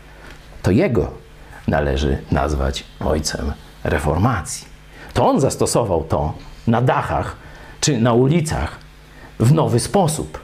To 0.62 0.70
jego 0.70 1.10
należy 1.68 2.18
nazwać 2.30 2.84
ojcem 3.00 3.52
reformacji. 3.84 4.75
To 5.16 5.26
on 5.26 5.40
zastosował 5.40 6.04
to 6.04 6.32
na 6.66 6.82
dachach 6.82 7.36
czy 7.80 8.00
na 8.00 8.12
ulicach 8.12 8.78
w 9.40 9.52
nowy 9.52 9.80
sposób. 9.80 10.38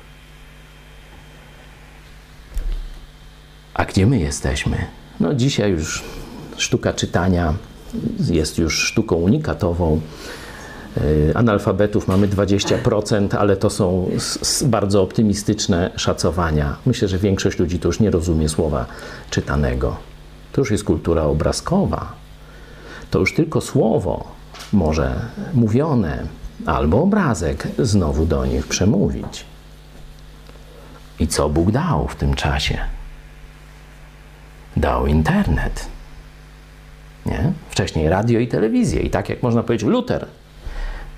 A 3.75 3.85
gdzie 3.85 4.07
my 4.07 4.19
jesteśmy? 4.19 4.77
No 5.21 5.35
dzisiaj 5.35 5.71
już 5.71 6.05
sztuka 6.57 6.93
czytania 6.93 7.55
jest 8.31 8.59
już 8.59 8.79
sztuką 8.79 9.17
unikatową. 9.17 10.01
Y, 10.97 11.33
analfabetów 11.35 12.09
mamy 12.09 12.29
20%, 12.29 13.37
ale 13.37 13.57
to 13.57 13.71
są 13.71 14.11
bardzo 14.65 15.03
optymistyczne 15.03 15.91
szacowania. 15.97 16.77
Myślę, 16.87 17.09
że 17.09 17.19
większość 17.19 17.59
ludzi 17.59 17.79
to 17.79 17.89
już 17.89 18.01
nie 18.01 18.11
rozumie 18.11 18.49
słowa 18.49 18.87
czytanego. 19.31 19.97
To 20.53 20.61
już 20.61 20.71
jest 20.71 20.85
kultura 20.85 21.23
obrazkowa. 21.23 22.13
To 23.11 23.19
już 23.19 23.35
tylko 23.35 23.61
słowo 23.61 24.42
może 24.73 25.15
mówione 25.55 26.23
albo 26.67 27.03
obrazek 27.03 27.69
znowu 27.79 28.27
do 28.27 28.47
nich 28.47 28.67
przemówić. 28.67 29.45
I 31.21 31.29
co 31.29 31.49
Bóg 31.49 31.71
dał 31.71 32.09
w 32.09 32.17
tym 32.17 32.35
czasie? 32.35 32.79
Dał 34.77 35.07
internet. 35.07 35.87
Nie? 37.27 37.53
Wcześniej 37.71 38.09
radio 38.09 38.41
i 38.41 38.49
telewizję. 38.49 39.01
I 39.01 39.11
tak 39.11 39.29
jak 39.29 39.43
można 39.43 39.63
powiedzieć, 39.63 39.89
Luter 39.89 40.27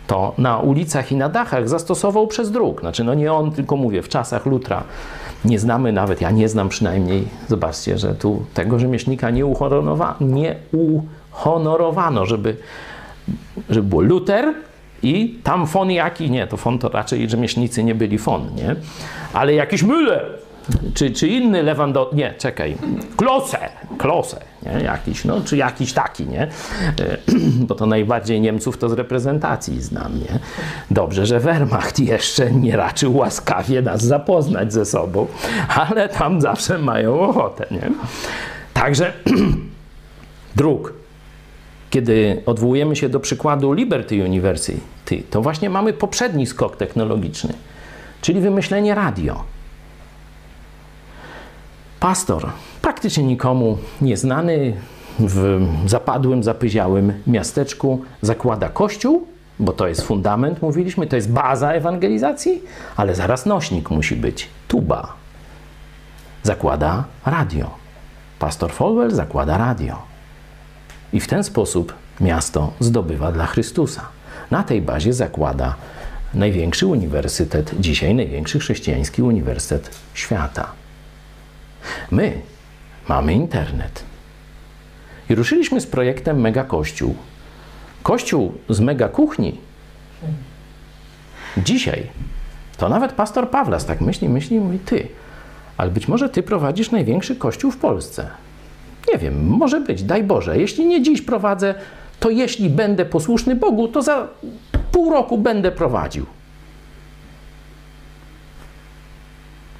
to 0.07 0.35
na 0.39 0.59
ulicach 0.59 1.13
i 1.13 1.17
na 1.17 1.29
dachach 1.29 1.69
zastosował 1.69 2.27
przez 2.27 2.51
druk. 2.51 2.81
Znaczy, 2.81 3.05
no 3.05 3.15
nie 3.15 3.33
on, 3.33 3.53
tylko 3.53 3.77
mówię, 3.77 4.03
w 4.03 4.09
czasach 4.09 4.47
Lutra 4.47 4.85
nie 5.45 5.59
znamy 5.59 5.93
nawet, 5.93 6.21
ja 6.21 6.31
nie 6.31 6.49
znam 6.49 6.69
przynajmniej, 6.69 7.29
zobaczcie, 7.49 7.99
że 7.99 8.15
tu 8.15 8.45
tego 8.55 8.79
rzemieślnika 8.79 9.31
nie, 9.31 9.45
nie 10.21 10.57
uhonorowano, 10.73 12.27
żeby, 12.27 12.57
żeby 13.71 13.89
było 13.89 14.03
Luter 14.03 14.55
i 15.03 15.39
tam 15.43 15.67
fon 15.67 15.91
jaki, 15.91 16.31
nie, 16.31 16.47
to 16.47 16.57
fon 16.57 16.79
to 16.79 16.89
raczej 16.89 17.31
rzemieślnicy 17.31 17.85
nie 17.85 17.95
byli 17.95 18.19
fon, 18.19 18.55
nie, 18.55 18.77
ale 19.33 19.55
jakiś 19.55 19.83
Müller, 19.83 20.21
czy, 20.95 21.11
czy 21.11 21.29
inny 21.29 21.63
Lewandowski, 21.63 22.17
nie, 22.17 22.35
czekaj, 22.39 22.77
Klose, 23.17 23.59
Klose, 23.99 24.41
nie, 24.63 24.85
jakiś, 24.85 25.25
no, 25.25 25.41
czy 25.45 25.57
jakiś 25.57 25.93
taki, 25.93 26.27
nie, 26.27 26.49
bo 27.69 27.75
to 27.75 27.87
najbardziej 27.87 28.41
Niemców 28.41 28.79
to 28.79 28.89
z 28.89 28.93
reprezentacji 28.93 29.83
znam, 29.83 30.19
nie. 30.19 30.39
Dobrze, 30.91 31.27
że 31.27 31.41
Wehrmacht 31.41 32.01
jeszcze 32.01 32.51
nie 32.51 32.77
raczył 32.77 33.17
łaskawie 33.17 33.83
nas 33.83 34.03
zapoznać 34.03 34.73
ze 34.73 34.85
sobą, 34.85 35.27
ale 35.69 36.09
tam 36.09 36.41
zawsze 36.41 36.79
mają 36.79 37.21
ochotę, 37.21 37.67
nie. 37.71 37.91
Także 38.75 39.13
druk, 40.57 41.04
kiedy 41.95 42.43
odwołujemy 42.47 42.97
się 42.97 43.09
do 43.09 43.21
przykładu 43.21 43.73
Liberty 43.73 44.25
University, 44.25 44.77
to 45.31 45.43
właśnie 45.43 45.71
mamy 45.71 45.93
poprzedni 45.93 46.47
skok 46.47 46.77
technologiczny, 46.77 47.55
czyli 48.21 48.41
wymyślenie 48.41 48.95
radio 48.95 49.45
pastor, 52.01 52.47
praktycznie 52.83 53.25
nikomu 53.25 53.79
nieznany, 54.01 54.73
w 55.19 55.67
zapadłym, 55.87 56.43
zapyziałym 56.43 57.13
miasteczku 57.27 58.05
zakłada 58.23 58.69
kościół, 58.69 59.27
bo 59.59 59.73
to 59.73 59.89
jest 59.89 60.03
fundament, 60.03 60.63
mówiliśmy, 60.63 61.07
to 61.07 61.17
jest 61.17 61.33
baza 61.33 61.73
ewangelizacji, 61.73 62.63
ale 62.97 63.15
zaraz 63.15 63.47
nośnik 63.47 63.91
musi 63.91 64.17
być, 64.17 64.49
tuba. 64.69 65.13
Zakłada 66.43 67.05
radio. 67.27 67.71
Pastor 68.39 68.73
Folwell 68.73 69.11
zakłada 69.11 69.59
radio. 69.59 70.14
I 71.15 71.21
w 71.21 71.29
ten 71.29 71.45
sposób 71.45 71.95
miasto 72.21 72.73
zdobywa 72.81 73.33
dla 73.33 73.47
Chrystusa. 73.47 74.09
Na 74.51 74.63
tej 74.63 74.83
bazie 74.83 75.13
zakłada 75.13 75.75
największy 76.35 76.87
uniwersytet, 76.87 77.75
dzisiaj 77.81 78.15
największy 78.15 78.59
chrześcijański 78.59 79.23
uniwersytet 79.23 79.91
świata. 80.15 80.73
My 82.11 82.33
mamy 83.09 83.33
internet. 83.33 84.05
I 85.31 85.35
ruszyliśmy 85.35 85.81
z 85.81 85.87
projektem 85.87 86.41
Mega 86.41 86.65
Kościół. 86.65 87.17
Kościół 88.03 88.55
z 88.69 88.81
Mega 88.81 89.09
Kuchni. 89.09 89.61
Dzisiaj 91.57 92.07
to 92.77 92.89
nawet 92.89 93.13
pastor 93.13 93.51
Pawlas 93.51 93.87
tak 93.87 94.01
myśli, 94.01 94.29
myśli 94.29 94.57
i 94.57 94.61
mówi: 94.61 94.79
Ty, 94.79 95.09
ale 95.77 95.91
być 95.91 96.09
może 96.09 96.29
ty 96.29 96.43
prowadzisz 96.43 96.91
największy 96.91 97.37
kościół 97.37 97.71
w 97.71 97.77
Polsce. 97.77 98.44
Nie 99.13 99.19
wiem, 99.19 99.47
może 99.47 99.81
być, 99.81 100.03
daj 100.03 100.25
Boże. 100.25 100.59
Jeśli 100.59 100.87
nie 100.87 101.03
dziś 101.03 101.23
prowadzę, 101.23 101.75
to 102.21 102.31
jeśli 102.31 102.71
będę 102.71 103.05
posłuszny 103.05 103.57
Bogu, 103.57 103.89
to 103.89 104.03
za 104.03 104.29
pół 104.93 105.11
roku 105.11 105.39
będę 105.39 105.73
prowadził. 105.73 106.27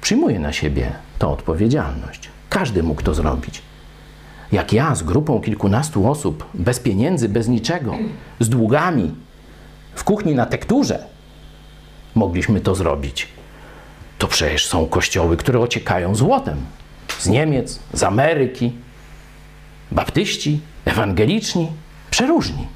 Przyjmuję 0.01 0.39
na 0.39 0.53
siebie 0.53 0.91
tą 1.19 1.31
odpowiedzialność. 1.31 2.29
Każdy 2.49 2.83
mógł 2.83 3.01
to 3.01 3.13
zrobić. 3.13 3.61
Jak 4.51 4.73
ja 4.73 4.95
z 4.95 5.03
grupą 5.03 5.41
kilkunastu 5.41 6.09
osób, 6.09 6.45
bez 6.53 6.79
pieniędzy, 6.79 7.29
bez 7.29 7.47
niczego, 7.47 7.95
z 8.39 8.49
długami, 8.49 9.15
w 9.95 10.03
kuchni 10.03 10.35
na 10.35 10.45
tekturze, 10.45 11.05
mogliśmy 12.15 12.61
to 12.61 12.75
zrobić. 12.75 13.27
To 14.17 14.27
przecież 14.27 14.67
są 14.67 14.85
kościoły, 14.85 15.37
które 15.37 15.59
ociekają 15.59 16.15
złotem. 16.15 16.57
Z 17.19 17.27
Niemiec, 17.27 17.79
z 17.93 18.03
Ameryki. 18.03 18.71
Baptyści, 19.91 20.59
ewangeliczni, 20.85 21.71
przeróżni. 22.11 22.67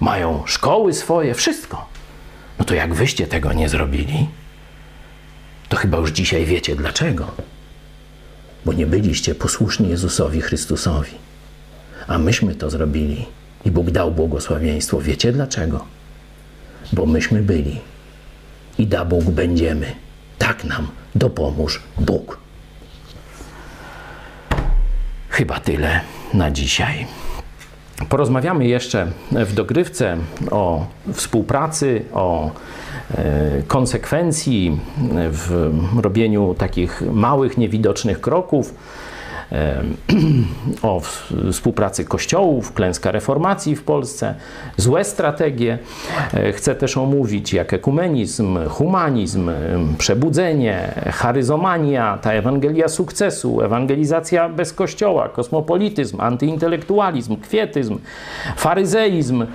Mają 0.00 0.42
szkoły 0.46 0.92
swoje, 0.92 1.34
wszystko. 1.34 1.88
No 2.58 2.64
to 2.64 2.74
jak 2.74 2.94
wyście 2.94 3.26
tego 3.26 3.52
nie 3.52 3.68
zrobili, 3.68 4.28
to 5.68 5.76
chyba 5.76 5.98
już 5.98 6.10
dzisiaj 6.10 6.44
wiecie 6.44 6.76
dlaczego. 6.76 7.30
Bo 8.64 8.72
nie 8.72 8.86
byliście 8.86 9.34
posłuszni 9.34 9.88
Jezusowi 9.88 10.40
Chrystusowi. 10.40 11.12
A 12.06 12.18
myśmy 12.18 12.54
to 12.54 12.70
zrobili 12.70 13.26
i 13.64 13.70
Bóg 13.70 13.90
dał 13.90 14.10
błogosławieństwo. 14.10 15.00
Wiecie 15.00 15.32
dlaczego? 15.32 15.84
Bo 16.92 17.06
myśmy 17.06 17.42
byli 17.42 17.80
i 18.78 18.86
da 18.86 19.04
Bóg 19.04 19.24
będziemy. 19.24 19.94
Tak 20.38 20.64
nam 20.64 20.88
dopomóż 21.14 21.82
Bóg. 21.98 22.38
Chyba 25.32 25.60
tyle 25.60 26.00
na 26.34 26.50
dzisiaj. 26.50 27.06
Porozmawiamy 28.08 28.66
jeszcze 28.66 29.06
w 29.32 29.52
dogrywce 29.52 30.16
o 30.50 30.86
współpracy, 31.12 32.04
o 32.12 32.50
E, 33.18 33.62
konsekwencji 33.66 34.80
w 35.30 35.72
robieniu 36.02 36.54
takich 36.58 37.02
małych, 37.12 37.58
niewidocznych 37.58 38.20
kroków. 38.20 38.74
o 40.82 41.00
współpracy 41.52 42.04
kościołów, 42.04 42.72
klęska 42.72 43.10
reformacji 43.10 43.76
w 43.76 43.82
Polsce, 43.82 44.34
złe 44.76 45.04
strategie. 45.04 45.78
E, 46.34 46.52
chcę 46.52 46.74
też 46.74 46.96
omówić, 46.96 47.52
jak 47.52 47.72
ekumenizm, 47.72 48.68
humanizm, 48.68 49.50
przebudzenie, 49.98 50.94
charyzomania, 51.12 52.18
ta 52.22 52.32
Ewangelia 52.32 52.88
sukcesu, 52.88 53.60
ewangelizacja 53.60 54.48
bez 54.48 54.72
kościoła, 54.72 55.28
kosmopolityzm, 55.28 56.20
antyintelektualizm, 56.20 57.36
kwietyzm, 57.36 57.98
faryzeizm. 58.56 59.46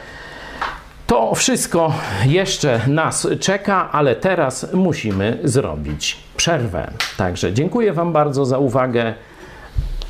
To 1.07 1.35
wszystko 1.35 1.93
jeszcze 2.25 2.81
nas 2.87 3.27
czeka, 3.39 3.91
ale 3.91 4.15
teraz 4.15 4.73
musimy 4.73 5.37
zrobić 5.43 6.17
przerwę. 6.37 6.91
Także 7.17 7.53
dziękuję 7.53 7.93
Wam 7.93 8.13
bardzo 8.13 8.45
za 8.45 8.57
uwagę. 8.57 9.13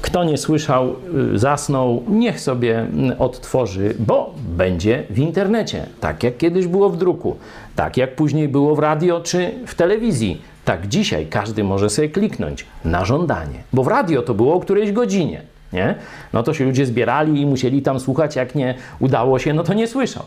Kto 0.02 0.24
nie 0.24 0.38
słyszał, 0.38 0.96
y, 1.34 1.40
zasnął, 1.40 2.04
niech 2.08 2.40
sobie 2.40 2.80
mm, 2.80 3.22
odtworzy, 3.22 3.96
bo 4.00 4.34
będzie 4.38 5.04
w 5.10 5.20
internecie, 5.20 5.86
tak 6.00 6.24
jak 6.24 6.38
kiedyś 6.38 6.68
było 6.68 6.90
w 6.90 6.98
druku, 6.98 7.38
tak 7.76 7.98
jak 7.98 8.16
później 8.16 8.48
było 8.48 8.76
w 8.76 8.80
radio 8.80 9.22
czy 9.22 9.52
w 9.68 9.76
telewizji. 9.76 10.42
Tak 10.66 10.88
dzisiaj 10.88 11.26
każdy 11.26 11.64
może 11.64 11.90
sobie 11.90 12.10
kliknąć 12.10 12.66
na 12.86 13.06
żądanie, 13.06 13.64
bo 13.74 13.84
w 13.84 13.88
radio 13.88 14.22
to 14.22 14.34
było 14.34 14.54
o 14.54 14.60
którejś 14.60 14.92
godzinie, 14.92 15.42
nie? 15.74 15.96
No 16.34 16.44
to 16.44 16.54
się 16.54 16.66
ludzie 16.66 16.86
zbierali 16.86 17.42
i 17.42 17.46
musieli 17.46 17.82
tam 17.82 18.00
słuchać, 18.00 18.36
jak 18.36 18.56
nie 18.56 18.76
udało 19.00 19.40
się, 19.40 19.54
no 19.54 19.64
to 19.64 19.74
nie 19.74 19.88
słyszał. 19.88 20.24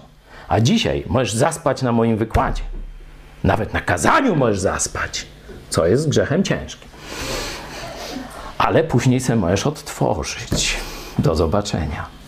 A 0.49 0.61
dzisiaj 0.61 1.05
możesz 1.07 1.35
zaspać 1.35 1.83
na 1.83 1.93
moim 1.93 2.17
wykładzie. 2.17 2.63
Nawet 3.45 3.73
na 3.73 3.81
kazaniu 3.81 4.37
możesz 4.37 4.59
zaspać, 4.59 5.27
co 5.71 5.87
jest 5.87 6.09
grzechem 6.09 6.45
ciężkim. 6.45 6.89
Ale 8.61 8.85
później 8.85 9.21
se 9.21 9.37
możesz 9.37 9.67
odtworzyć. 9.67 10.77
Do 11.19 11.35
zobaczenia. 11.35 12.20